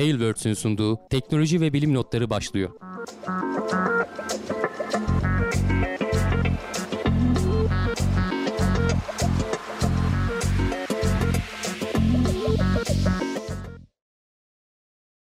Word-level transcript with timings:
Tailwords'ün 0.00 0.54
sunduğu 0.54 0.98
teknoloji 1.10 1.60
ve 1.60 1.72
bilim 1.72 1.94
notları 1.94 2.30
başlıyor. 2.30 2.70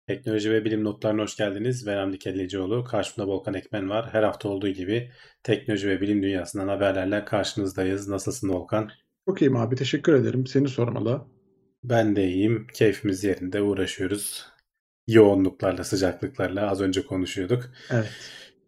Teknoloji 0.06 0.50
ve 0.50 0.64
bilim 0.64 0.84
notlarına 0.84 1.22
hoş 1.22 1.36
geldiniz. 1.36 1.86
Ben 1.86 1.96
Hamdi 1.96 2.18
Kellecioğlu. 2.18 2.84
Karşımda 2.84 3.29
Volkan 3.29 3.54
Ekmen 3.54 3.90
var. 3.90 4.08
Her 4.12 4.22
hafta 4.22 4.48
olduğu 4.48 4.68
gibi 4.68 5.10
teknoloji 5.42 5.88
ve 5.88 6.00
bilim 6.00 6.22
dünyasından 6.22 6.68
haberlerle 6.68 7.24
karşınızdayız. 7.24 8.08
Nasılsın 8.08 8.48
Volkan? 8.48 8.90
Çok 9.29 9.42
iyiyim 9.42 9.56
abi. 9.56 9.76
Teşekkür 9.76 10.14
ederim. 10.14 10.46
Seni 10.46 10.68
sormalı. 10.68 11.26
Ben 11.84 12.16
de 12.16 12.29
iyiyim. 12.29 12.66
Keyfimiz 12.74 13.25
yerinde 13.25 13.63
uğraşıyoruz. 13.63 14.57
Yoğunluklarla, 15.08 15.85
sıcaklıklarla 15.85 16.71
az 16.71 16.80
önce 16.80 17.07
konuşuyorduk. 17.07 17.71
Evet. 17.90 18.08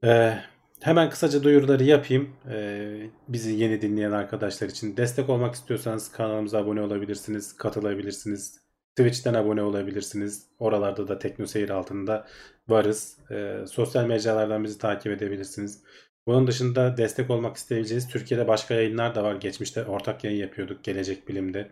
Ee, 0.05 0.39
hemen 0.81 1.11
kısaca 1.11 1.43
duyuruları 1.43 1.85
yapayım. 1.85 2.31
Ee, 2.51 3.01
bizi 3.29 3.53
yeni 3.53 3.83
dinleyen 3.83 4.11
arkadaşlar 4.11 4.69
için 4.69 4.97
destek 4.97 5.29
olmak 5.29 5.55
istiyorsanız 5.55 6.13
kanalımıza 6.13 6.59
abone 6.59 6.81
olabilirsiniz, 6.81 7.57
katılabilirsiniz. 7.57 8.61
Twitch'ten 8.97 9.35
abone 9.35 9.63
olabilirsiniz. 9.63 10.47
Oralarda 10.59 11.09
da 11.09 11.19
TeknoSeyir 11.19 11.71
altında 11.71 12.27
varız. 12.69 13.17
Ee, 13.31 13.57
sosyal 13.71 14.05
mecralardan 14.05 14.65
bizi 14.65 14.79
takip 14.79 15.13
edebilirsiniz. 15.13 15.83
Bunun 16.27 16.47
dışında 16.47 16.97
destek 16.97 17.31
olmak 17.31 17.57
isteyebileceğiniz 17.57 18.09
Türkiye'de 18.09 18.49
başka 18.49 18.75
yayınlar 18.75 19.15
da 19.15 19.23
var. 19.25 19.35
Geçmişte 19.35 19.85
ortak 19.85 20.25
yayın 20.25 20.39
yapıyorduk. 20.39 20.85
Gelecek 20.85 21.29
Bilim'de, 21.29 21.71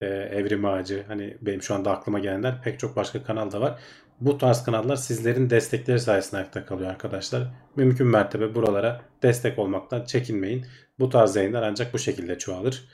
e, 0.00 0.06
Evrim 0.06 0.64
Ağacı. 0.64 1.04
Hani 1.08 1.36
benim 1.40 1.62
şu 1.62 1.74
anda 1.74 1.90
aklıma 1.90 2.18
gelenler 2.18 2.62
pek 2.62 2.78
çok 2.78 2.96
başka 2.96 3.22
kanal 3.22 3.52
da 3.52 3.60
var. 3.60 3.80
Bu 4.20 4.38
tarz 4.38 4.64
kanallar 4.64 4.96
sizlerin 4.96 5.50
destekleri 5.50 6.00
sayesinde 6.00 6.36
ayakta 6.36 6.66
kalıyor 6.66 6.90
arkadaşlar. 6.90 7.42
Mümkün 7.76 8.06
mertebe 8.06 8.54
buralara 8.54 9.02
destek 9.22 9.58
olmaktan 9.58 10.04
çekinmeyin. 10.04 10.66
Bu 10.98 11.08
tarz 11.08 11.36
yayınlar 11.36 11.62
ancak 11.62 11.94
bu 11.94 11.98
şekilde 11.98 12.38
çoğalır. 12.38 12.88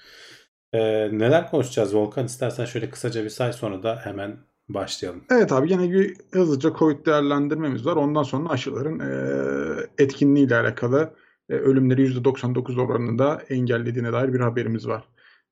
Ee, 0.73 0.79
neler 1.19 1.51
konuşacağız 1.51 1.95
Volkan? 1.95 2.27
İstersen 2.27 2.65
şöyle 2.65 2.91
kısaca 2.91 3.25
bir 3.25 3.29
say 3.29 3.53
sonra 3.53 3.83
da 3.83 4.01
hemen 4.05 4.37
başlayalım. 4.69 5.25
Evet 5.31 5.53
abi 5.53 5.73
yine 5.73 5.93
bir 5.93 6.17
hızlıca 6.33 6.73
COVID 6.79 7.07
değerlendirmemiz 7.07 7.87
var. 7.87 7.97
Ondan 7.97 8.23
sonra 8.23 8.49
aşıların 8.49 8.99
e, 9.01 10.03
etkinliğiyle 10.03 10.57
alakalı 10.57 11.15
e, 11.49 11.55
ölümleri 11.55 12.07
%99 12.07 12.81
oranında 12.81 13.43
engellediğine 13.49 14.13
dair 14.13 14.33
bir 14.33 14.41
haberimiz 14.41 14.89
var. 14.89 15.05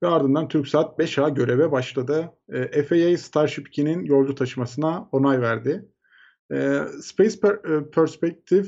Ve 0.03 0.07
ardından 0.07 0.47
TürkSat 0.47 0.99
5A 0.99 1.33
göreve 1.33 1.71
başladı. 1.71 2.31
E, 2.49 2.83
FAA 2.83 3.17
Starship 3.17 3.67
2'nin 3.67 4.05
yolcu 4.05 4.35
taşımasına 4.35 5.09
onay 5.11 5.41
verdi. 5.41 5.85
E, 6.51 6.79
Space 7.01 7.39
per, 7.39 7.51
e, 7.51 7.89
Perspective 7.89 8.67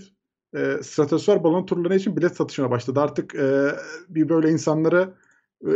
e, 0.56 0.78
stratosfer 0.84 1.44
balon 1.44 1.66
turları 1.66 1.96
için 1.96 2.18
bilet 2.18 2.36
satışına 2.36 2.72
başladı. 2.72 3.00
Artık 3.00 3.36
e, 3.36 3.72
bir 4.10 4.30
böyle 4.30 4.50
insanları 4.50 5.14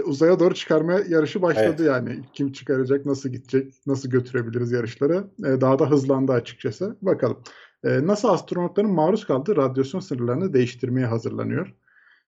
uzaya 0.06 0.40
doğru 0.40 0.54
çıkarma 0.54 0.94
yarışı 0.94 1.42
başladı 1.42 1.76
evet. 1.80 1.88
yani. 1.88 2.20
Kim 2.34 2.52
çıkaracak, 2.52 3.06
nasıl 3.06 3.30
gidecek, 3.30 3.74
nasıl 3.88 4.10
götürebiliriz 4.10 4.72
yarışları. 4.72 5.28
E, 5.40 5.62
daha 5.62 5.80
da 5.80 5.90
hızlandı 5.90 6.32
açıkçası. 6.32 6.98
Bakalım. 7.02 7.38
E, 7.84 8.08
NASA 8.08 8.32
astronotların 8.32 8.92
maruz 8.92 9.26
kaldığı 9.26 9.56
radyasyon 9.56 10.02
sınırlarını 10.02 10.54
değiştirmeye 10.54 11.06
hazırlanıyor. 11.06 11.74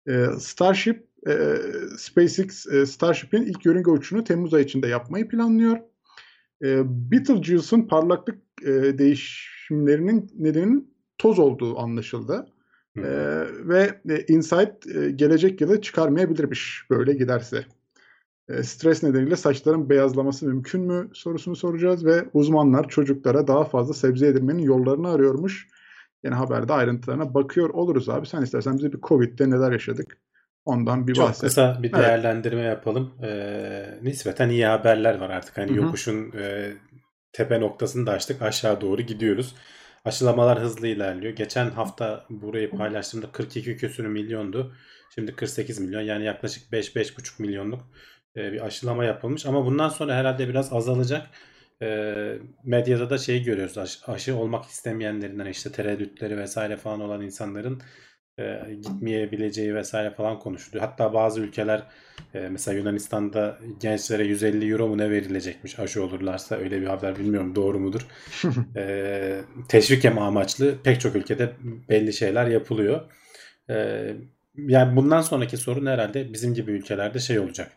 E, 0.08 0.26
Starship, 0.38 1.06
e, 1.28 1.56
SpaceX 1.98 2.66
e, 2.66 2.86
Starship'in 2.86 3.42
ilk 3.42 3.66
yörünge 3.66 3.90
uçuşunu 3.90 4.24
Temmuz 4.24 4.54
ayı 4.54 4.64
içinde 4.64 4.88
yapmayı 4.88 5.28
planlıyor. 5.28 5.78
E, 6.64 6.82
Betelgeuse'un 7.10 7.82
parlaklık 7.82 8.38
e, 8.62 8.98
değişimlerinin 8.98 10.30
nedeninin 10.38 10.94
toz 11.18 11.38
olduğu 11.38 11.78
anlaşıldı. 11.78 12.46
Ee, 12.96 13.02
ve 13.68 14.00
e, 14.08 14.24
Insight 14.28 14.86
e, 14.96 15.10
gelecek 15.10 15.60
yılı 15.60 15.80
çıkarmayabilirmiş 15.80 16.86
böyle 16.90 17.12
giderse. 17.12 17.66
E, 18.48 18.62
stres 18.62 19.02
nedeniyle 19.02 19.36
saçların 19.36 19.90
beyazlaması 19.90 20.46
mümkün 20.46 20.80
mü 20.80 21.10
sorusunu 21.12 21.56
soracağız 21.56 22.04
ve 22.04 22.24
uzmanlar 22.32 22.88
çocuklara 22.88 23.46
daha 23.46 23.64
fazla 23.64 23.94
sebze 23.94 24.26
yedirmenin 24.26 24.62
yollarını 24.62 25.08
arıyormuş. 25.08 25.68
Yine 26.24 26.34
haberde 26.34 26.72
ayrıntılarına 26.72 27.34
bakıyor 27.34 27.70
oluruz 27.70 28.08
abi. 28.08 28.26
Sen 28.26 28.42
istersen 28.42 28.78
bize 28.78 28.92
bir 28.92 29.00
Covid'de 29.00 29.50
neler 29.50 29.72
yaşadık 29.72 30.18
ondan 30.64 31.06
bir 31.06 31.14
Çok 31.14 31.28
bahset. 31.28 31.40
kısa 31.40 31.82
bir 31.82 31.92
değerlendirme 31.92 32.60
evet. 32.60 32.70
yapalım. 32.70 33.14
Ee, 33.22 33.98
nispeten 34.02 34.48
iyi 34.48 34.66
haberler 34.66 35.18
var 35.18 35.30
artık. 35.30 35.58
Hani 35.58 35.70
Hı-hı. 35.70 35.76
yokuşun 35.76 36.32
e, 36.38 36.72
tepe 37.32 37.60
noktasını 37.60 38.06
da 38.06 38.12
açtık. 38.12 38.42
Aşağı 38.42 38.80
doğru 38.80 39.02
gidiyoruz. 39.02 39.54
Aşılamalar 40.04 40.60
hızlı 40.60 40.86
ilerliyor. 40.86 41.36
Geçen 41.36 41.70
hafta 41.70 42.24
burayı 42.30 42.70
paylaştığımda 42.70 43.32
42 43.32 43.76
küsürü 43.76 44.08
milyondu. 44.08 44.74
Şimdi 45.14 45.36
48 45.36 45.80
milyon 45.80 46.00
yani 46.00 46.24
yaklaşık 46.24 46.72
5-5,5 46.72 47.42
milyonluk 47.42 47.80
e, 48.36 48.52
bir 48.52 48.66
aşılama 48.66 49.04
yapılmış. 49.04 49.46
Ama 49.46 49.66
bundan 49.66 49.88
sonra 49.88 50.14
herhalde 50.14 50.48
biraz 50.48 50.72
azalacak. 50.72 51.26
E, 51.82 52.38
medyada 52.64 53.10
da 53.10 53.18
şeyi 53.18 53.42
görüyoruz. 53.42 54.02
Aşı, 54.06 54.36
olmak 54.36 54.64
istemeyenlerinden 54.64 55.46
işte 55.46 55.72
tereddütleri 55.72 56.38
vesaire 56.38 56.76
falan 56.76 57.00
olan 57.00 57.20
insanların 57.20 57.82
e, 58.38 58.74
gitmeyebileceği 58.82 59.74
vesaire 59.74 60.10
falan 60.10 60.38
konuşuluyor. 60.38 60.84
Hatta 60.84 61.14
bazı 61.14 61.40
ülkeler 61.40 61.82
e, 62.34 62.48
mesela 62.48 62.78
Yunanistan'da 62.78 63.58
gençlere 63.80 64.24
150 64.24 64.70
euro 64.72 64.88
mu 64.88 64.98
ne 64.98 65.10
verilecekmiş 65.10 65.78
aşı 65.78 66.04
olurlarsa 66.04 66.56
öyle 66.56 66.80
bir 66.80 66.86
haber 66.86 67.18
bilmiyorum 67.18 67.54
doğru 67.54 67.78
mudur. 67.78 68.06
e, 68.76 69.40
teşvik 69.68 70.04
amaçlı 70.04 70.82
pek 70.84 71.00
çok 71.00 71.16
ülkede 71.16 71.52
belli 71.88 72.12
şeyler 72.12 72.46
yapılıyor. 72.46 73.00
E, 73.70 74.06
yani 74.56 74.96
bundan 74.96 75.20
sonraki 75.22 75.56
sorun 75.56 75.86
herhalde 75.86 76.32
bizim 76.32 76.54
gibi 76.54 76.70
ülkelerde 76.72 77.18
şey 77.18 77.38
olacak. 77.38 77.72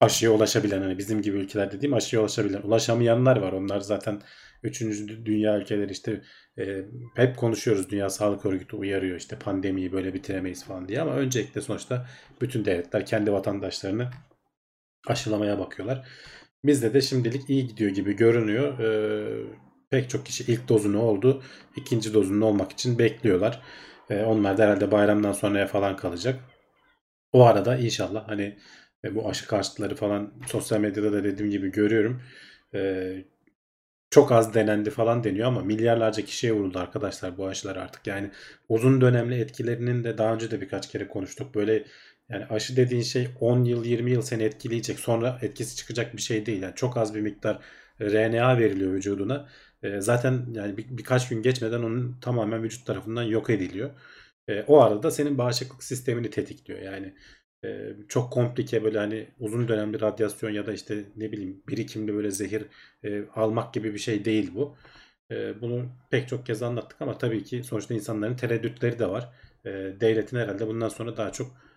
Aşıya 0.00 0.30
ulaşabilen 0.32 0.82
hani 0.82 0.98
bizim 0.98 1.22
gibi 1.22 1.36
ülkeler 1.36 1.72
dediğim 1.72 1.94
aşıya 1.94 2.22
ulaşabilen 2.22 2.62
ulaşamayanlar 2.62 3.36
var. 3.36 3.52
Onlar 3.52 3.80
zaten 3.80 4.22
Üçüncü 4.62 5.26
dünya 5.26 5.58
ülkeleri 5.58 5.92
işte 5.92 6.22
e, 6.58 6.84
hep 7.16 7.36
konuşuyoruz. 7.36 7.90
Dünya 7.90 8.10
Sağlık 8.10 8.46
Örgütü 8.46 8.76
uyarıyor 8.76 9.16
işte 9.16 9.38
pandemiyi 9.38 9.92
böyle 9.92 10.14
bitiremeyiz 10.14 10.64
falan 10.64 10.88
diye 10.88 11.00
ama 11.00 11.14
öncelikle 11.14 11.60
sonuçta 11.60 12.06
bütün 12.40 12.64
devletler 12.64 13.06
kendi 13.06 13.32
vatandaşlarını 13.32 14.10
aşılamaya 15.06 15.58
bakıyorlar. 15.58 16.06
Bizde 16.64 16.94
de 16.94 17.00
şimdilik 17.00 17.50
iyi 17.50 17.66
gidiyor 17.66 17.90
gibi 17.90 18.16
görünüyor. 18.16 18.78
E, 18.78 18.88
pek 19.90 20.10
çok 20.10 20.26
kişi 20.26 20.52
ilk 20.52 20.68
dozunu 20.68 21.02
oldu. 21.02 21.42
ikinci 21.76 22.14
dozunu 22.14 22.44
olmak 22.44 22.72
için 22.72 22.98
bekliyorlar. 22.98 23.62
E, 24.10 24.22
onlar 24.22 24.58
da 24.58 24.64
herhalde 24.64 24.90
bayramdan 24.90 25.32
sonraya 25.32 25.66
falan 25.66 25.96
kalacak. 25.96 26.40
O 27.32 27.44
arada 27.44 27.76
inşallah 27.76 28.28
hani 28.28 28.58
e, 29.04 29.14
bu 29.14 29.28
aşı 29.28 29.46
karşıtları 29.46 29.94
falan 29.94 30.32
sosyal 30.46 30.80
medyada 30.80 31.12
da 31.12 31.24
dediğim 31.24 31.50
gibi 31.50 31.72
görüyorum. 31.72 32.22
E, 32.74 33.12
çok 34.10 34.32
az 34.32 34.54
denendi 34.54 34.90
falan 34.90 35.24
deniyor 35.24 35.46
ama 35.46 35.60
milyarlarca 35.60 36.24
kişiye 36.24 36.52
vuruldu 36.52 36.78
arkadaşlar 36.78 37.38
bu 37.38 37.46
aşılar 37.46 37.76
artık. 37.76 38.06
Yani 38.06 38.30
uzun 38.68 39.00
dönemli 39.00 39.40
etkilerinin 39.40 40.04
de 40.04 40.18
daha 40.18 40.34
önce 40.34 40.50
de 40.50 40.60
birkaç 40.60 40.88
kere 40.90 41.08
konuştuk. 41.08 41.54
Böyle 41.54 41.84
yani 42.28 42.46
aşı 42.46 42.76
dediğin 42.76 43.02
şey 43.02 43.28
10 43.40 43.64
yıl 43.64 43.84
20 43.84 44.10
yıl 44.10 44.22
seni 44.22 44.42
etkileyecek 44.42 44.98
sonra 45.00 45.38
etkisi 45.42 45.76
çıkacak 45.76 46.16
bir 46.16 46.22
şey 46.22 46.46
değil. 46.46 46.62
Yani 46.62 46.74
çok 46.74 46.96
az 46.96 47.14
bir 47.14 47.20
miktar 47.20 47.58
RNA 48.00 48.58
veriliyor 48.58 48.92
vücuduna. 48.92 49.48
E, 49.82 50.00
zaten 50.00 50.46
yani 50.52 50.76
bir, 50.76 50.86
birkaç 50.98 51.28
gün 51.28 51.42
geçmeden 51.42 51.82
onun 51.82 52.20
tamamen 52.20 52.62
vücut 52.62 52.86
tarafından 52.86 53.22
yok 53.22 53.50
ediliyor. 53.50 53.90
E, 54.48 54.62
o 54.62 54.80
arada 54.80 55.10
senin 55.10 55.38
bağışıklık 55.38 55.84
sistemini 55.84 56.30
tetikliyor. 56.30 56.80
Yani 56.80 57.14
e, 57.64 57.92
çok 58.08 58.32
komplike 58.32 58.84
böyle 58.84 58.98
hani 58.98 59.28
uzun 59.38 59.68
dönemli 59.68 60.00
radyasyon 60.00 60.50
ya 60.50 60.66
da 60.66 60.72
işte 60.72 61.04
ne 61.16 61.32
bileyim 61.32 61.62
birikimli 61.68 62.14
böyle 62.14 62.30
zehir 62.30 62.64
e, 63.04 63.24
almak 63.34 63.74
gibi 63.74 63.94
bir 63.94 63.98
şey 63.98 64.24
değil 64.24 64.50
bu. 64.54 64.76
E, 65.30 65.60
bunu 65.60 65.86
pek 66.10 66.28
çok 66.28 66.46
kez 66.46 66.62
anlattık 66.62 67.02
ama 67.02 67.18
tabii 67.18 67.44
ki 67.44 67.64
sonuçta 67.64 67.94
insanların 67.94 68.36
tereddütleri 68.36 68.98
de 68.98 69.10
var. 69.10 69.32
E, 69.64 69.70
devletin 70.00 70.36
herhalde 70.36 70.66
bundan 70.66 70.88
sonra 70.88 71.16
daha 71.16 71.32
çok 71.32 71.67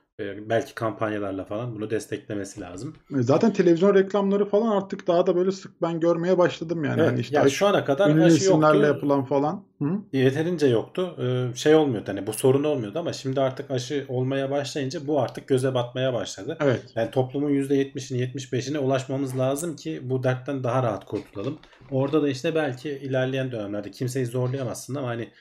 belki 0.49 0.75
kampanyalarla 0.75 1.45
falan 1.45 1.75
bunu 1.75 1.89
desteklemesi 1.89 2.61
lazım. 2.61 2.95
E, 3.19 3.21
zaten 3.21 3.53
televizyon 3.53 3.95
reklamları 3.95 4.45
falan 4.45 4.77
artık 4.77 5.07
daha 5.07 5.27
da 5.27 5.35
böyle 5.35 5.51
sık 5.51 5.81
ben 5.81 5.99
görmeye 5.99 6.37
başladım 6.37 6.83
yani. 6.83 7.01
Evet, 7.01 7.11
hani 7.11 7.19
işte 7.19 7.37
yani 7.37 7.51
şu 7.51 7.67
ana 7.67 7.85
kadar 7.85 8.17
aşı 8.17 8.45
yoktu. 8.45 8.81
yapılan 8.81 9.25
falan. 9.25 9.63
Hı? 9.81 9.89
Yeterince 10.13 10.67
yoktu. 10.67 11.15
Ee, 11.19 11.55
şey 11.55 11.75
olmuyordu 11.75 12.07
hani 12.07 12.27
bu 12.27 12.33
sorun 12.33 12.63
olmuyordu 12.63 12.99
ama 12.99 13.13
şimdi 13.13 13.41
artık 13.41 13.71
aşı 13.71 14.05
olmaya 14.07 14.51
başlayınca 14.51 15.07
bu 15.07 15.21
artık 15.21 15.47
göze 15.47 15.73
batmaya 15.73 16.13
başladı. 16.13 16.57
Evet. 16.59 16.83
Yani 16.95 17.11
toplumun 17.11 17.49
%70'ini 17.49 18.17
75'ine 18.17 18.77
ulaşmamız 18.77 19.37
lazım 19.37 19.75
ki 19.75 19.99
bu 20.03 20.23
dertten 20.23 20.63
daha 20.63 20.83
rahat 20.83 21.05
kurtulalım. 21.05 21.59
Orada 21.91 22.23
da 22.23 22.29
işte 22.29 22.55
belki 22.55 22.89
ilerleyen 22.89 23.51
dönemlerde 23.51 23.91
kimseyi 23.91 24.25
zorlayamazsın 24.25 24.95
ama 24.95 25.07
hani 25.07 25.31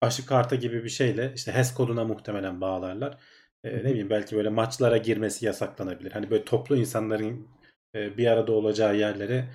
aşı 0.00 0.26
karta 0.26 0.56
gibi 0.56 0.84
bir 0.84 0.88
şeyle 0.88 1.32
işte 1.34 1.52
HES 1.52 1.74
koduna 1.74 2.04
muhtemelen 2.04 2.60
bağlarlar 2.60 3.18
e, 3.64 3.78
ne 3.78 3.84
bileyim 3.84 4.10
belki 4.10 4.36
böyle 4.36 4.48
maçlara 4.48 4.96
girmesi 4.96 5.46
yasaklanabilir. 5.46 6.12
Hani 6.12 6.30
böyle 6.30 6.44
toplu 6.44 6.76
insanların 6.76 7.48
e, 7.94 8.16
bir 8.18 8.26
arada 8.26 8.52
olacağı 8.52 8.96
yerlere 8.96 9.48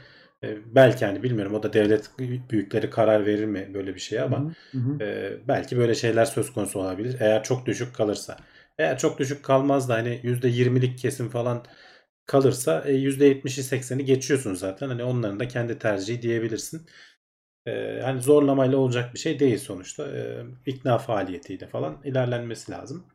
E, 0.43 0.75
belki 0.75 1.05
hani 1.05 1.23
bilmiyorum 1.23 1.53
o 1.55 1.63
da 1.63 1.73
devlet 1.73 2.09
büyükleri 2.49 2.89
karar 2.89 3.25
verir 3.25 3.45
mi 3.45 3.71
böyle 3.73 3.95
bir 3.95 3.99
şeye 3.99 4.21
ama 4.21 4.47
Hı 4.71 4.77
hı. 4.77 5.01
e, 5.01 5.37
belki 5.47 5.77
böyle 5.77 5.95
şeyler 5.95 6.25
söz 6.25 6.53
konusu 6.53 6.79
olabilir. 6.79 7.17
Eğer 7.19 7.43
çok 7.43 7.65
düşük 7.65 7.95
kalırsa. 7.95 8.37
Eğer 8.77 8.97
çok 8.97 9.19
düşük 9.19 9.43
kalmaz 9.45 9.89
da 9.89 9.93
hani 9.93 10.19
%20'lik 10.23 10.97
kesim 10.99 11.29
falan 11.29 11.65
kalırsa 12.25 12.83
e, 12.87 12.93
%70'i 12.93 13.63
80'i 13.63 14.05
geçiyorsun 14.05 14.53
zaten. 14.53 14.87
Hani 14.89 15.03
onların 15.03 15.39
da 15.39 15.47
kendi 15.47 15.79
tercihi 15.79 16.21
diyebilirsin. 16.21 16.87
E, 17.67 17.99
hani 18.03 18.21
zorlamayla 18.21 18.77
olacak 18.77 19.13
bir 19.13 19.19
şey 19.19 19.39
değil 19.39 19.57
sonuçta. 19.57 20.07
E, 20.17 20.43
ikna 20.65 20.97
faaliyetiyle 20.97 21.67
falan 21.67 22.01
ilerlenmesi 22.03 22.71
lazım. 22.71 23.05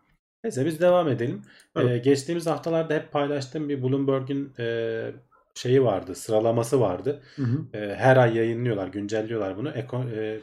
Neyse 0.44 0.66
biz 0.66 0.80
devam 0.80 1.08
edelim. 1.08 1.42
Evet. 1.76 1.90
E, 1.90 1.98
geçtiğimiz 1.98 2.46
haftalarda 2.46 2.94
hep 2.94 3.12
paylaştığım 3.12 3.68
bir 3.68 3.82
Bloomberg'in 3.82 4.52
e, 4.58 5.12
şeyi 5.54 5.84
vardı, 5.84 6.14
sıralaması 6.14 6.80
vardı. 6.80 7.22
Hı 7.36 7.42
hı. 7.42 7.78
E, 7.78 7.94
her 7.94 8.16
ay 8.16 8.36
yayınlıyorlar, 8.36 8.88
güncelliyorlar 8.88 9.56
bunu. 9.56 9.70
Eko, 9.70 10.02
e, 10.02 10.40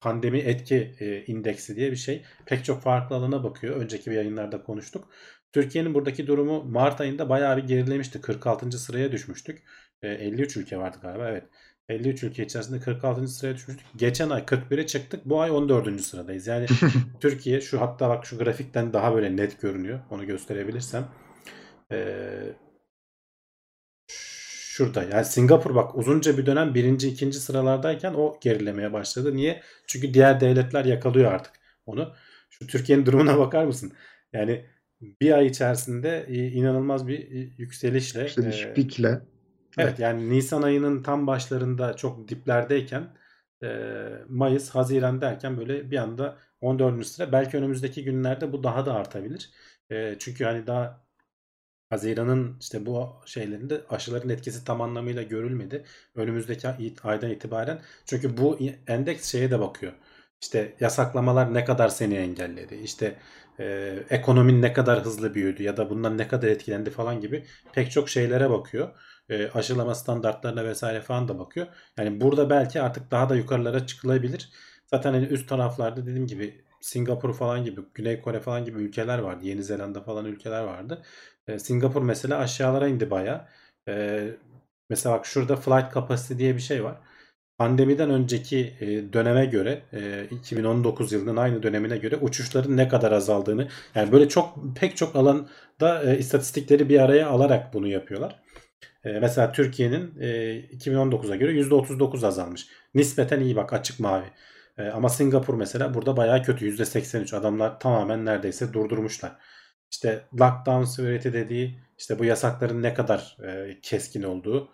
pandemi 0.00 0.38
etki 0.38 0.96
e, 1.00 1.24
indeksi 1.24 1.76
diye 1.76 1.90
bir 1.90 1.96
şey. 1.96 2.24
Pek 2.46 2.64
çok 2.64 2.82
farklı 2.82 3.16
alana 3.16 3.44
bakıyor. 3.44 3.76
Önceki 3.76 4.10
bir 4.10 4.16
yayınlarda 4.16 4.62
konuştuk. 4.62 5.08
Türkiye'nin 5.52 5.94
buradaki 5.94 6.26
durumu 6.26 6.64
Mart 6.64 7.00
ayında 7.00 7.28
bayağı 7.28 7.56
bir 7.56 7.64
gerilemişti. 7.64 8.20
46. 8.20 8.78
sıraya 8.78 9.12
düşmüştük. 9.12 9.62
E, 10.02 10.08
53 10.08 10.56
ülke 10.56 10.78
vardı 10.78 10.98
galiba. 11.02 11.28
Evet. 11.28 11.44
53 11.88 12.22
ülke 12.22 12.44
içerisinde 12.44 12.80
46. 12.80 13.28
sıraya 13.28 13.54
düşmüştük. 13.54 13.86
Geçen 13.96 14.30
ay 14.30 14.40
41'e 14.42 14.86
çıktık. 14.86 15.24
Bu 15.24 15.40
ay 15.40 15.50
14. 15.50 16.00
sıradayız. 16.00 16.46
Yani 16.46 16.66
Türkiye 17.20 17.60
şu 17.60 17.80
hatta 17.80 18.08
bak 18.08 18.26
şu 18.26 18.38
grafikten 18.38 18.92
daha 18.92 19.14
böyle 19.14 19.36
net 19.36 19.60
görünüyor. 19.60 20.00
Onu 20.10 20.26
gösterebilirsem. 20.26 21.08
Ee, 21.92 22.52
şurada 24.78 25.02
yani 25.02 25.24
Singapur 25.24 25.74
bak 25.74 25.98
uzunca 25.98 26.38
bir 26.38 26.46
dönem 26.46 26.74
birinci 26.74 27.08
ikinci 27.08 27.40
sıralardayken 27.40 28.14
o 28.14 28.38
gerilemeye 28.40 28.92
başladı. 28.92 29.36
Niye? 29.36 29.62
Çünkü 29.86 30.14
diğer 30.14 30.40
devletler 30.40 30.84
yakalıyor 30.84 31.32
artık 31.32 31.52
onu. 31.86 32.14
Şu 32.50 32.66
Türkiye'nin 32.66 33.06
durumuna 33.06 33.38
bakar 33.38 33.64
mısın? 33.64 33.92
Yani 34.32 34.66
bir 35.00 35.32
ay 35.32 35.46
içerisinde 35.46 36.26
inanılmaz 36.28 37.08
bir 37.08 37.28
yükselişle 37.58 38.22
Yükseliş 38.22 38.62
e, 38.62 38.74
pikle. 38.74 39.20
Evet 39.76 39.98
yani 39.98 40.30
Nisan 40.30 40.62
ayının 40.62 41.02
tam 41.02 41.26
başlarında 41.26 41.96
çok 41.96 42.28
diplerdeyken 42.28 43.16
e, 43.62 43.68
Mayıs, 44.28 44.70
Haziran 44.70 45.20
derken 45.20 45.56
böyle 45.58 45.90
bir 45.90 45.96
anda 45.98 46.38
14. 46.60 47.08
sıra 47.08 47.32
belki 47.32 47.56
önümüzdeki 47.56 48.04
günlerde 48.04 48.52
bu 48.52 48.62
daha 48.64 48.86
da 48.86 48.94
artabilir. 48.94 49.50
E, 49.90 50.16
çünkü 50.18 50.44
hani 50.44 50.66
daha 50.66 51.04
Haziran'ın 51.90 52.56
işte 52.60 52.86
bu 52.86 53.08
şeylerinde 53.26 53.82
aşıların 53.90 54.28
etkisi 54.28 54.64
tam 54.64 54.80
anlamıyla 54.80 55.22
görülmedi. 55.22 55.84
Önümüzdeki 56.14 56.68
ay- 56.68 56.94
aydan 57.02 57.30
itibaren 57.30 57.82
çünkü 58.06 58.36
bu 58.36 58.58
endeks 58.86 59.28
şeye 59.32 59.50
de 59.50 59.60
bakıyor. 59.60 59.92
İşte 60.42 60.76
yasaklamalar 60.80 61.54
ne 61.54 61.64
kadar 61.64 61.88
seni 61.88 62.14
engelledi? 62.14 62.74
İşte 62.74 63.18
e, 63.60 63.98
ekonomin 64.10 64.62
ne 64.62 64.72
kadar 64.72 65.04
hızlı 65.04 65.34
büyüdü 65.34 65.62
ya 65.62 65.76
da 65.76 65.90
bundan 65.90 66.18
ne 66.18 66.28
kadar 66.28 66.48
etkilendi 66.48 66.90
falan 66.90 67.20
gibi 67.20 67.44
pek 67.72 67.90
çok 67.90 68.08
şeylere 68.08 68.50
bakıyor. 68.50 68.94
E, 69.28 69.50
aşılama 69.50 69.94
standartlarına 69.94 70.64
vesaire 70.64 71.00
falan 71.00 71.28
da 71.28 71.38
bakıyor. 71.38 71.66
Yani 71.98 72.20
burada 72.20 72.50
belki 72.50 72.82
artık 72.82 73.10
daha 73.10 73.28
da 73.28 73.36
yukarılara 73.36 73.86
çıkılabilir. 73.86 74.50
Zaten 74.86 75.12
hani 75.12 75.26
üst 75.26 75.48
taraflarda 75.48 76.06
dediğim 76.06 76.26
gibi 76.26 76.64
Singapur 76.80 77.34
falan 77.34 77.64
gibi, 77.64 77.80
Güney 77.94 78.20
Kore 78.20 78.40
falan 78.40 78.64
gibi 78.64 78.78
ülkeler 78.78 79.18
vardı. 79.18 79.46
Yeni 79.46 79.62
Zelanda 79.62 80.02
falan 80.02 80.24
ülkeler 80.24 80.62
vardı. 80.62 81.02
E, 81.48 81.58
Singapur 81.58 82.02
mesela 82.02 82.38
aşağılara 82.38 82.88
indi 82.88 83.10
baya. 83.10 83.48
E, 83.88 84.24
mesela 84.90 85.16
bak 85.18 85.26
şurada 85.26 85.56
flight 85.56 85.94
capacity 85.94 86.38
diye 86.38 86.54
bir 86.56 86.60
şey 86.60 86.84
var. 86.84 86.96
Pandemiden 87.58 88.10
önceki 88.10 88.74
e, 88.80 89.12
döneme 89.12 89.46
göre 89.46 89.82
e, 89.92 90.24
2019 90.30 91.12
yılının 91.12 91.36
aynı 91.36 91.62
dönemine 91.62 91.98
göre 91.98 92.16
uçuşların 92.16 92.76
ne 92.76 92.88
kadar 92.88 93.12
azaldığını 93.12 93.68
yani 93.94 94.12
böyle 94.12 94.28
çok 94.28 94.58
pek 94.76 94.96
çok 94.96 95.16
alanda 95.16 96.02
e, 96.04 96.18
istatistikleri 96.18 96.88
bir 96.88 97.00
araya 97.00 97.28
alarak 97.28 97.74
bunu 97.74 97.86
yapıyorlar. 97.88 98.42
E, 99.04 99.12
mesela 99.20 99.52
Türkiye'nin 99.52 100.20
e, 100.20 100.26
2019'a 100.60 101.36
göre 101.36 101.52
%39 101.52 102.26
azalmış. 102.26 102.66
Nispeten 102.94 103.40
iyi 103.40 103.56
bak 103.56 103.72
açık 103.72 104.00
mavi. 104.00 104.26
E, 104.78 104.88
ama 104.88 105.08
Singapur 105.08 105.54
mesela 105.54 105.94
burada 105.94 106.16
bayağı 106.16 106.42
kötü 106.42 106.66
%83 106.66 107.36
adamlar 107.36 107.80
tamamen 107.80 108.24
neredeyse 108.24 108.72
durdurmuşlar. 108.72 109.36
İşte 109.90 110.24
lockdown 110.40 110.82
severity 110.82 111.28
dediği 111.28 111.78
işte 111.98 112.18
bu 112.18 112.24
yasakların 112.24 112.82
ne 112.82 112.94
kadar 112.94 113.36
e, 113.44 113.80
keskin 113.82 114.22
olduğu. 114.22 114.68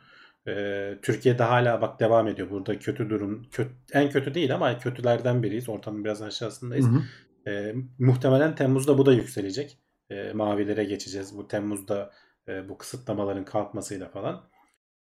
E, 0.49 0.95
Türkiye'de 1.03 1.43
hala 1.43 1.81
bak 1.81 2.01
devam 2.01 2.29
ediyor. 2.29 2.51
Burada 2.51 2.79
kötü 2.79 3.11
durum 3.11 3.47
kötü, 3.51 3.71
en 3.93 4.11
kötü 4.11 4.35
değil 4.35 4.55
ama 4.55 4.79
kötülerden 4.79 5.43
biriyiz. 5.43 5.69
Ortanın 5.69 6.05
biraz 6.05 6.23
aşağısındayız. 6.23 6.87
Hı 6.87 6.91
hı. 6.91 7.51
E, 7.51 7.75
muhtemelen 7.99 8.55
Temmuz'da 8.55 8.99
bu 8.99 9.07
da 9.07 9.13
yükselecek. 9.13 9.79
E, 10.11 10.33
mavilere 10.33 10.85
geçeceğiz. 10.85 11.37
Bu 11.37 11.49
Temmuz'da 11.49 12.11
e, 12.49 12.69
bu 12.69 12.79
kısıtlamaların 12.79 13.45
kalkmasıyla 13.45 14.09
falan. 14.09 14.49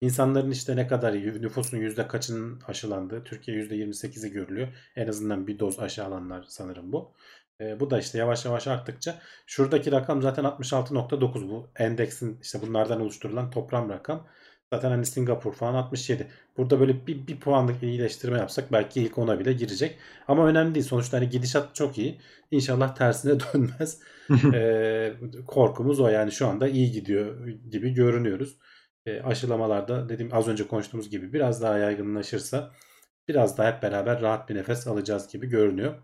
İnsanların 0.02 0.52
işte 0.52 0.76
ne 0.76 0.88
kadar 0.88 1.14
nüfusun 1.14 1.78
yüzde 1.78 2.08
kaçının 2.08 2.62
aşılandığı 2.68 3.24
Türkiye 3.24 3.58
yüzde 3.58 3.76
28'i 3.76 4.32
görülüyor. 4.32 4.68
En 4.96 5.08
azından 5.08 5.48
bir 5.48 5.60
doz 5.60 5.80
aşı 5.80 6.06
alanlar 6.06 6.46
sanırım 6.48 6.92
bu. 6.92 7.14
E, 7.62 7.80
bu 7.80 7.92
da 7.92 8.00
işte 8.00 8.18
yavaş 8.18 8.46
yavaş 8.46 8.68
arttıkça 8.68 9.20
şuradaki 9.48 9.92
rakam 9.92 10.22
zaten 10.22 10.44
66.9 10.44 11.50
bu 11.50 11.70
endeksin 11.76 12.40
işte 12.42 12.62
bunlardan 12.62 13.02
oluşturulan 13.02 13.52
toplam 13.52 13.90
rakam. 13.90 14.28
Zaten 14.74 14.90
hani 14.90 15.06
Singapur 15.06 15.54
falan 15.54 15.74
67. 15.74 16.28
Burada 16.58 16.80
böyle 16.80 17.08
bir, 17.08 17.28
bir 17.28 17.40
puanlık 17.40 17.84
iyileştirme 17.84 18.38
yapsak 18.38 18.72
belki 18.72 19.02
ilk 19.02 19.18
ona 19.18 19.40
bile 19.40 19.54
girecek. 19.54 19.98
Ama 20.28 20.48
önemli 20.48 20.76
değil. 20.76 20.86
Sonuçta 20.86 21.18
hani 21.18 21.30
gidişat 21.30 21.76
çok 21.76 21.98
iyi. 21.98 22.20
İnşallah 22.52 22.96
tersine 22.96 23.40
dönmez. 23.54 24.00
e, 24.54 25.14
korkumuz 25.48 26.00
o 26.00 26.08
yani 26.08 26.32
şu 26.32 26.48
anda 26.48 26.68
iyi 26.68 26.92
gidiyor 26.92 27.48
gibi 27.48 27.94
görünüyoruz. 27.94 28.58
E, 29.06 29.22
aşılamalarda 29.22 30.10
dediğim 30.10 30.34
az 30.36 30.48
önce 30.48 30.68
konuştuğumuz 30.68 31.10
gibi 31.10 31.34
biraz 31.34 31.62
daha 31.62 31.78
yaygınlaşırsa 31.78 32.72
biraz 33.28 33.58
daha 33.58 33.72
hep 33.72 33.84
beraber 33.84 34.22
rahat 34.22 34.50
bir 34.50 34.56
nefes 34.56 34.88
alacağız 34.88 35.28
gibi 35.28 35.48
görünüyor. 35.48 35.96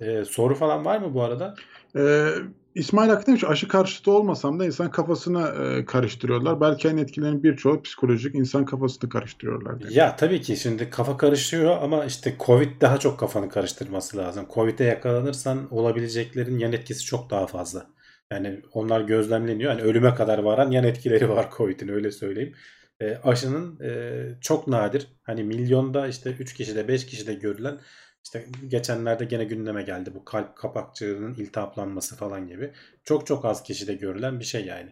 E, 0.00 0.24
soru 0.24 0.54
falan 0.54 0.84
var 0.84 0.98
mı 0.98 1.14
bu 1.14 1.22
arada? 1.22 1.54
Ee, 1.96 2.28
İsmail 2.74 3.10
Hakkı 3.10 3.26
demiş 3.26 3.44
aşı 3.44 3.68
karşıtı 3.68 4.10
olmasam 4.10 4.60
da 4.60 4.64
insan 4.64 4.90
kafasını 4.90 5.48
e, 5.48 5.84
karıştırıyorlar. 5.84 6.60
Belki 6.60 6.88
en 6.88 6.96
etkilerin 6.96 7.42
birçoğu 7.42 7.82
psikolojik 7.82 8.34
insan 8.34 8.64
kafasını 8.64 9.10
karıştırıyorlar. 9.10 9.80
demiş. 9.80 9.96
Ya 9.96 10.16
tabii 10.16 10.40
ki 10.40 10.56
şimdi 10.56 10.90
kafa 10.90 11.16
karışıyor 11.16 11.82
ama 11.82 12.04
işte 12.04 12.34
Covid 12.40 12.80
daha 12.80 12.98
çok 12.98 13.20
kafanı 13.20 13.48
karıştırması 13.48 14.16
lazım. 14.16 14.46
Covid'e 14.54 14.84
yakalanırsan 14.84 15.74
olabileceklerin 15.74 16.58
yan 16.58 16.72
etkisi 16.72 17.04
çok 17.04 17.30
daha 17.30 17.46
fazla. 17.46 17.86
Yani 18.32 18.60
onlar 18.72 19.00
gözlemleniyor. 19.00 19.70
Yani 19.70 19.82
ölüme 19.82 20.14
kadar 20.14 20.38
varan 20.38 20.70
yan 20.70 20.84
etkileri 20.84 21.28
var 21.28 21.48
Covid'in 21.56 21.88
öyle 21.88 22.10
söyleyeyim. 22.10 22.54
E, 23.00 23.16
aşının 23.16 23.80
e, 23.80 24.22
çok 24.40 24.66
nadir. 24.68 25.06
Hani 25.22 25.44
milyonda 25.44 26.08
işte 26.08 26.30
3 26.30 26.54
kişide 26.54 26.88
5 26.88 27.06
kişide 27.06 27.34
görülen 27.34 27.78
işte 28.24 28.46
geçenlerde 28.68 29.24
gene 29.24 29.44
gündeme 29.44 29.82
geldi 29.82 30.14
bu 30.14 30.24
kalp 30.24 30.56
kapakçığının 30.56 31.34
iltihaplanması 31.34 32.16
falan 32.16 32.48
gibi. 32.48 32.72
Çok 33.04 33.26
çok 33.26 33.44
az 33.44 33.62
kişide 33.62 33.94
görülen 33.94 34.40
bir 34.40 34.44
şey 34.44 34.64
yani. 34.66 34.90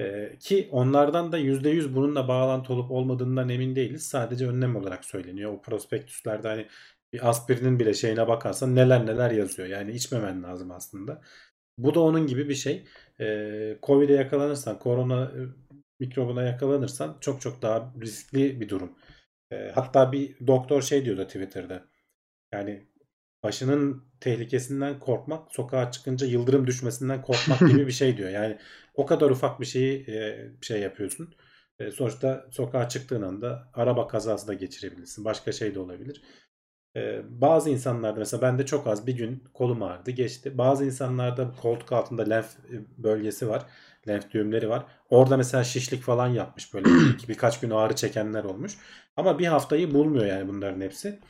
Ee, 0.00 0.36
ki 0.40 0.68
onlardan 0.72 1.32
da 1.32 1.38
%100 1.38 1.94
bununla 1.94 2.28
bağlantı 2.28 2.72
olup 2.72 2.90
olmadığından 2.90 3.48
emin 3.48 3.76
değiliz. 3.76 4.02
Sadece 4.08 4.46
önlem 4.48 4.76
olarak 4.76 5.04
söyleniyor. 5.04 5.52
O 5.52 5.62
prospektüslerde 5.62 6.48
hani 6.48 6.66
bir 7.12 7.28
aspirinin 7.28 7.78
bile 7.78 7.94
şeyine 7.94 8.28
bakarsan 8.28 8.76
neler 8.76 9.06
neler 9.06 9.30
yazıyor. 9.30 9.68
Yani 9.68 9.92
içmemen 9.92 10.42
lazım 10.42 10.70
aslında. 10.70 11.22
Bu 11.78 11.94
da 11.94 12.00
onun 12.00 12.26
gibi 12.26 12.48
bir 12.48 12.54
şey. 12.54 12.84
Ee, 13.20 13.78
Covid'e 13.82 14.12
yakalanırsan, 14.12 14.78
korona 14.78 15.24
e, 15.24 15.40
mikrobuna 16.00 16.42
yakalanırsan 16.42 17.16
çok 17.20 17.40
çok 17.40 17.62
daha 17.62 17.94
riskli 18.00 18.60
bir 18.60 18.68
durum. 18.68 18.92
Ee, 19.52 19.72
hatta 19.74 20.12
bir 20.12 20.46
doktor 20.46 20.82
şey 20.82 21.04
diyordu 21.04 21.24
Twitter'da. 21.26 21.84
Yani 22.52 22.88
aşının 23.42 24.04
tehlikesinden 24.20 24.98
korkmak, 25.00 25.52
sokağa 25.52 25.90
çıkınca 25.90 26.26
yıldırım 26.26 26.66
düşmesinden 26.66 27.22
korkmak 27.22 27.58
gibi 27.60 27.86
bir 27.86 27.92
şey 27.92 28.16
diyor. 28.16 28.30
Yani 28.30 28.58
o 28.94 29.06
kadar 29.06 29.30
ufak 29.30 29.60
bir 29.60 29.66
şeyi 29.66 30.10
e, 30.10 30.48
şey 30.62 30.80
yapıyorsun. 30.80 31.34
E, 31.78 31.90
sonuçta 31.90 32.46
sokağa 32.50 32.88
çıktığın 32.88 33.22
anda 33.22 33.70
araba 33.74 34.08
kazası 34.08 34.48
da 34.48 34.54
geçirebilirsin. 34.54 35.24
Başka 35.24 35.52
şey 35.52 35.74
de 35.74 35.80
olabilir. 35.80 36.22
E, 36.96 37.22
bazı 37.28 37.70
insanlarda 37.70 38.18
mesela 38.18 38.42
bende 38.42 38.66
çok 38.66 38.86
az 38.86 39.06
bir 39.06 39.16
gün 39.16 39.44
kolum 39.54 39.82
ağrıdı 39.82 40.10
geçti. 40.10 40.58
Bazı 40.58 40.84
insanlarda 40.84 41.52
koltuk 41.62 41.92
altında 41.92 42.22
lenf 42.22 42.56
bölgesi 42.98 43.48
var. 43.48 43.66
Lenf 44.08 44.30
düğümleri 44.30 44.68
var. 44.68 44.86
Orada 45.10 45.36
mesela 45.36 45.64
şişlik 45.64 46.02
falan 46.02 46.28
yapmış 46.28 46.74
böyle 46.74 46.84
bir, 46.88 47.28
birkaç 47.28 47.60
gün 47.60 47.70
ağrı 47.70 47.94
çekenler 47.96 48.44
olmuş. 48.44 48.78
Ama 49.16 49.38
bir 49.38 49.46
haftayı 49.46 49.94
bulmuyor 49.94 50.26
yani 50.26 50.48
bunların 50.48 50.80
hepsi. 50.80 51.20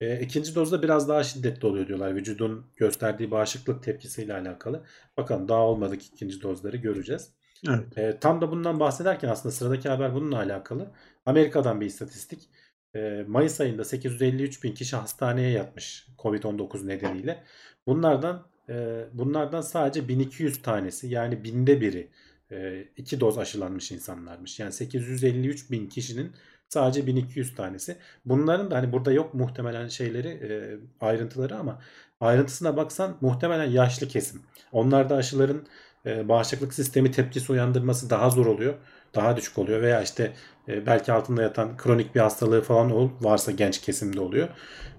E, 0.00 0.20
ikinci 0.20 0.54
dozda 0.54 0.82
biraz 0.82 1.08
daha 1.08 1.24
şiddetli 1.24 1.66
oluyor 1.66 1.88
diyorlar. 1.88 2.14
Vücudun 2.14 2.66
gösterdiği 2.76 3.30
bağışıklık 3.30 3.82
tepkisiyle 3.82 4.34
alakalı. 4.34 4.84
Bakalım 5.16 5.48
daha 5.48 5.60
olmadık 5.60 6.06
ikinci 6.06 6.42
dozları 6.42 6.76
göreceğiz. 6.76 7.30
Evet. 7.68 7.98
E, 7.98 8.18
tam 8.20 8.40
da 8.40 8.50
bundan 8.50 8.80
bahsederken 8.80 9.28
aslında 9.28 9.52
sıradaki 9.54 9.88
haber 9.88 10.14
bununla 10.14 10.36
alakalı. 10.36 10.90
Amerika'dan 11.26 11.80
bir 11.80 11.86
istatistik. 11.86 12.48
E, 12.94 13.24
Mayıs 13.28 13.60
ayında 13.60 13.84
853 13.84 14.64
bin 14.64 14.74
kişi 14.74 14.96
hastaneye 14.96 15.50
yatmış 15.50 16.06
COVID-19 16.18 16.86
nedeniyle. 16.86 17.44
Bunlardan 17.86 18.46
e, 18.68 19.04
bunlardan 19.12 19.60
sadece 19.60 20.08
1200 20.08 20.62
tanesi 20.62 21.08
yani 21.08 21.44
binde 21.44 21.80
biri 21.80 22.10
e, 22.50 22.84
iki 22.96 23.20
doz 23.20 23.38
aşılanmış 23.38 23.92
insanlarmış. 23.92 24.60
Yani 24.60 24.72
853 24.72 25.70
bin 25.70 25.86
kişinin 25.88 26.32
sadece 26.68 27.06
1200 27.06 27.54
tanesi. 27.54 27.96
Bunların 28.24 28.70
da 28.70 28.76
hani 28.76 28.92
burada 28.92 29.12
yok 29.12 29.34
muhtemelen 29.34 29.88
şeyleri 29.88 30.28
e, 30.28 30.78
ayrıntıları 31.00 31.56
ama 31.56 31.80
ayrıntısına 32.20 32.76
baksan 32.76 33.16
muhtemelen 33.20 33.70
yaşlı 33.70 34.08
kesim. 34.08 34.42
Onlarda 34.72 35.16
aşıların 35.16 35.66
e, 36.06 36.28
bağışıklık 36.28 36.74
sistemi 36.74 37.10
tepkisi 37.10 37.52
uyandırması 37.52 38.10
daha 38.10 38.30
zor 38.30 38.46
oluyor. 38.46 38.74
Daha 39.14 39.36
düşük 39.36 39.58
oluyor 39.58 39.82
veya 39.82 40.02
işte 40.02 40.32
e, 40.68 40.86
belki 40.86 41.12
altında 41.12 41.42
yatan 41.42 41.76
kronik 41.76 42.14
bir 42.14 42.20
hastalığı 42.20 42.62
falan 42.62 42.90
ol, 42.90 43.10
varsa 43.20 43.52
genç 43.52 43.80
kesimde 43.80 44.20
oluyor. 44.20 44.48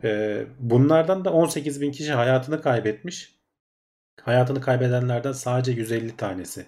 E, 0.04 0.44
bunlardan 0.60 1.26
da 1.26 1.34
18 1.34 1.82
bin 1.82 1.92
kişi 1.92 2.14
hayatını 2.14 2.62
kaybetmiş. 2.62 3.38
Hayatını 4.22 4.62
kaybedenlerden 4.62 5.32
sadece 5.32 5.72
150 5.72 6.18
tanesi 6.18 6.66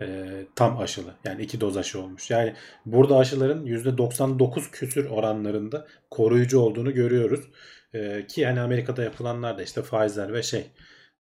e, 0.00 0.28
tam 0.56 0.78
aşılı. 0.78 1.14
Yani 1.24 1.42
iki 1.42 1.60
doz 1.60 1.76
aşı 1.76 2.00
olmuş. 2.00 2.30
Yani 2.30 2.54
burada 2.86 3.16
aşıların 3.16 3.66
%99 3.66 4.70
küsür 4.70 5.10
oranlarında 5.10 5.86
koruyucu 6.10 6.60
olduğunu 6.60 6.94
görüyoruz. 6.94 7.40
E, 7.94 8.26
ki 8.26 8.46
hani 8.46 8.60
Amerika'da 8.60 9.02
yapılanlar 9.02 9.58
da 9.58 9.62
işte 9.62 9.82
Pfizer 9.82 10.32
ve 10.32 10.42
şey 10.42 10.70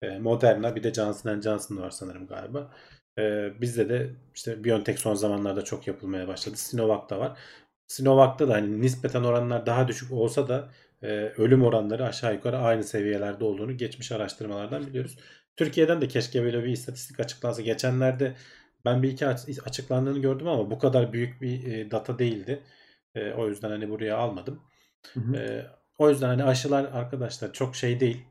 e, 0.02 0.18
Moderna 0.18 0.76
bir 0.76 0.82
de 0.82 0.94
Johnson 0.94 1.40
Johnson 1.40 1.76
var 1.76 1.90
sanırım 1.90 2.26
galiba. 2.26 2.70
E, 3.18 3.52
bizde 3.60 3.88
de 3.88 4.10
işte 4.34 4.64
BioNTech 4.64 4.98
son 4.98 5.14
zamanlarda 5.14 5.64
çok 5.64 5.86
yapılmaya 5.86 6.28
başladı. 6.28 6.56
Sinovac 6.56 7.10
da 7.10 7.18
var. 7.20 7.38
Sinovac'ta 7.86 8.48
da 8.48 8.54
hani 8.54 8.80
nispeten 8.80 9.22
oranlar 9.24 9.66
daha 9.66 9.88
düşük 9.88 10.12
olsa 10.12 10.48
da 10.48 10.68
e, 11.02 11.08
ölüm 11.36 11.64
oranları 11.64 12.06
aşağı 12.06 12.34
yukarı 12.34 12.58
aynı 12.58 12.84
seviyelerde 12.84 13.44
olduğunu 13.44 13.76
geçmiş 13.76 14.12
araştırmalardan 14.12 14.86
biliyoruz. 14.86 15.18
Türkiye'den 15.56 16.00
de 16.00 16.08
keşke 16.08 16.42
böyle 16.42 16.64
bir 16.64 16.68
istatistik 16.68 17.20
açıklansa. 17.20 17.62
Geçenlerde 17.62 18.34
ben 18.84 19.02
bir 19.02 19.08
iki 19.08 19.26
açıklandığını 19.66 20.18
gördüm 20.18 20.48
ama 20.48 20.70
bu 20.70 20.78
kadar 20.78 21.12
büyük 21.12 21.42
bir 21.42 21.72
e, 21.72 21.90
data 21.90 22.18
değildi. 22.18 22.62
E, 23.14 23.32
o 23.32 23.48
yüzden 23.48 23.70
hani 23.70 23.90
buraya 23.90 24.16
almadım. 24.16 24.62
Hı 25.14 25.20
hı. 25.20 25.36
E, 25.36 25.66
o 25.98 26.10
yüzden 26.10 26.28
hani 26.28 26.44
aşılar 26.44 26.84
arkadaşlar 26.84 27.52
çok 27.52 27.76
şey 27.76 28.00
değil. 28.00 28.24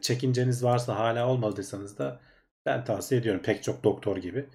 Çekinceniz 0.00 0.64
varsa 0.64 0.98
hala 0.98 1.28
olmadıysanız 1.28 1.98
da 1.98 2.20
ben 2.66 2.84
tavsiye 2.84 3.20
ediyorum 3.20 3.42
pek 3.44 3.62
çok 3.62 3.84
doktor 3.84 4.16
gibi. 4.16 4.46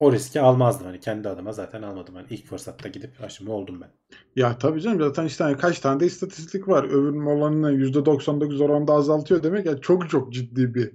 O 0.00 0.12
riski 0.12 0.40
almazdım. 0.40 0.86
Hani 0.86 1.00
kendi 1.00 1.28
adıma 1.28 1.52
zaten 1.52 1.82
almadım. 1.82 2.14
Hani 2.14 2.26
ilk 2.30 2.46
fırsatta 2.46 2.88
gidip 2.88 3.24
aşımı 3.24 3.52
oldum 3.52 3.80
ben. 3.80 3.90
Ya 4.36 4.58
tabii 4.58 4.80
canım 4.80 5.00
zaten 5.00 5.24
işte 5.24 5.44
hani 5.44 5.56
kaç 5.56 5.80
tane 5.80 6.00
de 6.00 6.06
istatistik 6.06 6.68
var. 6.68 6.84
Övünme 6.84 7.30
oranını 7.30 7.72
%99 7.72 8.64
oranda 8.64 8.92
azaltıyor 8.92 9.42
demek 9.42 9.66
ya 9.66 9.80
çok 9.80 10.10
çok 10.10 10.32
ciddi 10.32 10.74
bir 10.74 10.92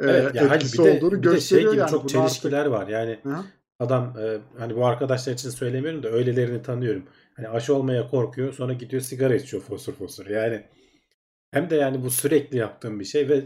Evet 0.00 0.34
ya 0.34 0.50
hani 0.50 0.56
etkisi 0.56 0.78
bir 0.78 0.84
de, 0.84 0.96
olduğunu 0.96 1.22
bir 1.22 1.30
de 1.30 1.40
şey 1.40 1.60
gibi 1.60 1.76
yani. 1.76 1.90
çok 1.90 2.08
çelişkiler 2.08 2.66
var. 2.66 2.88
Yani 2.88 3.10
artık... 3.10 3.24
Hı? 3.24 3.44
adam 3.80 4.14
e, 4.18 4.38
hani 4.58 4.76
bu 4.76 4.86
arkadaşlar 4.86 5.32
için 5.32 5.50
söylemiyorum 5.50 6.02
da 6.02 6.08
öylelerini 6.08 6.62
tanıyorum. 6.62 7.02
Hani 7.34 7.48
aşı 7.48 7.74
olmaya 7.74 8.08
korkuyor 8.08 8.52
sonra 8.52 8.72
gidiyor 8.72 9.02
sigara 9.02 9.34
içiyor 9.34 9.62
fosur 9.62 9.92
fosur. 9.92 10.26
Yani 10.26 10.62
hem 11.50 11.70
de 11.70 11.76
yani 11.76 12.02
bu 12.02 12.10
sürekli 12.10 12.58
yaptığım 12.58 13.00
bir 13.00 13.04
şey 13.04 13.28
ve 13.28 13.36
e, 13.36 13.44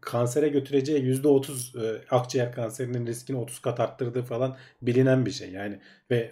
kansere 0.00 0.48
götüreceği 0.48 1.02
%30 1.22 1.86
e, 1.86 2.04
akciğer 2.10 2.52
kanserinin 2.52 3.06
riskini 3.06 3.36
30 3.36 3.58
kat 3.58 3.80
arttırdığı 3.80 4.22
falan 4.22 4.56
bilinen 4.82 5.26
bir 5.26 5.30
şey. 5.30 5.50
Yani 5.50 5.80
ve 6.10 6.30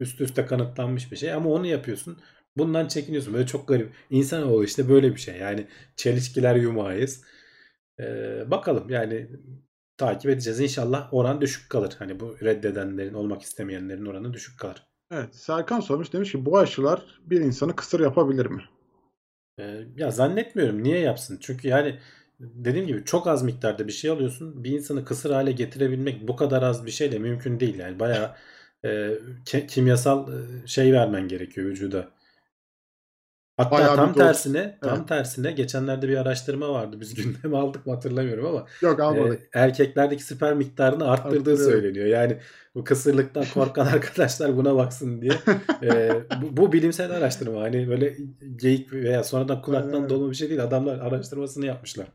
üst 0.00 0.20
üste 0.20 0.46
kanıtlanmış 0.46 1.12
bir 1.12 1.16
şey 1.16 1.32
ama 1.32 1.50
onu 1.50 1.66
yapıyorsun. 1.66 2.18
Bundan 2.56 2.88
çekiniyorsun. 2.88 3.34
Böyle 3.34 3.46
çok 3.46 3.68
garip. 3.68 3.92
İnsanoğlu 4.10 4.64
işte 4.64 4.88
böyle 4.88 5.14
bir 5.14 5.20
şey. 5.20 5.36
Yani 5.36 5.66
çelişkiler 5.96 6.56
yumağıyız. 6.56 7.22
Ee, 8.00 8.50
bakalım 8.50 8.90
yani 8.90 9.28
takip 9.96 10.30
edeceğiz. 10.30 10.60
İnşallah 10.60 11.14
oran 11.14 11.40
düşük 11.40 11.70
kalır. 11.70 11.94
Hani 11.98 12.20
bu 12.20 12.36
reddedenlerin, 12.42 13.14
olmak 13.14 13.42
istemeyenlerin 13.42 14.06
oranı 14.06 14.32
düşük 14.32 14.60
kalır. 14.60 14.86
Evet, 15.10 15.34
Serkan 15.34 15.80
sormuş 15.80 16.12
demiş 16.12 16.32
ki 16.32 16.46
bu 16.46 16.58
aşılar 16.58 17.20
bir 17.26 17.40
insanı 17.40 17.76
kısır 17.76 18.00
yapabilir 18.00 18.46
mi? 18.46 18.62
Ee, 19.60 19.84
ya 19.96 20.10
zannetmiyorum. 20.10 20.82
Niye 20.82 20.98
yapsın? 20.98 21.38
Çünkü 21.40 21.68
yani 21.68 21.98
dediğim 22.40 22.86
gibi 22.86 23.04
çok 23.04 23.26
az 23.26 23.42
miktarda 23.42 23.86
bir 23.86 23.92
şey 23.92 24.10
alıyorsun. 24.10 24.64
Bir 24.64 24.70
insanı 24.70 25.04
kısır 25.04 25.30
hale 25.30 25.52
getirebilmek 25.52 26.28
bu 26.28 26.36
kadar 26.36 26.62
az 26.62 26.86
bir 26.86 26.90
şeyle 26.90 27.18
mümkün 27.18 27.60
değil. 27.60 27.78
Yani 27.78 28.00
bayağı 28.00 28.36
e, 28.84 29.18
kimyasal 29.68 30.28
şey 30.66 30.92
vermen 30.92 31.28
gerekiyor 31.28 31.66
vücuda. 31.66 32.15
Hatta 33.56 33.70
Bayağı 33.70 33.96
tam 33.96 34.12
tersine, 34.14 34.78
tam 34.82 34.96
Evet. 34.98 35.08
tersine 35.08 35.52
geçenlerde 35.52 36.08
bir 36.08 36.16
araştırma 36.16 36.68
vardı. 36.72 36.96
Biz 37.00 37.14
gündeme 37.14 37.56
aldık 37.56 37.86
mı 37.86 37.92
hatırlamıyorum 37.94 38.46
ama 38.46 38.66
Yok 38.82 39.00
e, 39.00 39.02
almadık. 39.02 39.42
erkeklerdeki 39.54 40.22
sperm 40.24 40.56
miktarını 40.58 41.10
arttırdığı 41.10 41.50
Arttırıyor. 41.50 41.70
söyleniyor. 41.70 42.06
Yani 42.06 42.38
bu 42.74 42.84
kısırlıktan 42.84 43.44
korkan 43.54 43.86
arkadaşlar 43.86 44.56
buna 44.56 44.76
baksın 44.76 45.20
diye. 45.22 45.32
E, 45.82 46.10
bu, 46.42 46.56
bu 46.56 46.72
bilimsel 46.72 47.10
araştırma. 47.10 47.60
Hani 47.60 47.88
böyle 47.88 48.16
geyik 48.56 48.92
veya 48.92 49.24
sonradan 49.24 49.62
kulaktan 49.62 50.00
Evet. 50.00 50.10
dolma 50.10 50.30
bir 50.30 50.36
şey 50.36 50.48
değil. 50.48 50.62
Adamlar 50.64 50.98
araştırmasını 50.98 51.66
yapmışlar. 51.66 52.06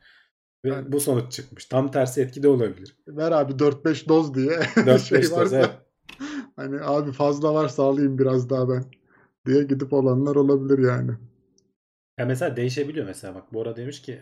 Ve 0.65 0.69
Yani- 0.69 0.91
bu 0.91 0.99
sonuç 0.99 1.31
çıkmış. 1.31 1.65
Tam 1.65 1.91
tersi 1.91 2.21
etki 2.21 2.43
de 2.43 2.47
olabilir. 2.47 2.95
Ver 3.07 3.31
abi 3.31 3.53
4-5 3.53 4.07
doz 4.09 4.33
diye 4.33 4.51
4-5 4.75 4.99
şey 5.21 5.21
doz, 5.37 5.53
evet. 5.53 5.69
hani 6.55 6.81
abi 6.81 7.11
fazla 7.11 7.53
varsa 7.53 7.83
alayım 7.83 8.17
biraz 8.17 8.49
daha 8.49 8.69
ben 8.69 8.83
diye 9.45 9.63
gidip 9.63 9.93
olanlar 9.93 10.35
olabilir 10.35 10.79
yani. 10.87 11.11
Ya 12.19 12.25
mesela 12.25 12.55
değişebiliyor 12.55 13.05
mesela 13.05 13.35
bak 13.35 13.53
Bora 13.53 13.75
demiş 13.75 14.01
ki 14.01 14.21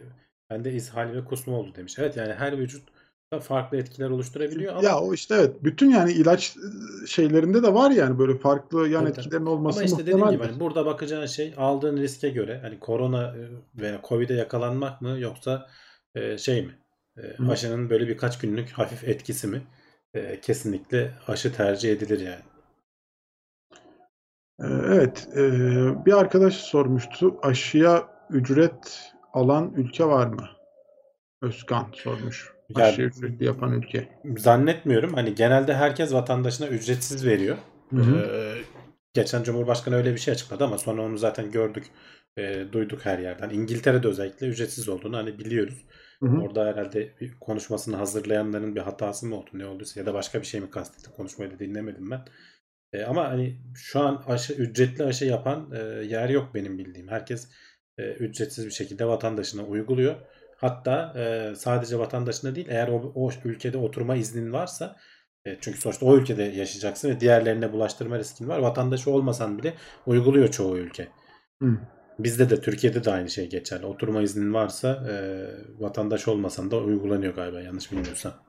bende 0.50 0.74
ishal 0.74 1.14
ve 1.14 1.26
kusma 1.26 1.58
oldu 1.58 1.76
demiş. 1.76 2.00
Evet 2.00 2.18
yani 2.18 2.34
her 2.34 2.58
vücut 2.58 2.90
da 3.34 3.40
farklı 3.40 3.78
etkiler 3.78 4.10
oluşturabiliyor 4.10 4.76
ama 4.76 4.88
Ya 4.88 5.00
o 5.00 5.14
işte 5.14 5.36
evet 5.36 5.64
bütün 5.64 5.90
yani 5.90 6.12
ilaç 6.12 6.56
şeylerinde 7.08 7.64
de 7.64 7.74
var 7.74 7.92
yani 7.92 8.20
böyle 8.20 8.38
farklı 8.38 8.88
yan 8.88 9.04
Tabii, 9.04 9.14
tabii. 9.14 9.20
etkilerin 9.20 9.46
olması 9.46 9.80
ama 9.80 9.86
işte 9.86 9.98
dediğim 9.98 10.18
gibi 10.18 10.26
muhtemeldir. 10.26 10.52
hani 10.52 10.60
burada 10.60 10.86
bakacağın 10.86 11.26
şey 11.26 11.54
aldığın 11.58 11.98
riske 11.98 12.30
göre 12.30 12.60
hani 12.62 12.80
korona 12.80 13.36
e, 13.38 13.50
veya 13.82 14.02
Covid'e 14.10 14.34
yakalanmak 14.34 15.02
mı 15.02 15.20
yoksa 15.20 15.68
e, 16.16 16.38
şey 16.38 16.62
mi? 16.66 16.76
E, 17.18 17.22
Hı. 17.38 17.44
aşının 17.48 17.90
böyle 17.90 18.08
birkaç 18.08 18.40
günlük 18.40 18.70
hafif 18.70 19.04
etkisi 19.04 19.48
mi? 19.48 19.62
E, 20.14 20.42
kesinlikle 20.42 21.12
aşı 21.28 21.54
tercih 21.54 21.92
edilir 21.92 22.20
yani. 22.20 22.42
Ee, 24.64 24.66
Evet, 24.86 25.28
e, 25.36 25.42
bir 26.06 26.14
arkadaş 26.20 26.54
sormuştu. 26.56 27.36
Aşıya 27.42 28.08
ücret 28.30 29.12
alan 29.34 29.74
ülke 29.76 30.06
var 30.06 30.28
mı? 30.28 30.48
Özkan 31.42 31.88
sormuş. 31.94 32.54
Ya- 32.70 32.86
Aşıya 32.86 33.08
ücretli 33.08 33.46
yapan 33.46 33.72
ülke. 33.74 34.10
Zannetmiyorum. 34.38 35.14
Hani 35.14 35.36
genelde 35.36 35.74
herkes 35.74 36.14
vatandaşına 36.14 36.68
ücretsiz 36.68 37.26
veriyor. 37.26 37.58
Hı 37.90 37.96
hı. 38.02 38.18
Ee, 38.18 38.54
geçen 39.14 39.44
Cumhurbaşkanı 39.44 39.96
öyle 39.96 40.14
bir 40.14 40.20
şey 40.20 40.32
açıkladı 40.32 40.64
ama 40.64 40.78
sonra 40.78 41.02
onu 41.02 41.18
zaten 41.18 41.52
gördük, 41.52 41.86
e, 42.38 42.66
duyduk 42.72 43.06
her 43.06 43.20
yerden. 43.20 43.50
İngiltere'de 43.50 44.08
özellikle 44.08 44.48
ücretsiz 44.48 44.90
olduğunu 44.90 45.18
hani 45.18 45.40
biliyoruz. 45.40 45.86
Hı 46.24 46.30
hı. 46.30 46.42
Orada 46.42 46.66
herhalde 46.66 47.14
bir 47.22 47.40
konuşmasını 47.40 47.96
hazırlayanların 47.96 48.76
bir 48.76 48.82
hatası 48.82 49.26
mı 49.26 49.36
oldu 49.36 49.50
ne 49.54 49.66
olduysa 49.66 50.00
ya 50.00 50.06
da 50.06 50.14
başka 50.14 50.42
bir 50.42 50.46
şey 50.46 50.62
mi 50.62 50.70
kastetti 50.70 51.12
konuşmayı 51.12 51.52
da 51.52 51.60
dinlemedim 51.60 52.12
ben. 52.12 52.22
E, 52.94 53.04
ama 53.04 53.30
hani 53.30 53.58
şu 53.76 54.00
an 54.00 54.24
aşı 54.28 54.54
ücretli 54.54 55.04
aşı 55.04 55.26
yapan 55.26 55.72
e, 55.76 55.78
yer 56.06 56.30
yok 56.30 56.50
benim 56.56 56.78
bildiğim. 56.78 57.08
Herkes 57.08 57.48
e, 57.98 58.12
ücretsiz 58.12 58.66
bir 58.66 58.72
şekilde 58.72 59.06
vatandaşına 59.06 59.64
uyguluyor. 59.64 60.16
Hatta 60.58 61.14
e, 61.18 61.56
sadece 61.56 62.00
vatandaşına 62.00 62.56
değil 62.56 62.68
eğer 62.70 62.88
o, 62.88 63.12
o 63.16 63.30
ülkede 63.46 63.78
oturma 63.78 64.16
iznin 64.16 64.54
varsa 64.54 64.96
e, 65.46 65.58
çünkü 65.62 65.80
sonuçta 65.80 66.06
o 66.06 66.18
ülkede 66.18 66.44
yaşayacaksın 66.44 67.10
ve 67.10 67.20
diğerlerine 67.20 67.74
bulaştırma 67.74 68.20
riskin 68.20 68.48
var. 68.48 68.60
Vatandaşı 68.60 69.12
olmasan 69.12 69.58
bile 69.58 69.74
uyguluyor 70.06 70.48
çoğu 70.48 70.78
ülke. 70.78 71.08
Hı. 71.62 71.78
Bizde 72.20 72.50
de 72.50 72.62
Türkiye'de 72.62 73.04
de 73.04 73.12
aynı 73.12 73.30
şey 73.30 73.50
geçerli. 73.50 73.86
Oturma 73.86 74.22
iznin 74.22 74.54
varsa 74.54 75.08
e, 75.10 75.14
vatandaş 75.80 76.28
olmasan 76.28 76.72
da 76.72 76.78
uygulanıyor 76.78 77.36
galiba 77.36 77.62
yanlış 77.62 77.92
bilmiyorsam. 77.92 78.49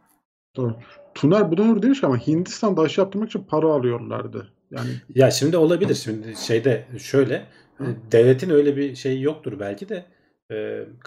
Doğru. 0.57 0.77
Tuner 1.15 1.51
Budonur 1.53 1.83
demiş 1.83 2.01
ki 2.01 2.07
ama 2.07 2.27
Hindistan'da 2.27 2.83
aşı 2.83 3.01
yaptırmak 3.01 3.29
için 3.29 3.45
para 3.45 3.67
alıyorlardı. 3.67 4.49
Yani 4.71 4.91
Ya 5.15 5.31
şimdi 5.31 5.57
olabilir. 5.57 5.95
Şimdi 5.95 6.37
şeyde 6.37 6.87
şöyle 6.99 7.47
Hı. 7.79 7.85
devletin 8.13 8.51
öyle 8.51 8.77
bir 8.77 8.95
şeyi 8.95 9.23
yoktur 9.23 9.61
belki 9.61 9.89
de 9.89 10.05
e, 10.51 10.55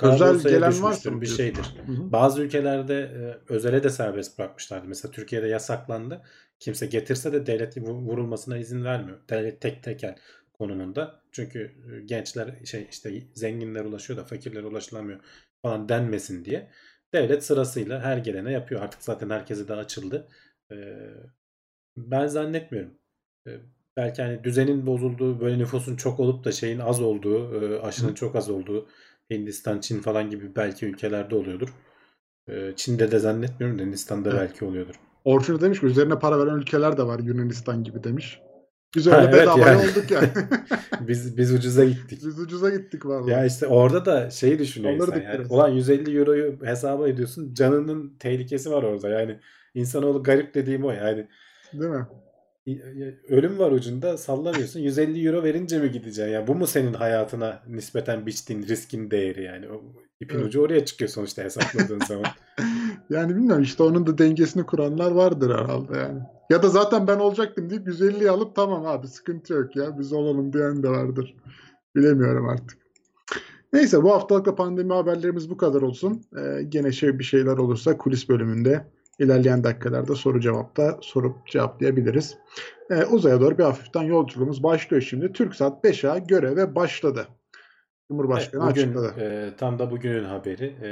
Özel 0.01 0.39
gelen 0.39 0.83
varsa 0.83 1.21
bir 1.21 1.25
şeydir. 1.27 1.65
Hı 1.85 1.91
hı. 1.91 2.11
Bazı 2.11 2.41
ülkelerde 2.41 2.93
e, 2.99 3.53
özele 3.53 3.83
de 3.83 3.89
serbest 3.89 4.39
bırakmışlardı. 4.39 4.87
Mesela 4.87 5.11
Türkiye'de 5.11 5.47
yasaklandı. 5.47 6.21
Kimse 6.59 6.85
getirse 6.85 7.33
de 7.33 7.45
devlet 7.45 7.77
vu- 7.77 8.01
vurulmasına 8.01 8.57
izin 8.57 8.83
vermiyor. 8.83 9.17
Devlet 9.29 9.61
tek 9.61 9.83
tekel 9.83 10.15
konumunda. 10.53 11.19
Çünkü 11.31 11.71
e, 11.93 12.01
gençler 12.05 12.65
şey 12.65 12.87
işte 12.91 13.11
zenginler 13.33 13.85
ulaşıyor 13.85 14.19
da 14.19 14.23
fakirlere 14.23 14.65
ulaşılamıyor 14.65 15.19
falan 15.61 15.89
denmesin 15.89 16.45
diye. 16.45 16.69
Devlet 17.13 17.43
sırasıyla 17.43 18.01
her 18.01 18.17
gelene 18.17 18.51
yapıyor. 18.51 18.81
Artık 18.81 19.03
zaten 19.03 19.29
herkese 19.29 19.67
de 19.67 19.73
açıldı. 19.73 20.27
Ben 21.97 22.27
zannetmiyorum. 22.27 22.91
Belki 23.97 24.21
hani 24.21 24.43
düzenin 24.43 24.85
bozulduğu, 24.85 25.39
böyle 25.39 25.57
nüfusun 25.57 25.95
çok 25.95 26.19
olup 26.19 26.43
da 26.45 26.51
şeyin 26.51 26.79
az 26.79 27.01
olduğu, 27.01 27.81
aşının 27.81 28.13
çok 28.13 28.35
az 28.35 28.49
olduğu 28.49 28.87
Hindistan, 29.31 29.79
Çin 29.79 29.99
falan 29.99 30.29
gibi 30.29 30.55
belki 30.55 30.85
ülkelerde 30.85 31.35
oluyordur. 31.35 31.73
Çin'de 32.75 33.11
de 33.11 33.19
zannetmiyorum 33.19 33.79
da 33.79 33.83
Hindistan'da 33.83 34.29
Evet. 34.29 34.39
belki 34.39 34.65
oluyordur. 34.65 34.95
Orçun 35.25 35.61
demiş 35.61 35.79
ki 35.79 35.85
üzerine 35.85 36.19
para 36.19 36.39
veren 36.39 36.55
ülkeler 36.57 36.97
de 36.97 37.03
var 37.03 37.19
Yunanistan 37.19 37.83
gibi 37.83 38.03
demiş. 38.03 38.39
Biz 38.95 39.07
Ha, 39.07 39.17
öyle 39.17 39.25
evet 39.27 39.41
bedavaya 39.41 39.67
yani. 39.67 39.81
olduk 39.81 40.11
yani. 40.11 40.27
Biz 41.07 41.37
biz 41.37 41.53
ucuza 41.53 41.85
gittik. 41.85 42.19
Biz 42.25 42.39
ucuza 42.39 42.69
gittik 42.69 43.05
vallahi. 43.05 43.31
Ya 43.31 43.45
işte 43.45 43.67
orada 43.67 44.05
da 44.05 44.29
şeyi 44.29 44.59
düşünüyor 44.59 44.93
insan 44.93 45.05
Alırdık 45.05 45.23
yani. 45.23 45.39
biraz. 45.39 45.51
Ulan 45.51 45.69
150 45.69 46.17
euroyu 46.17 46.55
hesaba 46.63 47.07
ediyorsun. 47.09 47.53
Canının 47.53 48.17
tehlikesi 48.19 48.71
var 48.71 48.83
orada. 48.83 49.09
Yani 49.09 49.39
insanoğlu 49.73 50.23
garip 50.23 50.55
dediğim 50.55 50.85
o 50.85 50.91
yani. 50.91 51.27
Değil 51.73 51.91
mi? 51.91 52.05
Ölüm 53.29 53.59
var 53.59 53.71
ucunda 53.71 54.17
sallamıyorsun. 54.17 54.79
150 54.79 55.27
euro 55.27 55.43
verince 55.43 55.79
mi 55.79 55.91
gideceksin? 55.91 56.31
Yani 56.33 56.47
bu 56.47 56.55
mu 56.55 56.67
senin 56.67 56.93
hayatına 56.93 57.59
nispeten 57.67 58.25
biçtiğin 58.25 58.63
riskin 58.63 59.11
değeri 59.11 59.43
yani? 59.43 59.67
O 59.69 59.81
ipin 60.21 60.35
Evet. 60.35 60.45
ucu 60.47 60.61
oraya 60.61 60.85
çıkıyor 60.85 61.09
sonuçta 61.09 61.43
hesapladığın 61.43 61.99
zaman. 62.07 62.25
Yani 63.09 63.35
bilmiyorum 63.35 63.63
işte 63.63 63.83
onun 63.83 64.07
da 64.07 64.17
dengesini 64.17 64.65
kuranlar 64.65 65.11
vardır 65.11 65.49
herhalde 65.59 65.97
yani. 65.97 66.19
Ya 66.53 66.63
da 66.63 66.69
zaten 66.69 67.07
ben 67.07 67.19
olacaktım 67.19 67.69
deyip 67.69 67.87
150'yi 67.87 68.29
alıp 68.29 68.55
tamam 68.55 68.85
abi 68.85 69.07
sıkıntı 69.07 69.53
yok 69.53 69.75
ya 69.75 69.99
biz 69.99 70.13
olalım 70.13 70.53
diyen 70.53 70.83
de 70.83 70.89
vardır. 70.89 71.35
Bilemiyorum 71.95 72.49
artık. 72.49 72.77
Neyse 73.73 74.03
bu 74.03 74.11
haftalık 74.11 74.45
da 74.45 74.55
pandemi 74.55 74.93
haberlerimiz 74.93 75.49
bu 75.49 75.57
kadar 75.57 75.81
olsun. 75.81 76.23
Ee, 76.37 76.63
gene 76.63 76.91
şey 76.91 77.19
bir 77.19 77.23
şeyler 77.23 77.57
olursa 77.57 77.97
kulis 77.97 78.29
bölümünde 78.29 78.85
ilerleyen 79.19 79.63
dakikalarda 79.63 80.15
soru 80.15 80.39
cevapta 80.39 80.97
sorup 81.01 81.47
cevaplayabiliriz. 81.47 82.37
Ee, 82.89 83.05
uzaya 83.05 83.41
doğru 83.41 83.57
bir 83.57 83.63
hafiften 83.63 84.03
yolculuğumuz 84.03 84.63
başlıyor 84.63 85.01
şimdi. 85.01 85.33
TürkSat 85.33 85.83
5A 85.83 86.27
göreve 86.27 86.75
başladı. 86.75 87.27
Cumhurbaşkanı 88.17 88.61
Evet, 88.63 88.71
bugün 88.71 88.95
açıkladı. 88.95 89.21
e, 89.21 89.55
tam 89.57 89.79
da 89.79 89.91
bugünün 89.91 90.23
haberi. 90.23 90.65
E, 90.83 90.91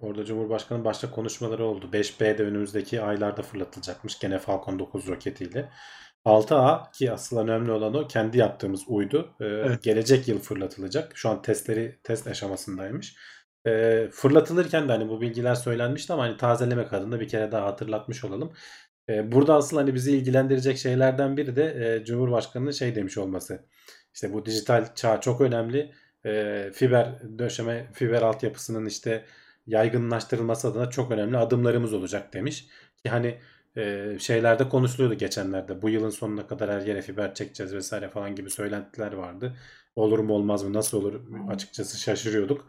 orada 0.00 0.24
Cumhurbaşkanı 0.24 0.84
başta 0.84 1.10
konuşmaları 1.10 1.64
oldu. 1.64 1.92
5B'de 1.92 2.42
önümüzdeki 2.42 3.02
aylarda 3.02 3.42
fırlatılacakmış 3.42 4.18
gene 4.18 4.38
Falcon 4.38 4.78
9 4.78 5.08
roketiyle. 5.08 5.68
6A 6.24 6.90
ki 6.92 7.12
asıl 7.12 7.38
önemli 7.38 7.70
olan 7.72 7.94
o 7.94 8.08
kendi 8.08 8.38
yaptığımız 8.38 8.82
uydu. 8.88 9.34
E, 9.40 9.44
Evet. 9.44 9.82
Gelecek 9.82 10.28
yıl 10.28 10.38
fırlatılacak. 10.38 11.12
Şu 11.16 11.28
an 11.28 11.42
testleri 11.42 11.98
test 12.02 12.26
aşamasındaymış. 12.26 13.16
E, 13.66 14.08
fırlatılırken 14.12 14.88
de 14.88 14.92
hani 14.92 15.08
bu 15.08 15.20
bilgiler 15.20 15.54
söylenmişti 15.54 16.12
ama 16.12 16.22
hani 16.22 16.36
tazelemek 16.36 16.92
adına 16.92 17.20
bir 17.20 17.28
kere 17.28 17.52
daha 17.52 17.66
hatırlatmış 17.66 18.24
olalım. 18.24 18.52
E, 19.08 19.32
burada 19.32 19.54
asıl 19.54 19.76
hani 19.76 19.94
bizi 19.94 20.16
ilgilendirecek 20.16 20.78
şeylerden 20.78 21.36
biri 21.36 21.56
de 21.56 21.94
e, 22.00 22.04
Cumhurbaşkanı'nın 22.04 22.70
şey 22.70 22.94
demiş 22.94 23.18
olması. 23.18 23.64
İşte 24.14 24.32
bu 24.32 24.46
dijital 24.46 24.94
çağ 24.94 25.20
çok 25.20 25.40
önemli. 25.40 25.92
E, 26.26 26.70
fiber 26.74 27.22
döşeme, 27.38 27.90
fiber 27.92 28.22
altyapısının 28.22 28.86
işte 28.86 29.24
yaygınlaştırılması 29.66 30.68
adına 30.68 30.90
çok 30.90 31.10
önemli 31.10 31.36
adımlarımız 31.36 31.92
olacak 31.94 32.34
demiş. 32.34 32.66
Ki 33.04 33.08
hani 33.10 33.38
e, 33.76 34.16
şeylerde 34.18 34.68
konuşuluyordu 34.68 35.14
geçenlerde. 35.14 35.82
Bu 35.82 35.88
yılın 35.90 36.10
sonuna 36.10 36.46
kadar 36.46 36.70
her 36.70 36.86
yere 36.86 37.02
fiber 37.02 37.34
çekeceğiz 37.34 37.74
vesaire 37.74 38.08
falan 38.08 38.34
gibi 38.34 38.50
söylentiler 38.50 39.12
vardı. 39.12 39.56
Olur 39.96 40.18
mu 40.18 40.32
olmaz 40.34 40.62
mı 40.64 40.72
nasıl 40.72 40.98
olur 40.98 41.20
açıkçası 41.48 41.98
şaşırıyorduk. 41.98 42.68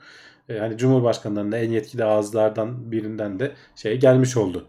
E, 0.49 0.57
hani 0.59 0.77
Cumhurbaşkanlarının 0.77 1.51
en 1.51 1.71
yetkili 1.71 2.03
ağızlardan 2.03 2.91
birinden 2.91 3.39
de 3.39 3.55
şey 3.75 3.99
gelmiş 3.99 4.37
oldu. 4.37 4.67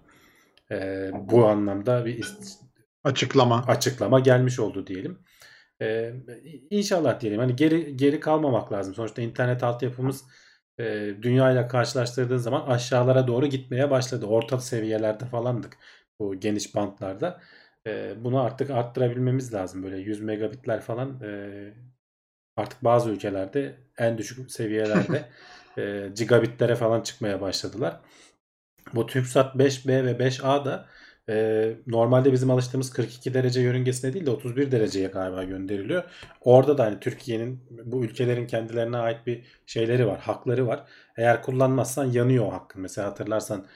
E, 0.71 1.11
bu 1.15 1.47
anlamda 1.47 2.05
bir 2.05 2.25
Açıklama. 3.05 3.65
açıklama 3.67 4.21
gelmiş 4.21 4.59
oldu 4.59 4.87
diyelim. 4.87 5.19
Ee, 5.83 6.13
inşallah 6.71 7.21
diyelim. 7.21 7.41
Hani 7.41 7.57
geri 7.57 7.97
geri 7.97 8.21
kalmamak 8.21 8.73
lazım. 8.73 8.95
Sonuçta 8.95 9.23
internet 9.23 9.63
altyapımız 9.63 10.25
e, 10.79 11.15
dünyayla 11.23 11.69
karşılaştırdığın 11.69 12.37
zaman 12.37 12.67
aşağılara 12.67 13.27
doğru 13.27 13.47
gitmeye 13.47 13.91
başladı. 13.91 14.27
Orta 14.27 14.61
seviyelerde 14.61 15.27
falandık 15.27 15.79
bu 16.19 16.41
geniş 16.41 16.75
bantlarda. 16.75 17.41
E, 17.87 18.15
bunu 18.25 18.41
artık 18.41 18.71
arttırabilmemiz 18.71 19.55
lazım. 19.55 19.83
Böyle 19.83 19.99
100 19.99 20.21
megabitler 20.21 20.81
falan 20.81 21.21
e, 21.23 21.51
artık 22.57 22.85
bazı 22.85 23.11
ülkelerde 23.11 23.77
en 23.99 24.19
düşük 24.19 24.51
seviyelerde 24.51 25.29
e, 25.79 26.09
gigabitlere 26.17 26.77
falan 26.77 27.01
çıkmaya 27.01 27.41
başladılar. 27.41 28.01
Bu 28.95 29.07
TürkSat 29.07 29.57
5B 29.57 30.05
ve 30.05 30.13
5A 30.13 30.65
da 30.65 30.87
e, 31.31 31.73
normalde 31.87 32.33
bizim 32.33 32.51
alıştığımız 32.51 32.93
42 32.93 33.35
derece 33.35 33.61
yörüngesine 33.61 34.13
değil 34.13 34.27
de 34.27 34.31
31 34.31 34.71
dereceye 34.71 35.09
galiba 35.09 35.45
gönderiliyor. 35.45 36.05
Orada 36.41 36.79
da 36.79 36.85
hani 36.85 37.01
Türkiye'nin 37.01 37.61
bu 37.85 38.05
ülkelerin 38.05 38.47
kendilerine 38.47 38.97
ait 38.97 39.27
bir 39.27 39.45
şeyleri 39.67 40.07
var, 40.07 40.21
hakları 40.21 40.67
var. 40.67 40.85
Eğer 41.17 41.43
kullanmazsan 41.43 42.05
yanıyor 42.05 42.47
o 42.47 42.53
hakkın. 42.53 42.83
Mesela 42.83 43.09
hatırlarsan 43.09 43.67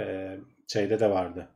e, 0.00 0.36
şeyde 0.66 1.00
de 1.00 1.10
vardı. 1.10 1.48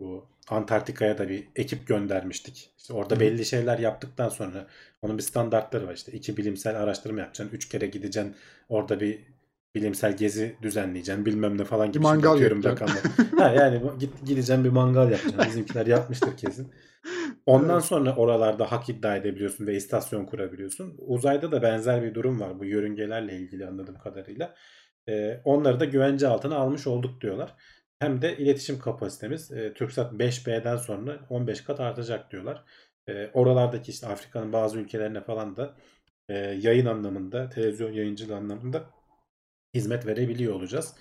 Bu 0.00 0.28
Antarktika'ya 0.48 1.18
da 1.18 1.28
bir 1.28 1.48
ekip 1.56 1.86
göndermiştik. 1.86 2.70
İşte 2.78 2.92
orada 2.92 3.20
belli 3.20 3.44
şeyler 3.44 3.78
yaptıktan 3.78 4.28
sonra 4.28 4.66
onun 5.02 5.18
bir 5.18 5.22
standartları 5.22 5.86
var. 5.86 5.94
İşte 5.94 6.12
iki 6.12 6.36
bilimsel 6.36 6.76
araştırma 6.82 7.20
yapacaksın. 7.20 7.56
Üç 7.56 7.68
kere 7.68 7.86
gideceksin. 7.86 8.36
Orada 8.68 9.00
bir 9.00 9.35
bilimsel 9.76 10.16
gezi 10.16 10.56
düzenleyeceksin. 10.62 11.26
Bilmem 11.26 11.58
ne 11.58 11.64
falan 11.64 11.92
gibi. 11.92 11.98
Bir 11.98 12.02
mangal 12.08 12.64
rakamları. 12.64 13.38
ha, 13.38 13.52
yani 13.52 13.80
git, 14.00 14.26
gideceğim 14.26 14.64
bir 14.64 14.70
mangal 14.70 15.10
yapacaksın. 15.10 15.44
Bizimkiler 15.46 15.86
yapmıştır 15.86 16.36
kesin. 16.36 16.72
Ondan 17.46 17.74
Evet. 17.74 17.84
sonra 17.84 18.16
oralarda 18.16 18.72
hak 18.72 18.88
iddia 18.88 19.16
edebiliyorsun 19.16 19.66
ve 19.66 19.76
istasyon 19.76 20.26
kurabiliyorsun. 20.26 20.94
Uzayda 20.98 21.52
da 21.52 21.62
benzer 21.62 22.02
bir 22.02 22.14
durum 22.14 22.40
var 22.40 22.58
bu 22.58 22.64
yörüngelerle 22.64 23.36
ilgili 23.36 23.66
anladığım 23.66 23.98
kadarıyla. 23.98 24.54
Ee, 25.08 25.40
onları 25.44 25.80
da 25.80 25.84
güvence 25.84 26.28
altına 26.28 26.56
almış 26.56 26.86
olduk 26.86 27.20
diyorlar. 27.20 27.54
Hem 27.98 28.22
de 28.22 28.36
iletişim 28.36 28.78
kapasitemiz 28.78 29.52
e, 29.52 29.74
TürkSat 29.74 30.12
5B'den 30.12 30.76
sonra 30.76 31.18
15 31.30 31.60
kat 31.60 31.80
artacak 31.80 32.30
diyorlar. 32.32 32.64
E, 33.08 33.30
oralardaki 33.34 33.90
işte 33.90 34.06
Afrika'nın 34.06 34.52
bazı 34.52 34.78
ülkelerine 34.78 35.20
falan 35.20 35.56
da 35.56 35.74
e, 36.28 36.34
yayın 36.38 36.86
anlamında, 36.86 37.48
televizyon 37.48 37.92
yayıncılığı 37.92 38.36
anlamında 38.36 38.84
hizmet 39.74 40.06
verebiliyor 40.06 40.54
olacağız. 40.54 40.94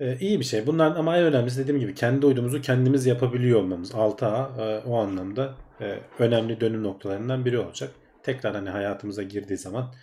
E, 0.00 0.18
iyi 0.18 0.40
bir 0.40 0.44
şey. 0.44 0.66
Bunlar 0.66 0.96
ama 0.96 1.16
en 1.16 1.24
önemlisi 1.24 1.60
dediğim 1.60 1.80
gibi 1.80 1.94
kendi 1.94 2.26
uydumuzu 2.26 2.60
kendimiz 2.60 3.06
yapabiliyor 3.06 3.60
olmamız. 3.60 3.90
6A 3.90 4.62
e, 4.62 4.84
o 4.86 4.96
anlamda 4.96 5.54
e, 5.80 5.98
önemli 6.18 6.60
dönüm 6.60 6.82
noktalarından 6.82 7.44
biri 7.44 7.58
olacak. 7.58 7.90
Tekrar 8.22 8.54
hani 8.54 8.70
hayatımıza 8.70 9.22
girdiği 9.22 9.56
zaman 9.56 9.94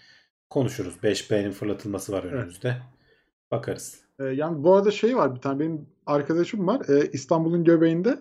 konuşuruz. 0.49 0.95
5B'nin 1.03 1.51
fırlatılması 1.51 2.11
var 2.11 2.23
önümüzde. 2.23 2.77
Bakarız. 3.51 4.07
Ee, 4.19 4.23
yani 4.23 4.63
bu 4.63 4.75
arada 4.75 4.91
şey 4.91 5.17
var 5.17 5.35
bir 5.35 5.41
tane 5.41 5.59
benim 5.59 5.89
arkadaşım 6.05 6.67
var 6.67 6.81
Ee, 6.89 7.09
İstanbul'un 7.13 7.63
göbeğinde 7.63 8.19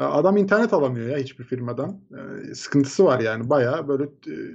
Ee, 0.00 0.04
adam 0.04 0.36
internet 0.36 0.72
alamıyor 0.72 1.08
ya 1.08 1.18
hiçbir 1.18 1.44
firmadan 1.44 2.00
Ee, 2.12 2.54
sıkıntısı 2.54 3.04
var 3.04 3.20
yani 3.20 3.50
bayağı 3.50 3.88
böyle 3.88 4.04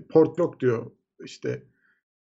port 0.10 0.38
yok 0.40 0.60
diyor 0.60 0.92
işte 1.26 1.64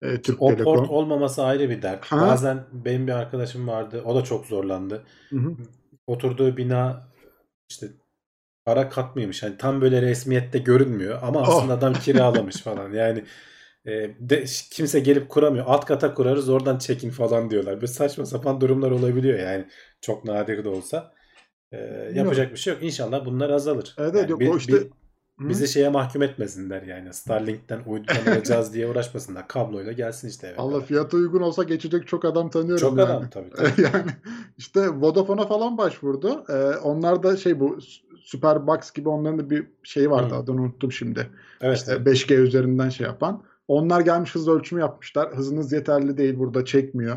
e, 0.03 0.23
Türk 0.23 0.43
O 0.43 0.49
Telekom. 0.49 0.77
port 0.77 0.91
olmaması 0.91 1.45
ayrı 1.45 1.71
bir 1.71 1.83
dert. 1.83 2.05
Ha. 2.07 2.21
Bazen 2.21 2.65
benim 2.73 3.07
bir 3.07 3.13
arkadaşım 3.13 3.69
vardı. 3.69 4.03
O 4.05 4.15
da 4.15 4.25
çok 4.25 4.47
zorlandı. 4.47 5.03
Hı 5.31 5.37
hı. 5.37 5.57
Oturduğu 6.07 6.57
bina 6.57 7.09
işte 7.71 7.87
ara 8.67 8.89
kat 8.89 9.17
mıymış? 9.17 9.43
Hani 9.43 9.57
tam 9.57 9.81
böyle 9.81 10.03
resmiyette 10.03 10.59
görünmüyor 10.59 11.19
ama 11.23 11.41
Oh. 11.41 11.49
aslında 11.49 11.75
adam 11.75 11.93
kiralamış 11.95 12.57
falan. 12.63 12.93
Yani 12.93 13.25
e, 13.87 13.91
de, 14.21 14.45
kimse 14.73 15.01
gelip 15.01 15.29
kuramıyor. 15.29 15.65
Alt 15.69 15.85
kata 15.85 16.15
kurarız 16.15 16.49
oradan 16.49 16.79
çekin 16.79 17.11
falan 17.11 17.51
diyorlar. 17.51 17.75
Böyle 17.75 17.87
saçma 17.87 18.27
sapan 18.27 18.61
durumlar 18.61 18.91
olabiliyor 18.91 19.39
yani. 19.39 19.65
Çok 20.01 20.25
nadir 20.25 20.65
de 20.65 20.69
olsa. 20.69 21.13
E, 21.73 21.79
yapacak 22.15 22.53
bir 22.53 22.57
şey 22.57 22.73
yok. 22.75 22.83
İnşallah 22.83 23.25
bunlar 23.27 23.51
azalır. 23.51 23.95
Evet, 23.99 24.15
Yani 24.15 24.31
yok, 24.31 24.41
bi- 24.41 24.51
o 24.51 24.57
işte- 24.57 24.73
bi- 24.73 24.77
Hı. 24.77 24.91
Bizi 25.49 25.69
şeye 25.69 25.89
mahkum 25.89 26.23
etmesinler 26.23 26.83
yani. 26.83 27.15
Starlink'ten 27.15 27.81
uydudan 27.87 28.33
alacağız 28.33 28.75
diye 28.75 28.87
uğraşmasınlar. 28.89 29.49
Kabloyla 29.49 29.93
gelsin 29.93 30.29
işte 30.29 30.47
eve 30.47 30.57
Allah 30.57 30.73
kadar. 30.75 30.87
fiyatı 30.87 31.17
uygun 31.17 31.41
olsa 31.41 31.63
geçecek 31.63 32.07
çok 32.07 32.25
adam 32.25 32.51
tanıyorum 32.51 32.81
Çok 32.81 32.99
yani. 32.99 33.11
adam 33.11 33.31
tabii. 33.31 33.51
tabii. 33.51 33.83
yani 33.83 34.11
işte 34.59 34.89
Vodafone'a 34.89 35.47
falan 35.47 35.79
başvurdu. 35.79 36.45
Ee, 36.49 36.77
onlar 36.77 37.23
da 37.23 37.37
şey 37.37 37.61
bu 37.61 37.79
Superbox 38.21 38.91
gibi 38.93 39.09
onların 39.09 39.39
da 39.39 39.51
bir 39.51 39.67
şey 39.83 40.11
vardı 40.11 40.35
Hı. 40.35 40.39
adını 40.39 40.63
unuttum 40.63 40.93
şimdi. 40.93 41.31
Evet. 41.61 41.77
İşte 41.79 41.93
evet. 41.97 42.07
5G 42.07 42.35
üzerinden 42.35 42.89
şey 42.89 43.07
yapan. 43.07 43.43
Onlar 43.69 44.01
gelmiş 44.01 44.35
hız 44.35 44.49
ölçümü 44.49 44.81
yapmışlar. 44.81 45.37
Hızınız 45.37 45.73
yeterli 45.73 46.17
değil 46.17 46.39
burada 46.39 46.65
çekmiyor. 46.65 47.17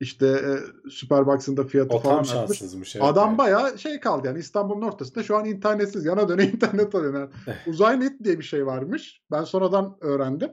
İşte 0.00 0.26
e, 0.26 0.50
Superbox'ın 0.90 1.56
da 1.56 1.64
fiyatı 1.64 1.96
O 1.96 1.98
falan 1.98 2.22
tam 2.24 2.38
artmış. 2.38 2.62
Evet 2.62 3.04
Adam 3.04 3.28
yani. 3.28 3.38
bayağı 3.38 3.78
şey 3.78 4.00
kaldı 4.00 4.26
yani 4.26 4.38
İstanbul'un 4.38 4.82
ortasında 4.82 5.24
şu 5.24 5.36
an 5.36 5.44
internetsiz 5.44 6.04
yana 6.04 6.28
döne 6.28 6.44
internet 6.54 6.94
alıyor. 6.94 7.14
Yani 7.14 7.28
uzay 7.66 8.00
net 8.00 8.24
diye 8.24 8.38
bir 8.38 8.44
şey 8.44 8.66
varmış. 8.66 9.22
Ben 9.30 9.44
sonradan 9.44 9.96
öğrendim. 10.00 10.50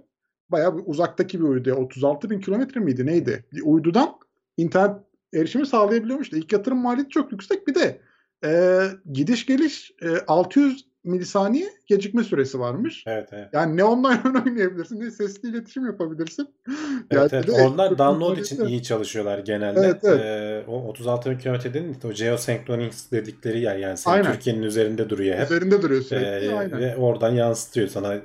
Bayağı 0.50 0.78
bir 0.78 0.84
uzaktaki 0.86 1.40
bir 1.40 1.46
uydu. 1.46 1.74
36 1.74 2.30
bin 2.30 2.40
kilometre 2.40 2.82
miydi 2.82 3.06
neydi? 3.06 3.46
Bir 3.54 3.62
uydudan 3.66 4.16
internet 4.58 4.98
erişimi 5.34 5.66
sağlayabiliyormuş 5.66 6.32
da 6.32 6.38
ilk 6.38 6.54
yatırım 6.54 6.78
maliyeti 6.78 7.10
çok 7.10 7.32
yüksek. 7.32 7.68
Bir 7.68 7.76
de 7.76 8.02
e, 8.46 8.82
gidiş 9.14 9.46
geliş 9.46 9.92
e, 10.02 10.18
600 10.28 10.93
milisaniye 11.04 11.70
gecikme 11.88 12.24
süresi 12.24 12.60
varmış. 12.60 13.04
Evet 13.08 13.30
evet. 13.32 13.50
Yani 13.54 13.78
ne 13.78 13.84
online 13.84 14.22
oynayabilirsin 14.46 15.00
ne 15.00 15.12
sesli 15.12 15.50
iletişim 15.50 15.86
yapabilirsin. 15.86 16.48
Evet, 17.12 17.34
Yani 17.34 17.46
evet. 17.50 17.60
Onlar 17.62 17.98
download 17.98 18.38
için 18.38 18.66
iyi 18.66 18.84
çalışıyorlar 18.84 19.40
genelde. 19.40 19.80
Evet, 19.80 20.00
evet. 20.04 20.22
Ee, 20.22 20.64
o 20.68 20.88
36 20.88 21.32
bin 21.32 21.38
kilometre 21.38 21.74
dedin 21.74 21.98
o 22.04 22.14
geosynchronous 22.14 23.12
dedikleri 23.12 23.60
yer 23.60 23.76
yani 23.76 23.98
senin. 23.98 24.24
Türkiye'nin 24.24 24.62
üzerinde 24.62 25.10
duruyor 25.10 25.38
hep. 25.38 25.46
Üzerinde 25.46 25.82
duruyor 25.82 26.02
sürekli. 26.02 26.48
Ee, 26.48 26.54
Aynen. 26.56 26.80
ve 26.80 26.96
oradan 26.96 27.32
yansıtıyor 27.34 27.88
sana 27.88 28.16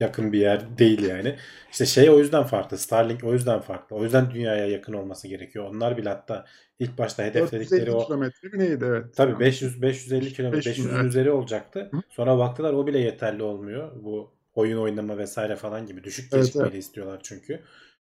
yakın 0.00 0.32
bir 0.32 0.38
yer 0.38 0.78
değil 0.78 1.02
yani. 1.02 1.36
İşte 1.70 1.86
şey 1.86 2.10
o 2.10 2.18
yüzden 2.18 2.44
farklı. 2.44 2.78
Starlink 2.78 3.24
o 3.24 3.32
yüzden 3.32 3.60
farklı. 3.60 3.96
O 3.96 4.04
yüzden 4.04 4.30
dünyaya 4.30 4.66
yakın 4.66 4.92
olması 4.92 5.28
gerekiyor. 5.28 5.64
Onlar 5.64 5.96
bile 5.96 6.08
hatta 6.08 6.46
ilk 6.78 6.98
başta 6.98 7.24
hedefledikleri 7.24 7.86
450 7.86 7.96
o 7.96 8.06
kilometre 8.06 8.48
mi 8.48 8.58
neydi 8.58 8.84
evet. 8.84 9.04
Tabii 9.16 9.40
500 9.40 9.82
550 9.82 10.32
kilometre 10.32 10.70
500, 10.70 10.86
500'ün 10.86 10.94
evet. 10.94 11.04
üzeri 11.04 11.30
olacaktı. 11.30 11.88
Hı. 11.90 12.00
Sonra 12.08 12.38
baktılar 12.38 12.72
o 12.72 12.86
bile 12.86 12.98
yeterli 12.98 13.42
olmuyor. 13.42 13.92
Bu 14.02 14.30
oyun 14.54 14.78
oynama 14.78 15.18
vesaire 15.18 15.56
falan 15.56 15.86
gibi 15.86 16.04
düşük 16.04 16.32
Evet, 16.32 16.44
gecikmeli 16.44 16.68
evet. 16.68 16.82
istiyorlar 16.82 17.20
çünkü. 17.22 17.60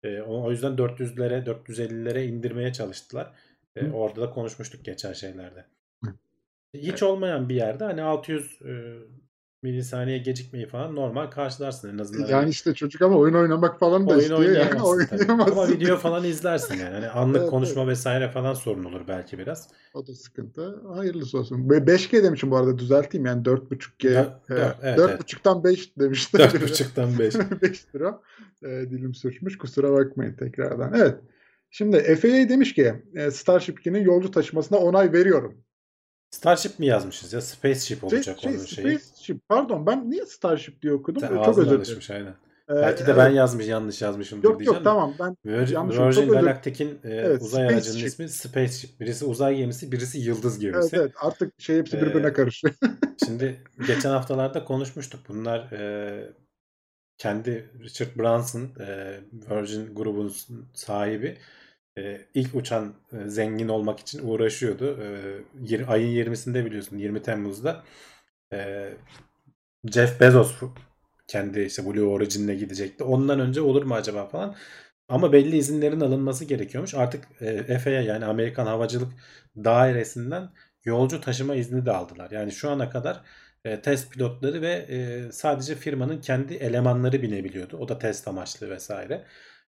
Ee, 0.04 0.22
o, 0.22 0.52
yüzden 0.52 0.72
400'lere 0.72 1.46
450'lere 1.46 2.24
indirmeye 2.26 2.74
çalıştılar. 2.74 3.32
Ee, 3.76 3.82
Hı. 3.82 3.92
orada 3.92 4.22
da 4.22 4.30
konuşmuştuk 4.30 4.86
geçen 4.86 5.14
şeylerde. 5.14 5.66
Hı. 6.04 6.12
Hiç 6.74 7.04
olmayan 7.04 7.50
bir 7.50 7.56
yerde 7.56 7.84
hani 7.84 8.02
600 8.02 8.62
e, 8.62 8.72
milisaniye 9.62 10.18
gecikmeyi 10.18 10.68
falan 10.68 10.96
normal 10.96 11.28
karşılarsın 11.28 11.94
en 11.94 11.98
azından. 11.98 12.28
Yani 12.28 12.50
işte 12.50 12.74
çocuk 12.74 13.02
ama 13.02 13.18
oyun 13.18 13.34
oynamak 13.34 13.80
falan 13.80 14.08
da 14.08 14.12
oyun 14.12 14.20
istiyor 14.20 14.42
yani 14.42 14.82
oynayamazsın. 14.82 15.28
Ama 15.30 15.68
video 15.68 15.98
falan 15.98 16.24
izlersin 16.24 16.76
yani. 16.76 16.94
Hani 16.94 17.08
anlık 17.08 17.42
Evet, 17.42 17.50
konuşma 17.50 17.88
vesaire 17.88 18.32
falan 18.32 18.54
sorun 18.54 18.84
olur 18.84 19.02
belki 19.08 19.38
biraz. 19.40 19.68
O 19.94 20.08
da 20.08 20.14
sıkıntı. 20.14 20.82
Hayırlısı 20.96 21.40
olsun. 21.40 21.70
Ve 21.70 21.78
5G 21.78 22.24
demişim 22.24 22.52
bu 22.52 22.58
arada 22.58 22.78
düzelteyim 22.78 23.26
yani 23.26 23.44
4.5G. 23.44 24.14
Dört- 24.14 24.50
dört, 24.50 24.78
evet, 24.82 25.00
4.5'tan 25.00 25.64
5 25.64 25.98
demişler. 26.00 26.40
4.5'tan 26.40 27.20
5. 27.20 27.36
5 27.62 27.96
lira. 27.96 28.22
E, 28.64 28.68
dilim 28.68 29.14
sürçmüş. 29.16 29.58
Kusura 29.58 29.92
bakmayın 29.94 30.34
tekrardan. 30.34 30.94
Evet. 30.96 31.16
Şimdi 31.70 32.16
FAA 32.16 32.50
demiş 32.50 32.74
ki 32.74 32.94
e, 33.16 33.32
Starship 33.32 33.80
2'nin 33.86 34.04
yolcu 34.04 34.32
taşımasına 34.32 34.78
onay 34.78 35.14
veriyorum. 35.14 35.58
Starship 36.32 36.80
mi 36.80 36.86
yazmışız 36.86 37.34
ya? 37.34 37.42
Spaceship 37.42 38.00
Şey, 38.00 38.08
olacak 38.18 38.40
şey, 38.40 38.52
onun 38.56 38.66
şeyi. 38.66 39.00
Spaceship, 39.00 39.50
pardon 39.50 39.86
ben 39.86 40.12
niye 40.12 40.26
Starship 40.26 40.82
diye 40.82 40.94
okudum? 40.94 41.22
Sen 41.22 41.28
Çok 41.28 41.58
özür 41.58 41.66
dilerim. 41.82 42.00
aynen. 42.12 42.36
Ee, 42.70 42.82
Belki 42.82 43.00
de 43.00 43.12
evet. 43.12 43.18
ben 43.18 43.30
yazmış 43.30 43.68
yanlış 43.68 44.02
yazmışımdır 44.02 44.44
Yok 44.50 44.60
diyeceğim 44.60 44.76
yok 44.76 44.82
de. 44.82 44.84
tamam 44.84 45.14
ben 45.20 45.38
Virgin, 45.46 45.74
yanlış 45.76 45.98
Virgin 45.98 46.28
Galactic'in 46.30 46.90
e, 47.04 47.10
Evet, 47.10 47.42
uzay 47.42 47.64
aracının 47.64 47.80
Spaceship. 47.82 48.08
ismi 48.08 48.30
Spaceship. 48.30 49.00
Birisi 49.00 49.26
uzay 49.26 49.58
gemisi, 49.58 49.92
birisi 49.92 50.20
yıldız 50.20 50.64
evet, 50.64 50.74
gemisi. 50.74 50.96
evet 50.96 51.12
artık 51.22 51.62
şey 51.62 51.78
hepsi 51.78 52.02
birbirine 52.02 52.28
Ee, 52.28 52.34
karışıyor. 52.34 52.74
Şimdi 53.26 53.62
geçen 53.88 54.10
haftalarda 54.10 54.66
konuşmuştuk. 54.66 55.20
Bunlar 55.30 55.72
e, 55.72 56.32
kendi 57.18 57.70
Richard 57.84 58.16
Branson, 58.20 58.62
e, 58.80 59.20
Virgin 59.50 59.96
grubun 59.96 60.34
sahibi 60.74 61.38
e, 61.98 62.22
ilk 62.34 62.56
uçan 62.56 62.94
e, 63.14 63.30
zengin 63.30 63.68
olmak 63.68 64.00
için 64.00 64.28
uğraşıyordu. 64.28 65.00
E, 65.70 65.86
ayın 65.86 66.10
20'sinde 66.10 66.66
biliyorsun 66.66 66.98
20 66.98 67.22
Temmuz'da 67.22 67.84
e, 68.54 68.90
Jeff 69.92 70.22
Bezos 70.22 70.62
kendi 71.28 71.62
işte 71.62 71.86
Blue 71.86 72.04
Origin'e 72.06 72.56
gidecekti. 72.56 73.04
Ondan 73.04 73.40
önce 73.40 73.62
olur 73.62 73.84
mu 73.84 73.96
acaba 73.96 74.28
falan. 74.28 74.56
Ama 75.10 75.34
belli 75.34 75.58
izinlerin 75.58 76.00
alınması 76.00 76.46
gerekiyormuş. 76.46 76.94
Artık 76.96 77.42
e, 77.42 77.80
FAA 77.80 77.90
yani 77.92 78.26
Amerikan 78.26 78.66
Havacılık 78.66 79.14
Dairesi'nden 79.58 80.50
yolcu 80.86 81.22
taşıma 81.22 81.56
izni 81.56 81.86
de 81.86 81.92
aldılar. 81.92 82.32
Yani 82.32 82.52
şu 82.52 82.70
ana 82.70 82.90
kadar 82.90 83.22
e, 83.66 83.82
test 83.82 84.12
pilotları 84.14 84.62
ve 84.62 84.72
e, 84.90 85.32
sadece 85.32 85.76
firmanın 85.76 86.22
kendi 86.22 86.54
elemanları 86.54 87.22
binebiliyordu. 87.22 87.78
O 87.78 87.88
da 87.88 88.00
test 88.00 88.28
amaçlı 88.28 88.70
vesaire. 88.70 89.26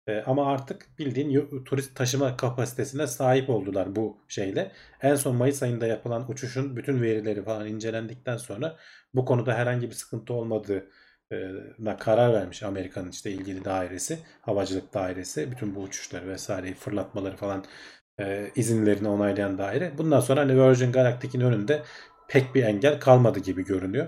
E, 0.06 0.22
ama 0.26 0.46
artık 0.46 0.98
bildiğin 0.98 1.64
turist 1.64 1.96
taşıma 1.96 2.36
kapasitesine 2.36 3.06
sahip 3.06 3.50
oldular 3.50 3.96
bu 3.96 4.18
şeyle. 4.28 4.72
En 5.02 5.14
son 5.14 5.36
Mayıs 5.36 5.62
ayında 5.62 5.86
yapılan 5.86 6.30
uçuşun 6.30 6.76
bütün 6.76 7.02
verileri 7.02 7.44
falan 7.44 7.66
incelendikten 7.66 8.36
sonra 8.36 8.76
bu 9.14 9.24
konuda 9.24 9.54
herhangi 9.54 9.86
bir 9.90 9.94
sıkıntı 9.94 10.34
olmadığına 10.34 11.96
karar 11.98 12.32
vermiş 12.32 12.62
Amerika'nın 12.62 13.10
işte 13.10 13.30
ilgili 13.30 13.64
dairesi, 13.64 14.18
havacılık 14.40 14.94
dairesi, 14.94 15.50
bütün 15.50 15.74
bu 15.74 15.80
uçuşları 15.80 16.28
vesaireyi 16.28 16.74
fırlatmaları 16.74 17.36
falan 17.36 17.64
e, 18.20 18.50
izinlerini 18.56 19.08
onaylayan 19.08 19.58
daire. 19.58 19.92
Bundan 19.98 20.20
sonra 20.20 20.40
hani 20.40 20.62
Virgin 20.62 20.92
Galactic'in 20.92 21.40
önünde 21.40 21.82
pek 22.28 22.54
bir 22.54 22.62
engel 22.64 23.00
kalmadı 23.00 23.40
gibi 23.40 23.64
görünüyor. 23.64 24.06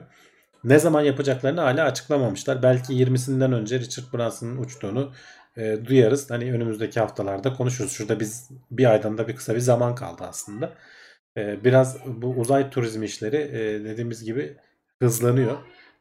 Ne 0.65 0.79
zaman 0.79 1.03
yapacaklarını 1.03 1.61
hala 1.61 1.85
açıklamamışlar. 1.85 2.63
Belki 2.63 2.93
20'sinden 2.95 3.53
önce 3.53 3.81
Richard 3.81 4.13
Branson'ın 4.15 4.57
uçtuğunu 4.57 5.13
e, 5.59 5.85
duyarız. 5.87 6.31
Hani 6.31 6.53
önümüzdeki 6.53 7.01
haftalarda 7.01 7.55
konuşuruz. 7.55 7.93
Şurada 7.93 8.21
biz 8.21 8.51
bir 8.71 8.85
aydan 8.93 9.19
da 9.19 9.29
bir 9.29 9.37
kısa 9.37 9.55
bir 9.55 9.61
zaman 9.61 9.95
kaldı 9.95 10.25
aslında. 10.29 10.75
E, 11.37 11.65
biraz 11.65 11.99
bu 12.07 12.29
uzay 12.29 12.71
turizmi 12.71 13.07
işleri 13.07 13.37
e, 13.37 13.85
dediğimiz 13.85 14.25
gibi 14.25 14.57
hızlanıyor. 15.03 15.59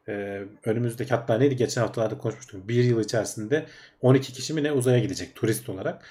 E, 0.08 0.42
önümüzdeki 0.64 1.14
hatta 1.14 1.38
neydi 1.38 1.56
geçen 1.56 1.82
haftalarda 1.82 2.18
konuşmuştuk. 2.18 2.68
Bir 2.68 2.84
yıl 2.84 3.00
içerisinde 3.00 3.66
12 4.00 4.32
kişi 4.32 4.54
mi 4.54 4.62
ne 4.62 4.72
uzaya 4.72 4.98
gidecek 4.98 5.34
turist 5.34 5.68
olarak. 5.68 6.04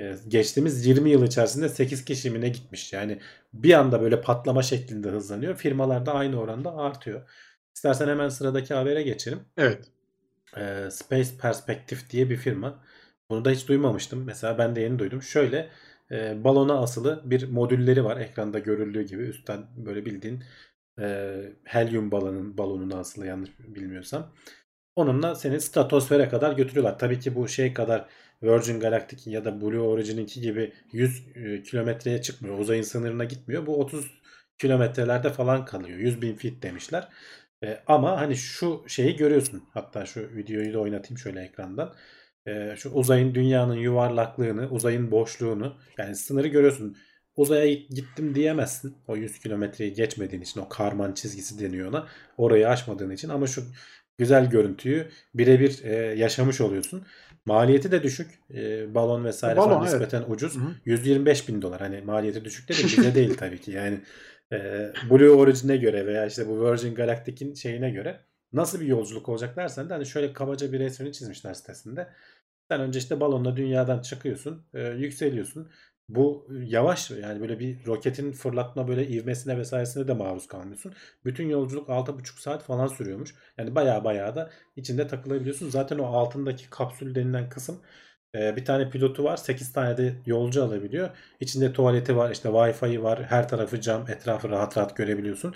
E, 0.00 0.14
geçtiğimiz 0.28 0.86
20 0.86 1.10
yıl 1.10 1.24
içerisinde 1.26 1.68
8 1.68 2.04
kişi 2.04 2.30
mi 2.30 2.40
ne 2.40 2.48
gitmiş. 2.48 2.92
Yani 2.92 3.20
bir 3.52 3.74
anda 3.74 4.02
böyle 4.02 4.20
patlama 4.20 4.62
şeklinde 4.62 5.08
hızlanıyor. 5.08 5.56
Firmalar 5.56 6.06
da 6.06 6.14
aynı 6.14 6.40
oranda 6.40 6.76
artıyor. 6.76 7.30
İstersen 7.74 8.08
hemen 8.08 8.28
sıradaki 8.28 8.74
habere 8.74 9.02
geçelim. 9.02 9.40
Evet. 9.56 9.93
Ee, 10.56 10.88
Space 10.90 11.30
Perspective 11.42 12.00
diye 12.10 12.30
bir 12.30 12.36
firma. 12.36 12.84
Bunu 13.30 13.44
da 13.44 13.50
hiç 13.50 13.68
duymamıştım. 13.68 14.24
Mesela 14.24 14.58
ben 14.58 14.76
de 14.76 14.80
yeni 14.80 14.98
duydum. 14.98 15.22
Şöyle 15.22 15.70
e, 16.10 16.44
balona 16.44 16.80
asılı 16.80 17.22
bir 17.24 17.48
modülleri 17.48 18.04
var. 18.04 18.16
Ekranda 18.20 18.58
görüldüğü 18.58 19.02
gibi 19.02 19.22
üstten 19.22 19.66
böyle 19.76 20.06
bildiğin 20.06 20.44
e, 21.00 21.34
helyum 21.64 22.10
balonun 22.10 22.58
balonuna 22.58 22.98
asılı 22.98 23.26
yanlış 23.26 23.50
bilmiyorsam. 23.58 24.34
Onunla 24.96 25.34
seni 25.34 25.60
stratosfere 25.60 26.28
kadar 26.28 26.52
götürüyorlar. 26.52 26.98
Tabii 26.98 27.20
ki 27.20 27.34
bu 27.34 27.48
şey 27.48 27.74
kadar 27.74 28.08
Virgin 28.42 28.80
Galactic 28.80 29.30
ya 29.30 29.44
da 29.44 29.60
Blue 29.60 29.78
Origin'inki 29.80 30.40
gibi 30.40 30.72
100 30.92 31.28
e, 31.36 31.62
kilometreye 31.62 32.22
çıkmıyor. 32.22 32.58
Uzayın 32.58 32.82
sınırına 32.82 33.24
gitmiyor. 33.24 33.66
Bu 33.66 33.80
30 33.80 34.10
kilometrelerde 34.58 35.30
falan 35.30 35.64
kalıyor. 35.64 35.98
100 35.98 36.22
bin 36.22 36.36
feet 36.36 36.62
demişler. 36.62 37.08
E, 37.64 37.80
ama 37.86 38.20
hani 38.20 38.36
şu 38.36 38.84
şeyi 38.86 39.16
görüyorsun. 39.16 39.62
Hatta 39.74 40.06
şu 40.06 40.20
videoyu 40.36 40.74
da 40.74 40.78
oynatayım 40.78 41.18
şöyle 41.18 41.40
ekrandan. 41.40 41.94
E, 42.46 42.74
şu 42.76 42.90
uzayın 42.90 43.34
dünyanın 43.34 43.74
yuvarlaklığını, 43.74 44.68
uzayın 44.70 45.10
boşluğunu 45.10 45.76
yani 45.98 46.16
sınırı 46.16 46.48
görüyorsun. 46.48 46.96
Uzaya 47.36 47.72
gittim 47.72 48.34
diyemezsin. 48.34 48.96
O 49.08 49.16
100 49.16 49.38
kilometreyi 49.38 49.92
geçmediğin 49.92 50.42
için 50.42 50.60
o 50.60 50.68
karman 50.68 51.12
çizgisi 51.12 51.60
deniyor 51.60 51.88
ona. 51.88 52.06
Orayı 52.36 52.68
aşmadığın 52.68 53.10
için 53.10 53.28
ama 53.28 53.46
şu 53.46 53.62
güzel 54.18 54.50
görüntüyü 54.50 55.08
birebir 55.34 55.84
e, 55.84 55.94
yaşamış 55.94 56.60
oluyorsun. 56.60 57.06
Maliyeti 57.46 57.92
de 57.92 58.02
düşük. 58.02 58.30
E, 58.54 58.94
balon 58.94 59.24
vesaire 59.24 59.56
Balon, 59.56 59.68
falan 59.68 59.82
evet. 59.82 59.92
nispeten 59.92 60.24
ucuz. 60.32 60.54
Hı 60.54 60.60
hı. 60.60 60.74
125 60.84 61.48
bin 61.48 61.62
dolar. 61.62 61.80
Hani 61.80 62.00
maliyeti 62.00 62.44
düşük 62.44 62.68
dedim 62.68 62.84
bize 62.84 63.14
değil 63.14 63.36
tabii 63.36 63.60
ki. 63.60 63.70
Yani 63.70 64.00
e, 64.54 64.92
Blue 65.10 65.30
Origin'e 65.30 65.76
göre 65.76 66.06
veya 66.06 66.26
işte 66.26 66.48
bu 66.48 66.70
Virgin 66.70 66.94
Galactic'in 66.94 67.54
şeyine 67.54 67.90
göre 67.90 68.20
nasıl 68.52 68.80
bir 68.80 68.86
yolculuk 68.86 69.28
olacak 69.28 69.56
dersen 69.56 69.88
de 69.90 69.94
hani 69.94 70.06
şöyle 70.06 70.32
kabaca 70.32 70.72
bir 70.72 70.78
resmini 70.80 71.12
çizmişler 71.12 71.54
sitesinde. 71.54 72.08
Sen 72.70 72.80
önce 72.80 72.98
işte 72.98 73.20
balonla 73.20 73.56
dünyadan 73.56 74.00
çıkıyorsun, 74.00 74.66
e, 74.74 74.82
yükseliyorsun. 74.82 75.70
Bu 76.08 76.48
yavaş 76.50 77.10
yani 77.10 77.40
böyle 77.40 77.58
bir 77.58 77.86
roketin 77.86 78.32
fırlatma 78.32 78.88
böyle 78.88 79.08
ivmesine 79.08 79.58
vesairesine 79.58 80.08
de 80.08 80.12
maruz 80.12 80.46
kalmıyorsun. 80.48 80.94
Bütün 81.24 81.48
yolculuk 81.48 81.88
6,5 81.88 82.40
saat 82.40 82.62
falan 82.62 82.86
sürüyormuş. 82.86 83.34
Yani 83.58 83.74
baya 83.74 84.04
baya 84.04 84.36
da 84.36 84.50
içinde 84.76 85.06
takılabiliyorsun. 85.06 85.70
Zaten 85.70 85.98
o 85.98 86.06
altındaki 86.06 86.70
kapsül 86.70 87.14
denilen 87.14 87.48
kısım 87.48 87.80
e, 88.34 88.56
bir 88.56 88.64
tane 88.64 88.90
pilotu 88.90 89.24
var. 89.24 89.36
8 89.36 89.72
tane 89.72 89.96
de 89.96 90.14
yolcu 90.26 90.64
alabiliyor. 90.64 91.10
İçinde 91.40 91.72
tuvaleti 91.72 92.16
var, 92.16 92.30
işte 92.30 92.48
Wi-Fi 92.48 93.02
var. 93.02 93.24
Her 93.24 93.48
tarafı 93.48 93.80
cam, 93.80 94.10
etrafı 94.10 94.48
rahat 94.50 94.76
rahat 94.78 94.96
görebiliyorsun. 94.96 95.54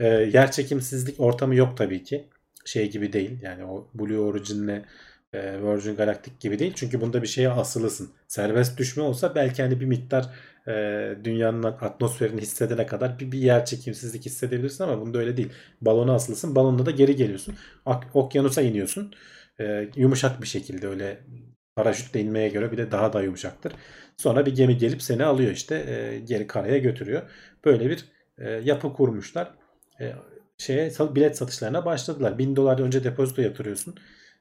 E, 0.00 0.06
yer 0.08 0.50
çekimsizlik 0.52 1.20
ortamı 1.20 1.54
yok 1.54 1.76
tabii 1.76 2.02
ki. 2.04 2.28
Şey 2.64 2.90
gibi 2.90 3.12
değil. 3.12 3.42
Yani 3.42 3.64
o 3.64 3.90
Blue 3.94 4.18
Origin'le 4.18 4.84
e, 5.32 5.62
Virgin 5.62 5.96
Galactic 5.96 6.32
gibi 6.40 6.58
değil. 6.58 6.72
Çünkü 6.76 7.00
bunda 7.00 7.22
bir 7.22 7.26
şeye 7.26 7.50
asılısın. 7.50 8.10
Serbest 8.28 8.78
düşme 8.78 9.02
olsa 9.02 9.34
belki 9.34 9.62
hani 9.62 9.80
bir 9.80 9.86
miktar 9.86 10.26
e, 10.68 10.72
dünyanın 11.24 11.62
atmosferini 11.62 12.40
hissedene 12.40 12.86
kadar 12.86 13.18
bir, 13.18 13.32
bir 13.32 13.38
yer 13.38 13.64
çekimsizlik 13.64 14.26
hissedebilirsin 14.26 14.84
ama 14.84 15.00
bunda 15.00 15.18
öyle 15.18 15.36
değil. 15.36 15.52
Balona 15.80 16.14
asılısın. 16.14 16.54
Balonla 16.54 16.86
da 16.86 16.90
geri 16.90 17.16
geliyorsun. 17.16 17.56
Ak- 17.86 18.16
okyanusa 18.16 18.62
iniyorsun. 18.62 19.14
E, 19.60 19.88
yumuşak 19.96 20.42
bir 20.42 20.46
şekilde 20.46 20.88
öyle 20.88 21.20
paraşütle 21.78 22.20
inmeye 22.20 22.48
göre 22.48 22.72
bir 22.72 22.78
de 22.78 22.90
daha 22.90 23.12
da 23.12 23.22
yumuşaktır. 23.22 23.72
Sonra 24.16 24.46
bir 24.46 24.54
gemi 24.54 24.76
gelip 24.78 25.02
seni 25.02 25.24
alıyor 25.24 25.52
işte 25.52 25.74
e, 25.74 26.18
geri 26.18 26.46
karaya 26.46 26.78
götürüyor. 26.78 27.22
Böyle 27.64 27.90
bir 27.90 28.04
e, 28.38 28.50
yapı 28.50 28.92
kurmuşlar. 28.92 29.54
E, 30.00 30.12
şeye 30.58 30.90
bilet 31.00 31.36
satışlarına 31.36 31.84
başladılar. 31.84 32.38
1000 32.38 32.56
dolar 32.56 32.78
önce 32.78 33.04
depozito 33.04 33.42
yatırıyorsun. 33.42 33.94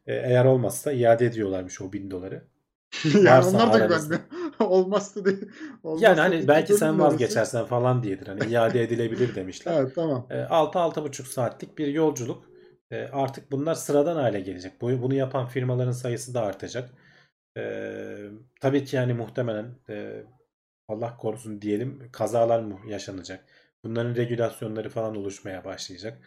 E, 0.08 0.14
eğer 0.14 0.46
olmazsa 0.46 0.92
iade 0.92 1.26
ediyorlarmış 1.26 1.82
o 1.82 1.94
1000 1.94 2.12
doları. 2.12 2.44
yani 3.24 3.46
onlar 3.46 3.74
da 3.74 3.80
güvenmiyor. 3.80 4.22
Olmazsa 4.60 5.26
değil. 5.26 5.50
Yani 6.00 6.20
hani 6.20 6.48
belki 6.48 6.74
sen 6.74 7.00
vazgeçersen 7.00 7.66
falan 7.66 8.04
diyedir. 8.04 8.28
Hani 8.28 8.46
iade 8.52 8.84
edilebilir 8.84 9.36
demişler. 9.36 9.74
Evet 9.82 9.96
tamam. 9.96 10.28
E, 10.30 10.36
6-6,5 10.36 11.24
saatlik 11.24 11.78
bir 11.78 11.88
yolculuk. 11.88 12.44
E, 12.92 13.04
artık 13.04 13.52
bunlar 13.52 13.76
sıradan 13.76 14.16
hale 14.16 14.40
gelecek. 14.40 14.82
Bu, 14.82 15.02
bunu 15.02 15.14
yapan 15.14 15.48
firmaların 15.48 15.92
sayısı 15.92 16.34
da 16.34 16.42
artacak. 16.42 16.90
E, 17.58 17.64
tabii 18.62 18.86
ki 18.86 18.96
yani 18.96 19.14
muhtemelen 19.14 19.76
e, 19.90 20.24
Allah 20.88 21.18
korusun 21.18 21.62
diyelim 21.62 22.10
kazalar 22.12 22.60
mı 22.60 22.80
yaşanacak. 22.88 23.46
Bunların 23.84 24.16
regülasyonları 24.16 24.90
falan 24.90 25.16
oluşmaya 25.16 25.66
başlayacak. 25.66 26.18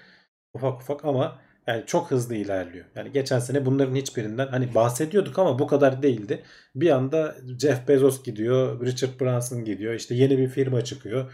Ufak 0.54 0.82
ufak 0.82 1.04
ama 1.04 1.40
yani 1.66 1.86
çok 1.86 2.10
hızlı 2.10 2.34
ilerliyor. 2.34 2.84
Yani 2.94 3.12
geçen 3.12 3.38
sene 3.38 3.66
bunların 3.66 3.94
hiçbirinden 3.94 4.48
hani 4.48 4.74
bahsediyorduk 4.74 5.38
ama 5.38 5.58
bu 5.58 5.66
kadar 5.66 6.02
değildi. 6.02 6.42
Bir 6.74 6.90
anda 6.90 7.36
Jeff 7.60 7.88
Bezos 7.88 8.22
gidiyor, 8.22 8.86
Richard 8.86 9.20
Branson 9.20 9.64
gidiyor. 9.64 9.94
işte 9.94 10.14
yeni 10.14 10.38
bir 10.38 10.48
firma 10.48 10.84
çıkıyor. 10.84 11.32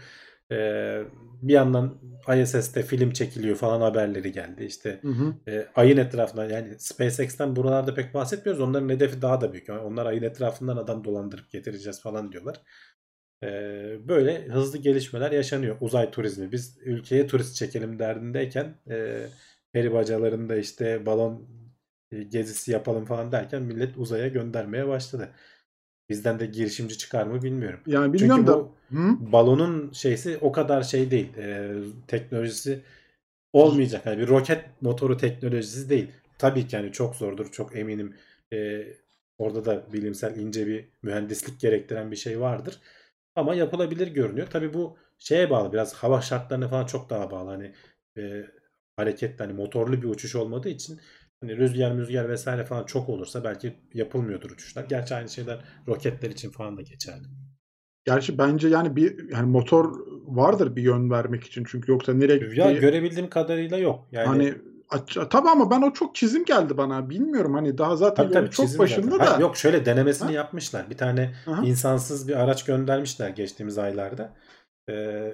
Ee, 0.51 1.03
bir 1.41 1.53
yandan 1.53 2.01
ISS'te 2.41 2.83
film 2.83 3.11
çekiliyor 3.11 3.55
falan 3.55 3.81
haberleri 3.81 4.31
geldi. 4.31 4.63
İşte 4.65 4.99
Hı 5.01 5.07
hı. 5.07 5.51
e, 5.51 5.67
ayın 5.75 5.97
etrafında 5.97 6.45
yani 6.45 6.79
SpaceX'ten 6.79 7.55
buralarda 7.55 7.93
pek 7.93 8.13
bahsetmiyoruz. 8.13 8.61
Onların 8.61 8.89
hedefi 8.89 9.21
daha 9.21 9.41
da 9.41 9.53
büyük. 9.53 9.69
Yani 9.69 9.79
onlar 9.81 10.05
ayın 10.05 10.23
etrafından 10.23 10.77
adam 10.77 11.03
dolandırıp 11.03 11.51
getireceğiz 11.51 12.01
falan 12.01 12.31
diyorlar. 12.31 12.61
Ee, 13.43 13.97
böyle 14.07 14.45
hızlı 14.47 14.77
gelişmeler 14.77 15.31
yaşanıyor. 15.31 15.77
Uzay 15.81 16.11
turizmi. 16.11 16.51
Biz 16.51 16.77
ülkeye 16.81 17.27
turist 17.27 17.55
çekelim 17.55 17.99
derdindeyken 17.99 18.75
e, 18.89 19.27
peri 19.73 19.93
bacalarında 19.93 20.55
işte 20.55 21.05
balon 21.05 21.47
e, 22.11 22.23
gezisi 22.23 22.71
yapalım 22.71 23.05
falan 23.05 23.31
derken 23.31 23.61
millet 23.61 23.97
uzaya 23.97 24.27
göndermeye 24.27 24.87
başladı. 24.87 25.29
Bizden 26.09 26.39
de 26.39 26.45
girişimci 26.45 26.97
çıkar 26.97 27.27
mı 27.27 27.43
bilmiyorum. 27.43 27.79
Yani 27.87 28.13
bilmiyorum 28.13 28.45
Çünkü 28.45 28.47
da 28.47 28.57
bu 28.57 28.75
Hı? 28.89 29.31
balonun 29.31 29.91
şeysi 29.91 30.37
o 30.41 30.51
kadar 30.51 30.83
şey 30.83 31.11
değil. 31.11 31.37
E, 31.37 31.73
teknolojisi 32.07 32.81
olmayacak. 33.53 34.05
Yani 34.05 34.19
bir 34.19 34.27
roket 34.27 34.65
motoru 34.81 35.17
teknolojisi 35.17 35.89
değil. 35.89 36.11
Tabii 36.37 36.67
ki 36.67 36.75
yani 36.75 36.91
çok 36.91 37.15
zordur. 37.15 37.51
Çok 37.51 37.75
eminim. 37.75 38.15
E, 38.53 38.87
orada 39.37 39.65
da 39.65 39.93
bilimsel 39.93 40.37
ince 40.37 40.67
bir 40.67 40.85
mühendislik 41.01 41.59
gerektiren 41.59 42.11
bir 42.11 42.15
şey 42.15 42.39
vardır. 42.39 42.79
Ama 43.35 43.55
yapılabilir 43.55 44.07
görünüyor. 44.07 44.47
Tabii 44.51 44.73
bu 44.73 44.97
şeye 45.17 45.49
bağlı. 45.49 45.73
Biraz 45.73 45.93
hava 45.93 46.21
şartlarına 46.21 46.67
falan 46.67 46.85
çok 46.85 47.09
daha 47.09 47.31
bağlı. 47.31 47.49
Hani 47.49 47.73
e, 48.17 48.45
hareketli 48.95 49.43
hani 49.43 49.53
motorlu 49.53 50.01
bir 50.01 50.07
uçuş 50.07 50.35
olmadığı 50.35 50.69
için 50.69 50.99
hani 51.41 51.57
rüzgar 51.57 51.91
müzgar 51.91 52.29
vesaire 52.29 52.65
falan 52.65 52.85
çok 52.85 53.09
olursa 53.09 53.43
belki 53.43 53.73
yapılmıyordur 53.93 54.51
uçuşlar. 54.51 54.83
Gerçi 54.83 55.15
aynı 55.15 55.29
şeyler 55.29 55.59
roketler 55.87 56.29
için 56.29 56.51
falan 56.51 56.77
da 56.77 56.81
geçerli. 56.81 57.27
Gerçi 58.05 58.37
bence 58.37 58.67
yani 58.67 58.95
bir 58.95 59.31
yani 59.31 59.49
motor 59.51 59.99
vardır 60.25 60.75
bir 60.75 60.81
yön 60.81 61.09
vermek 61.09 61.43
için 61.43 61.63
çünkü 61.67 61.91
yoksa 61.91 62.13
nereye 62.13 62.37
Ya 62.37 62.45
gittiği 62.45 62.79
görebildiğim 62.79 63.29
kadarıyla 63.29 63.77
yok. 63.77 64.07
Yani 64.11 64.27
hani 64.27 64.53
tabii 65.29 65.49
ama 65.49 65.71
ben 65.71 65.81
o 65.81 65.93
çok 65.93 66.15
çizim 66.15 66.45
geldi 66.45 66.77
bana. 66.77 67.09
Bilmiyorum 67.09 67.53
hani 67.53 67.77
daha 67.77 67.95
zaten 67.95 68.23
Tabii 68.23 68.33
tabii 68.33 68.49
çok 68.49 68.79
başında 68.79 69.11
zaten. 69.11 69.25
da. 69.25 69.35
Ha, 69.35 69.41
yok 69.41 69.57
şöyle 69.57 69.85
denemesini 69.85 70.27
Ha? 70.27 70.33
yapmışlar. 70.33 70.89
Bir 70.89 70.97
tane 70.97 71.33
Aha. 71.47 71.61
insansız 71.65 72.27
bir 72.27 72.35
araç 72.43 72.65
göndermişler 72.65 73.29
geçtiğimiz 73.29 73.77
aylarda. 73.77 74.33
Ee, 74.89 75.33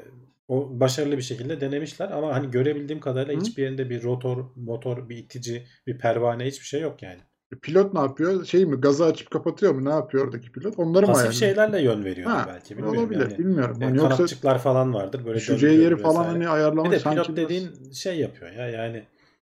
o 0.53 0.79
başarılı 0.79 1.17
bir 1.17 1.21
şekilde 1.21 1.61
denemişler 1.61 2.11
ama 2.11 2.33
hani 2.35 2.51
görebildiğim 2.51 2.99
kadarıyla 3.01 3.35
Hı. 3.41 3.45
hiçbir 3.45 3.63
yerinde 3.63 3.89
bir 3.89 4.03
rotor, 4.03 4.45
motor, 4.55 5.09
bir 5.09 5.17
itici, 5.17 5.67
bir 5.87 5.97
pervane 5.97 6.45
hiçbir 6.45 6.65
şey 6.65 6.81
yok 6.81 7.03
yani. 7.03 7.19
Pilot 7.61 7.93
ne 7.93 7.99
yapıyor? 7.99 8.45
Şey 8.45 8.65
mi? 8.65 8.81
Gazı 8.81 9.05
açıp 9.05 9.31
kapatıyor 9.31 9.73
mu? 9.73 9.85
Ne 9.85 9.89
yapıyor 9.93 10.25
oradaki 10.25 10.51
pilot? 10.51 10.79
Onları 10.79 11.01
mı 11.01 11.07
Pasif 11.13 11.21
ayarlıyor? 11.25 11.33
şeylerle 11.39 11.81
yön 11.81 12.05
veriyor 12.05 12.29
Ha, 12.31 12.45
belki 12.53 12.77
bilmiyorum 12.77 12.99
olabilir. 12.99 13.21
yani. 13.21 13.37
Bilmiyorum. 13.37 13.77
E, 13.81 13.85
Hani 13.85 13.97
yoksa 13.97 14.15
kanatçıklar 14.15 14.59
falan 14.59 14.93
vardır 14.93 15.25
böyle 15.25 15.35
düşeceği 15.37 15.79
yeri 15.79 15.97
falan 15.97 16.15
vesaire. 16.15 16.31
hani 16.31 16.41
Bir 16.43 16.47
ayarlamak 16.47 16.91
de 16.91 16.99
sanki 16.99 17.21
pilot 17.21 17.37
biraz- 17.37 17.49
dediğin 17.49 17.91
şey 17.93 18.19
yapıyor 18.19 18.51
ya 18.51 18.69
yani 18.69 19.03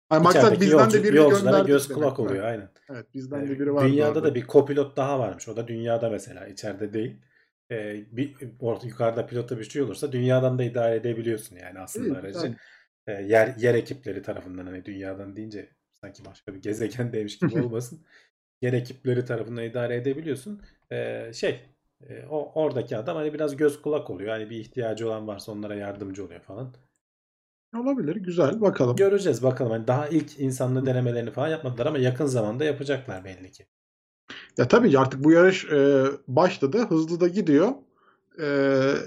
Ay, 0.10 0.20
maksat 0.20 0.60
bizden 0.62 0.78
yolcu, 0.78 0.98
de 0.98 1.04
birini 1.04 1.18
yolculara 1.18 1.44
gönderdik 1.52 1.68
göz 1.68 1.88
kulak 1.88 2.20
oluyor 2.20 2.44
aynen. 2.44 2.70
Evet 2.90 3.06
bizden 3.14 3.46
Ee, 3.46 3.50
de 3.50 3.60
biri 3.60 3.74
var. 3.74 3.88
Dünyada 3.88 4.24
da 4.24 4.36
bir 4.36 4.48
kopilot 4.48 4.98
daha 4.98 5.20
varmış. 5.20 5.48
O 5.48 5.58
da 5.58 5.68
dünyada 5.68 6.10
mesela 6.10 6.48
içeride 6.48 6.94
değil. 6.94 7.16
Ee, 7.72 8.06
bir 8.12 8.36
orta 8.60 8.88
yukarıda 8.88 9.26
pilota 9.26 9.60
bir 9.60 9.64
şey 9.64 9.82
olursa 9.82 10.12
dünyadan 10.12 10.60
da 10.60 10.64
idare 10.64 10.96
edebiliyorsun 10.96 11.56
yani 11.56 11.80
aslında 11.80 12.08
İyi, 12.08 12.14
aracı. 12.18 12.56
Ee, 13.08 13.12
yer 13.12 13.56
yer 13.58 13.76
ekipleri 13.76 14.22
tarafından 14.22 14.66
hani 14.66 14.86
dünyadan 14.86 15.36
deyince 15.36 15.70
sanki 15.94 16.26
başka 16.26 16.54
bir 16.54 16.62
gezegendeymiş 16.62 17.40
gibi 17.40 17.62
olmasın. 17.62 18.06
yer 18.62 18.74
ekipleri 18.74 19.26
tarafından 19.26 19.64
idare 19.64 19.96
edebiliyorsun. 19.96 20.62
Ee, 20.92 21.32
şey 21.34 21.60
e, 22.10 22.26
o 22.30 22.52
oradaki 22.64 22.98
adam 22.98 23.18
hani 23.18 23.34
biraz 23.34 23.58
göz 23.58 23.82
kulak 23.82 24.10
oluyor. 24.10 24.30
Hani 24.30 24.50
bir 24.50 24.58
ihtiyacı 24.60 25.08
olan 25.08 25.28
varsa 25.28 25.52
onlara 25.52 25.76
yardımcı 25.76 26.26
oluyor 26.26 26.42
falan. 26.42 26.74
Olabilir. 27.76 28.16
Güzel. 28.16 28.62
Bakalım. 28.62 28.96
Göreceğiz 28.96 29.44
bakalım. 29.44 29.72
Hani 29.72 29.88
daha 29.88 30.08
ilk 30.08 30.40
insanlı 30.40 30.86
denemelerini 30.86 31.32
falan 31.32 31.48
yapmadılar 31.48 31.86
ama 31.86 31.98
yakın 31.98 32.26
zamanda 32.26 32.64
yapacaklar 32.64 33.26
belli 33.26 33.52
ki. 33.52 33.66
Ya 34.58 34.68
tabii 34.68 35.00
artık 35.00 35.24
bu 35.24 35.32
yarış 35.32 35.66
e, 35.66 36.06
başladı. 36.28 36.86
Hızlı 36.90 37.20
da 37.20 37.28
gidiyor. 37.28 37.72
E, 38.40 38.46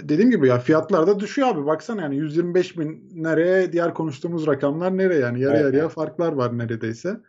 dediğim 0.02 0.30
gibi 0.30 0.48
ya 0.48 0.58
fiyatlar 0.58 1.06
da 1.06 1.20
düşüyor 1.20 1.48
abi. 1.48 1.66
Baksana 1.66 2.02
yani 2.02 2.16
125 2.16 2.78
bin 2.78 3.10
nereye 3.14 3.72
diğer 3.72 3.94
konuştuğumuz 3.94 4.46
rakamlar 4.46 4.98
nereye 4.98 5.20
yani 5.20 5.40
yarı 5.40 5.54
Evet, 5.54 5.64
yarıya 5.64 5.88
farklar 5.88 6.32
var 6.32 6.58
neredeyse. 6.58 7.20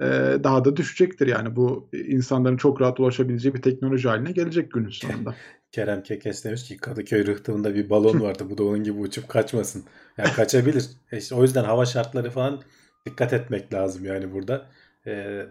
E, 0.00 0.06
daha 0.44 0.64
da 0.64 0.76
düşecektir 0.76 1.26
yani 1.26 1.56
bu 1.56 1.88
insanların 1.92 2.56
çok 2.56 2.80
rahat 2.80 3.00
ulaşabileceği 3.00 3.54
bir 3.54 3.62
teknoloji 3.62 4.08
haline 4.08 4.32
gelecek 4.32 4.72
günün 4.72 4.90
sonunda. 4.90 5.34
Kerem 5.72 6.02
Kekes 6.02 6.44
demiş 6.44 6.64
ki 6.64 6.76
Kadıköy 6.76 7.26
rıhtımında 7.26 7.74
bir 7.74 7.90
balon 7.90 8.20
vardı. 8.20 8.44
Bu 8.50 8.58
da 8.58 8.64
onun 8.64 8.84
gibi 8.84 8.98
uçup 8.98 9.28
kaçmasın. 9.28 9.84
Yani 10.18 10.30
kaçabilir. 10.36 10.90
E 11.12 11.18
işte 11.18 11.34
o 11.34 11.42
yüzden 11.42 11.64
hava 11.64 11.86
şartları 11.86 12.30
falan 12.30 12.62
dikkat 13.06 13.32
etmek 13.32 13.74
lazım 13.74 14.04
yani 14.04 14.32
burada. 14.32 14.66
Ee, 15.06 15.46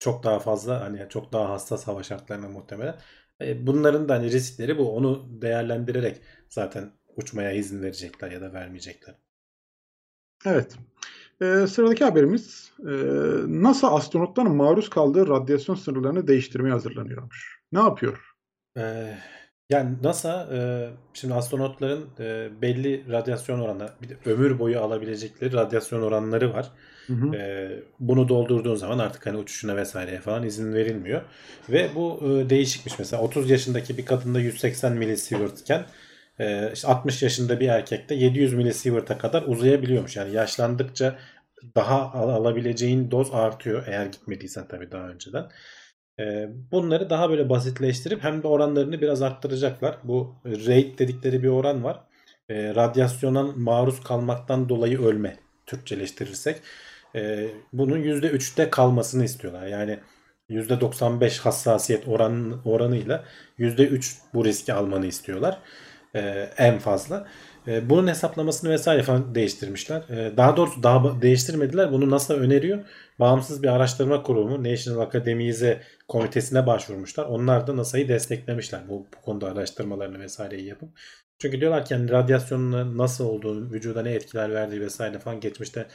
çok 0.00 0.24
daha 0.24 0.38
fazla 0.38 0.80
hani 0.80 1.06
çok 1.08 1.32
daha 1.32 1.50
hassas 1.50 1.88
hava 1.88 2.02
şartlarına 2.02 2.48
muhtemelen. 2.48 2.98
E, 3.40 3.66
bunların 3.66 4.08
da 4.08 4.14
hani 4.14 4.32
riskleri 4.32 4.78
bu. 4.78 4.96
Onu 4.96 5.28
değerlendirerek 5.42 6.20
zaten 6.48 6.92
uçmaya 7.16 7.52
izin 7.52 7.82
verecekler 7.82 8.30
ya 8.30 8.40
da 8.40 8.52
vermeyecekler. 8.52 9.14
Evet. 10.46 10.76
E, 11.40 11.66
sıradaki 11.66 12.04
haberimiz 12.04 12.72
e, 12.80 12.92
NASA 13.46 13.90
astronotların 13.94 14.56
maruz 14.56 14.90
kaldığı 14.90 15.28
radyasyon 15.28 15.74
sınırlarını 15.74 16.28
değiştirmeye 16.28 16.72
hazırlanıyormuş. 16.72 17.60
Ne 17.72 17.78
yapıyor? 17.80 18.30
Ee, 18.76 19.18
yani 19.70 19.96
NASA 20.02 20.48
e, 20.54 20.88
şimdi 21.14 21.34
astronotların 21.34 22.06
e, 22.20 22.48
belli 22.62 23.12
radyasyon 23.12 23.60
oranı, 23.60 23.88
bir 24.02 24.08
de 24.08 24.16
ömür 24.24 24.58
boyu 24.58 24.80
alabilecekleri 24.80 25.52
radyasyon 25.52 26.02
oranları 26.02 26.54
var. 26.54 26.70
Hı 27.06 27.12
hı. 27.12 27.36
Ee, 27.36 27.82
bunu 28.00 28.28
doldurduğun 28.28 28.74
zaman 28.74 28.98
artık 28.98 29.26
hani 29.26 29.36
uçuşuna 29.36 29.76
vesaireye 29.76 30.20
falan 30.20 30.42
izin 30.42 30.74
verilmiyor. 30.74 31.22
Ve 31.68 31.90
bu 31.94 32.20
e, 32.22 32.50
değişikmiş. 32.50 32.98
Mesela 32.98 33.22
30 33.22 33.50
yaşındaki 33.50 33.98
bir 33.98 34.06
kadında 34.06 34.40
180 34.40 34.92
milisievert 34.92 35.60
iken 35.60 35.86
e, 36.38 36.72
işte 36.72 36.88
60 36.88 37.22
yaşında 37.22 37.60
bir 37.60 37.68
erkekte 37.68 38.14
700 38.14 38.54
milisievert'a 38.54 39.18
kadar 39.18 39.42
uzayabiliyormuş. 39.42 40.16
Yani 40.16 40.34
yaşlandıkça 40.34 41.18
daha 41.74 42.12
al- 42.12 42.28
alabileceğin 42.28 43.10
doz 43.10 43.34
artıyor 43.34 43.84
eğer 43.86 44.06
gitmediysen 44.06 44.68
tabii 44.68 44.90
daha 44.92 45.08
önceden. 45.08 45.44
E, 46.18 46.48
bunları 46.72 47.10
daha 47.10 47.30
böyle 47.30 47.48
basitleştirip 47.48 48.24
hem 48.24 48.42
de 48.42 48.46
oranlarını 48.48 49.00
biraz 49.00 49.22
arttıracaklar. 49.22 49.98
Bu 50.04 50.34
rate 50.44 50.98
dedikleri 50.98 51.42
bir 51.42 51.48
oran 51.48 51.84
var. 51.84 52.00
E, 52.48 52.74
radyasyona 52.74 53.42
maruz 53.42 54.02
kalmaktan 54.02 54.68
dolayı 54.68 55.02
ölme 55.02 55.36
Türkçeleştirirsek. 55.66 56.62
E, 57.14 57.48
bunun 57.72 57.98
%3'te 57.98 58.70
kalmasını 58.70 59.24
istiyorlar. 59.24 59.66
Yani 59.66 59.98
%95 60.48 61.38
hassasiyet 61.40 62.08
oran, 62.08 62.60
oranıyla 62.64 63.24
%3 63.58 64.18
bu 64.34 64.44
riski 64.44 64.72
almanı 64.72 65.06
istiyorlar. 65.06 65.58
En 66.58 66.78
fazla. 66.78 67.26
E, 67.70 67.90
bunun 67.90 68.08
hesaplamasını 68.08 68.70
vesaire 68.70 69.02
falan 69.02 69.34
değiştirmişler. 69.34 70.02
E, 70.08 70.36
daha 70.36 70.56
doğrusu 70.56 70.82
daha 70.82 71.22
değiştirmediler. 71.22 71.92
Bunu 71.92 72.10
NASA 72.10 72.34
öneriyor. 72.34 72.84
Bağımsız 73.20 73.62
bir 73.62 73.68
araştırma 73.68 74.22
kurumu 74.22 74.64
National 74.64 75.00
Academies'e 75.00 75.82
komitesine 76.08 76.66
başvurmuşlar. 76.66 77.24
Onlar 77.24 77.66
da 77.66 77.76
NASA'yı 77.76 78.08
desteklemişler 78.08 78.88
bu, 78.88 79.06
bu 79.16 79.20
konuda 79.24 79.46
araştırmalarını 79.52 80.20
vesaireyi 80.20 80.66
yapıp. 80.66 80.88
Çünkü 81.38 81.60
diyorlar 81.60 81.84
ki 81.84 81.94
yani 81.94 82.10
radyasyonun 82.10 82.98
nasıl 82.98 83.24
olduğu, 83.24 83.72
vücuda 83.72 84.02
ne 84.02 84.12
etkiler 84.12 84.54
verdiği 84.54 84.80
vesaire 84.80 85.18
falan 85.18 85.40
geçmişte 85.40 85.86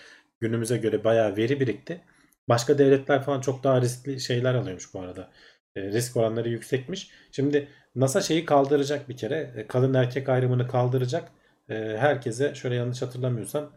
günümüze 0.42 0.78
göre 0.78 1.04
bayağı 1.04 1.38
veri 1.38 1.60
birikti. 1.60 2.02
Başka 2.50 2.78
devletler 2.78 3.24
falan 3.24 3.42
çok 3.42 3.64
daha 3.64 3.82
riskli 3.82 4.20
şeyler 4.20 4.56
alıyormuş 4.56 4.94
bu 4.94 5.00
arada. 5.00 5.32
E, 5.76 5.82
risk 5.82 6.18
oranları 6.18 6.50
yüksekmiş. 6.50 7.12
Şimdi 7.32 7.68
NASA 7.96 8.22
şeyi 8.22 8.46
kaldıracak 8.46 9.10
bir 9.10 9.18
kere. 9.18 9.54
E, 9.58 9.68
kadın 9.68 9.94
erkek 9.94 10.30
ayrımını 10.30 10.68
kaldıracak. 10.68 11.32
E, 11.69 11.75
herkese 11.75 12.56
şöyle 12.56 12.75
yanlış 12.75 13.01
hatırlamıyorsam 13.01 13.71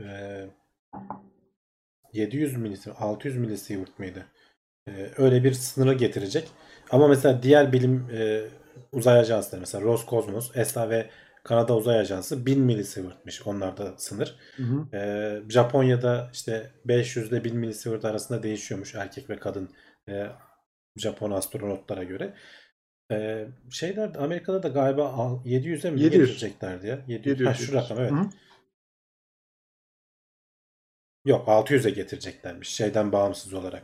e, 0.00 0.46
700 2.12 2.56
milisievert, 2.56 3.02
600 3.02 3.36
milisievert 3.36 3.98
miydi? 3.98 4.26
E, 4.88 5.10
öyle 5.16 5.44
bir 5.44 5.52
sınırı 5.52 5.94
getirecek. 5.94 6.48
Ama 6.90 7.08
mesela 7.08 7.42
diğer 7.42 7.72
bilim 7.72 8.10
e, 8.12 8.42
uzay 8.92 9.18
ajansları 9.18 9.60
mesela 9.60 9.84
Roscosmos, 9.84 10.56
ESA 10.56 10.90
ve 10.90 11.10
Kanada 11.44 11.76
Uzay 11.76 11.98
Ajansı 11.98 12.46
1000 12.46 12.60
milisievert'miş 12.60 13.46
onlarda 13.46 13.98
sınır. 13.98 14.36
Hı 14.56 14.62
hı. 14.62 14.96
Ee, 14.96 15.42
Japonya'da 15.48 16.30
işte 16.32 16.70
500 16.84 17.32
ile 17.32 17.44
1000 17.44 17.56
milisievert 17.56 18.04
arasında 18.04 18.42
değişiyormuş 18.42 18.94
erkek 18.94 19.30
ve 19.30 19.36
kadın 19.36 19.70
e, 20.08 20.26
Japon 20.96 21.30
astronotlara 21.30 22.02
göre. 22.02 22.34
Ee, 23.12 23.46
şeyler 23.70 24.10
Amerika'da 24.18 24.62
da 24.62 24.68
galiba 24.68 25.08
al- 25.08 25.44
700'e 25.44 25.90
mi 25.90 26.00
700. 26.00 26.28
getireceklerdi 26.28 26.86
ya? 26.86 26.98
700. 27.08 27.26
700, 27.40 27.48
Ha, 27.48 27.54
şu 27.54 27.72
rakam 27.72 27.98
evet. 28.00 28.10
Hı 28.10 28.14
hı. 28.14 28.28
Yok 31.24 31.48
600'e 31.48 31.90
getireceklermiş 31.90 32.68
şeyden 32.68 33.12
bağımsız 33.12 33.54
olarak. 33.54 33.82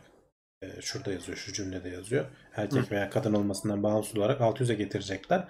Ee, 0.61 0.67
şurada 0.81 1.11
yazıyor 1.11 1.37
şu 1.37 1.53
cümlede 1.53 1.89
yazıyor. 1.89 2.25
Erkek 2.55 2.91
veya 2.91 3.09
kadın 3.09 3.33
olmasından 3.33 3.83
bağımsız 3.83 4.17
olarak 4.17 4.41
600'e 4.41 4.75
getirecekler. 4.75 5.47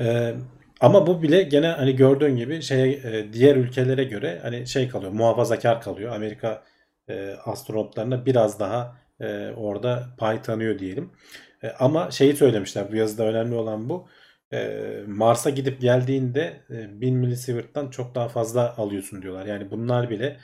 Ee, 0.00 0.34
ama 0.80 1.06
bu 1.06 1.22
bile 1.22 1.42
gene 1.42 1.66
hani 1.66 1.96
gördüğün 1.96 2.36
gibi 2.36 2.62
şey 2.62 3.02
diğer 3.32 3.56
ülkelere 3.56 4.04
göre 4.04 4.38
hani 4.42 4.66
şey 4.66 4.88
kalıyor 4.88 5.12
muhafazakar 5.12 5.80
kalıyor. 5.80 6.14
Amerika 6.14 6.62
e, 7.08 7.30
astronotlarına 7.44 8.26
biraz 8.26 8.60
daha 8.60 8.96
e, 9.20 9.50
orada 9.56 10.08
pay 10.18 10.42
tanıyor 10.42 10.78
diyelim. 10.78 11.12
E, 11.62 11.70
ama 11.70 12.10
şeyi 12.10 12.36
söylemişler 12.36 12.92
bu 12.92 12.96
yazıda 12.96 13.24
önemli 13.26 13.54
olan 13.54 13.88
bu. 13.88 14.08
E, 14.52 14.80
Mars'a 15.06 15.50
gidip 15.50 15.80
geldiğinde 15.80 16.60
e, 16.70 17.00
1000 17.00 17.14
milisievert'tan 17.16 17.90
çok 17.90 18.14
daha 18.14 18.28
fazla 18.28 18.76
alıyorsun 18.76 19.22
diyorlar. 19.22 19.46
Yani 19.46 19.70
bunlar 19.70 20.10
bile 20.10 20.36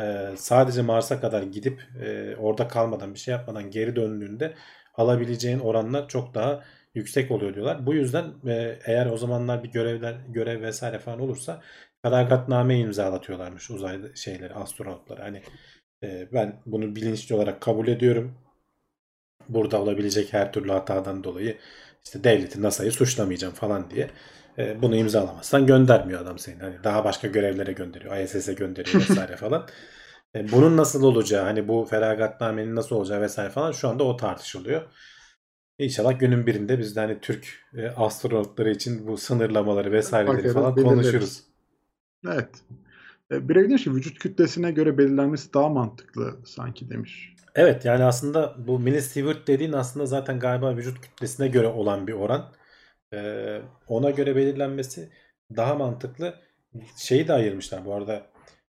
e, 0.00 0.30
sadece 0.36 0.82
Mars'a 0.82 1.20
kadar 1.20 1.42
gidip 1.42 1.82
e, 2.02 2.36
orada 2.36 2.68
kalmadan 2.68 3.14
bir 3.14 3.18
şey 3.18 3.32
yapmadan 3.32 3.70
geri 3.70 3.96
döndüğünde 3.96 4.54
alabileceğin 4.94 5.58
oranlar 5.58 6.08
çok 6.08 6.34
daha 6.34 6.64
yüksek 6.94 7.30
oluyor 7.30 7.54
diyorlar. 7.54 7.86
Bu 7.86 7.94
yüzden 7.94 8.24
e, 8.46 8.78
eğer 8.86 9.06
o 9.06 9.16
zamanlar 9.16 9.64
bir 9.64 9.72
görevler 9.72 10.16
görev 10.28 10.62
vesaire 10.62 10.98
falan 10.98 11.20
olursa 11.20 11.62
feragatname 12.02 12.78
imzalatıyorlarmış 12.78 13.70
uzayda 13.70 14.16
şeyleri 14.16 14.54
astronotlara. 14.54 15.24
Hani 15.24 15.42
e, 16.02 16.28
ben 16.32 16.62
bunu 16.66 16.96
bilinçli 16.96 17.34
olarak 17.34 17.60
kabul 17.60 17.88
ediyorum. 17.88 18.38
Burada 19.48 19.82
olabilecek 19.82 20.32
her 20.32 20.52
türlü 20.52 20.72
hatadan 20.72 21.24
dolayı 21.24 21.58
işte 22.04 22.24
devleti 22.24 22.62
NASA'yı 22.62 22.92
suçlamayacağım 22.92 23.54
falan 23.54 23.90
diye 23.90 24.10
e, 24.58 24.82
bunu 24.82 24.96
imzalamazsan 24.96 25.66
göndermiyor 25.66 26.20
adam 26.20 26.38
seni. 26.38 26.60
Hani 26.60 26.84
daha 26.84 27.04
başka 27.04 27.28
görevlere 27.28 27.72
gönderiyor. 27.72 28.16
ISS'e 28.16 28.52
gönderiyor 28.52 29.00
vesaire 29.10 29.36
falan. 29.36 29.68
E, 30.34 30.52
bunun 30.52 30.76
nasıl 30.76 31.02
olacağı 31.02 31.44
hani 31.44 31.68
bu 31.68 31.84
feragatnamenin 31.90 32.74
nasıl 32.76 32.96
olacağı 32.96 33.20
vesaire 33.20 33.50
falan 33.50 33.72
şu 33.72 33.88
anda 33.88 34.04
o 34.04 34.16
tartışılıyor. 34.16 34.82
İnşallah 35.78 36.18
günün 36.18 36.46
birinde 36.46 36.78
biz 36.78 36.96
de 36.96 37.00
hani 37.00 37.20
Türk 37.20 37.46
e, 37.74 37.88
astronotları 37.88 38.70
için 38.70 39.06
bu 39.06 39.16
sınırlamaları 39.16 39.92
vesaireleri 39.92 40.52
falan 40.52 40.76
belirleriz. 40.76 40.94
konuşuruz. 40.94 41.42
Evet. 42.26 42.48
E, 43.30 43.48
Birey 43.48 43.68
demiş 43.68 43.84
ki 43.84 43.94
vücut 43.94 44.18
kütlesine 44.18 44.70
göre 44.70 44.98
belirlenmesi 44.98 45.54
daha 45.54 45.68
mantıklı 45.68 46.36
sanki 46.46 46.90
demiş. 46.90 47.35
Evet 47.56 47.84
yani 47.84 48.04
aslında 48.04 48.54
bu 48.66 48.78
milisievert 48.78 49.46
dediğin 49.48 49.72
aslında 49.72 50.06
zaten 50.06 50.38
galiba 50.40 50.76
vücut 50.76 51.00
kütlesine 51.00 51.48
göre 51.48 51.66
olan 51.66 52.06
bir 52.06 52.12
oran. 52.12 52.52
Ee, 53.14 53.60
ona 53.88 54.10
göre 54.10 54.36
belirlenmesi 54.36 55.10
daha 55.56 55.74
mantıklı. 55.74 56.34
Şeyi 56.98 57.28
de 57.28 57.32
ayırmışlar 57.32 57.84
bu 57.84 57.94
arada. 57.94 58.26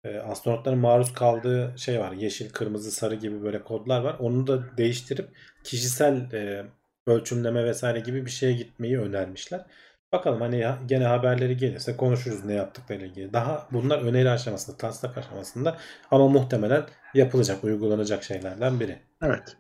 Ee, 0.04 0.18
astronotların 0.18 0.80
maruz 0.80 1.14
kaldığı 1.14 1.76
şey 1.78 2.00
var. 2.00 2.12
Yeşil, 2.12 2.50
kırmızı, 2.50 2.92
sarı 2.92 3.16
gibi 3.16 3.44
böyle 3.44 3.64
kodlar 3.64 4.02
var. 4.02 4.16
Onu 4.20 4.48
da 4.48 4.78
değiştirip 4.78 5.30
kişisel 5.64 6.32
e, 6.34 6.66
ölçümleme 7.08 7.66
vesaire 7.66 8.00
gibi 8.00 8.26
bir 8.26 8.32
şeye 8.32 8.54
gitmeyi 8.54 9.00
önermişler. 9.00 9.66
Bakalım 10.12 10.42
hani 10.42 10.66
gene 10.86 11.06
haberleri 11.06 11.58
gelirse 11.58 11.98
konuşuruz 11.98 12.46
ne 12.46 12.54
yaptıklarıyla 12.54 13.08
ilgili. 13.08 13.34
Daha 13.34 13.68
bunlar 13.72 14.02
öneri 14.02 14.30
aşamasında, 14.30 14.78
taslak 14.78 15.18
aşamasında 15.18 15.78
ama 16.12 16.28
muhtemelen 16.28 16.86
yapılacak, 17.14 17.64
uygulanacak 17.64 18.24
şeylerden 18.24 18.80
biri. 18.80 19.00
Evet. 19.24 19.58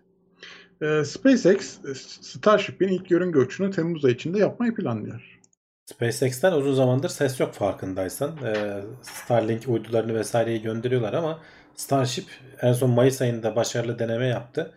E, 0.81 1.03
SpaceX 1.05 1.79
Starship'in 2.21 2.87
ilk 2.87 3.11
yörünge 3.11 3.39
uçuşunu 3.39 3.71
Temmuz 3.71 4.05
ayı 4.05 4.15
içinde 4.15 4.39
yapmayı 4.39 4.75
planlıyor. 4.75 5.39
SpaceX'ten 5.85 6.51
uzun 6.51 6.73
zamandır 6.73 7.09
ses 7.09 7.39
yok 7.39 7.53
farkındaysan. 7.53 8.37
Ee, 8.45 8.81
Starlink 9.01 9.67
uydularını 9.67 10.15
vesaireyi 10.15 10.61
gönderiyorlar 10.61 11.13
ama 11.13 11.39
Starship 11.75 12.25
en 12.61 12.73
son 12.73 12.89
Mayıs 12.89 13.21
ayında 13.21 13.55
başarılı 13.55 13.99
deneme 13.99 14.27
yaptı. 14.27 14.71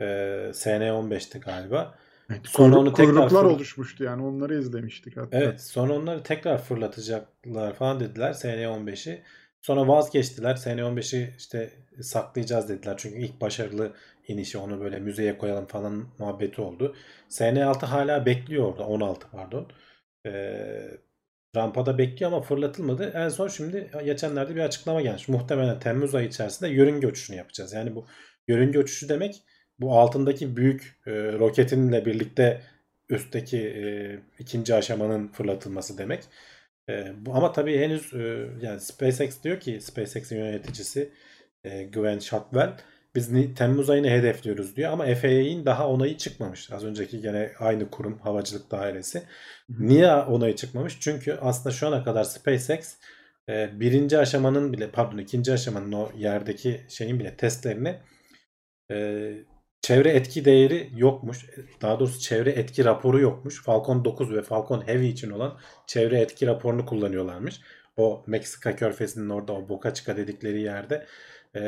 Ee, 0.00 0.04
SN15'ti 0.54 1.40
galiba. 1.40 1.94
Evet, 2.30 2.40
Sonra 2.48 2.74
kuyruk- 2.74 2.78
onu 2.78 2.92
tekrar 2.92 3.14
kuyruklar 3.14 3.44
fır- 3.44 3.54
oluşmuştu 3.54 4.04
yani 4.04 4.22
onları 4.22 4.58
izlemiştik 4.58 5.16
hatta. 5.16 5.38
Evet 5.38 5.60
sonra 5.60 5.92
onları 5.92 6.22
tekrar 6.22 6.58
fırlatacaklar 6.62 7.74
falan 7.74 8.00
dediler 8.00 8.32
SN15'i. 8.32 9.22
Sonra 9.60 9.88
vazgeçtiler. 9.88 10.56
SN15'i 10.56 11.34
işte 11.38 11.70
saklayacağız 12.00 12.68
dediler. 12.68 12.94
Çünkü 12.98 13.16
ilk 13.18 13.40
başarılı 13.40 13.92
inişi 14.28 14.58
onu 14.58 14.80
böyle 14.80 14.98
müzeye 14.98 15.38
koyalım 15.38 15.66
falan 15.66 16.08
muhabbeti 16.18 16.60
oldu. 16.60 16.94
SN6 17.28 17.86
hala 17.86 18.26
bekliyor 18.26 18.64
orada. 18.64 18.86
16 18.86 19.26
pardon. 19.30 19.66
Ee, 20.26 20.90
rampada 21.56 21.98
bekliyor 21.98 22.32
ama 22.32 22.40
fırlatılmadı. 22.40 23.12
En 23.14 23.28
son 23.28 23.48
şimdi 23.48 23.90
geçenlerde 24.04 24.54
bir 24.56 24.60
açıklama 24.60 25.02
gelmiş. 25.02 25.28
Muhtemelen 25.28 25.80
Temmuz 25.80 26.14
ayı 26.14 26.28
içerisinde 26.28 26.70
yörünge 26.70 27.06
uçuşunu 27.06 27.36
yapacağız. 27.36 27.72
Yani 27.72 27.94
bu 27.94 28.06
yörünge 28.48 28.78
uçuşu 28.78 29.08
demek 29.08 29.42
bu 29.80 29.98
altındaki 29.98 30.56
büyük 30.56 31.00
e, 31.06 31.12
roketinle 31.12 32.06
birlikte 32.06 32.62
üstteki 33.08 33.58
e, 33.58 33.84
ikinci 34.38 34.74
aşamanın 34.74 35.28
fırlatılması 35.28 35.98
demek. 35.98 36.24
E, 36.88 37.12
bu 37.26 37.34
ama 37.34 37.52
tabii 37.52 37.78
henüz 37.78 38.14
e, 38.14 38.48
yani 38.62 38.80
SpaceX 38.80 39.42
diyor 39.42 39.60
ki 39.60 39.80
SpaceX'in 39.80 40.36
yöneticisi 40.36 41.12
e, 41.64 41.84
Gwen 41.84 42.18
Shotwell 42.18 42.76
biz 43.16 43.54
Temmuz 43.54 43.90
ayını 43.90 44.08
hedefliyoruz 44.08 44.76
diyor 44.76 44.92
ama 44.92 45.14
FAA'nin 45.14 45.66
daha 45.66 45.88
onayı 45.88 46.16
çıkmamış. 46.16 46.72
Az 46.72 46.84
önceki 46.84 47.20
gene 47.20 47.52
aynı 47.58 47.90
kurum 47.90 48.18
havacılık 48.18 48.70
dairesi. 48.70 49.22
Niye 49.68 50.12
onayı 50.12 50.56
çıkmamış? 50.56 51.00
Çünkü 51.00 51.38
aslında 51.40 51.74
şu 51.74 51.86
ana 51.86 52.04
kadar 52.04 52.24
SpaceX 52.24 52.96
e, 53.48 53.80
birinci 53.80 54.18
aşamanın 54.18 54.72
bile 54.72 54.90
pardon 54.90 55.18
ikinci 55.18 55.52
aşamanın 55.52 55.92
o 55.92 56.10
yerdeki 56.16 56.80
şeyin 56.88 57.20
bile 57.20 57.36
testlerini 57.36 57.98
e, 58.90 59.32
çevre 59.86 60.10
etki 60.10 60.44
değeri 60.44 60.90
yokmuş. 60.96 61.46
Daha 61.82 62.00
doğrusu 62.00 62.20
çevre 62.20 62.50
etki 62.50 62.84
raporu 62.84 63.20
yokmuş. 63.20 63.62
Falcon 63.62 64.04
9 64.04 64.34
ve 64.34 64.42
Falcon 64.42 64.86
Heavy 64.86 65.08
için 65.08 65.30
olan 65.30 65.58
çevre 65.86 66.20
etki 66.20 66.46
raporunu 66.46 66.86
kullanıyorlarmış. 66.86 67.60
O 67.96 68.24
Meksika 68.26 68.76
körfezinin 68.76 69.28
orada 69.28 69.52
o 69.52 69.68
Boca 69.68 69.94
Chica 69.94 70.16
dedikleri 70.16 70.60
yerde 70.60 71.06
e, 71.56 71.60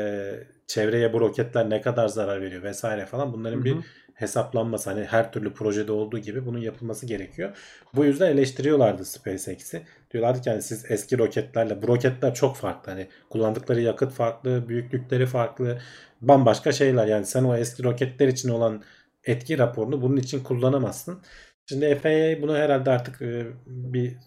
çevreye 0.67 1.13
bu 1.13 1.19
roketler 1.19 1.69
ne 1.69 1.81
kadar 1.81 2.07
zarar 2.07 2.41
veriyor 2.41 2.63
vesaire 2.63 3.05
falan 3.05 3.33
bunların 3.33 3.59
Hı 3.59 3.65
bir. 3.65 3.75
Hesaplanması 4.19 4.89
hani 4.89 5.03
her 5.03 5.31
türlü 5.31 5.53
projede 5.53 5.91
olduğu 5.91 6.19
gibi 6.19 6.45
bunun 6.45 6.59
yapılması 6.59 7.05
gerekiyor. 7.05 7.57
Bu 7.95 8.05
yüzden 8.05 8.31
eleştiriyorlardı 8.31 9.05
SpaceX'i. 9.05 9.81
Diyorlardı 10.11 10.41
ki 10.41 10.49
hani 10.49 10.61
siz 10.61 10.91
eski 10.91 11.17
roketlerle 11.17 11.81
bu 11.81 11.87
roketler 11.87 12.33
çok 12.33 12.55
farklı. 12.55 12.91
Hani 12.91 13.07
kullandıkları 13.29 13.81
yakıt 13.81 14.13
farklı, 14.13 14.69
büyüklükleri 14.69 15.25
farklı, 15.25 15.79
bambaşka 16.21 16.71
şeyler. 16.71 17.07
Yani 17.07 17.25
sen 17.25 17.43
o 17.43 17.55
eski 17.55 17.83
roketler 17.83 18.27
için 18.27 18.49
olan 18.49 18.83
etki 19.23 19.57
raporunu 19.57 20.01
bunun 20.01 20.17
için 20.17 20.43
kullanamazsın. 20.43 21.21
Şimdi 21.65 21.95
FAA 21.95 22.41
bunu 22.41 22.57
herhalde 22.57 22.91
artık 22.91 23.21
bir 23.67 24.17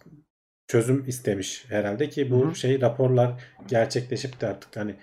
çözüm 0.67 1.09
istemiş 1.09 1.65
herhalde 1.69 2.09
ki 2.09 2.31
bu 2.31 2.47
Hı 2.47 2.51
hı. 2.51 2.55
şey 2.55 2.81
raporlar 2.81 3.33
gerçekleşip 3.69 4.41
de 4.41 4.47
artık 4.47 4.77
hani 4.77 4.95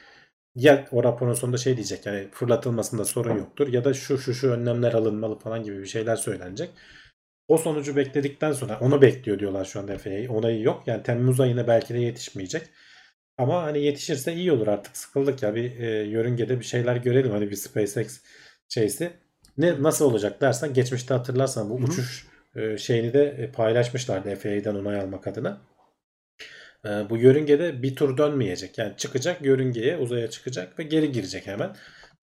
ya 0.60 0.86
o 0.92 1.04
raporun 1.04 1.34
sonunda 1.34 1.58
şey 1.58 1.76
diyecek 1.76 2.06
yani 2.06 2.28
fırlatılmasında 2.32 3.06
sorun 3.06 3.38
yoktur 3.38 3.68
ya 3.68 3.86
da 3.86 3.94
şu 3.94 4.18
şu 4.18 4.34
şu 4.34 4.52
önlemler 4.52 4.94
alınmalı 4.94 5.40
falan 5.40 5.64
gibi 5.64 5.80
bir 5.80 5.86
şeyler 5.86 6.16
söylenecek. 6.16 6.70
O 7.48 7.58
sonucu 7.58 7.96
bekledikten 7.96 8.52
sonra 8.52 8.80
onu 8.82 9.02
bekliyor 9.02 9.40
diyorlar 9.40 9.66
şu 9.66 9.80
anda 9.80 9.98
FAA. 9.98 10.34
Onayı 10.34 10.62
yok. 10.62 10.84
Yani 10.88 11.04
Temmuz 11.04 11.40
ayına 11.40 11.68
belki 11.68 11.94
de 11.94 11.98
yetişmeyecek. 12.00 12.64
Ama 13.38 13.64
hani 13.64 13.82
yetişirse 13.84 14.34
iyi 14.34 14.52
olur 14.52 14.68
artık. 14.68 14.98
Sıkıldık 14.98 15.44
ya 15.44 15.56
bir 15.56 15.80
e, 15.80 16.04
yörüngede 16.04 16.60
bir 16.60 16.66
şeyler 16.66 16.96
görelim. 16.96 17.32
Hani 17.32 17.50
bir 17.52 17.56
SpaceX 17.56 18.22
şeysi. 18.70 19.12
Ne 19.58 19.84
nasıl 19.84 20.06
olacak 20.06 20.42
dersen 20.42 20.74
geçmişte 20.74 21.14
hatırlarsan 21.14 21.70
bu 21.70 21.80
Hı 21.80 21.84
hı. 21.84 21.86
uçuş 21.86 22.28
e, 22.56 22.78
şeyini 22.78 23.14
de 23.14 23.24
e, 23.24 23.52
paylaşmışlardı 23.52 24.36
FAA'den 24.36 24.76
onay 24.76 25.00
almak 25.00 25.28
adına. 25.28 25.62
E, 26.86 26.90
bu 27.10 27.18
yörüngede 27.18 27.84
bir 27.84 27.96
tur 27.96 28.18
dönmeyecek. 28.18 28.78
Yani 28.78 28.94
çıkacak 28.98 29.46
yörüngeye 29.46 29.98
uzaya 29.98 30.30
çıkacak 30.30 30.80
ve 30.80 30.84
geri 30.84 31.12
girecek 31.12 31.48
hemen. 31.48 31.76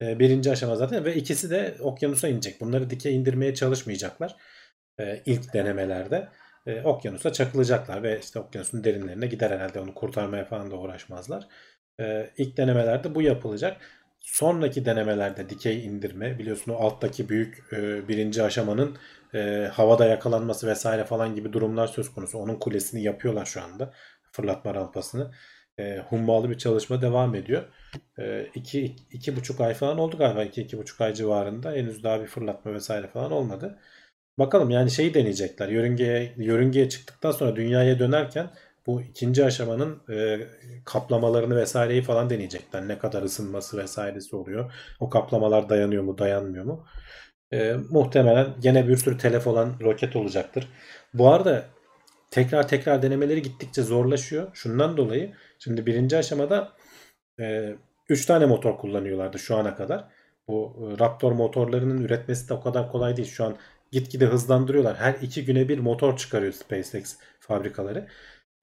E, 0.02 0.18
birinci 0.18 0.50
aşama 0.50 0.76
zaten 0.76 1.04
ve 1.04 1.14
ikisi 1.14 1.50
de 1.50 1.76
okyanusa 1.80 2.28
inecek. 2.28 2.60
Bunları 2.60 2.90
dike 2.90 3.10
indirmeye 3.10 3.54
çalışmayacaklar. 3.54 4.36
E, 5.00 5.22
ilk 5.26 5.54
denemelerde 5.54 6.28
okyanusa 6.84 7.32
çakılacaklar 7.32 8.02
ve 8.02 8.20
işte 8.20 8.38
okyanusun 8.38 8.84
derinlerine 8.84 9.26
gider 9.26 9.50
herhalde 9.50 9.80
onu 9.80 9.94
kurtarmaya 9.94 10.44
falan 10.44 10.70
da 10.70 10.76
uğraşmazlar. 10.76 11.48
İlk 12.36 12.56
denemelerde 12.56 13.14
bu 13.14 13.22
yapılacak. 13.22 13.80
Sonraki 14.20 14.84
denemelerde 14.84 15.48
dikey 15.48 15.84
indirme 15.86 16.38
biliyorsun 16.38 16.72
o 16.72 16.76
alttaki 16.76 17.28
büyük 17.28 17.72
e, 17.72 18.08
birinci 18.08 18.42
aşamanın 18.42 18.96
e, 19.34 19.70
havada 19.72 20.06
yakalanması 20.06 20.66
vesaire 20.66 21.04
falan 21.04 21.34
gibi 21.34 21.52
durumlar 21.52 21.86
söz 21.86 22.14
konusu. 22.14 22.38
Onun 22.38 22.54
kulesini 22.58 23.02
yapıyorlar 23.02 23.44
şu 23.46 23.62
anda. 23.62 23.92
Fırlatma 24.36 24.74
rampasını. 24.74 25.30
E, 25.78 25.98
hummalı 25.98 26.50
bir 26.50 26.58
çalışma 26.58 27.02
devam 27.02 27.34
ediyor. 27.34 27.62
E, 28.18 28.46
iki, 28.54 28.96
iki, 29.10 29.36
buçuk 29.36 29.60
ay 29.60 29.74
falan 29.74 29.98
oldu 29.98 30.18
galiba. 30.18 30.44
iki, 30.44 30.62
iki 30.62 30.78
buçuk 30.78 31.00
ay 31.00 31.14
civarında. 31.14 31.72
Henüz 31.72 32.04
daha 32.04 32.20
bir 32.20 32.26
fırlatma 32.26 32.72
vesaire 32.72 33.06
falan 33.06 33.32
olmadı. 33.32 33.78
Bakalım 34.38 34.70
yani 34.70 34.90
şeyi 34.90 35.14
deneyecekler. 35.14 35.68
Yörüngeye, 35.68 36.34
yörüngeye 36.36 36.88
çıktıktan 36.88 37.30
sonra 37.30 37.56
dünyaya 37.56 37.98
dönerken 37.98 38.50
bu 38.86 39.02
ikinci 39.02 39.44
aşamanın 39.44 40.02
e, 40.10 40.40
kaplamalarını 40.84 41.56
vesaireyi 41.56 42.02
falan 42.02 42.30
deneyecekler. 42.30 42.88
Ne 42.88 42.98
kadar 42.98 43.22
ısınması 43.22 43.78
vesairesi 43.78 44.36
oluyor. 44.36 44.72
O 45.00 45.10
kaplamalar 45.10 45.68
dayanıyor 45.68 46.02
mu 46.02 46.18
dayanmıyor 46.18 46.64
mu? 46.64 46.86
E, 47.52 47.76
muhtemelen 47.90 48.46
gene 48.60 48.88
bir 48.88 48.96
sürü 48.96 49.18
telef 49.18 49.46
olan 49.46 49.76
roket 49.80 50.16
olacaktır. 50.16 50.68
Bu 51.14 51.30
arada 51.32 51.64
tekrar 52.36 52.68
tekrar 52.68 53.02
denemeleri 53.02 53.42
gittikçe 53.42 53.82
zorlaşıyor. 53.82 54.48
Şundan 54.54 54.96
dolayı 54.96 55.32
şimdi 55.58 55.86
birinci 55.86 56.16
aşamada 56.16 56.72
3 58.08 58.24
e, 58.24 58.26
tane 58.26 58.46
motor 58.46 58.78
kullanıyorlardı 58.78 59.38
şu 59.38 59.56
ana 59.56 59.74
kadar. 59.74 60.04
Bu 60.48 60.76
e, 60.76 60.98
Raptor 60.98 61.32
motorlarının 61.32 62.02
üretmesi 62.02 62.48
de 62.48 62.54
o 62.54 62.60
kadar 62.60 62.92
kolay 62.92 63.16
değil. 63.16 63.28
Şu 63.28 63.44
an 63.44 63.56
gitgide 63.92 64.26
hızlandırıyorlar. 64.26 64.96
Her 64.96 65.14
iki 65.14 65.44
güne 65.44 65.68
bir 65.68 65.78
motor 65.78 66.16
çıkarıyor 66.16 66.52
SpaceX 66.52 67.16
fabrikaları. 67.40 68.06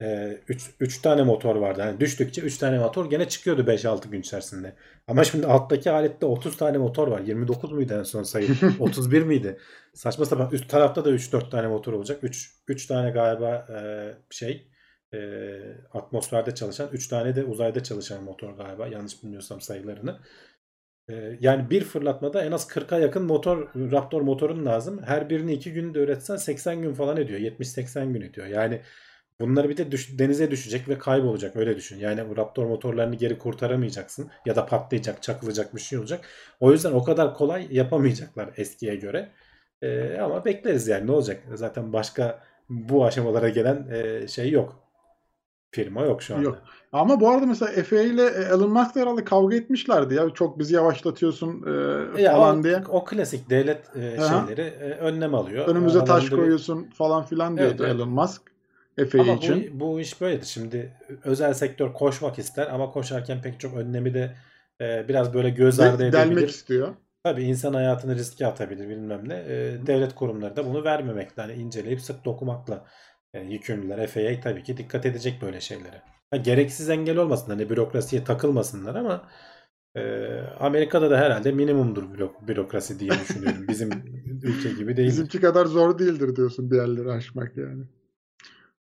3 0.00 0.70
3 0.80 1.02
tane 1.02 1.22
motor 1.22 1.56
vardı. 1.56 1.80
Yani 1.80 2.00
düştükçe 2.00 2.42
3 2.42 2.58
tane 2.58 2.78
motor 2.78 3.10
gene 3.10 3.28
çıkıyordu 3.28 3.62
5-6 3.62 4.08
gün 4.08 4.20
içerisinde. 4.20 4.74
Ama 5.08 5.24
şimdi 5.24 5.46
alttaki 5.46 5.90
alette 5.90 6.26
30 6.26 6.56
tane 6.56 6.78
motor 6.78 7.08
var. 7.08 7.20
29 7.20 7.72
muydu 7.72 7.94
en 7.94 8.02
son 8.02 8.22
sayı? 8.22 8.48
31 8.80 9.22
miydi? 9.22 9.58
Saçma 9.94 10.24
sapan. 10.24 10.50
Üst 10.52 10.70
tarafta 10.70 11.04
da 11.04 11.10
3-4 11.10 11.50
tane 11.50 11.66
motor 11.68 11.92
olacak. 11.92 12.18
3 12.22 12.50
3 12.68 12.86
tane 12.86 13.10
galiba 13.10 13.66
e, 13.70 13.78
şey 14.30 14.68
e, 15.14 15.18
atmosferde 15.92 16.54
çalışan, 16.54 16.88
3 16.92 17.08
tane 17.08 17.36
de 17.36 17.44
uzayda 17.44 17.82
çalışan 17.82 18.24
motor 18.24 18.50
galiba. 18.52 18.86
Yanlış 18.86 19.22
bilmiyorsam 19.22 19.60
sayılarını. 19.60 20.18
E, 21.08 21.38
yani 21.40 21.70
bir 21.70 21.84
fırlatmada 21.84 22.44
en 22.44 22.52
az 22.52 22.68
40'a 22.68 22.98
yakın 22.98 23.22
motor 23.22 23.68
Raptor 23.92 24.22
motorun 24.22 24.66
lazım. 24.66 25.02
Her 25.02 25.30
birini 25.30 25.52
2 25.52 25.72
günde 25.72 25.98
üretsen 25.98 26.36
80 26.36 26.82
gün 26.82 26.92
falan 26.94 27.16
ediyor. 27.16 27.40
70-80 27.40 28.12
gün 28.12 28.20
ediyor. 28.20 28.46
Yani 28.46 28.80
Bunları 29.40 29.68
bir 29.68 29.76
de 29.76 29.92
düş, 29.92 30.18
denize 30.18 30.50
düşecek 30.50 30.88
ve 30.88 30.98
kaybolacak 30.98 31.56
öyle 31.56 31.76
düşün. 31.76 31.98
Yani 31.98 32.30
bu 32.30 32.36
Raptor 32.36 32.66
motorlarını 32.66 33.14
geri 33.14 33.38
kurtaramayacaksın 33.38 34.30
ya 34.46 34.56
da 34.56 34.66
patlayacak, 34.66 35.22
çakılacak 35.22 35.74
bir 35.74 35.80
şey 35.80 35.98
olacak. 35.98 36.28
O 36.60 36.72
yüzden 36.72 36.92
o 36.92 37.04
kadar 37.04 37.34
kolay 37.34 37.66
yapamayacaklar 37.70 38.50
eskiye 38.56 38.96
göre. 38.96 39.30
Ee, 39.82 40.18
ama 40.18 40.44
bekleriz 40.44 40.88
yani 40.88 41.06
ne 41.06 41.12
olacak? 41.12 41.42
Zaten 41.54 41.92
başka 41.92 42.40
bu 42.68 43.04
aşamalara 43.04 43.48
gelen 43.48 43.88
e, 43.90 44.28
şey 44.28 44.50
yok. 44.50 44.80
Firma 45.70 46.02
yok 46.02 46.22
şu 46.22 46.34
anda. 46.34 46.44
Yok. 46.44 46.58
Ama 46.92 47.20
bu 47.20 47.28
arada 47.28 47.46
mesela 47.46 47.82
FAA 47.82 48.00
ile 48.00 48.26
Elon 48.26 48.70
Musk 48.70 48.96
herhalde 48.96 49.24
kavga 49.24 49.56
etmişlerdi 49.56 50.14
ya. 50.14 50.30
Çok 50.30 50.58
bizi 50.58 50.74
yavaşlatıyorsun 50.74 51.64
e, 52.16 52.22
ya 52.22 52.32
falan 52.32 52.60
o, 52.60 52.62
diye. 52.64 52.82
O 52.88 53.04
klasik 53.04 53.50
devlet 53.50 53.96
e, 53.96 54.00
şeyleri 54.00 54.60
e, 54.60 54.90
önlem 54.90 55.34
alıyor. 55.34 55.68
Önümüze 55.68 56.04
taş 56.04 56.30
koyuyorsun 56.30 56.90
falan 56.90 57.24
filan 57.24 57.56
diyordu 57.56 57.82
evet, 57.86 57.94
Elon 57.94 58.08
Musk. 58.08 58.53
Efe 58.98 59.20
ama 59.20 59.32
için. 59.32 59.80
Bu, 59.80 59.80
bu 59.80 60.00
iş 60.00 60.20
böyledir. 60.20 60.46
Şimdi 60.46 60.92
özel 61.24 61.54
sektör 61.54 61.92
koşmak 61.92 62.38
ister 62.38 62.66
ama 62.66 62.90
koşarken 62.90 63.42
pek 63.42 63.60
çok 63.60 63.76
önlemi 63.76 64.14
de 64.14 64.34
e, 64.80 65.08
biraz 65.08 65.34
böyle 65.34 65.50
göz 65.50 65.80
ardı 65.80 66.02
edebilir. 66.02 66.12
Delmek 66.12 66.50
istiyor. 66.50 66.94
Tabii 67.24 67.42
insan 67.42 67.74
hayatını 67.74 68.14
riske 68.14 68.46
atabilir 68.46 68.88
bilmem 68.88 69.28
ne. 69.28 69.34
E, 69.34 69.86
devlet 69.86 70.14
kurumları 70.14 70.56
da 70.56 70.66
bunu 70.66 70.84
vermemekle 70.84 71.42
hani 71.42 71.52
inceleyip 71.52 72.00
sık 72.00 72.24
dokumakla 72.24 72.86
e, 73.34 73.40
yükümlüler. 73.40 74.06
FAA 74.06 74.40
tabii 74.42 74.62
ki 74.62 74.76
dikkat 74.76 75.06
edecek 75.06 75.42
böyle 75.42 75.60
şeylere. 75.60 76.02
Ha, 76.30 76.36
gereksiz 76.36 76.90
engel 76.90 77.16
olmasın 77.16 77.50
hani 77.50 77.70
bürokrasiye 77.70 78.24
takılmasınlar 78.24 78.94
ama 78.94 79.28
e, 79.96 80.02
Amerika'da 80.60 81.10
da 81.10 81.18
herhalde 81.18 81.52
minimumdur 81.52 82.14
bürok 82.14 82.48
bürokrasi 82.48 83.00
diye 83.00 83.10
düşünüyorum. 83.10 83.68
Bizim 83.68 83.90
ülke 84.42 84.72
gibi 84.72 84.96
değil. 84.96 85.08
Bizimki 85.08 85.40
kadar 85.40 85.66
zor 85.66 85.98
değildir 85.98 86.36
diyorsun 86.36 86.70
bir 86.70 86.76
yerleri 86.76 87.10
aşmak 87.10 87.56
yani. 87.56 87.84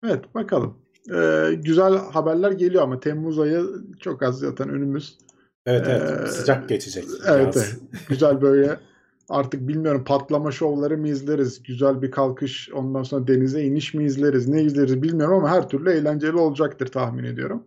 Evet 0.04 0.34
bakalım. 0.34 0.78
Ee, 1.14 1.54
güzel 1.54 1.92
haberler 1.96 2.52
geliyor 2.52 2.82
ama 2.82 3.00
Temmuz 3.00 3.38
ayı 3.38 3.64
çok 4.00 4.22
az 4.22 4.38
zaten 4.38 4.68
önümüz. 4.68 5.18
Evet 5.66 5.86
evet 5.88 6.20
ee, 6.24 6.26
sıcak 6.26 6.68
geçecek. 6.68 7.04
Evet, 7.26 7.56
evet 7.56 7.76
güzel 8.08 8.42
böyle 8.42 8.80
artık 9.28 9.68
bilmiyorum 9.68 10.04
patlama 10.04 10.50
şovları 10.50 10.98
mı 10.98 11.08
izleriz? 11.08 11.62
Güzel 11.62 12.02
bir 12.02 12.10
kalkış 12.10 12.70
ondan 12.72 13.02
sonra 13.02 13.26
denize 13.26 13.62
iniş 13.62 13.94
mi 13.94 14.04
izleriz? 14.04 14.48
Ne 14.48 14.62
izleriz 14.62 15.02
bilmiyorum 15.02 15.34
ama 15.34 15.50
her 15.50 15.68
türlü 15.68 15.90
eğlenceli 15.90 16.36
olacaktır 16.36 16.86
tahmin 16.86 17.24
ediyorum. 17.24 17.66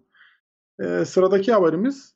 Ee, 0.79 1.05
sıradaki 1.05 1.53
haberimiz 1.53 2.15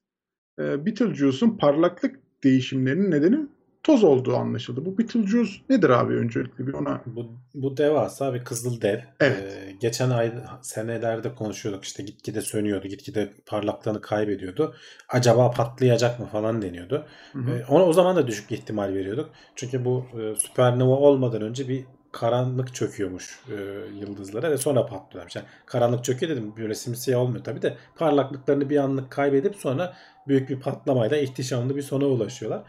e, 0.59 0.85
Beetlejuice'un 0.85 1.57
parlaklık 1.57 2.19
değişimlerinin 2.43 3.11
nedeni 3.11 3.47
toz 3.85 4.03
olduğu 4.03 4.35
anlaşıldı. 4.35 4.85
Bu 4.85 4.97
Beetlejuice 4.97 5.51
nedir 5.69 5.89
abi 5.89 6.13
öncelikle 6.13 6.67
bir 6.67 6.73
ona? 6.73 7.01
Bu, 7.05 7.31
bu 7.53 7.77
devasa 7.77 8.33
bir 8.33 8.43
kızıl 8.43 8.81
dev. 8.81 8.99
Evet. 9.19 9.57
Ee, 9.57 9.71
geçen 9.71 10.09
ay 10.09 10.31
senelerde 10.61 11.35
konuşuyorduk 11.35 11.83
işte 11.83 12.03
gitgide 12.03 12.41
sönüyordu, 12.41 12.87
gitgide 12.87 13.33
parlaklığını 13.45 14.01
kaybediyordu. 14.01 14.75
Acaba 15.09 15.51
patlayacak 15.51 16.19
mı 16.19 16.25
falan 16.25 16.61
deniyordu. 16.61 17.05
Ee, 17.35 17.65
ona 17.69 17.85
o 17.85 17.93
zaman 17.93 18.15
da 18.15 18.27
düşük 18.27 18.51
ihtimal 18.51 18.93
veriyorduk. 18.93 19.29
Çünkü 19.55 19.85
bu 19.85 20.05
e, 20.21 20.35
süpernova 20.35 20.95
olmadan 20.95 21.41
önce 21.41 21.67
bir 21.67 21.85
karanlık 22.11 22.75
çöküyormuş 22.75 23.39
e, 23.49 23.55
yıldızlara 23.99 24.51
ve 24.51 24.57
sonra 24.57 24.85
patlıyormuş. 24.85 25.35
Yani 25.35 25.45
karanlık 25.65 26.03
çöküyor 26.03 26.31
dedim 26.31 26.53
böyle 26.57 26.75
simsiyah 26.75 27.19
olmuyor 27.19 27.43
tabi 27.43 27.61
de 27.61 27.77
parlaklıklarını 27.95 28.69
bir 28.69 28.77
anlık 28.77 29.11
kaybedip 29.11 29.55
sonra 29.55 29.93
büyük 30.27 30.49
bir 30.49 30.59
patlamayla 30.59 31.17
ihtişamlı 31.17 31.75
bir 31.75 31.81
sona 31.81 32.05
ulaşıyorlar. 32.05 32.63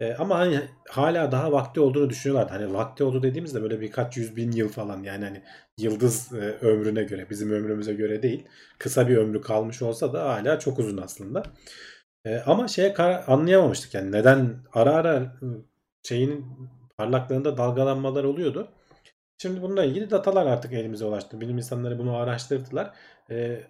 E, 0.00 0.14
ama 0.14 0.38
hani 0.38 0.60
hala 0.88 1.32
daha 1.32 1.52
vakti 1.52 1.80
olduğunu 1.80 2.10
düşünüyorlar. 2.10 2.50
Hani 2.50 2.74
vakti 2.74 3.04
oldu 3.04 3.22
dediğimizde 3.22 3.62
böyle 3.62 3.80
birkaç 3.80 4.16
yüz 4.16 4.36
bin 4.36 4.52
yıl 4.52 4.68
falan 4.68 5.02
yani 5.02 5.24
hani 5.24 5.42
yıldız 5.78 6.32
e, 6.32 6.36
ömrüne 6.36 7.02
göre 7.02 7.30
bizim 7.30 7.50
ömrümüze 7.52 7.94
göre 7.94 8.22
değil. 8.22 8.44
Kısa 8.78 9.08
bir 9.08 9.16
ömrü 9.16 9.40
kalmış 9.40 9.82
olsa 9.82 10.12
da 10.12 10.24
hala 10.24 10.58
çok 10.58 10.78
uzun 10.78 10.96
aslında. 10.96 11.42
E, 12.24 12.38
ama 12.38 12.68
şeye 12.68 12.94
anlayamamıştık 13.26 13.94
yani 13.94 14.12
neden 14.12 14.56
ara 14.72 14.94
ara 14.94 15.36
şeyin 16.02 16.46
parlaklığında 16.96 17.56
dalgalanmalar 17.56 18.24
oluyordu. 18.24 18.68
Şimdi 19.38 19.62
bununla 19.62 19.84
ilgili 19.84 20.10
datalar 20.10 20.46
artık 20.46 20.72
elimize 20.72 21.04
ulaştı. 21.04 21.40
Bilim 21.40 21.56
insanları 21.56 21.98
bunu 21.98 22.16
araştırdılar. 22.16 22.90
E, 23.30 23.60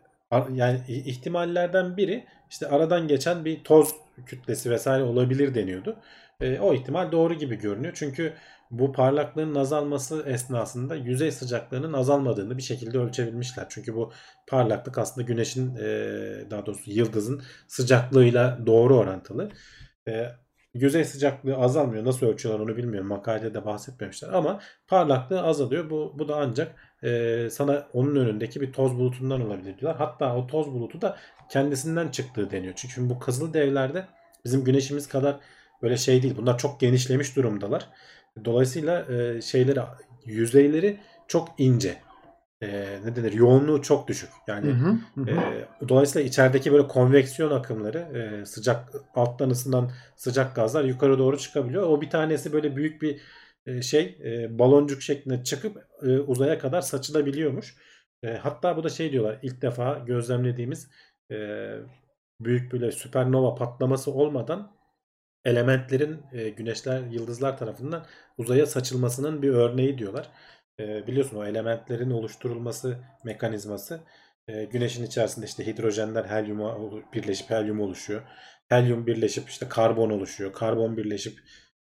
yani 0.52 0.80
ihtimallerden 0.88 1.96
biri 1.96 2.24
işte 2.50 2.68
aradan 2.68 3.08
geçen 3.08 3.44
bir 3.44 3.64
toz 3.64 3.94
kütlesi 4.26 4.70
vesaire 4.70 5.02
olabilir 5.02 5.54
deniyordu. 5.54 5.96
E, 6.40 6.58
o 6.60 6.74
ihtimal 6.74 7.12
doğru 7.12 7.34
gibi 7.34 7.56
görünüyor. 7.56 7.92
Çünkü 7.96 8.34
bu 8.70 8.92
parlaklığın 8.92 9.54
azalması 9.54 10.22
esnasında 10.26 10.94
yüzey 10.96 11.32
sıcaklığının 11.32 11.92
azalmadığını 11.92 12.56
bir 12.56 12.62
şekilde 12.62 12.98
ölçebilmişler. 12.98 13.66
Çünkü 13.68 13.94
bu 13.94 14.12
parlaklık 14.46 14.98
aslında 14.98 15.26
güneşin 15.26 15.76
e, 15.76 16.50
daha 16.50 16.66
doğrusu 16.66 16.90
yıldızın 16.90 17.42
sıcaklığıyla 17.68 18.66
doğru 18.66 18.96
orantılı. 18.96 19.50
E, 20.08 20.26
yüzey 20.74 21.04
sıcaklığı 21.04 21.56
azalmıyor. 21.56 22.04
Nasıl 22.04 22.26
ölçüyorlar 22.26 22.64
onu 22.64 22.76
bilmiyorum. 22.76 23.08
Makalede 23.08 23.54
de 23.54 23.64
bahsetmemişler 23.64 24.28
ama 24.28 24.60
parlaklığı 24.86 25.42
azalıyor. 25.42 25.90
Bu, 25.90 26.14
bu 26.18 26.28
da 26.28 26.36
ancak 26.36 26.74
e, 27.02 27.48
sana 27.50 27.86
onun 27.92 28.16
önündeki 28.16 28.60
bir 28.60 28.72
toz 28.72 28.98
bulutundan 28.98 29.46
olabilir 29.46 29.78
diyorlar. 29.78 29.98
Hatta 29.98 30.36
o 30.36 30.46
toz 30.46 30.72
bulutu 30.72 31.00
da 31.00 31.16
kendisinden 31.50 32.08
çıktığı 32.08 32.50
deniyor. 32.50 32.72
Çünkü 32.76 33.10
bu 33.10 33.18
kızıl 33.18 33.52
devlerde 33.54 34.06
bizim 34.44 34.64
güneşimiz 34.64 35.08
kadar 35.08 35.40
böyle 35.82 35.96
şey 35.96 36.22
değil. 36.22 36.36
Bunlar 36.36 36.58
çok 36.58 36.80
genişlemiş 36.80 37.36
durumdalar. 37.36 37.88
Dolayısıyla 38.44 39.12
e, 39.12 39.42
şeyleri 39.42 39.80
yüzeyleri 40.24 41.00
çok 41.28 41.48
ince. 41.58 41.96
E, 42.62 42.98
ne 43.04 43.16
denir? 43.16 43.32
Yoğunluğu 43.32 43.82
çok 43.82 44.08
düşük. 44.08 44.30
Yani 44.46 44.66
hı 44.66 44.72
hı, 44.72 45.20
hı. 45.22 45.30
E, 45.30 45.88
dolayısıyla 45.88 46.28
içerideki 46.28 46.72
böyle 46.72 46.88
konveksiyon 46.88 47.50
akımları 47.50 47.98
e, 47.98 48.46
sıcak 48.46 48.92
alttan 49.14 49.50
ısınan 49.50 49.90
sıcak 50.16 50.56
gazlar 50.56 50.84
yukarı 50.84 51.18
doğru 51.18 51.38
çıkabiliyor. 51.38 51.82
O 51.82 52.00
bir 52.00 52.10
tanesi 52.10 52.52
böyle 52.52 52.76
büyük 52.76 53.02
bir 53.02 53.20
e, 53.66 53.82
şey 53.82 54.18
e, 54.24 54.58
baloncuk 54.58 55.02
şeklinde 55.02 55.44
çıkıp 55.44 55.76
e, 56.02 56.18
uzaya 56.18 56.58
kadar 56.58 56.80
saçılabiliyormuş. 56.80 57.76
Hatta 58.42 58.76
bu 58.76 58.84
da 58.84 58.88
şey 58.88 59.12
diyorlar 59.12 59.38
ilk 59.42 59.62
defa 59.62 59.98
gözlemlediğimiz 60.06 60.90
büyük 62.40 62.72
böyle 62.72 62.92
süpernova 62.92 63.54
patlaması 63.54 64.12
olmadan 64.12 64.72
elementlerin 65.44 66.22
e, 66.32 66.48
güneşler, 66.48 67.00
yıldızlar 67.00 67.58
tarafından 67.58 68.06
uzaya 68.38 68.66
saçılmasının 68.66 69.42
bir 69.42 69.48
örneği 69.48 69.98
diyorlar. 69.98 70.30
E, 70.80 71.06
biliyorsun 71.06 71.36
o 71.36 71.44
elementlerin 71.44 72.10
oluşturulması 72.10 72.98
mekanizması 73.24 74.00
e, 74.48 74.64
güneşin 74.64 75.04
içerisinde 75.04 75.46
işte 75.46 75.66
hidrojenler 75.66 76.24
helyuma 76.24 76.78
birleşip 77.14 77.50
helyum 77.50 77.80
oluşuyor. 77.80 78.22
Helyum 78.68 79.06
birleşip 79.06 79.48
işte 79.48 79.68
karbon 79.68 80.10
oluşuyor. 80.10 80.52
Karbon 80.52 80.96
birleşip 80.96 81.38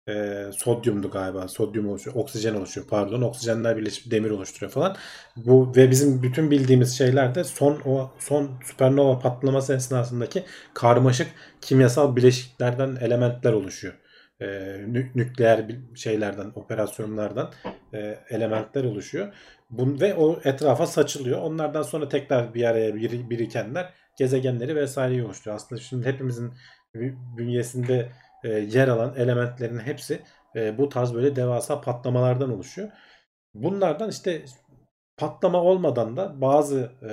e, 0.08 0.44
sodyumdu 0.52 1.10
galiba. 1.10 1.48
Sodyum 1.48 1.88
oluşuyor. 1.88 2.16
Oksijen 2.16 2.54
oluşuyor 2.54 2.86
pardon. 2.90 3.22
Oksijenler 3.22 3.76
birleşip 3.76 4.10
demir 4.10 4.30
oluşturuyor 4.30 4.72
falan. 4.72 4.96
Bu 5.36 5.72
ve 5.76 5.90
bizim 5.90 6.22
bütün 6.22 6.50
bildiğimiz 6.50 6.98
şeyler 6.98 7.34
de 7.34 7.44
son 7.44 7.80
o 7.84 8.10
son 8.18 8.60
süpernova 8.64 9.18
patlaması 9.18 9.74
esnasındaki 9.74 10.44
karmaşık 10.74 11.28
kimyasal 11.60 12.16
bileşiklerden 12.16 12.96
elementler 13.00 13.52
oluşuyor. 13.52 13.94
E, 14.40 14.46
nü- 14.46 15.10
nükleer 15.14 15.66
şeylerden, 15.94 16.52
operasyonlardan 16.54 17.52
e, 17.94 18.18
elementler 18.30 18.84
oluşuyor. 18.84 19.34
Bun, 19.70 20.00
ve 20.00 20.14
o 20.14 20.40
etrafa 20.44 20.86
saçılıyor. 20.86 21.40
Onlardan 21.40 21.82
sonra 21.82 22.08
tekrar 22.08 22.54
bir 22.54 22.64
araya 22.64 22.94
bir, 22.94 23.30
birikenler 23.30 23.92
gezegenleri 24.18 24.76
vesaireyi 24.76 25.24
oluşturuyor. 25.24 25.56
Aslında 25.56 25.80
şimdi 25.80 26.06
hepimizin 26.06 26.52
bünyesinde 27.36 28.12
e, 28.44 28.48
yer 28.48 28.88
alan 28.88 29.14
elementlerin 29.16 29.78
hepsi 29.78 30.22
e, 30.56 30.78
bu 30.78 30.88
tarz 30.88 31.14
böyle 31.14 31.36
devasa 31.36 31.80
patlamalardan 31.80 32.52
oluşuyor. 32.52 32.90
Bunlardan 33.54 34.10
işte 34.10 34.44
patlama 35.16 35.58
olmadan 35.62 36.16
da 36.16 36.40
bazı 36.40 36.92
e, 37.02 37.10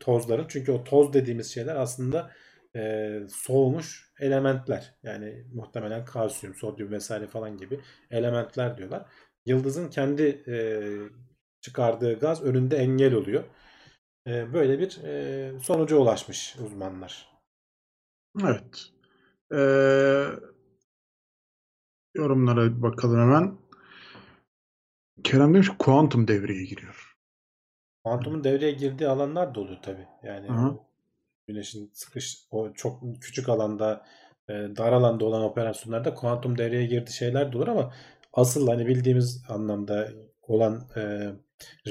tozların 0.00 0.46
çünkü 0.48 0.72
o 0.72 0.84
toz 0.84 1.12
dediğimiz 1.12 1.54
şeyler 1.54 1.76
aslında 1.76 2.30
e, 2.76 3.12
soğumuş 3.28 4.09
elementler. 4.20 4.94
Yani 5.02 5.44
muhtemelen 5.54 6.04
kalsiyum, 6.04 6.54
sodyum 6.54 6.90
vesaire 6.90 7.26
falan 7.26 7.56
gibi 7.56 7.80
elementler 8.10 8.76
diyorlar. 8.76 9.06
Yıldızın 9.46 9.88
kendi 9.90 10.22
e, 10.48 10.56
çıkardığı 11.60 12.18
gaz 12.18 12.42
önünde 12.42 12.76
engel 12.76 13.14
oluyor. 13.14 13.44
E, 14.26 14.52
böyle 14.52 14.78
bir 14.78 15.04
e, 15.04 15.60
sonuca 15.60 15.96
ulaşmış 15.96 16.56
uzmanlar. 16.56 17.30
Evet. 18.40 18.92
Ee, 19.52 20.26
yorumlara 22.14 22.82
bakalım 22.82 23.20
hemen. 23.20 23.58
Kerem 25.24 25.54
demiş 25.54 25.68
kuantum 25.78 26.28
devreye 26.28 26.64
giriyor. 26.64 27.16
Kuantumun 28.04 28.44
devreye 28.44 28.72
girdiği 28.72 29.08
alanlar 29.08 29.54
da 29.54 29.60
oluyor 29.60 29.82
tabii. 29.82 30.06
Yani 30.22 30.50
Aha. 30.50 30.89
Güneşin 31.52 31.90
sıkış 31.94 32.38
o 32.50 32.72
çok 32.72 33.02
küçük 33.20 33.48
alanda 33.48 34.06
e, 34.48 34.52
dar 34.52 34.92
alanda 34.92 35.24
olan 35.24 35.42
operasyonlarda 35.42 36.14
kuantum 36.14 36.58
devreye 36.58 36.86
girdiği 36.86 37.12
şeyler 37.12 37.52
de 37.52 37.56
olur 37.56 37.68
ama 37.68 37.92
asıl 38.32 38.68
hani 38.68 38.86
bildiğimiz 38.86 39.44
anlamda 39.48 40.08
olan 40.42 40.88
e, 40.96 41.30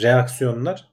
reaksiyonlar 0.01 0.89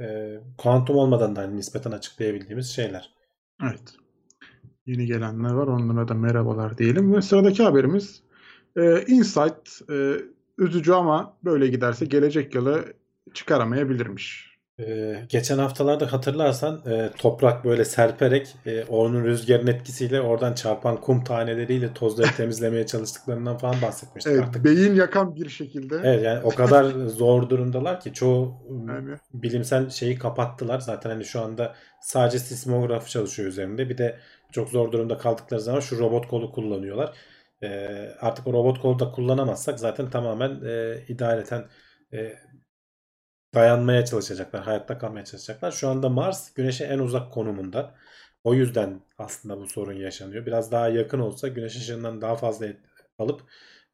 e, 0.00 0.36
kuantum 0.58 0.96
olmadan 0.96 1.36
da 1.36 1.40
hani 1.40 1.56
nispeten 1.56 1.90
açıklayabildiğimiz 1.90 2.70
şeyler. 2.70 3.14
Evet. 3.62 3.94
Yeni 4.86 5.06
gelenler 5.06 5.50
var. 5.50 5.66
Onlara 5.66 6.08
da 6.08 6.14
merhabalar 6.14 6.78
diyelim. 6.78 7.14
Ve 7.14 7.22
sıradaki 7.22 7.62
haberimiz 7.62 8.22
e, 8.76 9.04
Insight 9.06 9.90
e, 9.90 10.16
üzücü 10.58 10.92
ama 10.92 11.38
böyle 11.44 11.66
giderse 11.66 12.06
gelecek 12.06 12.54
yılı 12.54 12.84
çıkaramayabilirmiş. 13.34 14.57
Ee, 14.80 15.16
geçen 15.28 15.58
haftalarda 15.58 16.12
hatırlarsan 16.12 16.82
e, 16.86 17.10
toprak 17.18 17.64
böyle 17.64 17.84
serperek 17.84 18.56
e, 18.66 18.84
onun 18.84 19.24
rüzgarın 19.24 19.66
etkisiyle 19.66 20.20
oradan 20.20 20.54
çarpan 20.54 21.00
kum 21.00 21.24
taneleriyle 21.24 21.94
tozları 21.94 22.28
temizlemeye 22.36 22.86
çalıştıklarından 22.86 23.58
falan 23.58 23.82
bahsetmiştik 23.82 24.32
evet, 24.32 24.44
artık. 24.44 24.64
Beyin 24.64 24.94
yakan 24.94 25.36
bir 25.36 25.48
şekilde. 25.48 26.00
Evet 26.04 26.24
yani 26.24 26.40
o 26.44 26.50
kadar 26.50 26.84
zor 27.06 27.50
durumdalar 27.50 28.00
ki 28.00 28.12
çoğu 28.12 28.54
yani. 28.88 29.16
bilimsel 29.34 29.90
şeyi 29.90 30.18
kapattılar. 30.18 30.80
Zaten 30.80 31.10
hani 31.10 31.24
şu 31.24 31.40
anda 31.40 31.74
sadece 32.00 32.38
sismograf 32.38 33.08
çalışıyor 33.08 33.48
üzerinde. 33.48 33.88
Bir 33.88 33.98
de 33.98 34.18
çok 34.52 34.68
zor 34.68 34.92
durumda 34.92 35.18
kaldıkları 35.18 35.60
zaman 35.60 35.80
şu 35.80 35.98
robot 35.98 36.28
kolu 36.28 36.52
kullanıyorlar. 36.52 37.12
E, 37.62 37.68
artık 38.20 38.46
o 38.46 38.52
robot 38.52 38.80
kolu 38.80 38.98
da 38.98 39.12
kullanamazsak 39.12 39.80
zaten 39.80 40.10
tamamen 40.10 40.60
e, 40.64 41.04
idareten 41.08 41.64
e, 42.12 42.32
dayanmaya 43.54 44.04
çalışacaklar, 44.04 44.62
hayatta 44.62 44.98
kalmaya 44.98 45.24
çalışacaklar. 45.24 45.72
Şu 45.72 45.88
anda 45.88 46.08
Mars 46.08 46.54
Güneş'e 46.54 46.84
en 46.84 46.98
uzak 46.98 47.32
konumunda. 47.32 47.94
O 48.44 48.54
yüzden 48.54 49.00
aslında 49.18 49.58
bu 49.58 49.66
sorun 49.66 49.92
yaşanıyor. 49.92 50.46
Biraz 50.46 50.72
daha 50.72 50.88
yakın 50.88 51.18
olsa 51.18 51.48
Güneş 51.48 51.76
ışığından 51.76 52.20
daha 52.20 52.36
fazla 52.36 52.66
alıp 53.18 53.42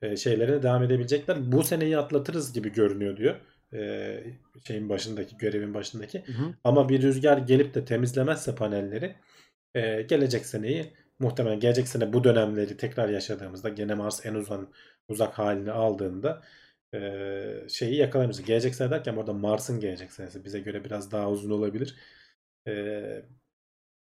e, 0.02 0.16
şeylerine 0.16 0.62
devam 0.62 0.82
edebilecekler. 0.82 1.52
Bu 1.52 1.62
seneyi 1.62 1.98
atlatırız 1.98 2.52
gibi 2.52 2.72
görünüyor 2.72 3.16
diyor. 3.16 3.36
E, 3.72 4.20
şeyin 4.66 4.88
başındaki, 4.88 5.36
görevin 5.36 5.74
başındaki. 5.74 6.24
Hı 6.26 6.32
hı. 6.32 6.54
Ama 6.64 6.88
bir 6.88 7.02
rüzgar 7.02 7.38
gelip 7.38 7.74
de 7.74 7.84
temizlemezse 7.84 8.54
panelleri 8.54 9.14
e, 9.74 10.02
gelecek 10.02 10.46
seneyi 10.46 10.92
muhtemelen 11.18 11.60
gelecek 11.60 11.88
sene 11.88 12.12
bu 12.12 12.24
dönemleri 12.24 12.76
tekrar 12.76 13.08
yaşadığımızda 13.08 13.68
gene 13.68 13.94
Mars 13.94 14.26
en 14.26 14.34
uzak 14.34 14.60
uzak 15.08 15.38
halini 15.38 15.72
aldığında 15.72 16.42
e, 16.94 17.68
şeyi 17.68 17.96
yakalayamayacak. 17.96 18.46
Gelecek 18.46 18.74
sene 18.74 18.90
derken 18.90 19.16
burada 19.16 19.32
Mars'ın 19.32 19.80
gelecek 19.80 20.12
senesi 20.12 20.44
bize 20.44 20.60
göre 20.60 20.84
biraz 20.84 21.12
daha 21.12 21.30
uzun 21.30 21.50
olabilir. 21.50 21.96
E, 22.68 22.72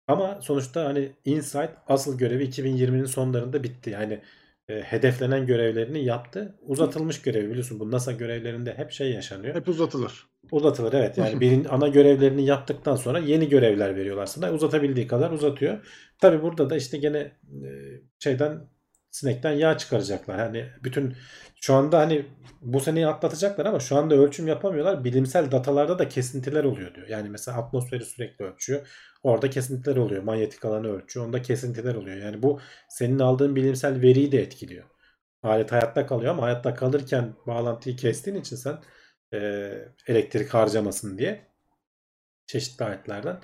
ama 0.07 0.41
sonuçta 0.41 0.85
hani 0.85 1.11
Insight 1.25 1.69
asıl 1.87 2.17
görevi 2.17 2.43
2020'nin 2.43 3.05
sonlarında 3.05 3.63
bitti. 3.63 3.89
Yani 3.89 4.21
e, 4.69 4.81
hedeflenen 4.81 5.45
görevlerini 5.45 6.05
yaptı. 6.05 6.55
Uzatılmış 6.61 7.21
görevi 7.21 7.49
biliyorsun 7.49 7.79
bu 7.79 7.91
NASA 7.91 8.11
görevlerinde 8.11 8.73
hep 8.77 8.91
şey 8.91 9.11
yaşanıyor. 9.11 9.55
Hep 9.55 9.67
uzatılır. 9.67 10.27
Uzatılır 10.51 10.93
evet. 10.93 11.17
Yani 11.17 11.39
birin 11.41 11.65
ana 11.65 11.87
görevlerini 11.87 12.45
yaptıktan 12.45 12.95
sonra 12.95 13.19
yeni 13.19 13.49
görevler 13.49 13.95
veriyorlar 13.95 14.25
sana. 14.25 14.51
Uzatabildiği 14.51 15.07
kadar 15.07 15.31
uzatıyor. 15.31 15.87
Tabi 16.19 16.41
burada 16.41 16.69
da 16.69 16.75
işte 16.77 16.97
gene 16.97 17.19
e, 17.19 17.69
şeyden 18.19 18.67
sinekten 19.15 19.51
yağ 19.51 19.77
çıkaracaklar. 19.77 20.39
Hani 20.39 20.65
bütün 20.83 21.15
şu 21.61 21.73
anda 21.73 21.99
hani 21.99 22.25
bu 22.61 22.79
seneyi 22.79 23.07
atlatacaklar 23.07 23.65
ama 23.65 23.79
şu 23.79 23.97
anda 23.97 24.15
ölçüm 24.15 24.47
yapamıyorlar. 24.47 25.03
Bilimsel 25.03 25.51
datalarda 25.51 25.99
da 25.99 26.09
kesintiler 26.09 26.63
oluyor 26.63 26.95
diyor. 26.95 27.07
Yani 27.07 27.29
mesela 27.29 27.57
atmosferi 27.57 28.05
sürekli 28.05 28.45
ölçüyor. 28.45 28.87
Orada 29.23 29.49
kesintiler 29.49 29.95
oluyor. 29.95 30.23
Manyetik 30.23 30.65
alanı 30.65 30.87
ölçüyor. 30.87 31.25
Onda 31.25 31.41
kesintiler 31.41 31.95
oluyor. 31.95 32.17
Yani 32.17 32.43
bu 32.43 32.59
senin 32.89 33.19
aldığın 33.19 33.55
bilimsel 33.55 34.01
veriyi 34.01 34.31
de 34.31 34.41
etkiliyor. 34.41 34.85
Alet 35.43 35.71
hayatta 35.71 36.07
kalıyor 36.07 36.31
ama 36.31 36.43
hayatta 36.43 36.73
kalırken 36.73 37.33
bağlantıyı 37.47 37.95
kestiğin 37.95 38.37
için 38.37 38.55
sen 38.55 38.77
e, 39.33 39.39
elektrik 40.07 40.53
harcamasın 40.53 41.17
diye 41.17 41.47
çeşitli 42.47 42.85
aletlerden. 42.85 43.39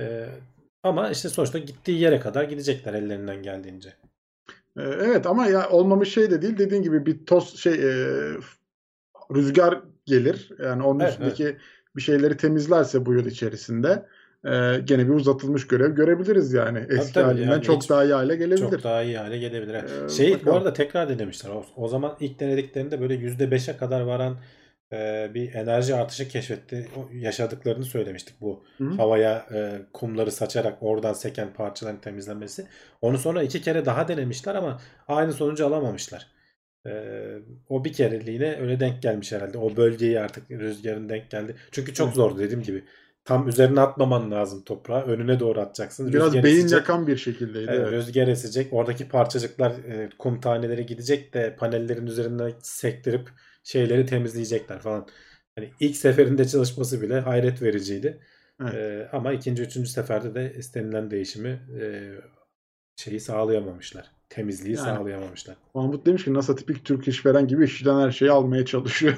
E, 0.00 0.26
ama 0.82 1.10
işte 1.10 1.28
sonuçta 1.28 1.58
gittiği 1.58 2.00
yere 2.00 2.20
kadar 2.20 2.44
gidecekler 2.44 2.94
ellerinden 2.94 3.42
geldiğince. 3.42 3.92
Evet 4.76 5.26
ama 5.26 5.46
ya 5.46 5.68
olmamış 5.70 6.14
şey 6.14 6.30
de 6.30 6.42
değil. 6.42 6.58
Dediğin 6.58 6.82
gibi 6.82 7.06
bir 7.06 7.26
toz 7.26 7.56
şey 7.56 7.72
e, 7.72 8.06
rüzgar 9.34 9.80
gelir. 10.06 10.50
Yani 10.64 10.82
onun 10.82 11.00
evet, 11.00 11.10
üstündeki 11.10 11.44
evet. 11.44 11.56
bir 11.96 12.02
şeyleri 12.02 12.36
temizlerse 12.36 13.06
bu 13.06 13.14
yıl 13.14 13.26
içerisinde 13.26 14.06
e, 14.44 14.80
gene 14.84 15.08
bir 15.08 15.12
uzatılmış 15.12 15.66
görev 15.66 15.94
görebiliriz 15.94 16.52
yani. 16.52 16.78
Eski 16.78 16.94
tabii, 16.96 17.12
tabii. 17.12 17.24
halinden 17.24 17.50
yani 17.52 17.62
çok 17.62 17.88
daha 17.88 18.04
iyi 18.04 18.12
hale 18.12 18.36
gelebilir. 18.36 18.70
Çok 18.70 18.84
daha 18.84 19.02
iyi 19.02 19.18
hale 19.18 19.38
gelebilir. 19.38 19.74
Ee, 19.74 20.08
şey 20.08 20.34
bakalım. 20.34 20.46
bu 20.46 20.56
arada 20.56 20.72
tekrar 20.72 21.08
denemişler. 21.08 21.50
O, 21.50 21.64
o 21.76 21.88
zaman 21.88 22.16
ilk 22.20 22.40
denediklerinde 22.40 23.00
böyle 23.00 23.14
%5'e 23.14 23.76
kadar 23.76 24.00
varan 24.00 24.36
e, 24.92 25.30
bir 25.34 25.54
enerji 25.54 25.94
artışı 25.94 26.28
keşfetti. 26.28 26.88
Yaşadıklarını 27.12 27.84
söylemiştik 27.84 28.40
bu 28.40 28.64
Hı-hı. 28.78 28.90
havaya 28.90 29.46
e, 29.54 29.80
kumları 29.92 30.32
saçarak 30.32 30.78
oradan 30.80 31.12
seken 31.12 31.52
parçaların 31.52 32.00
temizlenmesi. 32.00 32.66
Onu 33.02 33.18
sonra 33.18 33.42
iki 33.42 33.62
kere 33.62 33.86
daha 33.86 34.08
denemişler 34.08 34.54
ama 34.54 34.80
aynı 35.08 35.32
sonucu 35.32 35.66
alamamışlar. 35.66 36.26
E, 36.86 36.92
o 37.68 37.84
bir 37.84 37.92
kereliğine 37.92 38.56
öyle 38.60 38.80
denk 38.80 39.02
gelmiş 39.02 39.32
herhalde. 39.32 39.58
O 39.58 39.76
bölgeyi 39.76 40.20
artık 40.20 40.50
rüzgarın 40.50 41.08
denk 41.08 41.30
geldi. 41.30 41.56
Çünkü 41.70 41.94
çok 41.94 42.14
zordu 42.14 42.38
dediğim 42.38 42.62
gibi. 42.62 42.84
Tam 43.24 43.48
üzerine 43.48 43.80
atmaman 43.80 44.30
lazım 44.30 44.64
toprağa. 44.64 45.02
Önüne 45.02 45.40
doğru 45.40 45.60
atacaksın. 45.60 46.12
Biraz 46.12 46.26
rüzgar 46.26 46.44
beyin 46.44 46.56
esecek. 46.56 46.78
yakan 46.78 47.06
bir 47.06 47.16
şekildeydi. 47.16 47.70
Evet, 47.70 47.80
evet. 47.80 47.92
Rüzgar 47.92 48.28
esecek. 48.28 48.72
Oradaki 48.72 49.08
parçacıklar 49.08 49.70
e, 49.70 50.08
kum 50.18 50.40
taneleri 50.40 50.86
gidecek 50.86 51.34
de 51.34 51.56
panellerin 51.56 52.06
üzerinden 52.06 52.52
sektirip 52.62 53.28
şeyleri 53.66 54.06
temizleyecekler 54.06 54.78
falan. 54.78 55.06
Hani 55.58 55.70
ilk 55.80 55.96
seferinde 55.96 56.48
çalışması 56.48 57.02
bile 57.02 57.20
hayret 57.20 57.62
vericiydi. 57.62 58.20
Evet. 58.62 58.74
Ee, 58.74 59.08
ama 59.12 59.32
ikinci, 59.32 59.62
üçüncü 59.62 59.88
seferde 59.88 60.34
de 60.34 60.54
istenilen 60.58 61.10
değişimi 61.10 61.60
e, 61.80 62.12
şeyi 62.96 63.20
sağlayamamışlar. 63.20 64.10
Temizliği 64.28 64.76
yani, 64.76 64.84
sağlayamamışlar. 64.84 65.56
Mahmut 65.74 66.06
demiş 66.06 66.24
ki 66.24 66.34
NASA 66.34 66.56
tipik 66.56 66.84
Türk 66.84 67.08
işveren 67.08 67.48
gibi 67.48 67.64
işçiden 67.64 68.00
her 68.00 68.10
şeyi 68.10 68.30
almaya 68.30 68.66
çalışıyor. 68.66 69.14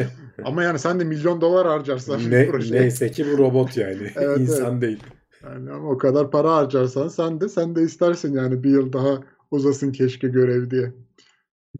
ama 0.44 0.62
yani 0.62 0.78
sen 0.78 1.00
de 1.00 1.04
milyon 1.04 1.40
dolar 1.40 1.66
harcarsan 1.66 2.30
ne, 2.30 2.48
Neyse 2.70 3.10
ki 3.10 3.26
bu 3.32 3.38
robot 3.38 3.76
yani. 3.76 4.10
evet, 4.16 4.38
İnsan 4.38 4.72
evet. 4.72 4.82
değil. 4.82 5.02
Yani 5.42 5.70
ama 5.70 5.88
o 5.88 5.98
kadar 5.98 6.30
para 6.30 6.56
harcarsan 6.56 7.08
sen 7.08 7.40
de 7.40 7.48
sen 7.48 7.76
de 7.76 7.82
istersin 7.82 8.34
yani 8.34 8.62
bir 8.62 8.70
yıl 8.70 8.92
daha 8.92 9.20
Uzasın 9.50 9.92
keşke 9.92 10.28
görev 10.28 10.70
diye. 10.70 10.92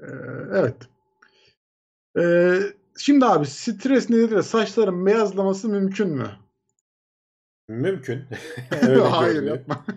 Ee, 0.01 0.07
evet. 0.53 0.77
Ee, 2.19 2.61
şimdi 2.99 3.27
abi 3.27 3.47
stres 3.47 4.11
nedeniyle 4.11 4.43
saçların 4.43 5.07
beyazlaması 5.07 5.69
mümkün 5.69 6.09
mü? 6.09 6.31
Mümkün. 7.69 8.25
Hayır 9.11 9.43
görünüyor. 9.43 9.57
yapma. 9.57 9.85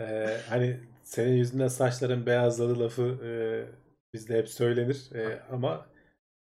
Ee, 0.00 0.44
hani 0.48 0.80
senin 1.02 1.32
yüzünden 1.36 1.68
saçların 1.68 2.26
beyazladı 2.26 2.80
lafı 2.80 3.02
e, 3.02 3.30
bizde 4.14 4.38
hep 4.38 4.48
söylenir 4.48 5.10
E, 5.14 5.42
ama 5.50 5.86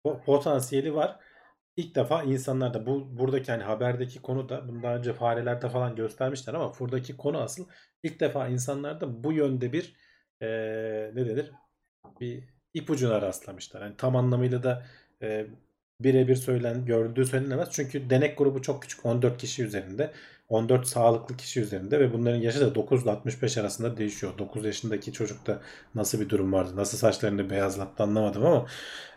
po- 0.06 0.24
potansiyeli 0.26 0.96
var. 0.96 1.20
İlk 1.78 1.96
defa 1.96 2.24
insanlarda 2.24 2.86
bu 2.86 3.18
buradaki 3.18 3.52
hani 3.52 3.64
haberdeki 3.64 4.22
konu 4.22 4.50
da 4.50 4.68
bunu 4.70 4.84
daha 4.84 4.96
önce 4.98 5.14
farelerde 5.14 5.70
falan 5.70 5.96
göstermişler 5.96 6.54
ama 6.54 6.74
buradaki 6.80 7.18
konu 7.18 7.42
asıl 7.42 7.68
ilk 8.04 8.20
defa 8.20 8.48
insanlarda 8.48 9.24
bu 9.24 9.34
yönde 9.34 9.74
bir 9.74 9.96
e, 10.42 10.48
ne 11.16 11.26
denir 11.28 11.52
bir 12.20 12.53
ipucuna 12.74 13.22
rastlamışlar. 13.22 13.82
Yani 13.82 13.94
tam 13.98 14.16
anlamıyla 14.16 14.64
da 14.64 14.86
e, 15.22 15.48
birebir 16.00 16.36
söylen 16.36 16.86
gördüğü 16.86 17.26
söylenemez. 17.26 17.70
Çünkü 17.72 18.10
denek 18.10 18.38
grubu 18.38 18.62
çok 18.62 18.82
küçük. 18.82 19.06
14 19.06 19.38
kişi 19.38 19.64
üzerinde. 19.64 20.12
14 20.50 20.88
sağlıklı 20.88 21.38
kişi 21.38 21.62
üzerinde 21.62 22.00
ve 22.00 22.14
bunların 22.14 22.38
yaşı 22.38 22.62
da 22.62 22.76
9 22.76 23.04
ile 23.04 23.12
65 23.12 23.58
arasında 23.58 23.98
değişiyor. 23.98 24.38
9 24.38 24.66
yaşındaki 24.66 25.14
çocukta 25.14 25.62
nasıl 25.96 26.20
bir 26.20 26.30
durum 26.30 26.54
vardı? 26.54 26.72
Nasıl 26.76 26.98
saçlarını 26.98 27.50
beyazlattı 27.50 28.04
anlamadım 28.04 28.46
ama 28.46 28.66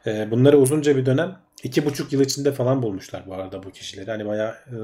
e, 0.07 0.31
bunları 0.31 0.59
uzunca 0.59 0.97
bir 0.97 1.07
dönem 1.07 1.37
2,5 1.65 2.15
yıl 2.15 2.21
içinde 2.21 2.53
falan 2.53 2.83
bulmuşlar 2.83 3.27
bu 3.27 3.35
arada 3.35 3.63
bu 3.63 3.71
kişileri. 3.71 4.11
Hani 4.11 4.27
bayağı 4.27 4.51
e, 4.51 4.77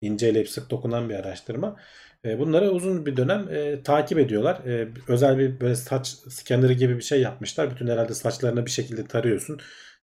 ince 0.00 0.26
eleyip 0.26 0.48
sık 0.50 0.70
dokunan 0.70 1.08
bir 1.08 1.14
araştırma. 1.14 1.76
E, 2.24 2.38
bunları 2.38 2.70
uzun 2.70 3.06
bir 3.06 3.16
dönem 3.16 3.48
e, 3.50 3.82
takip 3.82 4.18
ediyorlar. 4.18 4.56
E, 4.66 4.88
özel 5.08 5.38
bir 5.38 5.60
böyle 5.60 5.74
saç 5.76 6.08
scannerı 6.08 6.72
gibi 6.72 6.96
bir 6.96 7.02
şey 7.02 7.20
yapmışlar. 7.20 7.70
Bütün 7.70 7.86
herhalde 7.88 8.14
saçlarına 8.14 8.66
bir 8.66 8.70
şekilde 8.70 9.06
tarıyorsun. 9.06 9.60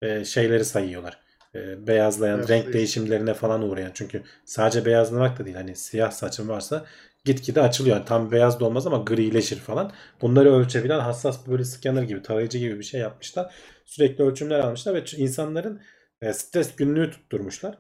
E, 0.03 0.25
şeyleri 0.25 0.65
sayıyorlar. 0.65 1.19
E, 1.55 1.87
beyazlayan, 1.87 2.39
Beyaz 2.39 2.49
renk 2.49 2.67
değiş- 2.67 2.73
değişimlerine 2.73 3.35
falan 3.35 3.63
uğrayan. 3.63 3.91
Çünkü 3.95 4.23
sadece 4.45 4.85
beyazlamak 4.85 5.39
da 5.39 5.45
değil. 5.45 5.57
Hani 5.57 5.77
siyah 5.77 6.11
saçın 6.11 6.49
varsa 6.49 6.85
gitgide 7.25 7.61
açılıyor. 7.63 7.97
Yani 7.97 8.05
tam 8.05 8.31
beyaz 8.33 8.61
da 8.61 8.65
olmaz 8.65 8.87
ama 8.87 8.99
grileşir 8.99 9.57
falan. 9.59 9.93
Bunları 10.21 10.53
ölçebilen 10.55 11.01
hassas 11.01 11.47
böyle 11.47 11.65
scanner 11.65 12.03
gibi, 12.03 12.23
tarayıcı 12.23 12.59
gibi 12.59 12.79
bir 12.79 12.85
şey 12.85 13.01
yapmışlar. 13.01 13.55
Sürekli 13.85 14.25
ölçümler 14.25 14.59
almışlar 14.59 14.95
ve 14.95 15.05
insanların 15.17 15.81
e, 16.23 16.33
stres 16.33 16.77
günlüğü 16.77 17.11
tutturmuşlar. 17.11 17.79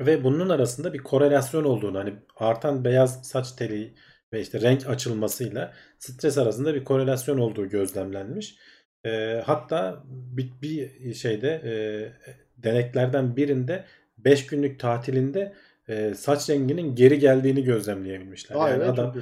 Ve 0.00 0.24
bunun 0.24 0.48
arasında 0.48 0.92
bir 0.92 0.98
korelasyon 0.98 1.64
olduğunu 1.64 1.98
hani 1.98 2.14
artan 2.36 2.84
beyaz 2.84 3.26
saç 3.26 3.52
teli 3.52 3.94
ve 4.32 4.40
işte 4.40 4.60
renk 4.60 4.86
açılmasıyla 4.86 5.72
stres 5.98 6.38
arasında 6.38 6.74
bir 6.74 6.84
korelasyon 6.84 7.38
olduğu 7.38 7.68
gözlemlenmiş. 7.68 8.56
E, 9.06 9.42
hatta 9.46 10.02
bir, 10.06 10.52
bir 10.62 11.14
şeyde 11.14 11.48
e, 11.64 11.72
deneklerden 12.56 13.36
birinde 13.36 13.84
5 14.18 14.46
günlük 14.46 14.80
tatilinde 14.80 15.54
e, 15.88 16.14
saç 16.14 16.50
renginin 16.50 16.94
geri 16.94 17.18
geldiğini 17.18 17.64
gözlemleyebilmişler. 17.64 18.56
Vay 18.56 18.72
Yani 18.72 18.84
adam. 18.84 19.14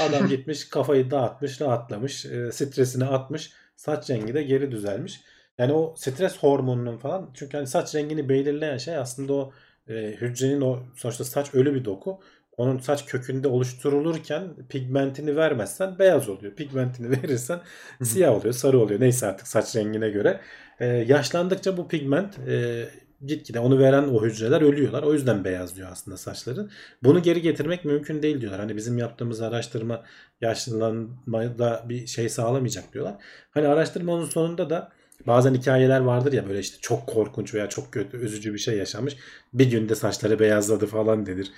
Adam 0.00 0.28
gitmiş 0.28 0.68
kafayı 0.68 1.10
dağıtmış, 1.10 1.60
rahatlamış, 1.60 2.26
e, 2.26 2.52
stresini 2.52 3.04
atmış, 3.04 3.52
saç 3.76 4.10
rengi 4.10 4.34
de 4.34 4.42
geri 4.42 4.70
düzelmiş. 4.70 5.20
Yani 5.58 5.72
o 5.72 5.94
stres 5.96 6.38
hormonunun 6.38 6.96
falan 6.96 7.30
çünkü 7.34 7.56
hani 7.56 7.66
saç 7.66 7.94
rengini 7.94 8.28
belirleyen 8.28 8.76
şey 8.76 8.96
aslında 8.96 9.32
o 9.32 9.52
e, 9.90 10.16
hücrenin 10.20 10.60
o 10.60 10.78
sonuçta 10.96 11.24
saç 11.24 11.54
ölü 11.54 11.74
bir 11.74 11.84
doku. 11.84 12.20
Onun 12.56 12.78
saç 12.78 13.06
kökünde 13.06 13.48
oluşturulurken 13.48 14.48
pigmentini 14.68 15.36
vermezsen 15.36 15.98
beyaz 15.98 16.28
oluyor. 16.28 16.54
Pigmentini 16.54 17.10
verirsen 17.22 17.60
siyah 18.02 18.32
oluyor, 18.32 18.54
sarı 18.54 18.78
oluyor. 18.78 19.00
Neyse 19.00 19.26
artık 19.26 19.46
saç 19.46 19.76
rengine 19.76 20.10
göre. 20.10 20.40
E, 20.80 20.86
yaşlandıkça 20.86 21.76
bu 21.76 21.88
pigment 21.88 22.38
e, 22.48 22.84
gitgide 23.26 23.60
onu 23.60 23.78
veren 23.78 24.08
o 24.08 24.24
hücreler 24.24 24.60
ölüyorlar. 24.60 25.02
O 25.02 25.12
yüzden 25.12 25.44
beyazlıyor 25.44 25.88
aslında 25.92 26.16
saçların. 26.16 26.70
Bunu 27.02 27.22
geri 27.22 27.42
getirmek 27.42 27.84
mümkün 27.84 28.22
değil 28.22 28.40
diyorlar. 28.40 28.60
Hani 28.60 28.76
bizim 28.76 28.98
yaptığımız 28.98 29.40
araştırma 29.40 30.02
yaşlanmada 30.40 31.84
bir 31.88 32.06
şey 32.06 32.28
sağlamayacak 32.28 32.92
diyorlar. 32.94 33.14
Hani 33.50 33.68
araştırmanın 33.68 34.24
sonunda 34.24 34.70
da 34.70 34.92
bazen 35.26 35.54
hikayeler 35.54 36.00
vardır 36.00 36.32
ya 36.32 36.48
böyle 36.48 36.60
işte 36.60 36.76
çok 36.80 37.06
korkunç 37.06 37.54
veya 37.54 37.68
çok 37.68 37.92
kötü, 37.92 38.16
üzücü 38.16 38.54
bir 38.54 38.58
şey 38.58 38.78
yaşanmış. 38.78 39.16
Bir 39.52 39.70
günde 39.70 39.94
saçları 39.94 40.38
beyazladı 40.38 40.86
falan 40.86 41.26
denir. 41.26 41.52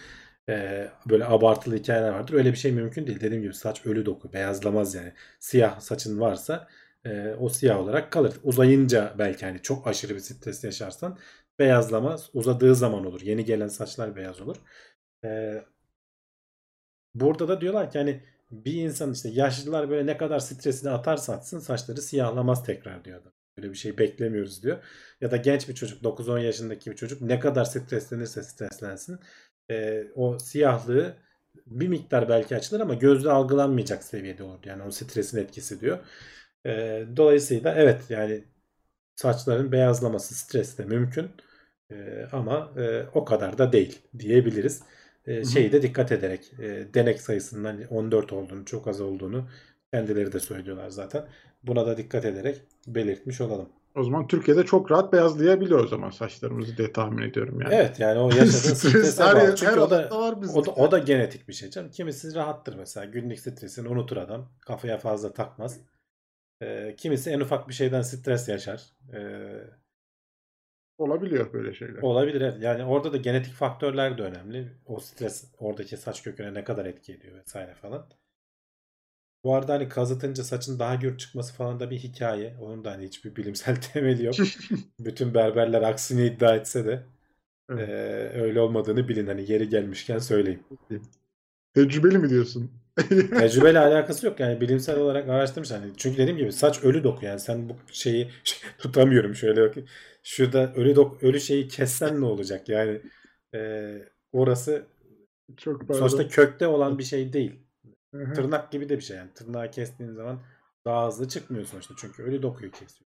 Ee, 0.48 0.88
böyle 1.08 1.24
abartılı 1.24 1.76
hikayeler 1.76 2.10
vardır. 2.10 2.34
Öyle 2.34 2.52
bir 2.52 2.56
şey 2.56 2.72
mümkün 2.72 3.06
değil. 3.06 3.20
Dediğim 3.20 3.42
gibi 3.42 3.54
saç 3.54 3.86
ölü 3.86 4.06
doku. 4.06 4.32
Beyazlamaz 4.32 4.94
yani. 4.94 5.12
Siyah 5.40 5.80
saçın 5.80 6.20
varsa 6.20 6.68
e, 7.04 7.34
o 7.40 7.48
siyah 7.48 7.78
olarak 7.80 8.12
kalır. 8.12 8.34
Uzayınca 8.42 9.14
belki 9.18 9.46
hani 9.46 9.62
çok 9.62 9.86
aşırı 9.86 10.14
bir 10.14 10.20
stres 10.20 10.64
yaşarsan 10.64 11.18
beyazlamaz. 11.58 12.30
Uzadığı 12.34 12.74
zaman 12.74 13.06
olur. 13.06 13.20
Yeni 13.20 13.44
gelen 13.44 13.68
saçlar 13.68 14.16
beyaz 14.16 14.40
olur. 14.40 14.56
Ee, 15.24 15.64
burada 17.14 17.48
da 17.48 17.60
diyorlar 17.60 17.90
ki 17.90 17.98
hani 17.98 18.22
bir 18.50 18.74
insan 18.74 19.12
işte 19.12 19.28
yaşlılar 19.28 19.90
böyle 19.90 20.06
ne 20.06 20.16
kadar 20.16 20.38
stresini 20.38 20.90
atarsa 20.90 21.34
atsın 21.34 21.58
saçları 21.58 22.02
siyahlamaz 22.02 22.64
tekrar 22.64 23.04
diyor 23.04 23.20
adam. 23.20 23.32
Böyle 23.56 23.70
bir 23.70 23.76
şey 23.78 23.98
beklemiyoruz 23.98 24.62
diyor. 24.62 24.84
Ya 25.20 25.30
da 25.30 25.36
genç 25.36 25.68
bir 25.68 25.74
çocuk 25.74 26.02
9-10 26.02 26.40
yaşındaki 26.40 26.90
bir 26.90 26.96
çocuk 26.96 27.22
ne 27.22 27.40
kadar 27.40 27.64
streslenirse 27.64 28.42
streslensin 28.42 29.18
e, 29.70 30.04
o 30.14 30.38
siyahlığı 30.38 31.16
bir 31.66 31.88
miktar 31.88 32.28
belki 32.28 32.56
açılır 32.56 32.80
ama 32.80 32.94
gözle 32.94 33.30
algılanmayacak 33.30 34.04
seviyede 34.04 34.42
olur. 34.42 34.58
Yani 34.64 34.82
o 34.82 34.90
stresin 34.90 35.38
etkisi 35.38 35.80
diyor. 35.80 35.98
E, 36.66 37.04
dolayısıyla 37.16 37.74
evet 37.74 38.10
yani 38.10 38.44
saçların 39.16 39.72
beyazlaması 39.72 40.34
streste 40.34 40.84
mümkün. 40.84 41.30
E, 41.90 42.26
ama 42.32 42.72
e, 42.76 43.04
o 43.14 43.24
kadar 43.24 43.58
da 43.58 43.72
değil 43.72 44.02
diyebiliriz. 44.18 44.82
E, 45.26 45.44
şeyi 45.44 45.72
de 45.72 45.82
dikkat 45.82 46.12
ederek 46.12 46.52
e, 46.58 46.94
denek 46.94 47.20
sayısının 47.20 47.64
hani 47.64 47.86
14 47.86 48.32
olduğunu, 48.32 48.64
çok 48.64 48.88
az 48.88 49.00
olduğunu 49.00 49.48
kendileri 49.92 50.32
de 50.32 50.40
söylüyorlar 50.40 50.88
zaten. 50.88 51.28
Buna 51.62 51.86
da 51.86 51.96
dikkat 51.96 52.24
ederek 52.24 52.60
belirtmiş 52.86 53.40
olalım. 53.40 53.68
O 53.94 54.04
zaman 54.04 54.26
Türkiye'de 54.26 54.64
çok 54.64 54.90
rahat 54.90 55.12
beyazlayabiliyor 55.12 55.84
o 55.84 55.86
zaman 55.86 56.10
saçlarımızı 56.10 56.76
diye 56.76 56.92
tahmin 56.92 57.22
ediyorum 57.22 57.60
yani. 57.60 57.74
Evet 57.74 58.00
yani 58.00 58.18
o 58.18 58.28
yaşadığın 58.28 58.46
Stres 58.74 58.78
strese 58.78 59.24
her, 59.24 59.34
bağlı. 59.36 59.40
her 59.50 59.56
Çünkü 59.56 59.80
o 59.80 59.90
da 59.90 60.10
var 60.20 60.42
bizde. 60.42 60.58
o 60.58 60.66
da, 60.66 60.70
o 60.70 60.90
da 60.90 60.98
genetik 60.98 61.48
bir 61.48 61.52
şey 61.52 61.70
canım. 61.70 61.90
Kimisi 61.90 62.34
rahattır 62.34 62.74
mesela. 62.76 63.06
Günlük 63.06 63.38
stresini 63.40 63.88
unutur 63.88 64.16
adam. 64.16 64.48
Kafaya 64.60 64.98
fazla 64.98 65.32
takmaz. 65.32 65.80
Ee, 66.62 66.94
kimisi 66.98 67.30
en 67.30 67.40
ufak 67.40 67.68
bir 67.68 67.74
şeyden 67.74 68.02
stres 68.02 68.48
yaşar. 68.48 68.82
Ee, 69.14 69.64
Olabiliyor 70.98 71.52
böyle 71.52 71.74
şeyler. 71.74 72.02
olabilir. 72.02 72.40
evet. 72.40 72.56
Yani 72.62 72.84
orada 72.84 73.12
da 73.12 73.16
genetik 73.16 73.54
faktörler 73.54 74.18
de 74.18 74.22
önemli. 74.22 74.68
O 74.86 75.00
stres 75.00 75.44
oradaki 75.58 75.96
saç 75.96 76.22
köküne 76.22 76.54
ne 76.54 76.64
kadar 76.64 76.86
etki 76.86 77.12
ediyor 77.12 77.34
vesaire 77.40 77.74
falan. 77.74 78.06
Bu 79.44 79.54
arada 79.54 79.74
hani 79.74 79.88
kazıtınca 79.88 80.44
saçın 80.44 80.78
daha 80.78 80.94
gür 80.94 81.18
çıkması 81.18 81.54
falan 81.54 81.80
da 81.80 81.90
bir 81.90 81.98
hikaye. 81.98 82.56
Onun 82.60 82.84
da 82.84 82.90
hani 82.90 83.04
hiçbir 83.04 83.36
bilimsel 83.36 83.76
temeli 83.92 84.24
yok. 84.24 84.34
Bütün 85.00 85.34
berberler 85.34 85.82
aksini 85.82 86.26
iddia 86.26 86.56
etse 86.56 86.84
de 86.84 87.02
Evet. 87.70 87.88
ee, 87.88 88.40
öyle 88.42 88.60
olmadığını 88.60 89.08
bilin. 89.08 89.26
Hani 89.26 89.52
yeri 89.52 89.68
gelmişken 89.68 90.18
söyleyeyim. 90.18 90.62
Tecrübeli 91.74 92.18
mi 92.18 92.30
diyorsun? 92.30 92.70
Tecrübeyle 93.38 93.78
alakası 93.78 94.26
yok 94.26 94.40
yani 94.40 94.60
bilimsel 94.60 94.98
olarak 94.98 95.28
araştırmış 95.28 95.70
hani 95.70 95.86
çünkü 95.96 96.18
dediğim 96.18 96.38
gibi 96.38 96.52
saç 96.52 96.84
ölü 96.84 97.04
doku 97.04 97.24
yani 97.24 97.40
sen 97.40 97.68
bu 97.68 97.76
şeyi 97.92 98.30
tutamıyorum 98.78 99.34
şöyle 99.34 99.62
bakayım 99.62 99.88
şurada 100.22 100.72
ölü 100.74 100.96
dok 100.96 101.22
ölü 101.22 101.40
şeyi 101.40 101.68
kessen 101.68 102.20
ne 102.20 102.24
olacak 102.24 102.68
yani 102.68 103.00
e, 103.54 103.92
orası 104.32 104.86
Çok 105.56 105.88
pardon. 105.88 106.08
sonuçta 106.08 106.28
kökte 106.28 106.66
olan 106.66 106.98
bir 106.98 107.04
şey 107.04 107.32
değil 107.32 107.52
Hı 108.14 108.24
hı. 108.24 108.34
tırnak 108.34 108.72
gibi 108.72 108.88
de 108.88 108.96
bir 108.96 109.02
şey 109.02 109.16
yani 109.16 109.30
tırnağı 109.34 109.70
kestiğin 109.70 110.12
zaman 110.12 110.40
daha 110.84 111.06
hızlı 111.08 111.28
çıkmıyor 111.28 111.66
sonuçta 111.66 111.94
çünkü 111.98 112.22
ölü 112.22 112.42
dokuyu 112.42 112.70
kesiyor. 112.70 113.08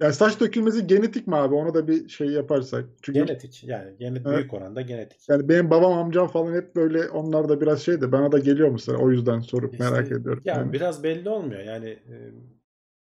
Yani 0.00 0.12
saç 0.14 0.40
dökülmesi 0.40 0.86
genetik 0.86 1.26
mi 1.26 1.36
abi? 1.36 1.54
Ona 1.54 1.74
da 1.74 1.88
bir 1.88 2.08
şey 2.08 2.26
yaparsak. 2.26 2.84
Çünkü 3.02 3.26
Genetik 3.26 3.64
yani 3.64 3.96
genetik 3.98 4.26
Evet. 4.26 4.38
büyük 4.38 4.54
oranda 4.54 4.80
genetik. 4.80 5.28
yani 5.28 5.48
benim 5.48 5.70
babam 5.70 5.92
amcam 5.92 6.28
falan 6.28 6.54
hep 6.54 6.76
böyle 6.76 7.08
onlar 7.08 7.48
da 7.48 7.60
biraz 7.60 7.82
şey 7.82 8.00
de 8.00 8.12
bana 8.12 8.32
da 8.32 8.38
geliyor 8.38 8.68
mesela. 8.68 8.98
O 8.98 9.10
yüzden 9.10 9.40
sorup 9.40 9.72
İşte, 9.72 9.90
merak 9.90 10.12
ediyorum. 10.12 10.42
Ya 10.44 10.54
Yani. 10.56 10.72
biraz 10.72 11.02
belli 11.02 11.28
olmuyor 11.28 11.60
yani 11.60 11.98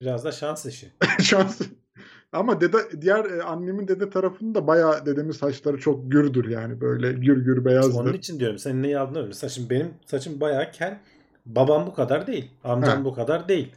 biraz 0.00 0.24
da 0.24 0.32
şans 0.32 0.66
işi. 0.66 0.92
Şans. 1.22 1.60
Ama 2.32 2.60
dede 2.60 2.78
diğer 3.00 3.24
e, 3.24 3.42
annemin 3.42 3.88
dede 3.88 4.10
tarafında 4.10 4.66
bayağı 4.66 5.06
dedemin 5.06 5.30
saçları 5.30 5.78
çok 5.78 6.12
gürdür 6.12 6.48
yani 6.48 6.80
böyle 6.80 7.12
gür 7.12 7.44
gür 7.44 7.64
beyazdır. 7.64 8.00
Onun 8.00 8.12
için 8.12 8.40
diyorum 8.40 8.58
sen 8.58 8.82
neyi 8.82 8.98
öyle. 8.98 9.32
Saçım 9.32 9.70
benim 9.70 9.90
saçım 10.06 10.40
bayağı 10.40 10.70
kel. 10.72 10.98
Babam 11.46 11.86
bu 11.86 11.94
kadar 11.94 12.26
değil. 12.26 12.50
Amcam 12.64 12.98
Ha. 12.98 13.04
bu 13.04 13.14
kadar 13.14 13.48
değil. 13.48 13.72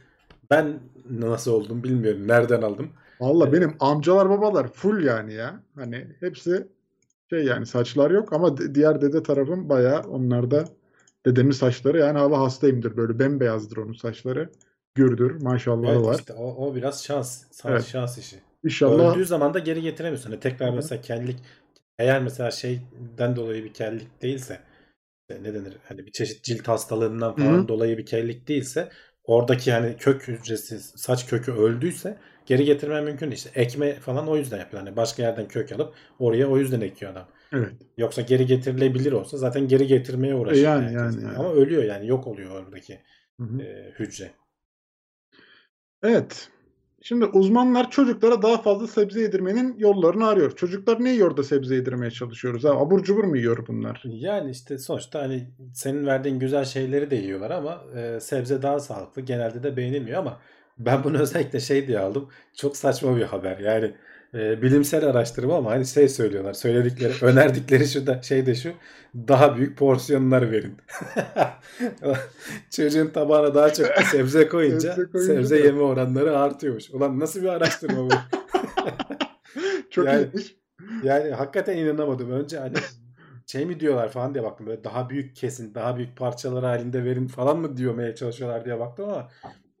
Ben 0.50 0.78
nasıl 1.10 1.52
oldum 1.52 1.82
bilmiyorum. 1.82 2.28
Nereden 2.28 2.62
aldım? 2.62 2.88
Valla 3.20 3.44
Evet. 3.44 3.54
benim 3.54 3.74
amcalar 3.80 4.30
babalar 4.30 4.68
full 4.72 5.04
yani 5.04 5.34
ya. 5.34 5.62
Hani 5.74 6.06
hepsi 6.20 6.66
şey 7.30 7.44
yani 7.44 7.66
saçlar 7.66 8.10
yok 8.10 8.32
ama 8.32 8.56
di- 8.56 8.74
diğer 8.74 9.00
dede 9.00 9.22
tarafım 9.22 9.68
bayağı 9.68 10.00
onlarda 10.02 10.64
Dedemin 11.26 11.50
saçları 11.50 11.98
yani 11.98 12.18
hala 12.18 12.38
hastayımdır 12.40 12.96
böyle 12.96 13.18
bembeyazdır 13.18 13.76
onun 13.76 13.92
saçları. 13.92 14.50
Gürdür 14.94 15.42
maşallahı 15.42 15.92
Evet 15.92 16.06
var. 16.06 16.18
işte 16.18 16.32
o, 16.32 16.66
o 16.66 16.74
biraz 16.74 17.04
şans. 17.04 17.44
Sa- 17.52 17.70
Evet. 17.70 17.84
Şans 17.84 18.18
işi. 18.18 18.36
İnşallah 18.64 19.12
Öldüğü 19.12 19.24
zaman 19.24 19.54
da 19.54 19.58
geri 19.58 19.82
getiremiyorsun. 19.82 20.30
Hani 20.30 20.40
tekrar 20.40 20.70
Hı 20.70 20.76
mesela 20.76 21.00
kellik 21.00 21.36
eğer 21.98 22.22
mesela 22.22 22.50
şeyden 22.50 23.36
dolayı 23.36 23.64
bir 23.64 23.72
kellik 23.74 24.22
değilse 24.22 24.60
ne 25.30 25.54
denir 25.54 25.76
hani 25.88 26.06
bir 26.06 26.12
çeşit 26.12 26.44
cilt 26.44 26.68
hastalığından 26.68 27.36
falan 27.36 27.64
Hı 27.64 27.68
dolayı 27.68 27.98
bir 27.98 28.06
kellik 28.06 28.48
değilse 28.48 28.88
oradaki 29.24 29.72
hani 29.72 29.96
kök 29.96 30.28
hücresi 30.28 30.80
saç 30.80 31.26
kökü 31.26 31.52
öldüyse 31.52 32.16
geri 32.46 32.64
getirmen 32.64 33.04
mümkün 33.04 33.26
değil. 33.26 33.36
İşte 33.36 33.60
ekme 33.60 33.94
falan 33.94 34.28
o 34.28 34.36
yüzden 34.36 34.58
yapıyor. 34.58 34.82
Hani 34.82 34.96
başka 34.96 35.22
yerden 35.22 35.48
kök 35.48 35.72
alıp 35.72 35.94
oraya 36.18 36.46
o 36.48 36.58
yüzden 36.58 36.80
ekiyor 36.80 37.12
adam. 37.12 37.28
evet. 37.52 37.72
Yoksa 37.96 38.22
geri 38.22 38.46
getirilebilir 38.46 39.12
olsa 39.12 39.36
zaten 39.38 39.68
geri 39.68 39.86
getirmeye 39.86 40.34
uğraşıyor. 40.34 40.66
E 40.66 40.82
yani, 40.82 40.84
herkes. 40.84 41.14
yani, 41.14 41.24
yani. 41.24 41.36
Ama 41.38 41.52
ölüyor 41.52 41.82
yani 41.84 42.06
yok 42.06 42.26
oluyor 42.26 42.62
oradaki 42.62 42.92
e, 43.60 43.92
hücre. 43.98 44.30
Evet. 46.02 46.48
Şimdi 47.04 47.24
uzmanlar 47.24 47.90
çocuklara 47.90 48.42
daha 48.42 48.62
fazla 48.62 48.86
sebze 48.86 49.20
yedirmenin 49.20 49.78
yollarını 49.78 50.26
arıyor. 50.26 50.56
Çocuklar 50.56 51.04
ne 51.04 51.10
yiyor 51.12 51.36
da 51.36 51.42
sebze 51.42 51.74
yedirmeye 51.74 52.10
çalışıyoruz? 52.10 52.64
Ha, 52.64 52.68
abur 52.68 53.02
cubur 53.02 53.24
mu 53.24 53.36
yiyor 53.36 53.66
bunlar? 53.66 54.02
Yani 54.04 54.50
işte 54.50 54.78
sonuçta 54.78 55.22
hani 55.22 55.50
senin 55.74 56.06
verdiğin 56.06 56.38
güzel 56.38 56.64
şeyleri 56.64 57.10
de 57.10 57.16
yiyorlar 57.16 57.50
ama 57.50 57.84
e, 57.96 58.20
sebze 58.20 58.62
daha 58.62 58.80
sağlıklı. 58.80 59.22
Genelde 59.22 59.62
de 59.62 59.76
beğenilmiyor 59.76 60.18
ama 60.18 60.40
ben 60.86 61.04
bunu 61.04 61.18
özellikle 61.18 61.60
şey 61.60 61.86
diye 61.86 61.98
aldım. 61.98 62.28
Çok 62.56 62.76
saçma 62.76 63.16
bir 63.16 63.22
haber. 63.22 63.58
Yani 63.58 63.94
e, 64.34 64.62
bilimsel 64.62 65.04
araştırma 65.04 65.56
ama 65.56 65.70
hani 65.70 65.86
şey 65.86 66.08
söylüyorlar. 66.08 66.52
Söyledikleri, 66.54 67.12
önerdikleri 67.22 67.86
şu 67.88 68.06
da 68.06 68.22
şey 68.22 68.46
de 68.46 68.54
şu. 68.54 68.72
Daha 69.14 69.56
büyük 69.56 69.78
porsiyonlar 69.78 70.52
verin. 70.52 70.76
Çocuğun 72.70 73.06
tabağına 73.06 73.54
daha 73.54 73.72
çok 73.72 73.86
sebze 73.86 74.48
koyunca 74.48 74.92
Sebze 74.94 75.10
koyunca 75.10 75.34
sebze 75.34 75.58
da- 75.62 75.66
yeme 75.66 75.80
oranları 75.80 76.38
artıyormuş. 76.38 76.90
Ulan 76.90 77.20
nasıl 77.20 77.42
bir 77.42 77.48
araştırma 77.48 78.04
bu? 78.04 78.10
Çok 79.90 80.06
Yani- 80.06 80.22
ilginç. 80.26 80.54
Yani 81.02 81.30
hakikaten 81.30 81.76
inanamadım. 81.76 82.30
Önce 82.30 82.58
hani 82.58 82.74
şey 83.46 83.66
mi 83.66 83.80
diyorlar 83.80 84.08
falan 84.12 84.34
diye 84.34 84.44
baktım. 84.44 84.66
Böyle 84.66 84.84
daha 84.84 85.10
büyük 85.10 85.36
kesin, 85.36 85.74
daha 85.74 85.96
büyük 85.96 86.16
parçalar 86.16 86.64
halinde 86.64 87.04
verin 87.04 87.26
falan 87.26 87.58
mı 87.58 87.76
diyormaya 87.76 88.14
çalışıyorlar 88.14 88.64
diye 88.64 88.80
baktım 88.80 89.08
ama 89.08 89.28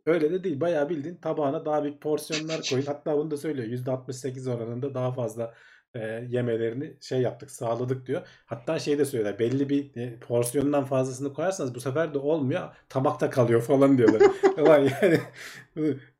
öyle 0.06 0.30
de 0.32 0.44
değil. 0.44 0.60
Bayağı 0.60 0.88
bildiğin 0.88 1.16
tabağına 1.16 1.64
daha 1.64 1.84
büyük 1.84 2.00
porsiyonlar 2.00 2.60
koyun. 2.70 2.84
Hatta 2.86 3.18
bunu 3.18 3.30
da 3.30 3.36
söylüyor. 3.36 3.68
%68 3.68 4.50
oranında 4.50 4.94
daha 4.94 5.12
fazla 5.12 5.54
e, 5.94 6.24
yemelerini 6.28 6.96
şey 7.00 7.20
yaptık, 7.20 7.50
sağladık 7.50 8.06
diyor. 8.06 8.22
Hatta 8.46 8.78
şey 8.78 8.98
de 8.98 9.04
söylüyorlar. 9.04 9.38
Belli 9.38 9.68
bir 9.68 9.96
e, 9.96 10.18
porsiyondan 10.18 10.84
fazlasını 10.84 11.34
koyarsanız 11.34 11.74
bu 11.74 11.80
sefer 11.80 12.14
de 12.14 12.18
olmuyor. 12.18 12.68
Tabakta 12.88 13.30
kalıyor 13.30 13.62
falan 13.62 13.98
diyorlar. 13.98 14.22
Ulan 14.58 14.78
yani 15.02 15.20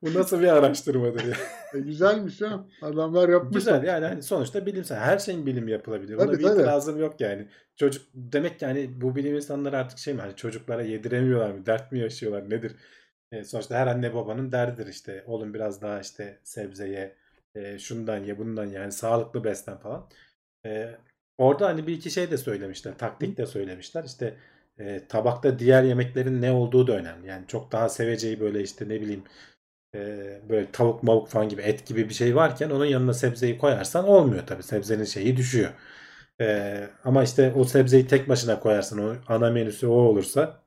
bu, 0.02 0.14
nasıl 0.14 0.40
bir 0.40 0.48
araştırmadır 0.48 1.24
ya? 1.24 1.34
E, 1.74 1.78
güzelmiş 1.78 2.42
ha. 2.42 2.64
Adamlar 2.82 3.28
yapmış. 3.28 3.54
Güzel 3.54 3.84
yani 3.84 4.06
hani 4.06 4.22
sonuçta 4.22 4.66
bilimsel. 4.66 4.98
Her 4.98 5.18
şeyin 5.18 5.46
bilimi 5.46 5.70
yapılabilir. 5.70 6.16
Buna 6.16 6.26
Tabii, 6.26 6.38
bir 6.38 6.42
tabii. 6.42 6.54
itirazım 6.54 7.00
yok 7.00 7.20
yani. 7.20 7.48
Çocuk 7.76 8.06
demek 8.14 8.58
ki 8.58 8.66
hani 8.66 9.00
bu 9.00 9.16
bilim 9.16 9.36
insanları 9.36 9.76
artık 9.76 9.98
şey 9.98 10.14
mi 10.14 10.20
hani 10.20 10.36
çocuklara 10.36 10.82
yediremiyorlar 10.82 11.50
mı? 11.50 11.66
Dert 11.66 11.92
mi 11.92 11.98
yaşıyorlar? 11.98 12.50
Nedir? 12.50 12.72
E, 13.32 13.44
sonuçta 13.44 13.76
her 13.78 13.86
anne 13.86 14.14
babanın 14.14 14.52
derdidir 14.52 14.86
işte. 14.86 15.24
Oğlum 15.26 15.54
biraz 15.54 15.82
daha 15.82 16.00
işte 16.00 16.38
sebze 16.44 16.88
ye, 16.88 17.16
e, 17.54 17.78
şundan 17.78 18.18
ye, 18.18 18.38
bundan 18.38 18.64
ye. 18.66 18.72
Yani 18.72 18.92
sağlıklı 18.92 19.44
beslen 19.44 19.78
falan. 19.78 20.08
E, 20.66 20.90
orada 21.38 21.66
hani 21.68 21.86
bir 21.86 21.92
iki 21.92 22.10
şey 22.10 22.30
de 22.30 22.36
söylemişler. 22.38 22.98
Taktik 22.98 23.36
de 23.36 23.46
söylemişler. 23.46 24.04
İşte 24.04 24.36
e, 24.78 25.06
tabakta 25.08 25.58
diğer 25.58 25.82
yemeklerin 25.82 26.42
ne 26.42 26.52
olduğu 26.52 26.86
da 26.86 26.92
önemli. 26.96 27.28
Yani 27.28 27.46
çok 27.48 27.72
daha 27.72 27.88
seveceği 27.88 28.40
böyle 28.40 28.62
işte 28.62 28.88
ne 28.88 29.00
bileyim 29.00 29.24
e, 29.94 30.40
böyle 30.48 30.72
tavuk 30.72 31.02
mavuk 31.02 31.28
falan 31.28 31.48
gibi 31.48 31.62
et 31.62 31.86
gibi 31.86 32.08
bir 32.08 32.14
şey 32.14 32.36
varken 32.36 32.70
onun 32.70 32.84
yanına 32.86 33.14
sebzeyi 33.14 33.58
koyarsan 33.58 34.08
olmuyor 34.08 34.46
tabii. 34.46 34.62
Sebzenin 34.62 35.04
şeyi 35.04 35.36
düşüyor. 35.36 35.70
E, 36.40 36.88
ama 37.04 37.22
işte 37.24 37.52
o 37.56 37.64
sebzeyi 37.64 38.06
tek 38.06 38.28
başına 38.28 38.60
koyarsan 38.60 38.98
o 38.98 39.16
ana 39.28 39.50
menüsü 39.50 39.86
o 39.86 39.92
olursa 39.92 40.61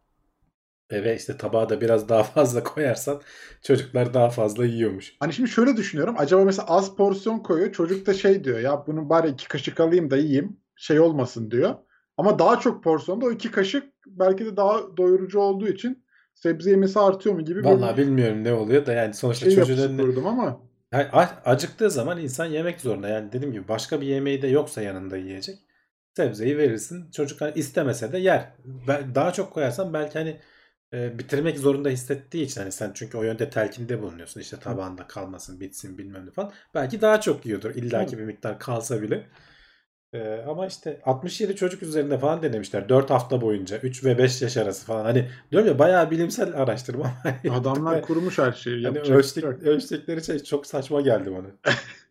ve 0.91 1.15
işte 1.15 1.37
tabağa 1.37 1.69
da 1.69 1.81
biraz 1.81 2.09
daha 2.09 2.23
fazla 2.33 2.63
koyarsan 2.63 3.21
çocuklar 3.61 4.13
daha 4.13 4.29
fazla 4.29 4.65
yiyormuş. 4.65 5.15
Hani 5.19 5.33
şimdi 5.33 5.49
şöyle 5.49 5.77
düşünüyorum. 5.77 6.15
Acaba 6.17 6.45
mesela 6.45 6.67
az 6.67 6.95
porsiyon 6.95 7.39
koyuyor. 7.39 7.71
Çocuk 7.71 8.07
da 8.07 8.13
şey 8.13 8.43
diyor. 8.43 8.59
Ya 8.59 8.83
bunu 8.87 9.09
bari 9.09 9.29
iki 9.29 9.47
kaşık 9.47 9.79
alayım 9.79 10.11
da 10.11 10.17
yiyeyim. 10.17 10.57
Şey 10.75 10.99
olmasın 10.99 11.51
diyor. 11.51 11.75
Ama 12.17 12.39
daha 12.39 12.59
çok 12.59 12.83
porsiyonda 12.83 13.25
o 13.25 13.31
iki 13.31 13.51
kaşık 13.51 13.83
belki 14.07 14.45
de 14.45 14.57
daha 14.57 14.97
doyurucu 14.97 15.39
olduğu 15.39 15.67
için 15.67 16.05
sebze 16.33 16.69
yemesi 16.69 16.99
artıyor 16.99 17.35
mu 17.35 17.45
gibi 17.45 17.63
Vallahi 17.63 17.97
bir 17.97 18.01
bilmiyorum 18.03 18.43
ne 18.43 18.53
oluyor 18.53 18.85
da 18.85 18.93
yani 18.93 19.13
sonuçta 19.13 19.45
şey 19.45 19.55
çocuğun 19.55 20.25
ama 20.25 20.61
Yani 20.91 21.09
acıktığı 21.45 21.91
zaman 21.91 22.19
insan 22.19 22.45
yemek 22.45 22.81
zorunda. 22.81 23.07
Yani 23.07 23.31
dediğim 23.31 23.53
gibi 23.53 23.67
başka 23.67 24.01
bir 24.01 24.07
yemeği 24.07 24.41
de 24.41 24.47
yoksa 24.47 24.81
yanında 24.81 25.17
yiyecek. 25.17 25.59
Sebzeyi 26.13 26.57
verirsin. 26.57 27.11
Çocuk 27.11 27.41
hani 27.41 27.53
istemese 27.55 28.11
de 28.11 28.17
yer. 28.17 28.51
Daha 29.15 29.33
çok 29.33 29.53
koyarsan 29.53 29.93
belki 29.93 30.19
hani 30.19 30.37
e, 30.93 31.19
bitirmek 31.19 31.59
zorunda 31.59 31.89
hissettiği 31.89 32.45
için 32.45 32.61
hani 32.61 32.71
sen 32.71 32.91
çünkü 32.93 33.17
o 33.17 33.23
yönde 33.23 33.49
telkinde 33.49 34.01
bulunuyorsun. 34.01 34.41
İşte 34.41 34.57
tabağında 34.59 35.07
kalmasın, 35.07 35.59
bitsin 35.59 35.97
bilmem 35.97 36.25
ne 36.25 36.31
falan. 36.31 36.51
Belki 36.73 37.01
daha 37.01 37.21
çok 37.21 37.45
yiyordur. 37.45 37.75
İlla 37.75 38.05
ki 38.05 38.17
bir 38.17 38.23
miktar 38.23 38.59
kalsa 38.59 39.01
bile. 39.01 39.27
E, 40.13 40.43
ama 40.47 40.67
işte 40.67 41.01
67 41.05 41.55
çocuk 41.55 41.83
üzerinde 41.83 42.17
falan 42.17 42.41
denemişler. 42.43 42.89
4 42.89 43.09
hafta 43.09 43.41
boyunca. 43.41 43.77
3 43.77 44.05
ve 44.05 44.17
5 44.17 44.41
yaş 44.41 44.57
arası 44.57 44.85
falan. 44.85 45.03
Hani 45.05 45.29
diyorum 45.51 45.67
ya 45.67 45.79
bayağı 45.79 46.11
bilimsel 46.11 46.53
araştırma. 46.53 47.13
Adamlar 47.49 48.01
kurmuş 48.01 48.37
her 48.37 48.51
şeyi. 48.51 48.85
Hani 48.85 48.99
ölçtük, 48.99 49.43
şey 49.43 49.51
yok. 49.51 49.63
ölçtükleri 49.63 50.23
şey 50.23 50.39
çok 50.39 50.65
saçma 50.67 51.01
geldi 51.01 51.31
bana. 51.31 51.75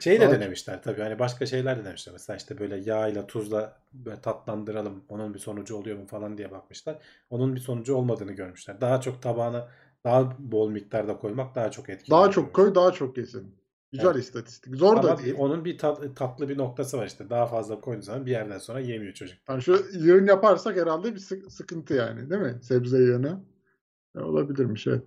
Şey 0.00 0.20
de 0.20 0.30
denemişler 0.30 0.82
tabii 0.82 1.00
hani 1.02 1.18
başka 1.18 1.46
şeyler 1.46 1.78
de 1.78 1.84
denemişler. 1.84 2.12
Mesela 2.12 2.36
işte 2.36 2.58
böyle 2.58 2.76
yağla 2.76 3.26
tuzla 3.26 3.76
böyle 3.92 4.20
tatlandıralım 4.20 5.04
onun 5.08 5.34
bir 5.34 5.38
sonucu 5.38 5.76
oluyor 5.76 5.98
mu 5.98 6.06
falan 6.06 6.38
diye 6.38 6.50
bakmışlar. 6.50 6.98
Onun 7.30 7.54
bir 7.54 7.60
sonucu 7.60 7.94
olmadığını 7.94 8.32
görmüşler. 8.32 8.80
Daha 8.80 9.00
çok 9.00 9.22
tabağına 9.22 9.68
daha 10.04 10.36
bol 10.38 10.70
miktarda 10.70 11.16
koymak 11.18 11.54
daha 11.54 11.70
çok 11.70 11.88
etkili. 11.90 12.10
Daha 12.10 12.30
çok 12.30 12.54
koy 12.54 12.74
daha 12.74 12.92
çok 12.92 13.18
yesin. 13.18 13.54
Güzel 13.92 14.06
Evet. 14.06 14.16
istatistik. 14.24 14.76
Zor 14.76 14.96
da 15.02 15.10
Ama 15.12 15.18
değil. 15.22 15.34
onun 15.38 15.64
bir 15.64 15.78
tat- 15.78 16.14
tatlı 16.16 16.48
bir 16.48 16.58
noktası 16.58 16.98
var 16.98 17.06
işte. 17.06 17.30
Daha 17.30 17.46
fazla 17.46 17.80
koyduğun 17.80 18.00
zaman 18.00 18.26
bir 18.26 18.30
yerden 18.30 18.58
sonra 18.58 18.80
yemiyor 18.80 19.12
çocuk. 19.14 19.38
Yani 19.48 19.62
şu 19.62 19.86
yığın 19.92 20.26
yaparsak 20.26 20.76
herhalde 20.76 21.14
bir 21.14 21.18
sık- 21.20 21.52
sıkıntı 21.52 21.94
yani 21.94 22.30
değil 22.30 22.42
mi? 22.42 22.58
Sebze 22.62 22.98
yığını. 22.98 23.40
E, 24.16 24.20
olabilirmiş 24.20 24.86
evet. 24.86 25.02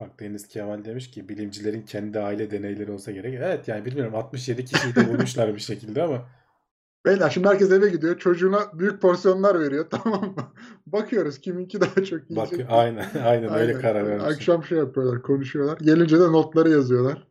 Bak 0.00 0.20
Deniz 0.20 0.48
Kemal 0.48 0.84
demiş 0.84 1.10
ki 1.10 1.28
bilimcilerin 1.28 1.82
kendi 1.82 2.20
aile 2.20 2.50
deneyleri 2.50 2.92
olsa 2.92 3.10
gerek. 3.10 3.34
Evet 3.34 3.68
yani 3.68 3.84
bilmiyorum 3.84 4.14
67 4.14 4.64
kişiyi 4.64 4.94
de 4.94 5.08
bulmuşlar 5.08 5.54
bir 5.54 5.60
şekilde 5.60 6.02
ama 6.02 6.28
Beyler 7.06 7.30
şimdi 7.30 7.48
herkes 7.48 7.72
eve 7.72 7.88
gidiyor. 7.88 8.18
Çocuğuna 8.18 8.60
büyük 8.78 9.02
porsiyonlar 9.02 9.60
veriyor 9.60 9.86
tamam 9.90 10.24
mı? 10.24 10.52
Bakıyoruz 10.86 11.38
kiminki 11.38 11.80
daha 11.80 12.04
çok 12.04 12.30
bak 12.30 12.52
yiyecek. 12.52 12.66
aynen 12.70 13.06
aynen 13.24 13.54
öyle 13.54 13.72
Aynen. 13.72 13.80
karar 13.80 14.06
vermişler. 14.06 14.30
Akşam 14.30 14.64
şey 14.64 14.78
yapıyorlar, 14.78 15.22
konuşuyorlar. 15.22 15.78
Gelince 15.78 16.20
de 16.20 16.32
notları 16.32 16.70
yazıyorlar. 16.70 17.28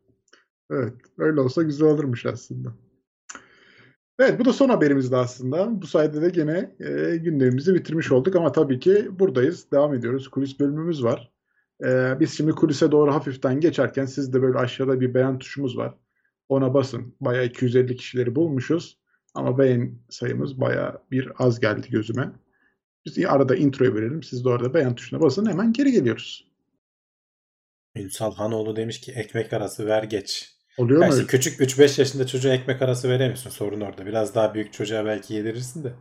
Evet, 0.72 0.94
öyle 1.18 1.42
olsa 1.42 1.64
güzel 1.64 1.88
olurmuş 1.88 2.26
aslında. 2.26 2.70
Evet, 4.20 4.40
bu 4.40 4.46
da 4.46 4.54
son 4.54 4.70
haberimizdi 4.70 5.16
aslında. 5.18 5.82
Bu 5.82 5.88
sayede 5.88 6.22
de 6.22 6.30
gene 6.30 6.76
e, 6.80 7.18
gündemimizi 7.18 7.74
bitirmiş 7.74 8.12
olduk 8.12 8.36
ama 8.36 8.52
tabii 8.52 8.80
ki 8.80 9.20
buradayız. 9.20 9.72
Devam 9.72 9.94
ediyoruz. 9.94 10.28
Kulis 10.28 10.60
bölümümüz 10.60 11.04
var. 11.04 11.32
E, 11.84 12.20
biz 12.20 12.38
şimdi 12.38 12.52
kulise 12.52 12.92
doğru 12.92 13.14
hafiften 13.14 13.60
geçerken 13.60 14.06
sizde 14.06 14.42
böyle 14.42 14.58
aşağıda 14.58 15.02
bir 15.02 15.14
beğen 15.14 15.40
tuşumuz 15.40 15.78
var. 15.78 15.94
Ona 16.50 16.74
basın. 16.74 17.16
Bayağı 17.22 17.46
250 17.46 17.96
kişileri 17.96 18.36
bulmuşuz. 18.36 19.00
Ama 19.34 19.58
beğen 19.58 20.00
sayımız 20.10 20.62
bayağı 20.62 21.02
bir 21.12 21.32
az 21.38 21.60
geldi 21.60 21.90
gözüme. 21.90 22.32
Biz 23.06 23.26
arada 23.26 23.56
introyu 23.56 23.96
verelim. 23.96 24.24
Siz 24.24 24.46
de 24.46 24.50
orada 24.50 24.74
beğen 24.74 24.96
tuşuna 24.96 25.22
basın. 25.22 25.46
Hemen 25.46 25.74
geri 25.74 25.92
geliyoruz. 25.92 26.50
Ünsal 27.96 28.36
Hanoğlu 28.36 28.76
demiş 28.76 29.02
ki 29.02 29.12
ekmek 29.12 29.54
arası 29.54 29.86
ver 29.86 30.04
geç. 30.04 30.56
Oluyor 30.78 31.02
Ya 31.02 31.08
mu? 31.08 31.28
küçük 31.28 31.60
3-5 31.60 32.00
yaşında 32.02 32.28
çocuğa 32.28 32.54
ekmek 32.54 32.82
arası 32.82 33.10
veremiyorsun. 33.10 33.50
Sorun 33.50 33.82
orada. 33.82 34.06
Biraz 34.06 34.36
daha 34.36 34.54
büyük 34.54 34.74
çocuğa 34.74 35.06
belki 35.06 35.34
yedirirsin 35.34 35.84
de. 35.84 35.94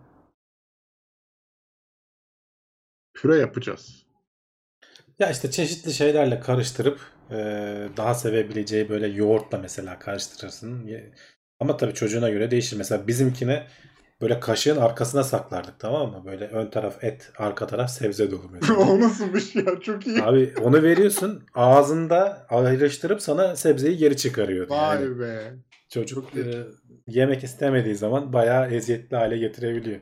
Püre 3.15 3.37
yapacağız. 3.37 4.08
Ya 5.19 5.31
işte 5.31 5.51
çeşitli 5.51 5.93
şeylerle 5.93 6.41
karıştırıp 6.41 7.01
e, 7.31 7.35
daha 7.97 8.15
sevebileceği 8.15 8.89
böyle 8.89 9.07
yoğurtla 9.07 9.59
mesela 9.59 9.99
karıştırırsın. 9.99 10.91
Ama 11.61 11.77
tabii 11.77 11.95
çocuğuna 11.95 12.31
göre 12.31 12.51
değişir. 12.51 12.77
Mesela 12.77 13.07
bizimkine 13.07 13.67
böyle 14.21 14.41
kaşığın 14.41 14.77
arkasına 14.77 15.25
saklardık 15.25 15.79
tamam 15.79 16.11
mı? 16.11 16.23
Böyle 16.27 16.47
ön 16.47 16.71
taraf 16.71 17.05
et, 17.05 17.33
arka 17.39 17.67
taraf 17.67 17.91
sebze 17.91 18.31
dolu 18.31 18.49
mesela. 18.53 18.79
o 18.79 19.01
nasılmış 19.01 19.55
ya? 19.57 19.81
Çok 19.81 20.07
iyi. 20.07 20.23
Abi 20.23 20.55
onu 20.63 20.83
veriyorsun 20.83 21.43
ağzında 21.55 22.47
ayrıştırıp 22.51 23.23
sana 23.23 23.57
sebzeyi 23.57 23.97
geri 23.97 24.17
çıkarıyor. 24.17 24.69
Vay 24.71 25.03
Yani 25.03 25.21
be. 25.21 25.55
çocuk 25.89 26.37
e, 26.37 26.65
yemek 27.07 27.45
istemediği 27.45 27.95
zaman 27.95 28.33
bayağı 28.33 28.71
eziyetli 28.71 29.17
hale 29.17 29.39
getirebiliyor. 29.39 30.01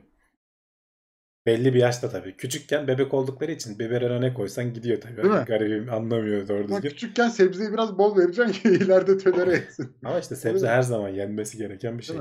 Belli 1.47 1.75
bir 1.75 1.79
yaşta 1.81 2.11
tabii. 2.11 2.37
Küçükken 2.37 2.89
bebek 2.89 3.15
oldukları 3.15 3.53
için 3.53 3.79
biberona 3.79 4.19
ne 4.19 4.35
koysan 4.35 4.75
gidiyor 4.75 5.01
tabii. 5.01 5.17
Değil 5.17 5.35
mi? 5.35 5.45
Garibim 5.47 5.93
anlamıyor 5.93 6.49
doğru 6.49 6.59
Ama 6.59 6.69
düzgün. 6.69 6.89
küçükken 6.89 7.29
sebzeyi 7.29 7.73
biraz 7.73 7.99
bol 7.99 8.17
vereceksin 8.17 8.53
ki 8.53 8.69
ileride 8.85 9.19
tolere 9.19 9.57
etsin. 9.57 9.97
Ama 10.05 10.19
işte 10.19 10.37
sebze 10.37 10.69
her 10.69 10.83
zaman 10.83 11.09
yenmesi 11.09 11.59
gereken 11.59 11.99
bir 11.99 12.03
şey. 12.03 12.17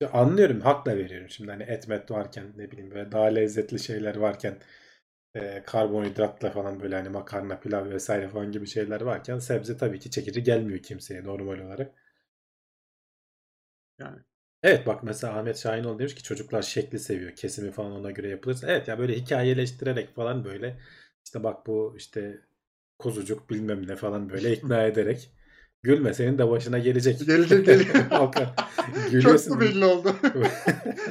İşte 0.00 0.12
Anlıyorum, 0.12 0.60
hakla 0.60 0.96
veriyorum. 0.96 1.28
Şimdi 1.28 1.50
hani 1.50 1.62
et 1.62 1.88
met 1.88 2.10
varken 2.10 2.44
ne 2.56 2.70
bileyim 2.70 2.90
böyle 2.90 3.12
daha 3.12 3.24
lezzetli 3.24 3.78
şeyler 3.78 4.16
varken 4.16 4.58
e, 5.34 5.62
karbonhidratla 5.66 6.50
falan 6.50 6.80
böyle 6.80 6.96
hani 6.96 7.08
makarna, 7.08 7.60
pilav 7.60 7.90
vesaire 7.90 8.28
falan 8.28 8.52
gibi 8.52 8.66
şeyler 8.66 9.00
varken 9.00 9.38
sebze 9.38 9.76
tabii 9.76 9.98
ki 9.98 10.10
çekici 10.10 10.42
gelmiyor 10.42 10.78
kimseye 10.78 11.24
normal 11.24 11.58
olarak. 11.58 11.92
Yani. 13.98 14.18
Evet 14.62 14.86
bak 14.86 15.02
mesela 15.02 15.38
Ahmet 15.38 15.58
Şahinoğlu 15.58 15.98
demiş 15.98 16.14
ki 16.14 16.22
çocuklar 16.22 16.62
şekli 16.62 16.98
seviyor. 16.98 17.30
Kesimi 17.36 17.70
falan 17.70 17.92
ona 17.92 18.10
göre 18.10 18.28
yapılırsa. 18.28 18.66
Evet 18.70 18.88
ya 18.88 18.98
böyle 18.98 19.16
hikayeleştirerek 19.16 20.14
falan 20.14 20.44
böyle 20.44 20.78
işte 21.24 21.44
bak 21.44 21.66
bu 21.66 21.94
işte 21.96 22.40
kuzucuk 22.98 23.50
bilmem 23.50 23.88
ne 23.88 23.96
falan 23.96 24.30
böyle 24.30 24.52
ikna 24.56 24.82
ederek 24.82 25.30
gülme 25.82 26.14
senin 26.14 26.38
de 26.38 26.50
başına 26.50 26.78
gelecek. 26.78 27.20
Gelecek. 27.26 27.66
Volkan, 28.12 28.46
Çok 29.22 29.50
da 29.50 29.60
belli 29.60 29.84
oldu. 29.84 30.16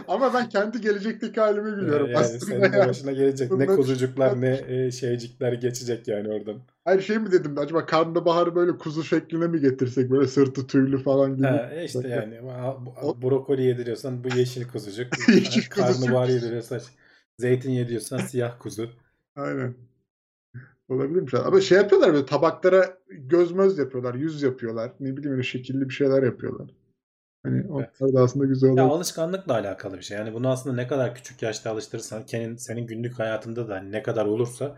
Ama 0.08 0.34
ben 0.34 0.50
kendi 0.50 0.82
gelecekteki 0.82 1.40
halime 1.40 1.70
gülüyorum. 1.70 2.08
Yani 2.08 2.18
Aslında 2.18 2.46
senin 2.46 2.74
de 2.74 2.88
başına 2.88 3.12
gelecek. 3.12 3.52
Ne 3.52 3.60
Bundan 3.60 3.76
kuzucuklar 3.76 4.42
ne 4.42 4.62
e, 4.68 4.92
şeycikler 4.92 5.54
geçecek 5.54 6.08
yani 6.08 6.30
oradan. 6.30 6.62
Hayır 6.90 7.02
şey 7.02 7.18
mi 7.18 7.32
dedim 7.32 7.58
acaba 7.58 7.86
karnabaharı 7.86 8.56
böyle 8.56 8.78
kuzu 8.78 9.04
şekline 9.04 9.48
mi 9.48 9.60
getirsek 9.60 10.12
böyle 10.12 10.28
sırtı 10.28 10.68
tüylü 10.68 11.04
falan 11.04 11.36
gibi. 11.36 11.48
Ha, 11.48 11.70
e 11.74 11.86
işte 11.86 12.08
yani 12.08 12.42
O- 13.02 13.22
brokoli 13.22 13.64
yediriyorsan 13.64 14.24
bu 14.24 14.28
yeşil 14.38 14.68
kuzucuk. 14.68 15.08
Yeşil. 15.30 15.70
Karnabahar 15.70 16.28
yediriyorsan 16.30 16.82
zeytin 17.38 17.72
yediyorsan 17.72 18.18
siyah 18.18 18.60
kuzu. 18.60 18.90
Aynen. 19.36 19.74
Olabilirmiş. 20.90 21.34
Ama 21.34 21.62
şey 21.62 21.78
yapıyorlar 21.78 22.14
böyle 22.14 22.26
tabaklara 22.26 22.98
göz 23.10 23.52
möz 23.52 23.78
yapıyorlar, 23.78 24.16
yüz 24.16 24.42
yapıyorlar. 24.42 24.92
Ne 25.00 25.18
bileyim 25.18 25.32
öyle 25.32 25.44
şekilli 25.44 25.90
bir 25.90 25.94
şeyler 25.94 26.24
yapıyorlar. 26.24 26.68
Hani 27.44 27.68
onlar 27.70 28.14
da 28.14 28.22
aslında 28.22 28.46
güzel 28.46 28.68
Ya 28.68 28.74
oluyor. 28.74 28.90
alışkanlıkla 28.90 29.54
alakalı 29.54 29.98
bir 29.98 30.02
şey. 30.02 30.18
Yani 30.18 30.34
bunu 30.34 30.50
aslında 30.50 30.76
ne 30.76 30.88
kadar 30.88 31.16
küçük 31.16 31.42
yaşta 31.42 31.72
alıştırırsan 31.72 32.24
senin, 32.28 32.56
senin 32.56 32.88
günlük 32.88 33.20
hayatında 33.20 33.68
da 33.68 33.76
hani 33.76 33.92
ne 33.92 34.04
kadar 34.04 34.26
olursa 34.26 34.78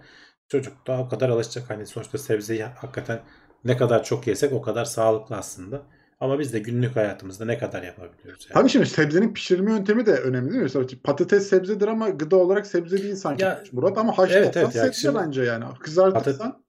çocuk 0.52 0.88
da 0.88 0.98
o 1.00 1.10
kadar 1.10 1.30
alışacak. 1.30 1.70
Hani 1.70 1.86
sonuçta 1.86 2.18
sebzeyi 2.18 2.64
hakikaten 2.64 3.20
ne 3.66 3.78
kadar 3.78 4.04
çok 4.04 4.28
yesek 4.28 4.54
o 4.54 4.62
kadar 4.62 4.86
sağlıklı 4.86 5.36
aslında. 5.36 5.82
Ama 6.20 6.40
biz 6.40 6.54
de 6.54 6.60
günlük 6.60 6.96
hayatımızda 6.96 7.46
ne 7.46 7.58
kadar 7.58 7.84
yapabiliyoruz 7.84 8.48
yani. 8.50 8.54
Tabii 8.54 8.70
şimdi 8.70 8.86
sebzenin 8.86 9.34
pişirilme 9.34 9.72
yöntemi 9.72 10.06
de 10.06 10.12
önemli 10.12 10.50
değil 10.50 10.58
mi? 10.58 10.64
Mesela 10.64 10.86
patates 11.04 11.50
sebzedir 11.50 11.88
ama 11.88 12.10
gıda 12.10 12.36
olarak 12.36 12.68
sebze 12.68 13.04
değil 13.04 13.16
sanki 13.16 13.44
Ya, 13.44 13.64
Murat 13.72 13.98
ama 13.98 14.18
haşlarsan 14.18 14.44
evet, 14.44 14.58
evet, 14.58 14.74
sebze 14.74 14.94
şimdi- 14.94 15.16
bence 15.16 15.44
yani. 15.44 15.66
Kızartırsan 15.80 16.64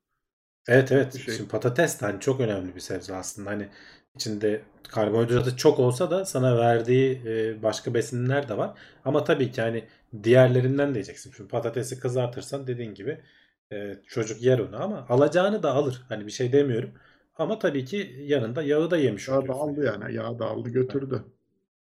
Evet 0.69 0.93
evet. 0.93 1.15
bir 1.15 1.21
şey. 1.21 1.35
Şimdi 1.35 1.49
patates 1.49 2.01
de 2.01 2.07
hani 2.07 2.21
çok 2.21 2.41
önemli 2.41 2.75
bir 2.75 2.81
sebze 2.81 3.15
aslında. 3.15 3.51
Hani 3.51 3.69
içinde 4.15 4.63
karbonhidratı 4.89 5.57
çok 5.57 5.79
olsa 5.79 6.11
da 6.11 6.25
sana 6.25 6.59
verdiği 6.59 7.23
e, 7.27 7.63
başka 7.63 7.95
besinler 7.95 8.49
de 8.49 8.57
var. 8.59 8.79
Ama 9.05 9.25
tabii 9.25 9.51
ki 9.53 9.63
hani 9.63 9.85
diğerlerinden 10.23 10.89
de 10.89 10.99
yiyeceksin. 10.99 11.33
Şimdi 11.37 11.49
patatesi 11.49 12.01
kızartırsan 12.01 12.67
dediğin 12.67 12.95
gibi 12.95 13.19
e, 13.73 14.03
çocuk 14.07 14.43
yer 14.43 14.59
onu 14.59 14.83
ama 14.83 15.07
alacağını 15.09 15.63
da 15.63 15.73
alır. 15.75 16.03
Hani 16.09 16.27
bir 16.27 16.31
şey 16.31 16.53
demiyorum. 16.53 16.91
Ama 17.37 17.59
tabii 17.59 17.85
ki 17.85 18.17
yanında 18.27 18.63
yağı 18.63 18.91
da 18.91 18.97
yemiş 18.97 19.29
yağ 19.29 19.49
da 19.49 19.55
oluyorsun. 19.55 19.69
aldı 19.69 19.85
yani. 19.85 20.15
Yağ 20.15 20.39
da 20.39 20.47
aldı 20.47 20.69
götürdü. 20.71 21.25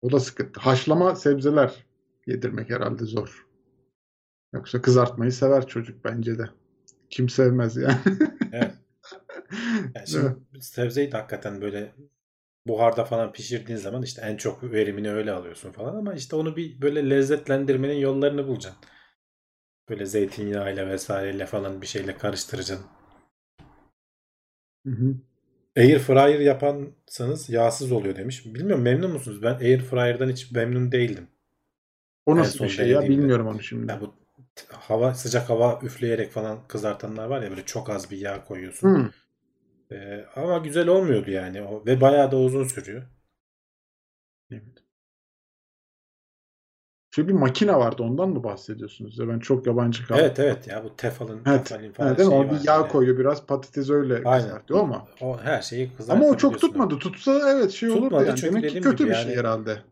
O 0.02 0.12
da 0.12 0.20
sıkıntı. 0.20 0.60
Haşlama 0.60 1.16
sebzeler 1.16 1.86
yedirmek 2.26 2.70
herhalde 2.70 3.04
zor. 3.04 3.46
Yoksa 4.52 4.82
kızartmayı 4.82 5.32
sever 5.32 5.66
çocuk 5.66 6.04
bence 6.04 6.38
de. 6.38 6.50
Kim 7.10 7.28
sevmez 7.28 7.76
yani. 7.76 7.98
Evet. 8.52 8.74
Yani 9.94 10.06
şimdi 10.08 10.36
sebzeyi 10.60 11.12
de 11.12 11.16
hakikaten 11.16 11.60
böyle 11.60 11.94
buharda 12.66 13.04
falan 13.04 13.32
pişirdiğin 13.32 13.78
zaman 13.78 14.02
işte 14.02 14.22
en 14.22 14.36
çok 14.36 14.62
verimini 14.62 15.12
öyle 15.12 15.32
alıyorsun 15.32 15.72
falan 15.72 15.96
ama 15.96 16.14
işte 16.14 16.36
onu 16.36 16.56
bir 16.56 16.82
böyle 16.82 17.10
lezzetlendirmenin 17.10 17.94
yollarını 17.96 18.46
bulacaksın. 18.48 18.82
Böyle 19.92 20.06
zeytinyağıyla 20.06 20.88
vesaireyle 20.88 21.46
falan 21.46 21.82
bir 21.82 21.86
şeyle 21.86 22.16
karıştıracaksın. 22.16 22.86
Hı 24.86 24.92
hı. 24.92 25.14
Air 25.76 25.98
fryer 25.98 26.40
yapansanız 26.40 27.50
yağsız 27.50 27.92
oluyor 27.92 28.16
demiş. 28.16 28.46
Bilmiyorum 28.46 28.82
memnun 28.82 29.12
musunuz? 29.12 29.42
Ben 29.42 29.54
air 29.54 29.80
fryer'dan 29.80 30.30
hiç 30.30 30.50
memnun 30.50 30.92
değildim. 30.92 31.28
O 32.26 32.36
nasıl 32.36 32.64
bir 32.64 32.68
şey 32.68 32.88
ya 32.88 33.02
bilmiyorum 33.02 33.46
onu 33.46 33.62
şimdi. 33.62 33.92
Ya 33.92 34.00
bu 34.00 34.14
hava 34.68 35.14
sıcak 35.14 35.50
hava 35.50 35.80
üfleyerek 35.82 36.32
falan 36.32 36.68
kızartanlar 36.68 37.26
var 37.26 37.42
ya 37.42 37.50
böyle 37.50 37.64
çok 37.64 37.90
az 37.90 38.10
bir 38.10 38.18
yağ 38.18 38.44
koyuyorsun. 38.44 38.88
Hı. 38.88 39.10
Ee, 39.94 40.26
ama 40.36 40.58
güzel 40.58 40.88
olmuyordu 40.88 41.30
yani 41.30 41.62
o 41.62 41.86
ve 41.86 42.00
bayağı 42.00 42.32
da 42.32 42.36
uzun 42.36 42.64
sürüyor. 42.64 43.02
Evet. 44.50 44.81
Şöyle 47.14 47.28
bir 47.28 47.32
makine 47.32 47.74
vardı 47.76 48.02
ondan 48.02 48.28
mı 48.28 48.44
bahsediyorsunuz? 48.44 49.18
Ya 49.18 49.28
ben 49.28 49.38
çok 49.38 49.66
yabancı 49.66 50.06
kaldım. 50.06 50.24
Evet 50.24 50.38
evet 50.38 50.68
ya 50.68 50.84
bu 50.84 50.96
tefalın 50.96 51.42
Evet. 51.46 51.66
tefalin 51.66 51.92
falan 51.92 52.08
Ha, 52.08 52.18
değil 52.18 52.28
mi? 52.28 52.34
şeyi 52.34 52.46
O 52.46 52.50
bir 52.50 52.64
yağ 52.66 52.72
yani. 52.74 52.88
koyuyor 52.88 53.18
biraz 53.18 53.46
patates 53.46 53.90
öyle 53.90 54.14
Aynen. 54.24 54.44
kızartıyor 54.46 54.80
ama. 54.80 55.08
O 55.20 55.38
her 55.40 55.62
şeyi 55.62 55.90
Ama 56.08 56.26
o 56.26 56.36
çok 56.36 56.60
tutmadı. 56.60 56.98
Tutsa 56.98 57.50
evet 57.52 57.70
şey 57.70 57.90
olurdu 57.90 58.04
Tutmadı 58.04 58.26
yani. 58.26 58.36
çünkü 58.36 58.56
Demek 58.56 58.70
ki 58.70 58.80
kötü 58.80 59.04
bir 59.04 59.10
yani- 59.10 59.24
şey 59.24 59.36
herhalde. 59.36 59.82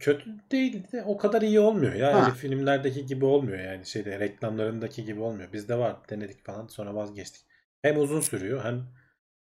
Kötü 0.00 0.30
değil 0.52 0.92
de 0.92 1.04
o 1.06 1.16
kadar 1.16 1.42
iyi 1.42 1.60
olmuyor 1.60 1.92
ya. 1.94 2.20
Öyle 2.20 2.30
filmlerdeki 2.34 3.06
gibi 3.06 3.24
olmuyor 3.24 3.58
yani 3.58 3.86
şeyde 3.86 4.20
reklamlarındaki 4.20 5.04
gibi 5.04 5.20
olmuyor. 5.20 5.52
Bizde 5.52 5.78
var 5.78 5.96
denedik 6.10 6.44
falan 6.44 6.66
sonra 6.66 6.94
vazgeçtik. 6.94 7.46
Hem 7.82 7.98
uzun 7.98 8.20
sürüyor 8.20 8.64
hem 8.64 8.86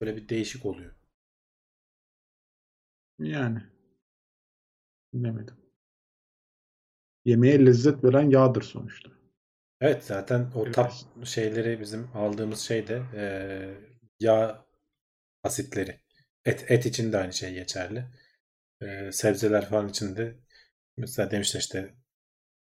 böyle 0.01 0.17
bir 0.17 0.29
değişik 0.29 0.67
oluyor. 0.67 0.93
Yani. 3.19 3.59
Bilemedim. 5.13 5.64
Yemeğe 7.25 7.67
lezzet 7.67 8.05
veren 8.05 8.31
yağdır 8.31 8.63
sonuçta. 8.63 9.11
Evet 9.81 10.05
zaten 10.05 10.51
o 10.55 10.65
Evet. 10.67 10.75
tat 10.75 11.07
şeyleri 11.25 11.81
bizim 11.81 12.09
aldığımız 12.17 12.61
şey 12.61 12.89
de 12.89 13.03
eee, 13.15 13.71
yağ 14.21 14.67
asitleri. 15.45 16.01
Et, 16.47 16.65
et 16.73 16.87
için 16.87 17.13
de 17.13 17.19
aynı 17.19 17.35
şey 17.35 17.55
geçerli. 17.55 18.05
Eee, 18.83 19.13
sebzeler 19.13 19.71
falan 19.71 19.89
için 19.89 20.17
de 20.17 20.35
mesela 20.99 21.31
demişler 21.31 21.61
işte 21.61 21.95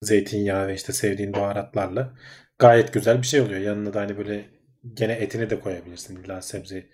zeytinyağı 0.02 0.68
ve 0.68 0.74
işte 0.74 0.92
sevdiğin 0.92 1.34
baharatlarla 1.34 2.14
gayet 2.59 2.92
güzel 2.94 3.18
bir 3.22 3.26
şey 3.26 3.40
oluyor. 3.40 3.61
Yanına 3.61 3.94
da 3.94 4.00
hani 4.00 4.18
böyle 4.18 4.44
gene 4.94 5.12
etini 5.12 5.50
de 5.50 5.61
koyabilirsin. 5.61 6.16
İlla 6.24 6.42
sebze 6.42 6.90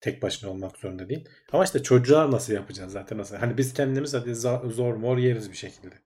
tek 0.00 0.22
başına 0.22 0.50
olmak 0.50 0.78
zorunda 0.78 1.08
değil. 1.08 1.28
Ama 1.52 1.64
işte 1.64 1.82
çocuğa 1.82 2.30
nasıl 2.30 2.52
yapacağız 2.52 2.92
zaten 2.92 3.18
nasıl? 3.18 3.36
Hani 3.36 3.58
biz 3.58 3.74
kendimiz 3.74 4.14
hadi 4.14 4.34
zor 4.36 4.94
mor 4.94 5.18
yeriz 5.18 5.50
bir 5.50 5.56
şekilde. 5.56 5.96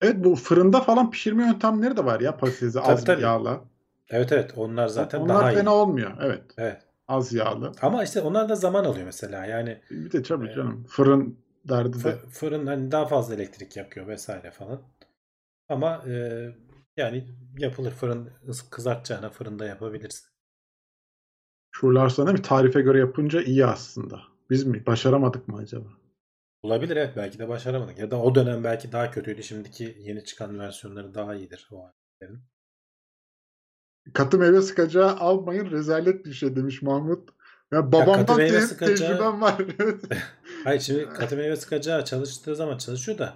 Evet 0.00 0.24
bu 0.24 0.36
fırında 0.36 0.80
falan 0.80 1.10
pişirme 1.10 1.46
yöntemleri 1.46 1.96
de 1.96 2.04
var 2.04 2.20
ya 2.20 2.36
patatesi 2.36 2.72
Tabii, 2.72 2.86
az 2.92 3.04
tabii. 3.04 3.22
yağla. 3.22 3.64
Evet 4.10 4.32
evet 4.32 4.52
onlar 4.56 4.88
zaten 4.88 5.20
Onlar 5.20 5.38
daha 5.40 5.52
iyi. 5.52 5.56
fena 5.58 5.74
olmuyor. 5.74 6.10
Evet. 6.20 6.42
Evet. 6.58 6.82
Az 7.08 7.32
yağlı. 7.32 7.72
Ama 7.82 8.04
işte 8.04 8.20
onlar 8.20 8.48
da 8.48 8.54
zaman 8.56 8.84
alıyor 8.84 9.06
mesela. 9.06 9.46
Yani 9.46 9.80
Bir 9.90 10.12
de 10.12 10.22
tabii 10.22 10.44
Evet. 10.46 10.56
canım 10.56 10.84
fırın 10.88 11.38
derdi 11.68 12.04
de. 12.04 12.08
fı- 12.08 12.26
fırın 12.28 12.66
hani 12.66 12.90
daha 12.92 13.06
fazla 13.06 13.34
elektrik 13.34 13.76
yakıyor 13.76 14.06
vesaire 14.06 14.50
falan. 14.50 14.82
Ama 15.68 16.04
e, 16.08 16.46
yani 16.96 17.28
yapılır 17.58 17.90
fırın 17.90 18.30
kızartacağına 18.70 19.30
fırında 19.30 19.66
yapabilirsin. 19.66 20.28
Şuralar 21.70 22.08
sana 22.08 22.34
bir 22.34 22.42
tarife 22.42 22.80
göre 22.80 22.98
yapınca 22.98 23.42
iyi 23.42 23.66
aslında. 23.66 24.22
Biz 24.50 24.64
mi? 24.66 24.86
Başaramadık 24.86 25.48
mı 25.48 25.56
acaba? 25.56 25.86
Olabilir 26.64 26.96
evet 26.96 27.16
belki 27.16 27.38
de 27.38 27.48
başaramadık. 27.48 27.98
Ya 27.98 28.10
da 28.10 28.20
o 28.22 28.34
dönem 28.34 28.64
belki 28.64 28.92
daha 28.92 29.10
kötüydü. 29.10 29.42
Şimdiki 29.42 29.96
yeni 30.00 30.24
çıkan 30.24 30.58
versiyonları 30.58 31.14
daha 31.14 31.34
iyidir 31.34 31.68
o 31.72 31.84
aletlerin. 31.84 32.42
Katı 34.14 34.38
meyve 34.38 34.62
sıkacağı 34.62 35.16
almayın 35.16 35.70
rezalet 35.70 36.24
bir 36.24 36.32
şey 36.32 36.56
demiş 36.56 36.82
Mahmut. 36.82 37.28
Ya 37.72 37.92
babamdan 37.92 38.36
te- 38.36 38.60
sıkacağı- 38.60 38.96
tecrübem 38.96 39.40
var. 39.40 39.62
Hayır 40.64 40.80
şimdi 40.80 41.08
katı 41.08 41.36
meyve 41.36 41.56
sıkacağı 41.56 42.04
çalıştığı 42.04 42.56
zaman 42.56 42.78
çalışıyor 42.78 43.18
da 43.18 43.34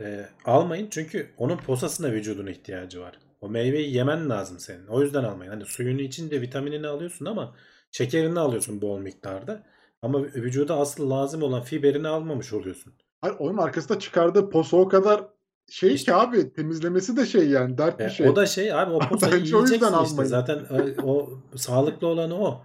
e, 0.00 0.28
almayın 0.44 0.88
çünkü 0.90 1.30
onun 1.36 1.56
posasına 1.56 2.12
vücuduna 2.12 2.50
ihtiyacı 2.50 3.00
var. 3.00 3.18
O 3.40 3.48
meyveyi 3.48 3.94
yemen 3.94 4.30
lazım 4.30 4.58
senin. 4.58 4.86
O 4.86 5.02
yüzden 5.02 5.24
almayın. 5.24 5.50
Hani 5.50 5.64
suyunu 5.64 6.00
içince 6.00 6.40
vitaminini 6.40 6.86
alıyorsun 6.86 7.24
ama 7.26 7.56
şekerini 7.90 8.40
alıyorsun 8.40 8.80
bol 8.82 8.98
miktarda. 8.98 9.73
Ama 10.04 10.22
vücuda 10.22 10.76
asıl 10.76 11.10
lazım 11.10 11.42
olan 11.42 11.62
fiberini 11.62 12.08
almamış 12.08 12.52
oluyorsun. 12.52 12.92
Hayır, 13.20 13.36
onun 13.38 13.58
arkasında 13.58 13.98
çıkardığı 13.98 14.50
posa 14.50 14.76
o 14.76 14.88
kadar 14.88 15.24
şey 15.70 15.94
İşte- 15.94 16.12
ki 16.12 16.14
abi 16.16 16.52
temizlemesi 16.52 17.16
de 17.16 17.26
şey 17.26 17.48
yani 17.48 17.78
dert 17.78 17.98
bir 17.98 18.04
E, 18.04 18.10
şey. 18.10 18.28
O 18.28 18.36
da 18.36 18.46
şey 18.46 18.72
abi 18.72 18.92
o 18.92 18.98
posayı 19.08 19.34
yiyeceksin 19.34 19.74
işte. 19.74 19.86
almayın. 19.86 20.28
Zaten 20.30 20.58
e, 20.58 21.00
o 21.02 21.30
sağlıklı 21.56 22.06
olanı 22.06 22.40
o. 22.40 22.64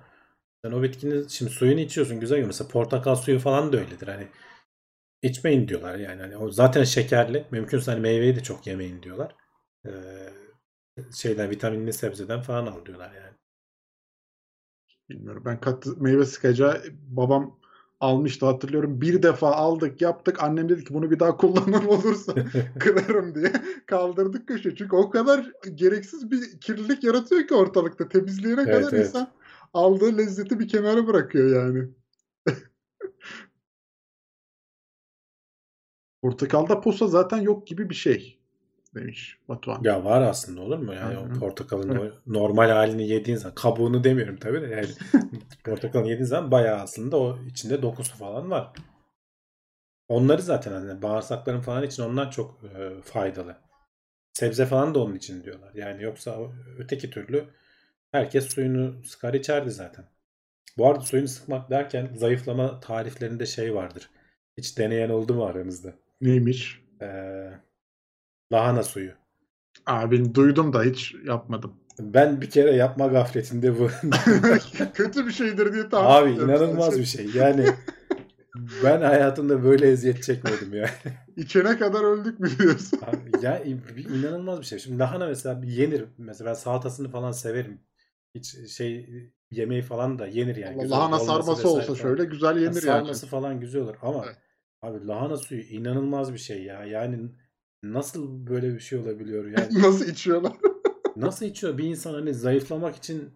Sen 0.66 0.72
o 0.72 0.84
bitkinin 0.84 1.28
şimdi 1.28 1.52
suyunu 1.52 1.80
içiyorsun 1.80 2.20
güzel 2.20 2.38
gibi. 2.38 2.48
Mesela 2.48 2.68
portakal 2.68 3.16
suyu 3.16 3.40
falan 3.40 3.74
da 3.74 3.78
öyledir. 3.78 4.08
Hani 4.08 4.28
içmeyin 5.22 5.68
diyorlar 5.68 5.96
yani. 5.96 6.22
Hani 6.22 6.38
o 6.38 6.52
zaten 6.52 6.84
şekerli. 6.84 7.46
Mümkünse 7.52 7.92
hani 7.92 8.02
meyveyi 8.02 8.36
de 8.36 8.44
çok 8.44 8.68
yemeyin 8.68 9.04
diyorlar. 9.04 9.36
Ee, 9.86 9.92
şeyden 11.16 11.50
vitaminli 11.50 11.94
sebzeden 11.94 12.42
falan 12.42 12.66
al 12.66 12.86
diyorlar 12.86 13.12
yani. 13.14 13.36
Bilmiyorum. 15.10 15.44
Ben 15.46 15.60
katı 15.60 16.02
meyve 16.02 16.26
sıkacağı 16.26 16.84
babam 17.08 17.60
almıştı 18.00 18.46
hatırlıyorum. 18.46 19.02
Bir 19.02 19.24
defa 19.24 19.52
aldık 19.52 20.02
yaptık. 20.02 20.44
Annem 20.44 20.70
dedi 20.70 20.84
ki 20.84 20.94
bunu 20.94 21.12
bir 21.12 21.20
daha 21.20 21.38
kullanır 21.38 21.84
olursa 21.86 22.34
kırarım 22.80 23.36
diye. 23.36 23.54
Kaldırdık 23.86 24.48
köşe. 24.48 24.76
Çünkü 24.76 24.96
o 24.96 25.10
kadar 25.10 25.52
gereksiz 25.76 26.32
bir 26.32 26.60
kirlilik 26.62 27.04
yaratıyor 27.04 27.48
ki 27.48 27.54
ortalıkta. 27.54 28.10
Temizleyene 28.10 28.62
Evet, 28.62 28.74
kadar 28.74 28.94
evet. 28.94 29.08
insan 29.08 29.32
aldığı 29.74 30.18
lezzeti 30.18 30.60
bir 30.60 30.68
kenara 30.68 31.08
bırakıyor 31.08 31.66
yani. 31.66 31.90
Portakalda 36.22 36.82
posa 36.82 37.08
zaten 37.08 37.38
yok 37.38 37.68
gibi 37.68 37.90
bir 37.90 37.96
şey 37.96 38.39
demiş 38.96 39.38
Batuhan. 39.50 39.84
Ya 39.84 40.06
var 40.06 40.22
aslında 40.22 40.62
olur 40.62 40.78
mu? 40.78 40.94
Yani 40.94 41.16
Hı 41.16 41.36
o 41.36 41.40
portakalın 41.40 41.96
o 41.96 42.12
normal 42.28 42.70
halini 42.70 43.08
yediğin 43.08 43.38
zaman 43.38 43.56
kabuğunu 43.56 44.04
demiyorum 44.04 44.38
tabii 44.38 44.62
de 44.62 44.68
yani 44.68 44.88
portakalın 45.64 46.06
yediğin 46.06 46.26
zaman 46.26 46.52
bayağı 46.52 46.80
aslında 46.82 47.18
o 47.18 47.40
içinde 47.50 47.82
dokusu 47.82 48.18
falan 48.18 48.52
var. 48.52 48.74
Onları 50.08 50.42
zaten 50.42 50.72
hani 50.72 51.02
bağırsakların 51.02 51.62
falan 51.62 51.84
için 51.84 52.04
onlar 52.04 52.32
çok 52.32 52.64
e, 52.64 53.02
faydalı. 53.02 53.58
Sebze 54.34 54.66
falan 54.66 54.96
da 54.96 55.00
onun 55.00 55.16
için 55.16 55.44
diyorlar. 55.44 55.74
Yani 55.74 56.04
yoksa 56.04 56.38
öteki 56.78 57.10
türlü 57.10 57.46
herkes 58.12 58.48
suyunu 58.48 59.04
sıkar 59.04 59.34
içerdi 59.34 59.72
zaten. 59.72 60.06
Bu 60.78 60.88
arada 60.88 61.02
suyunu 61.02 61.28
sıkmak 61.28 61.70
derken 61.70 62.10
zayıflama 62.16 62.80
tariflerinde 62.80 63.46
şey 63.46 63.76
vardır. 63.76 64.10
Hiç 64.58 64.78
deneyen 64.78 65.10
oldu 65.10 65.34
mu 65.34 65.46
aranızda? 65.46 65.94
Neymiş? 66.22 66.82
Ee, 67.02 67.52
lahana 68.52 68.84
suyu. 68.84 69.12
Abi 69.86 70.36
duydum 70.36 70.74
da 70.74 70.84
hiç 70.84 71.16
yapmadım. 71.26 71.74
Ben 72.00 72.42
bir 72.42 72.50
kere 72.50 72.72
yapma 72.76 73.08
gafletinde 73.08 73.80
bu. 73.80 73.90
Kötü 74.94 75.28
bir 75.28 75.32
şeydir 75.32 75.74
diye 75.74 75.90
tahmin 75.90 76.10
Abi 76.10 76.30
ediyorum 76.34 76.50
inanılmaz 76.50 76.86
sadece. 76.86 77.02
bir 77.02 77.06
şey. 77.06 77.42
Yani 77.42 77.66
ben 78.84 79.02
hayatımda 79.02 79.64
böyle 79.64 79.88
eziyet 79.88 80.24
çekmedim 80.24 80.74
ya. 80.74 80.90
İçene 81.38 81.78
kadar 81.78 82.04
öldük 82.04 82.40
mü 82.40 82.50
diyorsun? 82.60 83.00
Abi 83.06 83.46
ya 83.46 83.64
inanılmaz 84.14 84.60
bir 84.60 84.66
şey. 84.66 84.80
Şimdi 84.80 85.00
lahana 85.00 85.28
mesela 85.28 85.62
yenir. 85.66 86.06
Mesela 86.18 86.50
ben 86.50 86.54
salatasını 86.54 87.10
falan 87.10 87.32
severim. 87.32 87.82
Hiç 88.36 88.72
şey 88.72 89.10
yemeği 89.52 89.82
falan 89.82 90.20
da 90.20 90.28
yenir 90.28 90.56
yani. 90.56 90.82
Güzel 90.82 90.98
lahana 90.98 91.20
sarması 91.20 91.70
olsa 91.70 91.82
falan. 91.82 91.96
şöyle 91.98 92.26
güzel 92.26 92.56
yenir 92.56 92.66
yani. 92.66 92.82
sarması 92.82 93.28
falan 93.28 93.60
güzel 93.60 93.82
olur 93.82 93.96
ama 94.02 94.24
Evet. 94.26 94.38
abi 94.82 95.08
lahana 95.08 95.38
suyu 95.38 95.62
inanılmaz 95.62 96.34
bir 96.34 96.38
şey 96.40 96.64
ya. 96.64 96.86
Yani 96.86 97.30
nasıl 97.84 98.48
böyle 98.48 98.74
bir 98.74 98.80
şey 98.80 99.00
olabiliyor 99.00 99.46
yani? 99.46 99.82
Nasıl 99.82 100.08
içiyorlar? 100.08 100.54
Nasıl 101.16 101.46
içiyor 101.46 101.78
bir 101.78 101.84
insan 101.84 102.14
hani 102.14 102.34
zayıflamak 102.34 102.96
için 102.96 103.30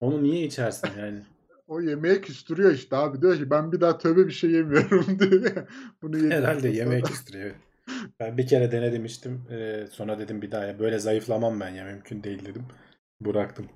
onu 0.00 0.22
niye 0.22 0.46
içersin 0.46 0.88
yani? 0.98 1.22
O 1.70 1.80
yemeğe 1.80 2.20
küstürüyor 2.20 2.72
işte 2.72 2.96
abi. 2.96 3.22
Diyor 3.22 3.36
ki 3.36 3.50
ben 3.50 3.72
bir 3.72 3.80
daha 3.80 3.98
tövbe 3.98 4.26
bir 4.26 4.32
şey 4.32 4.50
yemiyorum 4.50 5.18
diye. 5.18 5.66
Bunu 6.02 6.30
Herhalde 6.30 6.68
yemek 6.68 7.10
istiyor. 7.10 7.54
Ben 8.20 8.38
bir 8.38 8.46
kere 8.46 8.72
denedim 8.72 9.04
içtim. 9.04 9.42
Ee, 9.50 9.86
sonra 9.90 10.18
dedim 10.18 10.42
bir 10.42 10.50
daha 10.50 10.64
ya 10.64 10.78
böyle 10.78 10.98
zayıflamam 10.98 11.60
ben 11.60 11.68
ya 11.68 11.84
mümkün 11.84 12.22
değil 12.22 12.44
dedim. 12.46 12.64
Bıraktım. 13.20 13.68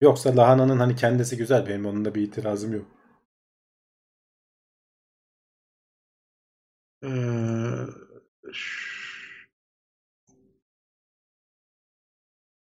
Yoksa 0.00 0.36
lahananın 0.36 0.78
hani 0.78 0.96
kendisi 0.96 1.36
güzel. 1.36 1.66
Benim 1.66 1.86
onunla 1.86 2.14
bir 2.14 2.22
itirazım 2.22 2.72
yok. 2.72 2.86
Ee. 7.02 8.01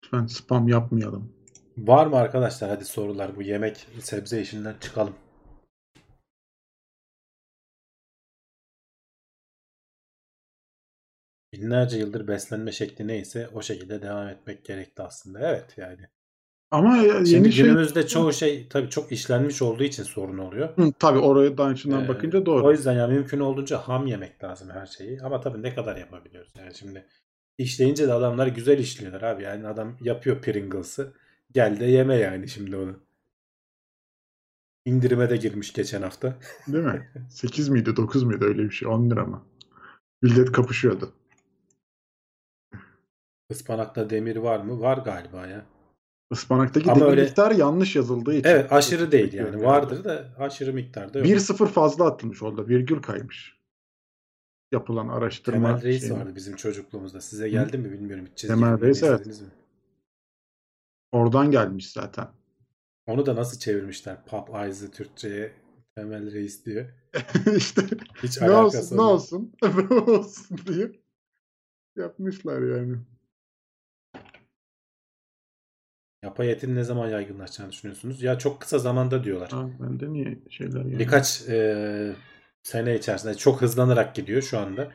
Lütfen 0.04 0.26
spam 0.26 0.68
yapmayalım. 0.68 1.32
Var 1.78 2.06
mı 2.06 2.16
arkadaşlar 2.16 2.70
hadi 2.70 2.84
sorular 2.84 3.36
bu 3.36 3.42
yemek 3.42 3.86
sebze 4.00 4.40
işinden 4.40 4.74
çıkalım. 4.80 5.14
Binlerce 11.52 11.98
yıldır 11.98 12.28
beslenme 12.28 12.72
şekli 12.72 13.08
neyse 13.08 13.48
o 13.48 13.62
şekilde 13.62 14.02
devam 14.02 14.28
etmek 14.28 14.64
gerekti 14.64 15.02
aslında. 15.02 15.40
Evet 15.50 15.78
yani. 15.78 16.08
Ama 16.70 16.96
ya- 16.96 17.12
Şimdi 17.24 17.30
yeni 17.30 17.52
şey... 17.52 17.64
günümüzde 17.64 18.06
çoğu 18.06 18.32
şey 18.32 18.68
tabii 18.68 18.90
çok 18.90 19.12
işlenmiş 19.12 19.62
olduğu 19.62 19.82
için 19.82 20.02
sorun 20.02 20.38
oluyor. 20.38 20.76
Hı, 20.76 20.92
tabii 20.98 21.18
oraya 21.18 21.58
daha 21.58 21.72
içinden 21.72 22.04
Ee, 22.04 22.08
bakınca 22.08 22.46
doğru. 22.46 22.66
O 22.66 22.70
yüzden 22.70 22.92
yani 22.92 23.14
mümkün 23.14 23.40
olduğunca 23.40 23.78
ham 23.78 24.06
yemek 24.06 24.44
lazım 24.44 24.70
her 24.70 24.86
şeyi. 24.86 25.20
Ama 25.22 25.40
tabii 25.40 25.62
ne 25.62 25.74
kadar 25.74 25.96
yapabiliyoruz? 25.96 26.52
Yani 26.58 26.74
şimdi 26.74 27.06
işleyince 27.58 28.08
de 28.08 28.12
adamlar 28.12 28.46
güzel 28.46 28.78
işliyorlar 28.78 29.22
abi. 29.22 29.42
Yani 29.42 29.66
adam 29.66 29.96
yapıyor 30.00 30.42
Pringles'ı. 30.42 31.12
Gel 31.52 31.80
de 31.80 31.84
yeme 31.84 32.14
yani 32.16 32.48
şimdi 32.48 32.76
onu. 32.76 32.96
İndirime 34.84 35.30
de 35.30 35.36
girmiş 35.36 35.72
geçen 35.72 36.02
hafta. 36.02 36.38
Değil 36.68 36.84
mi? 36.84 37.10
8 37.30 37.68
miydi 37.68 37.96
9 37.96 38.22
muydu 38.22 38.44
öyle 38.44 38.62
bir 38.62 38.70
şey 38.70 38.88
10 38.88 39.10
lira 39.10 39.24
mı? 39.24 39.42
Millet 40.22 40.52
kapışıyordu. 40.52 41.12
Ispanakta 43.50 44.10
demir 44.10 44.36
var 44.36 44.60
mı? 44.60 44.80
Var 44.80 44.98
galiba 44.98 45.46
ya. 45.46 45.66
Ispanaktaki 46.30 46.88
demir 46.88 47.02
öyle- 47.02 47.22
miktarı 47.22 47.54
yanlış 47.54 47.96
yazıldığı 47.96 48.34
için. 48.34 48.48
Evet 48.48 48.72
aşırı 48.72 49.12
değil 49.12 49.32
yani. 49.32 49.48
Yani. 49.48 49.64
Vardır 49.64 50.04
da 50.04 50.34
aşırı 50.38 50.72
miktarda 50.72 51.18
yok. 51.18 51.28
1-0 51.28 51.66
fazla 51.66 52.06
atılmış 52.06 52.42
orada. 52.42 52.68
Virgül 52.68 53.02
kaymış. 53.02 53.60
Yapılan 54.72 55.08
araştırma. 55.08 55.68
Temel 55.68 55.82
Reis 55.82 56.00
şeyine. 56.00 56.18
vardı 56.18 56.32
bizim 56.34 56.56
çocukluğumuzda. 56.56 57.20
Size 57.20 57.48
geldi 57.48 57.78
mi 57.78 57.92
bilmiyorum. 57.92 58.26
Hiç 58.32 58.42
Temel 58.42 58.80
Reis, 58.80 59.02
evet. 59.02 59.26
mi? 59.26 59.32
Oradan 61.12 61.50
gelmiş 61.50 61.92
zaten. 61.92 62.28
Onu 63.06 63.26
da 63.26 63.36
nasıl 63.36 63.58
çevirmişler? 63.58 64.24
Pop 64.26 64.54
Eyes'ı 64.54 64.90
Türkçe'ye 64.90 65.52
Temel 65.94 66.32
Reis 66.32 66.66
diyor. 66.66 66.86
işte 67.56 67.82
Hiç 68.22 68.40
ne 68.40 68.50
olsun 68.50 68.96
ne 68.96 69.00
olsun 69.00 69.52
ne 69.90 69.94
olsun 69.98 70.58
diye 70.66 70.92
yapmışlar 71.96 72.62
yani. 72.62 72.96
Yapay 76.22 76.50
etin 76.50 76.74
ne 76.76 76.84
zaman 76.84 77.08
yaygınlaşacağını 77.08 77.72
düşünüyorsunuz? 77.72 78.22
Ya 78.22 78.38
çok 78.38 78.60
kısa 78.60 78.78
zamanda 78.78 79.24
diyorlar. 79.24 79.50
Ha, 79.50 79.70
bende 79.80 80.12
niye 80.12 80.38
şeyler 80.50 80.80
yani? 80.80 80.98
Birkaç 80.98 81.48
e, 81.48 82.14
sene 82.62 82.94
içerisinde 82.96 83.34
çok 83.34 83.62
hızlanarak 83.62 84.14
gidiyor 84.14 84.42
şu 84.42 84.58
anda. 84.58 84.92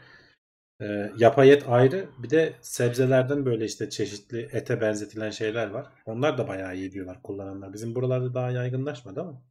E, 0.82 1.12
yapay 1.18 1.52
et 1.52 1.64
ayrı. 1.68 2.10
Bir 2.18 2.30
de 2.30 2.54
sebzelerden 2.62 3.46
böyle 3.46 3.66
işte 3.66 3.90
çeşitli 3.90 4.50
ete 4.52 4.82
benzetilen 4.82 5.30
şeyler 5.30 5.68
var. 5.68 5.88
Onlar 6.06 6.38
da 6.38 6.48
bayağı 6.48 6.76
iyi 6.76 6.92
diyorlar 6.92 7.22
kullananlar. 7.24 7.74
Bizim 7.74 7.96
buralarda 7.96 8.34
daha 8.34 8.52
yaygınlaşmadı 8.52 9.22
ama. 9.22 9.42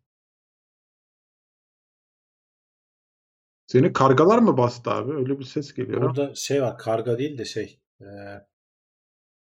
Seni 3.67 3.93
kargalar 3.93 4.39
mı 4.39 4.57
bastı 4.57 4.91
abi? 4.91 5.13
Öyle 5.13 5.39
bir 5.39 5.45
ses 5.45 5.75
geliyor. 5.75 6.01
ha. 6.01 6.07
Burada 6.07 6.35
şey 6.35 6.63
var 6.63 6.79
karga 6.79 7.19
değil 7.19 7.39
de 7.39 7.45
şey 7.45 7.81
e, 8.01 8.07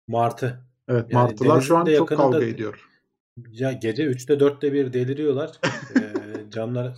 martı. 0.08 0.68
Evet 0.88 1.06
yani 1.10 1.14
martılar 1.14 1.62
şu 1.62 1.78
an 1.78 1.86
çok 1.86 2.10
kavga 2.10 2.44
ediyor. 2.44 2.90
Ya 3.52 3.72
gece 3.72 4.04
3'te 4.04 4.34
4'te 4.34 4.74
bir 4.74 4.94
deliriyorlar. 4.94 5.60
Ee, 5.96 6.52
camlar 6.52 6.98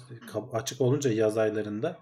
açık 0.54 0.82
olunca 0.82 1.12
yaz 1.12 1.38
aylarında. 1.38 1.98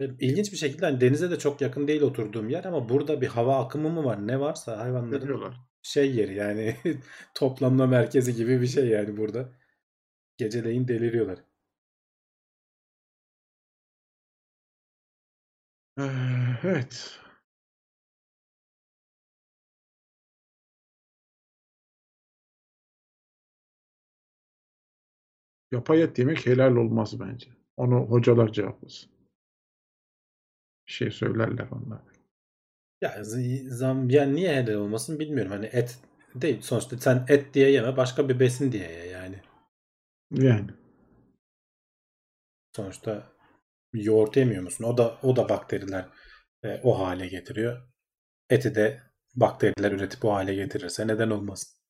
Ve 0.00 0.10
İlginç 0.20 0.52
bir 0.52 0.56
şekilde 0.56 0.86
hani 0.86 1.00
denize 1.00 1.30
de 1.30 1.38
çok 1.38 1.60
yakın 1.60 1.88
değil 1.88 2.02
oturduğum 2.02 2.48
yer 2.48 2.64
ama 2.64 2.88
burada 2.88 3.20
bir 3.20 3.26
hava 3.26 3.64
akımı 3.64 3.90
mı 3.90 4.04
var 4.04 4.26
ne 4.26 4.40
varsa 4.40 4.78
hayvanların 4.78 5.22
Ediyorlar. 5.22 5.56
şey 5.82 6.14
yeri 6.14 6.34
yani 6.34 6.76
toplanma 7.34 7.86
merkezi 7.86 8.34
gibi 8.34 8.60
bir 8.60 8.66
şey 8.66 8.88
yani 8.88 9.16
burada. 9.16 9.48
Geceleyin 10.38 10.88
deliriyorlar. 10.88 11.38
Evet. 16.62 17.18
Yapay 25.72 26.02
et 26.02 26.18
yemek 26.18 26.46
helal 26.46 26.76
olmaz 26.76 27.20
bence. 27.20 27.50
Onu 27.76 27.96
hocalar 27.96 28.52
cevaplasın. 28.52 29.10
Bir 30.86 30.92
şey 30.92 31.10
söylerler 31.10 31.68
onlar. 31.70 32.00
Ya 33.00 33.24
zam 33.68 34.10
yani 34.10 34.34
niye 34.34 34.54
helal 34.54 34.74
olmasın 34.74 35.18
bilmiyorum. 35.18 35.52
Hani 35.52 35.66
et 35.66 35.98
değil 36.34 36.60
sonuçta 36.60 36.98
sen 36.98 37.24
et 37.28 37.54
diye 37.54 37.70
yeme 37.70 37.96
başka 37.96 38.28
bir 38.28 38.40
besin 38.40 38.72
diye 38.72 38.90
ye 38.90 39.06
yani. 39.06 39.40
Yani. 40.30 40.70
Sonuçta 42.76 43.32
yoğurt 43.92 44.36
yemiyor 44.36 44.62
musun? 44.62 44.84
O 44.84 44.98
da 44.98 45.18
o 45.22 45.36
da 45.36 45.48
bakteriler 45.48 46.08
e, 46.62 46.80
o 46.82 46.98
hale 46.98 47.28
getiriyor. 47.28 47.88
Eti 48.50 48.74
de 48.74 49.02
bakteriler 49.34 49.92
üretip 49.92 50.24
o 50.24 50.32
hale 50.32 50.54
getirirse 50.54 51.06
neden 51.06 51.30
olmasın? 51.30 51.81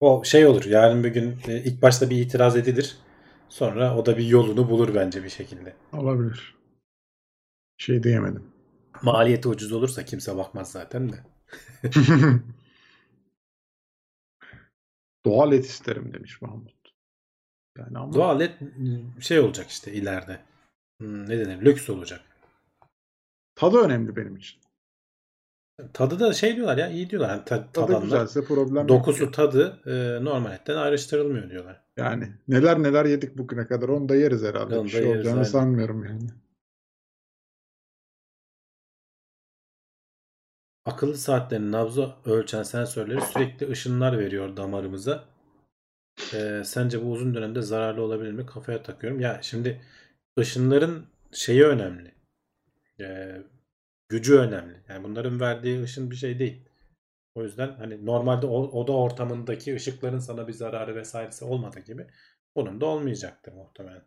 O 0.00 0.24
şey 0.24 0.46
olur. 0.46 0.64
Yarın 0.64 1.04
bir 1.04 1.08
gün 1.08 1.38
e, 1.48 1.62
ilk 1.64 1.82
başta 1.82 2.10
bir 2.10 2.16
itiraz 2.16 2.56
edilir. 2.56 2.96
Sonra 3.48 3.96
o 3.96 4.06
da 4.06 4.18
bir 4.18 4.26
yolunu 4.26 4.70
bulur 4.70 4.94
bence 4.94 5.24
bir 5.24 5.28
şekilde. 5.28 5.76
Olabilir. 5.92 6.56
Şey 7.78 8.02
diyemedim. 8.02 8.44
Maliyeti 9.02 9.48
ucuz 9.48 9.72
olursa 9.72 10.04
kimse 10.04 10.36
bakmaz 10.36 10.70
zaten 10.72 11.12
de. 11.12 11.16
Doğal 15.24 15.52
et 15.52 15.64
isterim 15.64 16.12
demiş 16.14 16.42
Mahmut. 16.42 16.74
Yani 17.78 17.98
ama 17.98 18.12
Doğal 18.12 18.40
et 18.40 18.58
şey 19.20 19.40
olacak 19.40 19.70
işte 19.70 19.92
ileride. 19.92 20.40
Hmm, 21.00 21.28
Ne 21.28 21.38
denir? 21.38 21.64
Lüks 21.64 21.90
olacak. 21.90 22.20
tadı 23.54 23.76
önemli 23.78 24.16
benim 24.16 24.36
için. 24.36 24.60
Tadı 25.94 26.20
da 26.20 26.32
şey 26.32 26.56
diyorlar 26.56 26.78
ya 26.78 26.88
iyi 26.88 27.10
diyorlar. 27.10 27.28
Yani 27.28 27.44
ta- 27.44 27.56
Tadı 27.56 27.72
tadanlar. 27.72 28.02
güzelse 28.02 28.44
problem 28.44 28.76
yok. 28.76 28.88
Dokusu 28.88 29.30
tadı 29.30 29.80
e, 29.86 30.24
normal 30.24 30.52
etten 30.52 30.76
ayrıştırılmıyor 30.76 31.50
diyorlar. 31.50 31.80
Yani 31.96 32.32
neler 32.48 32.82
neler 32.82 33.04
yedik 33.04 33.38
bugüne 33.38 33.66
kadar 33.66 33.88
onu 33.88 34.08
da 34.08 34.16
yeriz 34.16 34.42
herhalde. 34.42 34.78
Onu 34.78 34.84
bir 34.84 34.88
şey 34.90 35.00
yeriz, 35.00 35.16
olacağını 35.16 35.34
aynen. 35.36 35.48
sanmıyorum 35.50 36.04
yani. 36.04 36.30
Akıllı 40.84 41.16
saatlerin 41.16 41.72
nabzı 41.72 42.08
ölçen 42.24 42.62
sensörleri 42.62 43.20
sürekli 43.20 43.70
ışınlar 43.70 44.18
veriyor 44.18 44.56
damarımıza. 44.56 45.24
E, 46.34 46.62
sence 46.64 47.04
bu 47.04 47.10
uzun 47.10 47.34
dönemde 47.34 47.62
zararlı 47.62 48.02
olabilir 48.02 48.32
mi? 48.32 48.46
Kafaya 48.46 48.82
takıyorum. 48.82 49.20
Ya 49.20 49.38
şimdi 49.42 49.80
ışınların 50.38 51.06
şeyi 51.32 51.64
önemli. 51.64 52.14
E, 53.00 53.36
gücü 54.08 54.38
önemli. 54.38 54.82
Yani 54.88 55.04
bunların 55.04 55.40
verdiği 55.40 55.82
ışın 55.82 56.10
bir 56.10 56.16
şey 56.16 56.38
değil. 56.38 56.68
O 57.34 57.42
yüzden 57.42 57.72
hani 57.78 58.06
normalde 58.06 58.46
oda 58.46 58.92
ortamındaki 58.92 59.74
ışıkların 59.74 60.18
sana 60.18 60.48
bir 60.48 60.52
zararı 60.52 60.94
vesairesi 60.96 61.44
olmadığı 61.44 61.80
gibi 61.80 62.06
bunun 62.56 62.80
da 62.80 62.86
olmayacaktır 62.86 63.52
muhtemelen. 63.52 64.02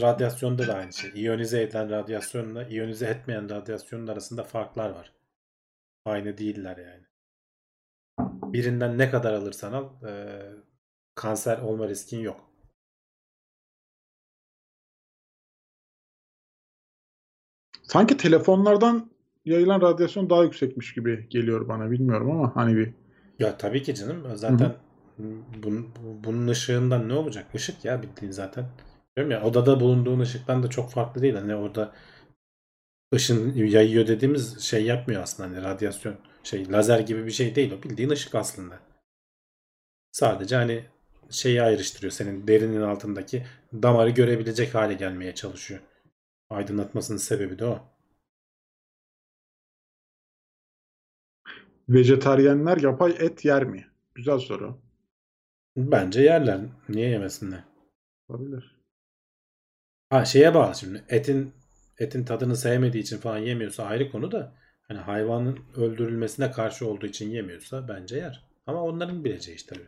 Radyasyonda 0.00 0.66
da 0.66 0.74
aynı 0.74 0.92
şey. 0.92 1.10
İyonize 1.14 1.62
edilen 1.62 1.90
radyasyonla 1.90 2.64
iyonize 2.68 3.06
etmeyen 3.06 3.50
radyasyonun 3.50 4.06
arasında 4.06 4.44
farklar 4.44 4.90
var. 4.90 5.12
Aynı 6.04 6.38
değiller 6.38 6.76
yani. 6.76 7.04
Birinden 8.52 8.98
ne 8.98 9.10
kadar 9.10 9.32
alırsan 9.32 9.72
al 9.72 10.02
e, 10.02 10.42
kanser 11.14 11.58
olma 11.58 11.88
riskin 11.88 12.20
yok. 12.20 12.47
Sanki 17.88 18.16
telefonlardan 18.16 19.10
yayılan 19.44 19.80
radyasyon 19.80 20.30
daha 20.30 20.44
yüksekmiş 20.44 20.94
gibi 20.94 21.28
geliyor 21.30 21.68
bana. 21.68 21.90
Bilmiyorum 21.90 22.30
ama 22.30 22.56
hani 22.56 22.76
bir 22.76 22.94
Ya 23.38 23.58
tabii 23.58 23.82
ki 23.82 23.94
canım. 23.94 24.36
Zaten 24.36 24.74
bunun, 25.62 25.88
bunun 26.24 26.48
ışığından 26.48 27.08
ne 27.08 27.12
olacak? 27.14 27.46
Işık 27.54 27.84
ya 27.84 28.02
bildiğin 28.02 28.32
zaten. 28.32 28.64
Diyorum 29.16 29.30
ya 29.30 29.42
odada 29.42 29.80
bulunduğun 29.80 30.20
ışıktan 30.20 30.62
da 30.62 30.70
çok 30.70 30.90
farklı 30.90 31.22
değil. 31.22 31.34
Hani 31.34 31.54
orada 31.54 31.92
ışın 33.14 33.54
yayıyor 33.54 34.06
dediğimiz 34.06 34.60
şey 34.60 34.84
yapmıyor 34.84 35.22
aslında. 35.22 35.48
Hani 35.48 35.62
radyasyon 35.64 36.14
şey 36.42 36.72
lazer 36.72 37.00
gibi 37.00 37.26
bir 37.26 37.30
şey 37.30 37.54
değil 37.54 37.72
o. 37.78 37.82
Bildiğin 37.82 38.10
ışık 38.10 38.34
aslında. 38.34 38.78
Sadece 40.12 40.56
hani 40.56 40.84
şeyi 41.30 41.62
ayrıştırıyor. 41.62 42.10
Senin 42.10 42.48
derinin 42.48 42.82
altındaki 42.82 43.46
damarı 43.72 44.10
görebilecek 44.10 44.74
hale 44.74 44.94
gelmeye 44.94 45.34
çalışıyor. 45.34 45.80
Aydınlatmasının 46.50 47.18
sebebi 47.18 47.58
de 47.58 47.64
o. 47.64 47.98
vejetaryenler 51.88 52.76
yapay 52.76 53.16
et 53.18 53.44
yer 53.44 53.64
mi? 53.64 53.86
Güzel 54.14 54.38
soru. 54.38 54.78
Bence 55.76 56.22
yerler. 56.22 56.60
Niye 56.88 57.08
yemesinler? 57.08 57.64
Olabilir. 58.28 58.76
Ha 60.10 60.24
şeye 60.24 60.54
bağlı 60.54 60.74
şimdi. 60.74 61.04
Etin 61.08 61.52
etin 61.98 62.24
tadını 62.24 62.56
sevmediği 62.56 63.02
için 63.02 63.18
falan 63.18 63.38
yemiyorsa 63.38 63.84
ayrı 63.84 64.10
konu 64.10 64.32
da 64.32 64.54
hani 64.82 64.98
hayvanın 64.98 65.58
öldürülmesine 65.76 66.50
karşı 66.50 66.86
olduğu 66.88 67.06
için 67.06 67.30
yemiyorsa 67.30 67.88
bence 67.88 68.16
yer. 68.16 68.44
Ama 68.66 68.82
onların 68.82 69.24
bileceği 69.24 69.56
iş 69.56 69.62
tabii. 69.62 69.86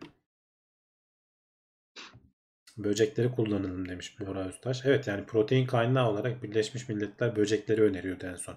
Böcekleri 2.78 3.30
kullanalım 3.30 3.88
demiş 3.88 4.20
Bora 4.20 4.48
Öztaş. 4.48 4.82
Evet 4.84 5.06
yani 5.06 5.26
protein 5.26 5.66
kaynağı 5.66 6.10
olarak 6.10 6.42
Birleşmiş 6.42 6.88
Milletler 6.88 7.36
böcekleri 7.36 7.82
öneriyordu 7.82 8.26
en 8.26 8.34
son. 8.34 8.54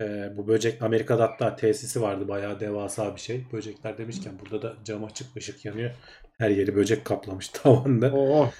Ee, 0.00 0.32
bu 0.36 0.48
böcek 0.48 0.82
Amerika'da 0.82 1.22
hatta 1.22 1.56
tesisi 1.56 2.02
vardı 2.02 2.28
bayağı 2.28 2.60
devasa 2.60 3.16
bir 3.16 3.20
şey. 3.20 3.44
Böcekler 3.52 3.98
demişken 3.98 4.32
burada 4.40 4.62
da 4.62 4.76
cam 4.84 5.04
açık 5.04 5.36
ışık 5.36 5.64
yanıyor. 5.64 5.90
Her 6.38 6.50
yeri 6.50 6.76
böcek 6.76 7.04
kaplamış 7.04 7.48
tavanda. 7.52 8.12
Oo. 8.12 8.50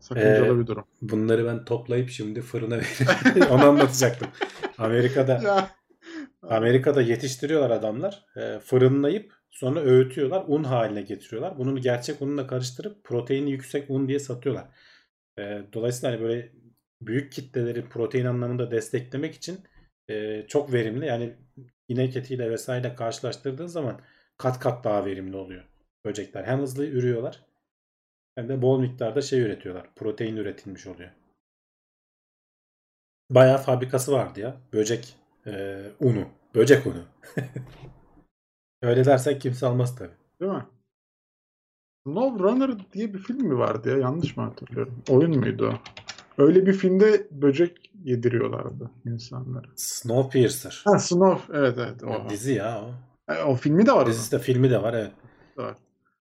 Sakıncalı 0.00 0.56
Ee, 0.56 0.60
bir 0.60 0.66
durum. 0.66 0.84
Bunları 1.02 1.46
ben 1.46 1.64
toplayıp 1.64 2.10
şimdi 2.10 2.40
fırına 2.42 2.76
veririm. 2.76 3.46
Onu 3.50 3.64
anlatacaktım. 3.64 4.28
Amerika'da. 4.78 5.68
Amerika'da 6.42 7.02
yetiştiriyorlar 7.02 7.70
adamlar. 7.70 8.24
E, 8.36 8.58
fırınlayıp 8.58 9.37
sonra 9.50 9.80
öğütüyorlar. 9.80 10.44
Un 10.46 10.64
haline 10.64 11.02
getiriyorlar. 11.02 11.58
Bunu 11.58 11.80
gerçek 11.80 12.22
unla 12.22 12.46
karıştırıp 12.46 13.04
proteini 13.04 13.50
yüksek 13.50 13.90
un 13.90 14.08
diye 14.08 14.18
satıyorlar. 14.18 14.68
E, 15.38 15.62
dolayısıyla 15.72 16.12
hani 16.12 16.22
böyle 16.22 16.52
büyük 17.02 17.32
kitleleri 17.32 17.88
protein 17.88 18.24
anlamında 18.24 18.70
desteklemek 18.70 19.34
için 19.34 19.60
e, 20.08 20.44
çok 20.48 20.72
verimli. 20.72 21.06
Yani 21.06 21.34
inek 21.88 22.16
etiyle 22.16 22.50
vesaire 22.50 22.94
karşılaştırdığın 22.94 23.66
zaman 23.66 24.00
kat 24.38 24.60
kat 24.60 24.84
daha 24.84 25.06
verimli 25.06 25.36
oluyor 25.36 25.64
böcekler. 26.04 26.44
Hem 26.44 26.60
hızlı 26.60 26.86
ürüyorlar 26.86 27.44
hem 28.34 28.48
de 28.48 28.62
bol 28.62 28.80
miktarda 28.80 29.22
şey 29.22 29.40
üretiyorlar. 29.40 29.94
Protein 29.96 30.36
üretilmiş 30.36 30.86
oluyor. 30.86 31.10
Bayağı 33.30 33.58
fabrikası 33.58 34.12
vardı 34.12 34.40
ya. 34.40 34.56
Böcek 34.72 35.16
e, 35.46 35.82
unu. 36.00 36.28
Böcek 36.54 36.86
unu. 36.86 37.04
Öyle 38.82 39.04
dersek 39.04 39.40
kimse 39.40 39.66
almaz 39.66 39.96
tabii. 39.96 40.12
Değil 40.40 40.52
mi? 40.52 40.66
Love 42.06 42.38
Runner 42.38 42.70
diye 42.92 43.14
bir 43.14 43.18
film 43.18 43.42
mi 43.46 43.58
vardı 43.58 43.90
ya? 43.90 43.98
Yanlış 43.98 44.36
mı 44.36 44.42
hatırlıyorum? 44.42 45.02
Oyun 45.10 45.38
muydu 45.38 45.74
o? 45.74 45.78
Öyle 46.42 46.66
bir 46.66 46.72
filmde 46.72 47.26
böcek 47.30 47.90
yediriyorlardı 48.04 48.90
insanlara. 49.06 49.66
Snowpiercer. 49.76 50.82
Ha 50.84 50.98
Snow. 50.98 51.58
Evet 51.58 51.78
evet. 51.78 52.02
O, 52.04 52.30
Dizi 52.30 52.52
ya 52.52 52.82
o. 52.82 52.90
E, 53.32 53.42
o 53.42 53.54
filmi 53.54 53.86
de 53.86 53.92
var. 53.92 54.06
Dizisi 54.06 54.32
de 54.32 54.38
filmi 54.38 54.70
de 54.70 54.82
var 54.82 54.94
evet. 54.94 55.12
Var. 55.56 55.74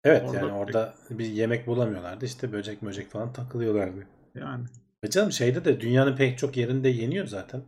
Evet 0.04 0.22
Orada- 0.24 0.36
yani 0.36 0.52
orada 0.52 0.94
bir 1.10 1.24
yemek 1.26 1.66
bulamıyorlardı. 1.66 2.24
İşte 2.24 2.52
böcek 2.52 2.82
böcek 2.82 3.10
falan 3.10 3.32
takılıyorlardı. 3.32 4.06
Yani 4.34 4.64
E 5.02 5.10
canım 5.10 5.32
şeyde 5.32 5.64
de 5.64 5.80
dünyanın 5.80 6.16
pek 6.16 6.38
çok 6.38 6.56
yerinde 6.56 6.88
yeniyor 6.88 7.26
zaten. 7.26 7.62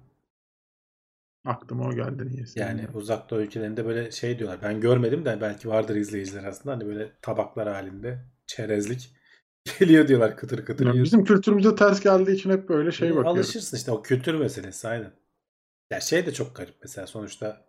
Aklıma 1.49 1.89
o 1.89 1.95
geldi 1.95 2.29
niyeyse. 2.29 2.61
Yani 2.61 2.87
uzak 2.95 3.31
doğu 3.31 3.41
ülkelerinde 3.41 3.87
böyle 3.87 4.11
şey 4.11 4.39
diyorlar. 4.39 4.59
Ben 4.63 4.81
görmedim 4.81 5.25
de 5.25 5.39
belki 5.41 5.69
vardır 5.69 5.97
izleyiciler 5.97 6.45
aslında. 6.45 6.75
Hani 6.77 6.87
böyle 6.87 7.13
tabaklar 7.23 7.69
halinde 7.69 8.19
çerezlik 8.47 9.15
geliyor 9.79 10.09
diyorlar 10.09 10.37
kıtır 10.37 10.65
kıtır. 10.65 10.87
Yani 10.87 11.03
bizim 11.03 11.25
kültürümüze 11.25 11.75
ters 11.75 12.01
geldiği 12.01 12.33
için 12.33 12.51
hep 12.51 12.69
böyle 12.69 12.93
şey 12.93 13.09
E, 13.09 13.11
bakıyoruz. 13.17 13.37
Alışırsın 13.37 13.77
işte 13.77 13.91
o 13.91 14.03
kültür 14.03 14.35
meselesi 14.35 14.89
aynen. 14.89 15.13
Ya 15.91 16.01
şey 16.01 16.27
de 16.27 16.33
çok 16.33 16.57
garip 16.57 16.75
mesela 16.83 17.07
sonuçta 17.07 17.67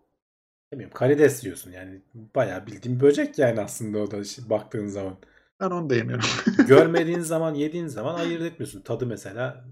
bileyim 0.73 0.91
karides 0.91 1.43
yiyorsun 1.43 1.71
yani 1.71 2.01
bayağı 2.13 2.67
bildiğin 2.67 2.99
böcek 2.99 3.39
yani 3.39 3.61
aslında 3.61 3.97
o 3.99 4.11
da 4.11 4.17
şi- 4.17 4.49
baktığın 4.49 4.87
zaman. 4.87 5.17
Ben 5.59 5.69
onu 5.69 5.89
da 5.89 5.95
yemiyorum. 5.95 6.25
Görmediğin 6.67 7.19
zaman 7.33 7.53
yediğin 7.53 7.87
zaman 7.87 8.15
ayırt 8.15 8.41
etmiyorsun. 8.41 8.81
Tadı 8.81 9.05
mesela 9.05 9.65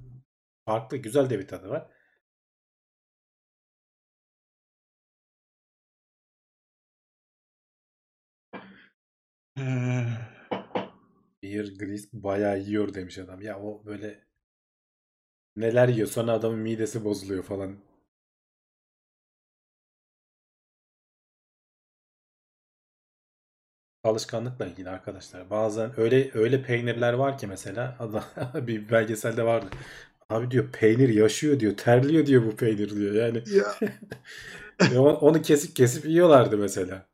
farklı 0.65 0.97
güzel 0.97 1.29
de 1.29 1.39
bir 1.39 1.47
tadı 1.47 1.69
var. 1.69 1.87
Beer 11.43 11.65
Grylls 11.79 12.07
bayağı 12.13 12.59
yiyor 12.59 12.93
demiş 12.93 13.17
adam. 13.17 13.41
Ya 13.41 13.59
o 13.59 13.85
böyle 13.85 14.23
neler 15.55 15.87
yiyor 15.87 16.07
sonra 16.07 16.31
adamın 16.31 16.59
midesi 16.59 17.03
bozuluyor 17.05 17.43
falan. 17.43 17.77
Alışkanlıkla 24.03 24.65
ilgili 24.67 24.89
arkadaşlar. 24.89 25.49
Bazen 25.49 25.99
öyle 25.99 26.31
öyle 26.33 26.61
peynirler 26.63 27.13
var 27.13 27.37
ki 27.37 27.47
mesela 27.47 27.95
adam 27.99 28.23
bir 28.67 28.89
belgeselde 28.89 29.43
vardı. 29.43 29.67
Abi 30.29 30.51
diyor 30.51 30.71
peynir 30.71 31.09
yaşıyor 31.09 31.59
diyor. 31.59 31.77
Terliyor 31.77 32.25
diyor 32.25 32.45
bu 32.45 32.55
peynir 32.55 32.95
diyor. 32.95 33.13
Yani 33.15 33.43
ya, 34.93 35.01
onu 35.21 35.41
kesip 35.41 35.75
kesip 35.75 36.05
yiyorlardı 36.05 36.57
mesela. 36.57 37.05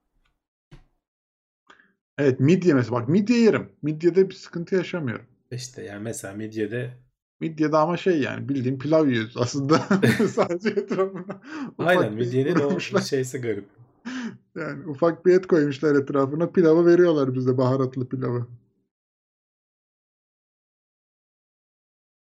Evet 2.18 2.40
midye 2.40 2.73
mesela. 2.73 3.02
Bak 3.02 3.10
midye 3.10 3.40
yerim. 3.40 3.69
Midyede 3.81 4.30
bir 4.30 4.35
sıkıntı 4.35 4.76
yaşamıyorum. 4.76 5.26
İşte 5.52 5.84
yani 5.84 6.03
mesela 6.03 6.34
midyede 6.34 6.94
Midyede 7.40 7.77
ama 7.77 7.98
şey 7.98 8.22
yani 8.22 8.49
bildiğin 8.49 8.80
pilav 8.80 9.07
yiyoruz 9.07 9.38
aslında. 9.38 9.77
Sadece 10.27 10.69
etrafına 10.69 11.41
aynen 11.77 12.14
midyenin 12.14 12.56
o 12.56 12.80
şeysi 12.80 13.41
garip. 13.41 13.69
Yani 14.56 14.88
ufak 14.88 15.26
bir 15.26 15.34
et 15.34 15.48
koymuşlar 15.48 15.95
etrafına. 15.95 16.52
Pilavı 16.52 16.85
veriyorlar 16.85 17.34
bize 17.34 17.57
baharatlı 17.57 18.10
pilavı. 18.10 18.48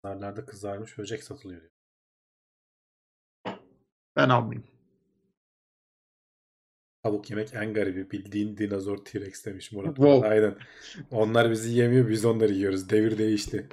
Pazarlarda 0.03 0.45
kızarmış 0.45 0.98
böcek 0.98 1.24
satılıyor. 1.24 1.62
Ben 4.16 4.30
almayayım. 4.30 4.68
Tavuk 7.03 7.30
yemek 7.30 7.53
en 7.53 7.73
garibi. 7.73 8.11
Bildiğin 8.11 8.57
dinozor 8.57 8.98
T-Rex 9.06 9.45
demiş 9.45 9.72
Murat. 9.72 9.95
Wow. 9.95 10.28
Aynen. 10.30 10.56
Onlar 11.11 11.52
bizi 11.52 11.72
yemiyor 11.80 12.10
biz 12.10 12.26
onları 12.26 12.53
yiyoruz. 12.53 12.90
Devir 12.90 13.18
değişti. 13.18 13.68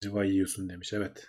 Civa 0.00 0.24
yiyorsun 0.24 0.68
demiş. 0.68 0.92
Evet. 0.92 1.26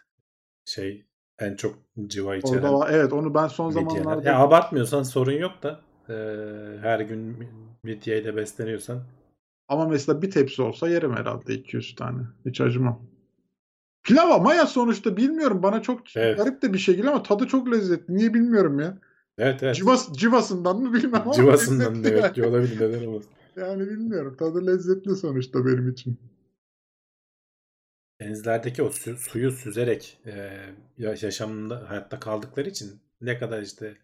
Şey 0.66 1.06
en 1.40 1.56
çok 1.56 1.80
civa 2.08 2.36
içeren 2.36 2.54
Orada 2.54 2.74
var. 2.74 2.90
Evet 2.94 3.14
onu 3.14 3.34
ben 3.34 3.48
son 3.48 3.68
midyeler. 3.68 3.88
zamanlarda 4.04 4.30
Ya 4.30 4.40
abartmıyorsan 4.40 5.04
sorun 5.04 5.32
yok 5.32 5.64
da 5.64 5.82
eee, 6.10 6.78
her 6.82 7.00
gün 7.00 7.48
midyeyle 7.84 8.36
besleniyorsan 8.36 9.04
ama 9.70 9.88
mesela 9.88 10.22
bir 10.22 10.32
tepsi 10.32 10.62
olsa 10.62 10.90
yerim 10.90 11.16
herhalde 11.16 11.54
200 11.54 11.96
tane. 11.96 12.22
Hiç 12.46 12.62
acımam. 12.62 13.02
Pilav 14.04 14.30
ama 14.30 14.54
ya 14.54 14.66
sonuçta 14.68 15.18
bilmiyorum. 15.18 15.64
Bana 15.64 15.82
çok 15.82 16.16
Evet. 16.18 16.38
garip 16.38 16.62
de 16.62 16.74
bir 16.74 16.78
şey 16.78 16.96
geliyor 16.96 17.14
ama 17.14 17.24
tadı 17.24 17.48
çok 17.48 17.72
lezzetli. 17.72 18.16
Niye 18.16 18.34
bilmiyorum 18.34 18.80
ya. 18.80 18.98
evet 19.38 19.64
evet. 19.64 19.76
Civas, 19.76 20.14
civasından 20.14 20.80
mı 20.82 20.94
bilmem 20.94 21.22
ama 21.22 21.34
Civasından 21.34 21.96
yani. 22.12 22.34
ki 22.34 22.46
olabilir. 22.46 22.80
Neden 22.80 23.06
olmasın. 23.08 23.30
Yani 23.56 23.90
bilmiyorum. 23.90 24.36
Tadı 24.40 24.68
lezzetli 24.68 25.16
sonuçta 25.16 25.66
benim 25.66 25.90
için. 25.90 26.18
Denizlerdeki 28.22 28.84
o 28.84 28.90
su- 28.90 29.18
suyu 29.18 29.52
süzerek 29.52 30.18
e, 30.26 30.32
ya- 30.98 31.16
yaşamında 31.22 31.90
hayatta 31.90 32.20
kaldıkları 32.20 32.70
için 32.70 33.00
ne 33.22 33.40
kadar 33.40 33.62
işte 33.62 33.98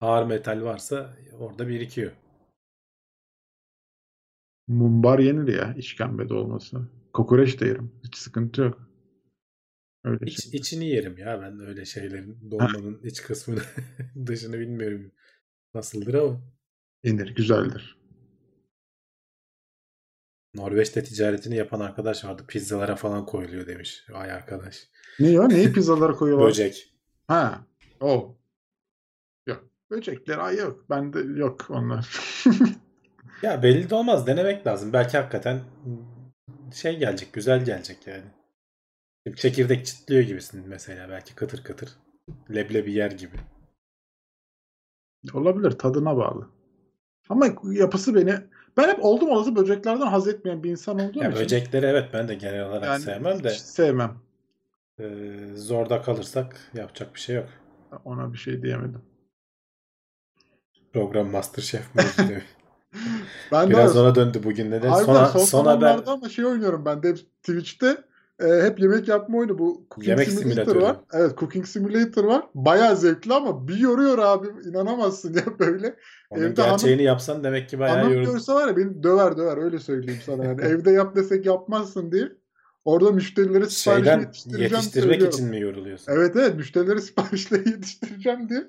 ağır 0.00 0.26
metal 0.26 0.62
varsa 0.62 1.16
orada 1.38 1.68
birikiyor. 1.68 2.12
Mumbar 4.68 5.18
yenir 5.18 5.48
ya 5.54 5.74
işkembede 5.74 6.34
olması. 6.34 6.88
Kokoreç 7.12 7.60
de 7.60 7.66
yerim. 7.66 7.92
Hiç 8.04 8.16
sıkıntı 8.16 8.60
yok. 8.60 8.88
Öyle 10.04 10.26
İç, 10.26 10.42
şey. 10.42 10.60
içini 10.60 10.86
yerim 10.88 11.18
ya 11.18 11.40
ben 11.42 11.60
öyle 11.60 11.84
şeylerin 11.84 12.50
dolmanın 12.50 13.00
iç 13.02 13.22
kısmını 13.22 13.60
dışını 14.26 14.58
bilmiyorum 14.58 15.12
nasıldır 15.74 16.14
ama 16.14 16.40
Yenir. 17.04 17.34
Güzeldir. 17.34 17.98
Norveç'te 20.54 21.04
ticaretini 21.04 21.56
yapan 21.56 21.80
arkadaş 21.80 22.24
vardı. 22.24 22.44
Pizzalara 22.48 22.96
falan 22.96 23.26
koyuluyor 23.26 23.66
demiş. 23.66 24.04
Vay 24.10 24.32
arkadaş. 24.32 24.88
Ne 25.20 25.28
ya? 25.30 25.46
Neyi 25.46 25.72
pizzalara 25.72 26.12
koyuyorlar? 26.12 26.48
Böcek. 26.48 26.94
Ha. 27.28 27.66
O. 28.00 28.38
Yok. 29.46 29.64
Böcekler 29.90 30.38
ay 30.38 30.56
yok. 30.56 30.90
Bende 30.90 31.18
yok 31.20 31.66
onlar. 31.68 32.08
Ya 33.44 33.62
belli 33.62 33.90
de 33.90 33.94
olmaz. 33.94 34.26
Denemek 34.26 34.66
lazım. 34.66 34.92
Belki 34.92 35.18
hakikaten 35.18 35.60
şey 36.74 36.98
gelecek. 36.98 37.32
Güzel 37.32 37.64
gelecek 37.64 38.06
yani. 38.06 38.24
Çekirdek 39.36 39.86
çitliyor 39.86 40.22
gibisin 40.22 40.64
mesela. 40.68 41.08
Belki 41.08 41.34
kıtır 41.34 41.64
kıtır. 41.64 41.88
Leblebi 42.54 42.92
yer 42.92 43.10
gibi. 43.10 43.36
Olabilir. 45.34 45.70
Tadına 45.70 46.16
bağlı. 46.16 46.48
Ama 47.28 47.46
yapısı 47.72 48.14
beni 48.14 48.34
ben 48.76 48.88
hep 48.88 49.04
oldum 49.04 49.28
olası 49.30 49.56
böceklerden 49.56 50.06
haz 50.06 50.28
etmeyen 50.28 50.62
bir 50.64 50.70
insan 50.70 50.98
olduğum 50.98 51.18
Ya 51.22 51.30
için. 51.30 51.42
böcekleri 51.42 51.86
evet 51.86 52.08
ben 52.12 52.28
de 52.28 52.34
genel 52.34 52.66
olarak 52.68 52.84
yani 52.86 53.02
sevmem 53.02 53.44
de 53.44 53.50
sevmem. 53.50 54.16
e, 55.00 55.04
zorda 55.54 56.02
kalırsak 56.02 56.70
yapacak 56.74 57.14
bir 57.14 57.20
şey 57.20 57.36
yok. 57.36 57.48
Ona 58.04 58.32
bir 58.32 58.38
şey 58.38 58.62
diyemedim. 58.62 59.02
Program 60.92 61.30
Masterchef 61.30 61.94
demiş. 61.94 62.44
Ben 63.52 63.66
de 63.66 63.70
Biraz 63.70 63.90
öyle- 63.96 64.00
ona 64.08 64.14
döndü 64.14 64.40
bugün 64.44 64.70
neden? 64.70 64.88
Harbiden 64.88 65.24
Son, 65.24 65.40
son 65.44 65.64
haber 65.66 66.00
ama 66.06 66.28
şey 66.28 66.46
oynuyorum 66.46 66.84
ben 66.84 67.02
de 67.02 67.14
Twitch'te 67.14 67.96
e, 68.40 68.46
hep 68.62 68.80
yemek 68.80 69.08
yapma 69.08 69.38
oyunu 69.38 69.58
bu 69.58 69.86
Cooking 69.90 70.08
Yemek 70.08 70.28
Simulator 70.28 70.50
simülatörü. 70.50 70.82
var. 70.82 70.96
Evet 71.12 71.38
Cooking 71.38 71.66
Simulator 71.66 72.24
var. 72.24 72.44
Bayağı 72.54 72.96
zevkli 72.96 73.34
ama 73.34 73.68
bir 73.68 73.76
yoruyor 73.76 74.18
abi 74.18 74.46
inanamazsın 74.68 75.34
ya 75.34 75.42
böyle. 75.58 75.96
onun 76.30 76.42
evde 76.42 76.62
gerçeğini 76.62 77.02
yapsan 77.02 77.44
demek 77.44 77.68
ki 77.68 77.78
bayağı 77.78 77.96
Anam 77.96 78.12
yoruldu. 78.12 78.32
görse 78.32 78.52
var 78.52 78.68
ya 78.68 78.76
beni 78.76 79.02
döver 79.02 79.36
döver 79.36 79.56
öyle 79.64 79.78
söyleyeyim 79.78 80.20
sana 80.26 80.44
yani. 80.44 80.60
Evde 80.64 80.90
yap 80.90 81.16
desek 81.16 81.46
yapmazsın 81.46 82.12
diye. 82.12 82.28
Orada 82.84 83.10
müşterilere 83.10 83.66
siparişle 83.66 84.04
Şeyden 84.04 84.20
yetiştireceğim 84.20 84.72
yetiştirmek 84.72 85.04
söylüyorum. 85.10 85.34
için 85.34 85.48
mi 85.48 85.60
yoruluyorsun? 85.60 86.12
Evet 86.12 86.36
evet 86.36 86.54
müşterilere 86.54 87.00
siparişle 87.00 87.56
yetiştireceğim 87.56 88.48
diye. 88.48 88.64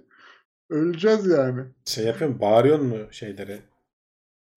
Öleceğiz 0.70 1.26
yani. 1.26 1.62
Şey 1.86 2.06
yapıyorum 2.06 2.40
bağırıyor 2.42 2.80
mu 2.80 2.96
şeylere? 3.12 3.60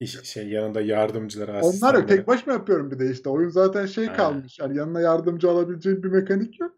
İş, 0.00 0.22
şey 0.22 0.48
yanında 0.48 0.80
yardımcılara, 0.80 1.50
Onlar 1.50 1.60
yok. 1.62 1.68
asistanlara. 1.70 2.06
Tek 2.06 2.26
başıma 2.26 2.52
yapıyorum 2.52 2.90
bir 2.90 2.98
de 2.98 3.10
işte. 3.10 3.28
Oyun 3.30 3.48
zaten 3.48 3.86
şey 3.86 4.06
Ha. 4.06 4.16
kalmış. 4.16 4.58
Yani 4.58 4.76
yanına 4.76 5.00
yardımcı 5.00 5.50
alabileceğin 5.50 6.02
bir 6.02 6.08
mekanik 6.08 6.60
yok. 6.60 6.72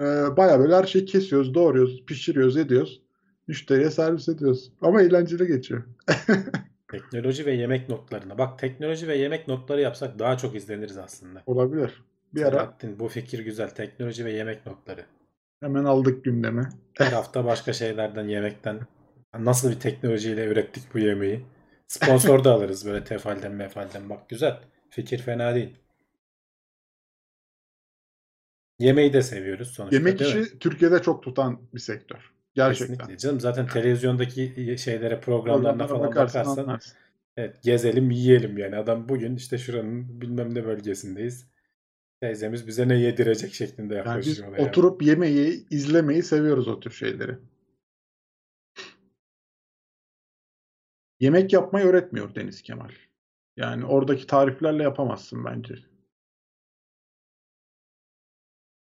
Ee, 0.00 0.04
Baya 0.36 0.58
böyle 0.60 0.76
her 0.76 0.84
şeyi 0.84 1.04
kesiyoruz, 1.04 1.54
doğruyoruz, 1.54 2.04
pişiriyoruz, 2.06 2.56
ediyoruz. 2.56 3.02
Müşteriye 3.48 3.90
servis 3.90 4.28
ediyoruz. 4.28 4.72
Ama 4.82 5.02
eğlenceli 5.02 5.46
geçiyor. 5.46 5.82
Teknoloji 6.90 7.46
ve 7.46 7.52
yemek 7.52 7.88
notlarına. 7.88 8.38
Bak 8.38 8.58
teknoloji 8.58 9.08
ve 9.08 9.16
yemek 9.16 9.48
notları 9.48 9.80
yapsak 9.80 10.18
daha 10.18 10.36
çok 10.36 10.54
izleniriz 10.56 10.98
aslında. 10.98 11.42
Olabilir. 11.46 12.02
Bir 12.34 12.42
ara 12.42 12.50
Selahattin 12.50 12.98
bu 12.98 13.08
fikir 13.08 13.38
güzel. 13.44 13.68
Teknoloji 13.70 14.24
ve 14.24 14.32
yemek 14.32 14.66
notları. 14.66 15.00
hemen 15.60 15.84
aldık 15.84 16.24
gündeme. 16.24 16.68
Her 16.98 17.12
hafta 17.12 17.44
başka 17.44 17.72
şeylerden, 17.72 18.24
yemekten 18.28 18.80
nasıl 19.38 19.70
bir 19.70 19.80
teknolojiyle 19.80 20.46
ürettik 20.46 20.82
bu 20.94 20.98
yemeği. 20.98 21.44
Sponsor 21.92 22.44
da 22.44 22.52
alırız 22.52 22.86
böyle 22.86 23.04
tefalden 23.04 23.52
mefalden. 23.52 24.10
Bak 24.10 24.28
güzel. 24.28 24.60
Fikir 24.90 25.18
fena 25.18 25.54
değil. 25.54 25.76
Yemeği 28.78 29.12
de 29.12 29.22
seviyoruz 29.22 29.68
sonuçta 29.68 29.96
Yemek 29.96 30.20
işi 30.20 30.58
Türkiye'de 30.58 31.02
çok 31.02 31.22
tutan 31.22 31.60
bir 31.74 31.80
sektör. 31.80 32.32
Gerçekten. 32.54 32.94
Kesinlikle 32.96 33.18
canım. 33.18 33.40
Zaten 33.40 33.66
televizyondaki 33.66 34.76
şeylere, 34.78 35.20
programlarına 35.20 35.86
falan 35.86 36.06
bakarsan 36.06 36.40
bakarsan 36.44 36.62
anlarsın. 36.62 36.92
evet 37.36 37.62
gezelim 37.62 38.10
yiyelim 38.10 38.58
yani. 38.58 38.76
Adam 38.76 39.08
bugün 39.08 39.36
işte 39.36 39.58
şuranın 39.58 40.20
bilmem 40.20 40.54
ne 40.54 40.64
bölgesindeyiz. 40.64 41.46
Teyzemiz 42.20 42.66
bize 42.66 42.88
ne 42.88 42.94
yedirecek 42.94 43.54
şeklinde 43.54 43.94
Yani 43.94 44.06
yaklaşıyor. 44.08 44.36
biz 44.36 44.54
olaya. 44.54 44.68
oturup 44.68 45.02
yemeği, 45.02 45.66
izlemeyi 45.70 46.22
seviyoruz 46.22 46.68
o 46.68 46.80
tür 46.80 46.90
şeyleri. 46.90 47.38
Yemek 51.22 51.52
yapmayı 51.52 51.86
öğretmiyor 51.86 52.34
Deniz 52.34 52.62
Kemal. 52.62 52.90
Yani 53.56 53.84
oradaki 53.84 54.26
tariflerle 54.26 54.82
yapamazsın 54.82 55.44
bence. 55.44 55.74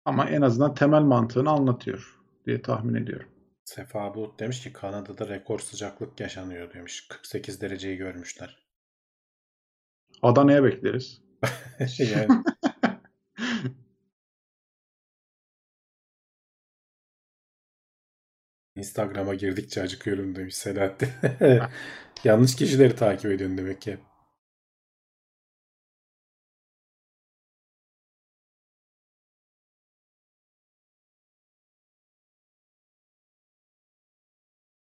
Ama 0.05 0.31
en 0.31 0.43
azından 0.43 0.75
temel 0.75 1.01
mantığını 1.01 1.51
anlatıyor 1.51 2.21
diye 2.47 2.63
tahmin 2.63 2.95
ediyorum. 2.95 3.29
Sefa 3.65 4.15
Bulut 4.15 4.41
demiş 4.41 4.63
ki 4.63 4.73
Kanada'da 4.73 5.29
rekor 5.29 5.59
sıcaklık 5.59 6.21
yaşanıyor 6.21 6.75
demiş. 6.75 7.09
48 7.09 7.61
dereceyi 7.61 7.97
görmüşler. 7.97 8.67
Adana'ya 10.23 10.65
bekleriz. 10.65 11.23
yani 11.99 12.43
Instagram'a 18.77 19.35
girdikçe 19.35 19.83
acıkıyorum 19.83 20.37
demiş 20.37 20.57
Selahattin. 20.57 21.09
Yanlış 22.25 22.57
kişileri 22.57 22.97
takip 22.97 23.31
ediyorsun 23.31 23.59
demek 23.59 23.81
ki. 23.83 23.99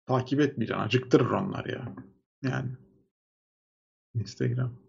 Takip 0.07 0.41
etmeyeceksin. 0.41 0.83
Acıktırır 0.85 1.31
onlar 1.31 1.65
ya. 1.65 1.95
Yani. 2.43 2.71
Instagram. 4.15 4.82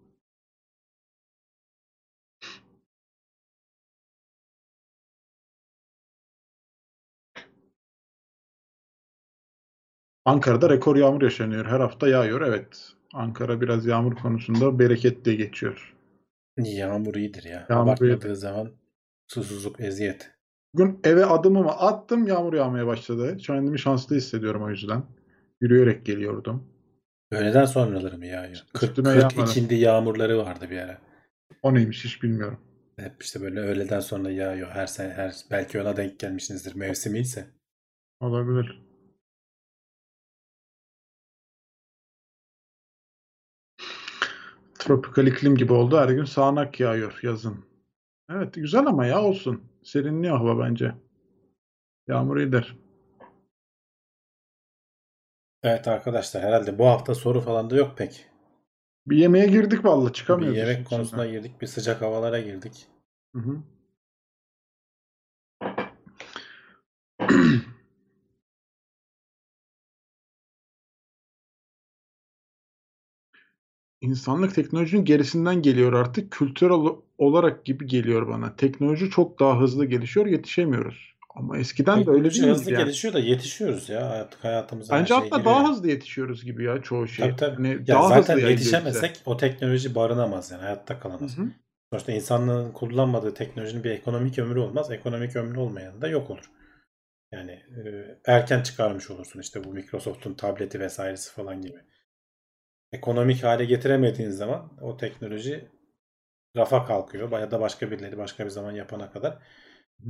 Ankara'da 10.26 10.70
rekor 10.70 10.96
yağmur 10.96 11.22
yaşanıyor. 11.22 11.66
Her 11.66 11.80
hafta 11.80 12.08
yağıyor. 12.08 12.42
Evet. 12.42 12.90
Ankara 13.14 13.62
biraz 13.62 13.86
yağmur 13.86 14.16
konusunda 14.16 14.80
bereketli 14.80 15.38
geçiyor. 15.38 15.96
Yağmur 16.58 17.16
iyidir 17.16 17.44
ya. 17.44 17.66
Yağmur 17.70 17.84
Abartmadığı 17.88 18.12
iyidir. 18.12 18.34
zaman 18.34 18.72
susuzluk, 19.28 19.80
eziyet. 19.80 20.32
Bugün 20.74 21.00
eve 21.04 21.26
adımımı 21.26 21.72
attım. 21.72 22.28
Yağmur 22.28 22.54
yağmaya 22.54 22.88
başladı. 22.88 23.38
Kendimi 23.38 23.80
şanslı 23.80 24.16
hissediyorum 24.16 24.64
o 24.64 24.70
yüzden. 24.70 25.04
Yürüyerek 25.62 26.06
geliyordum. 26.06 26.64
Öğleden 27.32 27.66
sonraları 27.66 28.18
mı 28.18 28.26
yağıyor? 28.26 28.58
40, 28.74 28.84
Üstüme 28.84 29.10
40 29.20 29.22
yağmadı. 29.38 29.50
ikindi 29.52 29.76
yağmurları 29.76 30.38
vardı 30.38 30.68
bir 30.70 30.78
ara. 30.78 30.98
O 31.64 31.74
neymiş 31.74 32.06
hiç 32.06 32.24
bilmiyorum. 32.24 32.60
Hep 33.00 33.24
işte 33.24 33.42
böyle 33.42 33.60
öğleden 33.60 34.00
sonra 34.00 34.32
yağıyor. 34.32 34.70
Her 34.70 34.88
sene 34.88 35.14
her 35.14 35.36
belki 35.52 35.82
ona 35.82 35.98
denk 35.98 36.20
gelmişsinizdir 36.20 36.76
mevsimi 36.76 37.20
ise. 37.20 37.46
Olabilir. 38.20 38.82
Tropikal 44.84 45.28
iklim 45.28 45.56
gibi 45.56 45.74
oldu. 45.74 45.98
Her 46.00 46.10
gün 46.10 46.26
sağanak 46.26 46.80
yağıyor 46.80 47.20
yazın. 47.24 47.66
Evet 48.30 48.54
güzel 48.54 48.86
ama 48.88 49.06
ya 49.06 49.22
olsun. 49.22 49.64
Serinliyor 49.84 50.38
hava 50.38 50.60
bence. 50.60 50.96
Yağmur 52.08 52.38
iyidir. 52.38 52.78
Evet 55.64 55.88
arkadaşlar 55.88 56.44
herhalde 56.44 56.80
bu 56.80 56.86
hafta 56.88 57.16
soru 57.16 57.42
falan 57.42 57.70
da 57.70 57.76
yok 57.76 57.98
pek. 57.98 58.26
Bir 59.08 59.18
yemeğe 59.18 59.48
girdik 59.48 59.86
vallahi 59.86 60.08
Bir 60.10 60.14
çıkamıyoruz. 60.14 60.58
yemek 60.58 60.76
işin 60.76 60.84
konusuna 60.86 61.26
içinden. 61.26 61.42
girdik. 61.44 61.62
Bir 61.62 61.68
sıcak 61.68 62.02
havalara 62.02 62.40
girdik. 62.40 62.88
Hı 63.36 63.40
hı. 63.42 63.58
İnsanlık 74.04 74.56
teknolojinin 74.56 75.06
gerisinden 75.06 75.62
geliyor 75.62 75.94
artık. 75.94 76.32
Kültürel 76.32 76.96
olarak 77.18 77.66
gibi 77.66 77.88
geliyor 77.88 78.28
bana. 78.28 78.56
Teknoloji 78.56 79.10
çok 79.10 79.40
daha 79.40 79.60
hızlı 79.60 79.86
gelişiyor, 79.86 80.26
yetişemiyoruz. 80.26 81.14
Ama 81.36 81.58
eskiden 81.58 81.96
de 81.96 82.00
öyle 82.00 82.10
Teknoloji 82.10 82.42
değil 82.42 82.54
hızlı 82.54 82.72
yani? 82.72 82.84
gelişiyor 82.84 83.14
da 83.14 83.20
yetişiyoruz 83.20 83.90
ya 83.90 84.06
artık 84.06 84.44
hayatımıza 84.44 84.94
Bence 84.94 85.08
şey 85.08 85.16
hatta 85.16 85.38
giriyor 85.38 85.46
daha 85.46 85.70
hızlı 85.70 85.90
yetişiyoruz 85.90 86.46
gibi 86.46 86.64
ya 86.64 86.82
çoğu 86.82 87.08
şey. 87.08 87.26
Tabii 87.26 87.36
tabii. 87.36 87.56
Hani 87.56 87.70
Ya 87.70 87.86
daha 87.88 88.08
zaten 88.08 88.20
hızlı 88.22 88.36
bize. 88.38 88.50
yetişemesek 88.50 89.22
o 89.26 89.38
teknoloji 89.38 89.96
barınamaz 89.96 90.52
yani 90.52 90.62
hayatta 90.62 91.00
kalamaz. 91.00 91.38
Sonuçta 91.90 92.12
insanlığın 92.12 92.72
kullanmadığı 92.72 93.34
teknolojinin 93.34 93.84
bir 93.84 93.92
ekonomik 93.92 94.40
ömrü 94.40 94.60
olmaz. 94.60 94.92
Ekonomik 94.92 95.36
ömrü 95.36 95.60
olmayan 95.60 96.02
da 96.02 96.08
yok 96.08 96.30
olur. 96.30 96.52
Yani 97.32 97.52
e, 97.52 97.82
erken 98.26 98.64
çıkarmış 98.64 99.12
olursun 99.12 99.40
işte 99.40 99.64
bu 99.64 99.74
Microsoft'un 99.74 100.34
tableti 100.34 100.80
vesairesi 100.80 101.32
falan 101.34 101.62
gibi. 101.62 101.78
Ekonomik 102.94 103.44
hale 103.44 103.66
getiremediğin 103.66 104.30
zaman 104.30 104.72
o 104.82 104.98
teknoloji 104.98 105.70
rafa 106.58 106.86
kalkıyor. 106.86 107.32
Ya 107.42 107.52
da 107.52 107.62
başka 107.62 107.92
birileri 107.92 108.18
başka 108.18 108.46
bir 108.46 108.50
zaman 108.50 108.72
yapana 108.72 109.12
kadar. 109.12 109.40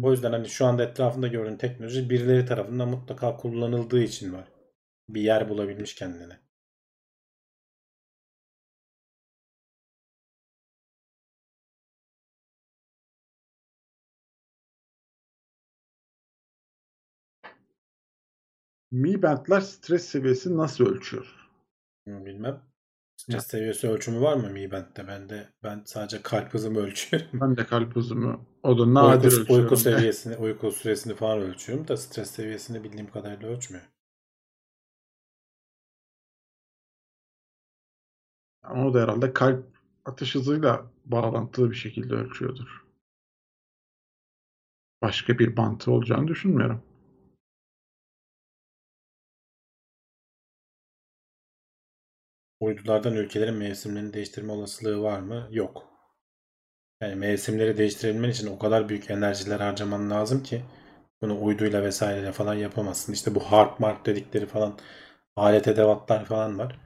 O 0.03 0.11
yüzden 0.11 0.31
hani 0.33 0.49
şu 0.49 0.65
anda 0.65 0.83
etrafında 0.83 1.27
gördüğün 1.27 1.57
teknoloji 1.57 2.09
birileri 2.09 2.45
tarafından 2.45 2.89
mutlaka 2.89 3.37
kullanıldığı 3.37 4.03
için 4.03 4.33
var. 4.33 4.47
Bir 5.09 5.21
yer 5.21 5.49
bulabilmiş 5.49 5.95
kendine. 5.95 6.39
Mi 18.91 19.21
Band'ler 19.21 19.61
stres 19.61 20.05
seviyesi 20.05 20.57
nasıl 20.57 20.85
ölçüyor? 20.85 21.49
Bilmem. 22.07 22.72
Stres 23.23 23.47
seviyesi 23.47 23.89
ölçümü 23.89 24.21
var 24.21 24.35
mı 24.35 24.49
Mi 24.49 24.71
Band'de? 24.71 25.07
Ben 25.07 25.29
de 25.29 25.53
ben 25.63 25.81
sadece 25.85 26.21
kalp 26.21 26.53
hızımı 26.53 26.79
ölçüyorum. 26.79 27.29
Ben 27.33 27.57
de 27.57 27.65
kalp 27.65 27.95
hızımı 27.95 28.45
o 28.63 28.79
da 28.79 28.93
nadir 28.93 29.31
Uyku, 29.31 29.41
ölçüyorum. 29.41 29.63
uyku 29.63 29.75
seviyesini, 29.77 30.37
uyku 30.37 30.71
süresini 30.71 31.15
falan 31.15 31.39
ölçüyorum 31.41 31.87
da 31.87 31.97
stres 31.97 32.31
seviyesini 32.31 32.83
bildiğim 32.83 33.11
kadarıyla 33.11 33.49
ölçmüyor. 33.49 33.83
Ama 38.63 38.87
o 38.87 38.93
da 38.93 39.01
herhalde 39.01 39.33
kalp 39.33 39.65
atış 40.05 40.35
hızıyla 40.35 40.91
bağlantılı 41.05 41.71
bir 41.71 41.75
şekilde 41.75 42.13
ölçüyordur. 42.13 42.83
Başka 45.01 45.39
bir 45.39 45.57
bantı 45.57 45.91
olacağını 45.91 46.27
düşünmüyorum. 46.27 46.83
Uydulardan 52.63 53.13
ülkelerin 53.13 53.53
mevsimlerini 53.55 54.13
değiştirme 54.13 54.51
olasılığı 54.53 55.01
var 55.01 55.19
mı? 55.19 55.47
Yok. 55.51 55.87
Yani 57.01 57.15
mevsimleri 57.15 57.77
değiştirebilmen 57.77 58.29
için 58.29 58.47
o 58.47 58.59
kadar 58.59 58.89
büyük 58.89 59.09
enerjiler 59.09 59.59
harcaman 59.59 60.09
lazım 60.09 60.43
ki 60.43 60.61
bunu 61.21 61.43
uyduyla 61.43 61.83
vesaireyle 61.83 62.31
falan 62.31 62.53
yapamazsın. 62.53 63.13
İşte 63.13 63.35
bu 63.35 63.39
harp 63.39 63.79
mark 63.79 64.05
dedikleri 64.05 64.45
falan 64.45 64.79
alet 65.35 65.67
edevatlar 65.67 66.25
falan 66.25 66.59
var. 66.59 66.79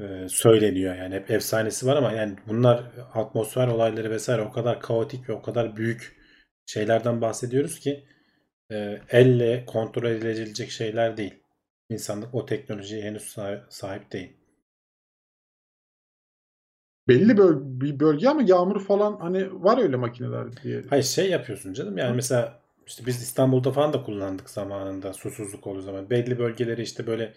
Ee, 0.00 0.26
söyleniyor 0.28 0.94
yani 0.96 1.14
hep 1.14 1.30
efsanesi 1.30 1.86
var 1.86 1.96
ama 1.96 2.12
yani 2.12 2.36
bunlar 2.48 2.84
atmosfer 3.14 3.68
olayları 3.68 4.10
vesaire 4.10 4.42
o 4.42 4.52
kadar 4.52 4.80
kaotik 4.80 5.28
ve 5.28 5.32
o 5.32 5.42
kadar 5.42 5.76
büyük 5.76 6.16
şeylerden 6.66 7.20
bahsediyoruz 7.20 7.80
ki 7.80 8.04
e, 8.72 9.00
elle 9.10 9.64
kontrol 9.66 10.04
edilebilecek 10.10 10.70
şeyler 10.70 11.16
değil. 11.16 11.43
İnsanlık 11.90 12.34
o 12.34 12.46
teknolojiye 12.46 13.02
henüz 13.02 13.36
sahip, 13.68 14.12
değil. 14.12 14.36
Belli 17.08 17.36
böl 17.36 17.56
bir 17.62 18.00
bölge 18.00 18.28
ama 18.28 18.42
yağmur 18.42 18.84
falan 18.84 19.16
hani 19.20 19.64
var 19.64 19.78
öyle 19.78 19.96
makineler 19.96 20.62
diye. 20.62 20.82
Hayır 20.90 21.02
şey 21.02 21.30
yapıyorsun 21.30 21.72
canım 21.72 21.98
yani 21.98 22.16
mesela 22.16 22.60
işte 22.86 23.06
biz 23.06 23.22
İstanbul'da 23.22 23.72
falan 23.72 23.92
da 23.92 24.02
kullandık 24.02 24.50
zamanında 24.50 25.12
susuzluk 25.12 25.66
olduğu 25.66 25.80
zaman. 25.80 26.10
Belli 26.10 26.38
bölgeleri 26.38 26.82
işte 26.82 27.06
böyle 27.06 27.34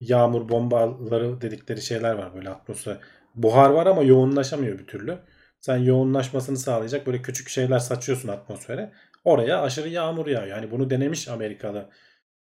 yağmur 0.00 0.48
bombaları 0.48 1.40
dedikleri 1.40 1.82
şeyler 1.82 2.14
var 2.14 2.34
böyle 2.34 2.50
atmosfer. 2.50 2.98
Buhar 3.34 3.70
var 3.70 3.86
ama 3.86 4.02
yoğunlaşamıyor 4.02 4.78
bir 4.78 4.86
türlü. 4.86 5.18
Sen 5.60 5.76
yoğunlaşmasını 5.76 6.56
sağlayacak 6.56 7.06
böyle 7.06 7.22
küçük 7.22 7.48
şeyler 7.48 7.78
saçıyorsun 7.78 8.28
atmosfere. 8.28 8.92
Oraya 9.24 9.62
aşırı 9.62 9.88
yağmur 9.88 10.26
yağıyor. 10.26 10.56
Yani 10.56 10.70
bunu 10.70 10.90
denemiş 10.90 11.28
Amerikalı 11.28 11.88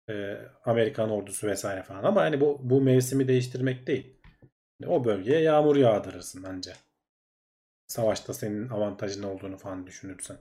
e, 0.08 0.38
Amerikan 0.64 1.10
ordusu 1.10 1.46
vesaire 1.46 1.82
falan 1.82 2.04
ama 2.04 2.20
hani 2.20 2.40
bu 2.40 2.60
bu 2.62 2.80
mevsimi 2.80 3.28
değiştirmek 3.28 3.86
değil. 3.86 4.16
O 4.86 5.04
bölgeye 5.04 5.40
yağmur 5.40 5.76
yağdırırsın 5.76 6.42
anca. 6.42 6.72
Savaşta 7.86 8.34
senin 8.34 8.68
avantajın 8.68 9.22
olduğunu 9.22 9.58
falan 9.58 9.86
düşünürsen. 9.86 10.36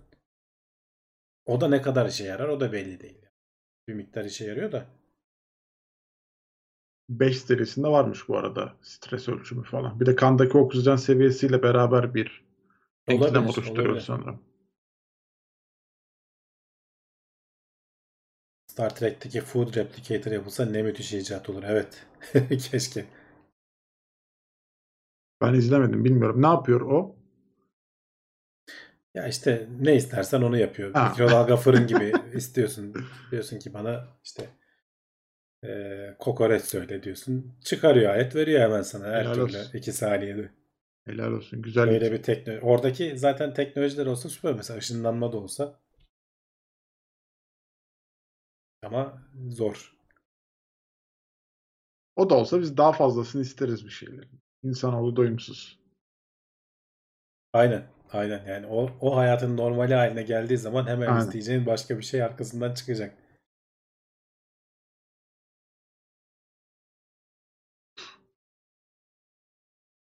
O 1.45 1.61
da 1.61 1.67
ne 1.67 1.81
kadar 1.81 2.05
işe 2.05 2.23
yarar 2.23 2.49
o 2.49 2.59
da 2.59 2.71
belli 2.73 2.99
değil. 2.99 3.25
Bir 3.87 3.93
miktar 3.93 4.25
işe 4.25 4.45
yarıyor 4.45 4.71
da. 4.71 4.85
5 7.09 7.41
serisinde 7.41 7.87
varmış 7.87 8.27
bu 8.29 8.37
arada 8.37 8.73
stres 8.81 9.29
ölçümü 9.29 9.63
falan. 9.63 9.99
Bir 9.99 10.05
de 10.05 10.15
kandaki 10.15 10.57
oksijen 10.57 10.95
seviyesiyle 10.95 11.63
beraber 11.63 12.13
bir 12.13 12.45
denklem 13.09 13.45
Olabilir, 13.45 13.53
oluşturuyor 13.53 13.95
olabilir. 13.95 14.05
sanırım. 14.05 14.44
Star 18.75 18.95
Trek'teki 18.95 19.41
Food 19.41 19.75
Replicator 19.75 20.31
yapılsa 20.31 20.65
ne 20.65 20.81
müthiş 20.83 21.13
icat 21.13 21.49
olur. 21.49 21.63
Evet. 21.67 22.05
Keşke. 22.71 23.05
Ben 25.41 25.53
izlemedim 25.53 26.05
bilmiyorum. 26.05 26.41
Ne 26.41 26.47
yapıyor 26.47 26.81
o? 26.81 27.15
Ya 29.13 29.27
işte 29.27 29.67
ne 29.81 29.95
istersen 29.95 30.41
onu 30.41 30.57
yapıyor. 30.57 30.93
Ha. 30.93 31.09
Mikrodalga 31.09 31.57
fırın 31.57 31.87
gibi 31.87 32.13
istiyorsun. 32.33 32.93
Diyorsun 33.31 33.59
ki 33.59 33.73
bana 33.73 34.07
işte 34.23 34.49
eee 35.63 36.15
kokoreç 36.19 36.61
söyle 36.63 37.03
diyorsun. 37.03 37.55
Çıkarıyor 37.63 38.11
ayet 38.11 38.35
veriyor 38.35 38.61
hemen 38.61 38.81
sana 38.81 39.05
her 39.05 39.21
Helal 39.21 39.33
türlü 39.33 39.43
olsun. 39.43 39.77
2 39.77 39.91
saniyede. 39.93 40.49
Helal 41.05 41.31
olsun. 41.31 41.61
Güzel 41.61 41.87
Böyle 41.87 42.11
bir 42.11 42.23
teknoloji. 42.23 42.65
Oradaki 42.65 43.17
zaten 43.17 43.53
teknolojiler 43.53 44.05
olsa 44.05 44.29
süper. 44.29 44.53
Mesela 44.53 44.77
ışınlanma 44.77 45.31
da 45.31 45.37
olsa. 45.37 45.84
Ama 48.85 49.21
zor. 49.49 49.95
O 52.15 52.29
da 52.29 52.35
olsa 52.35 52.61
biz 52.61 52.77
daha 52.77 52.93
fazlasını 52.93 53.41
isteriz 53.41 53.85
bir 53.85 53.89
şeyler. 53.89 54.27
İnsanoğlu 54.63 55.15
doyumsuz. 55.15 55.79
Aynen. 57.53 57.87
Aynen. 58.11 58.45
Yani 58.45 58.67
o, 58.67 58.89
o 59.01 59.17
hayatın 59.17 59.57
normali 59.57 59.93
haline 59.93 60.23
geldiği 60.23 60.57
zaman 60.57 60.87
hemen 60.87 61.07
Aynen. 61.07 61.19
isteyeceğin 61.19 61.65
başka 61.65 61.97
bir 61.97 62.03
şey 62.03 62.23
arkasından 62.23 62.73
çıkacak. 62.73 63.17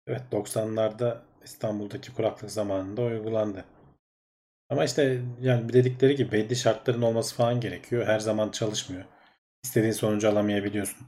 Evet 0.07 0.21
90'larda 0.31 1.21
İstanbul'daki 1.43 2.13
kuraklık 2.13 2.51
zamanında 2.51 3.01
uygulandı. 3.01 3.65
Ama 4.69 4.85
işte 4.85 5.21
yani 5.41 5.73
dedikleri 5.73 6.15
gibi 6.15 6.31
belli 6.31 6.55
şartların 6.55 7.01
olması 7.01 7.35
falan 7.35 7.59
gerekiyor. 7.59 8.07
Her 8.07 8.19
zaman 8.19 8.51
çalışmıyor. 8.51 9.05
İstediğin 9.63 9.93
sonucu 9.93 10.29
alamayabiliyorsun. 10.29 11.07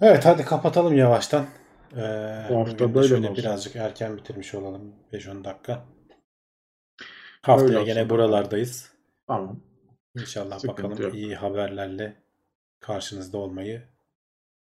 Evet 0.00 0.26
hadi 0.26 0.44
kapatalım 0.44 0.96
yavaştan. 0.96 1.46
Ee, 1.96 2.46
Bu 2.50 2.58
hafta 2.60 2.94
böyle 2.94 3.08
şöyle 3.08 3.28
olsun? 3.30 3.44
birazcık 3.44 3.76
erken 3.76 4.16
bitirmiş 4.16 4.54
olalım 4.54 4.94
5-10 5.12 5.44
dakika. 5.44 5.84
Haftaya 7.42 7.78
Öyle 7.78 7.84
gene 7.84 7.98
olsun. 7.98 8.10
buralardayız. 8.10 8.92
Tamam. 9.26 9.60
İnşallah 10.14 10.58
Sıkıntı 10.58 10.82
bakalım 10.82 11.02
yok. 11.02 11.14
iyi 11.14 11.34
haberlerle 11.36 12.16
karşınızda 12.80 13.38
olmayı 13.38 13.82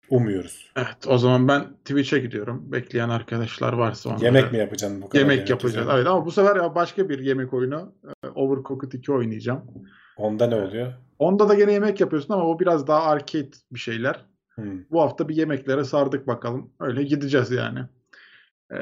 umuyoruz. 0.09 0.71
Evet, 0.75 1.07
o 1.07 1.17
zaman 1.17 1.47
ben 1.47 1.73
Twitch'e 1.85 2.19
gidiyorum. 2.19 2.71
Bekleyen 2.71 3.09
arkadaşlar 3.09 3.73
varsa 3.73 4.09
onlara. 4.09 4.25
Yemek 4.25 4.51
mi 4.51 4.57
yapacaksın 4.57 5.01
bu 5.01 5.09
kadar? 5.09 5.19
Yemek 5.19 5.49
yapacağız. 5.49 5.75
üzerine? 5.75 5.93
Evet 5.93 6.07
ama 6.07 6.25
bu 6.25 6.31
sefer 6.31 6.55
ya 6.55 6.75
başka 6.75 7.09
bir 7.09 7.19
yemek 7.19 7.53
oyunu. 7.53 7.93
e, 8.23 8.27
Overcooked 8.27 8.91
2 8.91 9.11
oynayacağım. 9.11 9.61
Onda 10.17 10.47
ne 10.47 10.55
oluyor? 10.55 10.93
Onda 11.19 11.49
da 11.49 11.53
gene 11.53 11.73
yemek 11.73 11.99
yapıyorsun 11.99 12.33
ama 12.33 12.45
o 12.47 12.59
biraz 12.59 12.87
daha 12.87 13.03
arcade 13.03 13.51
bir 13.71 13.79
şeyler. 13.79 14.25
Hmm. 14.55 14.83
Bu 14.91 15.01
hafta 15.01 15.29
bir 15.29 15.35
yemeklere 15.35 15.83
sardık 15.83 16.27
bakalım. 16.27 16.73
Öyle 16.79 17.03
gideceğiz 17.03 17.51
yani. 17.51 17.79
Ee, 18.73 18.77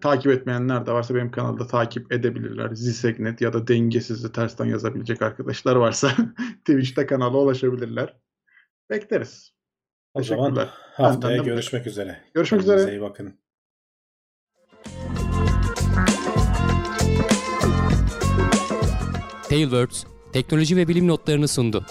takip 0.00 0.32
etmeyenler 0.32 0.86
de 0.86 0.92
varsa 0.92 1.14
benim 1.14 1.30
kanalda 1.30 1.66
takip 1.66 2.12
edebilirler. 2.12 2.70
Zisegnet 2.74 3.40
ya 3.40 3.52
da 3.52 3.66
dengesizli 3.68 4.32
tersten 4.32 4.64
yazabilecek 4.64 5.22
arkadaşlar 5.22 5.76
varsa 5.76 6.10
Twitch'te 6.64 7.06
kanala 7.06 7.36
ulaşabilirler. 7.38 8.14
Bekleriz. 8.90 9.52
O 10.14 10.22
zaman 10.22 10.56
haftaya 10.56 11.14
Benden 11.14 11.34
de 11.34 11.38
bu 11.40 11.44
görüşmek 11.44 11.86
üzere. 11.86 12.20
Görüşmek 12.34 12.60
Kendinize 12.60 12.82
üzere. 12.82 12.96
iyi 12.96 13.00
bakın. 13.00 13.40
Tailwords 19.48 20.04
teknoloji 20.32 20.76
ve 20.76 20.88
bilim 20.88 21.08
notlarını 21.08 21.48
sundu. 21.48 21.86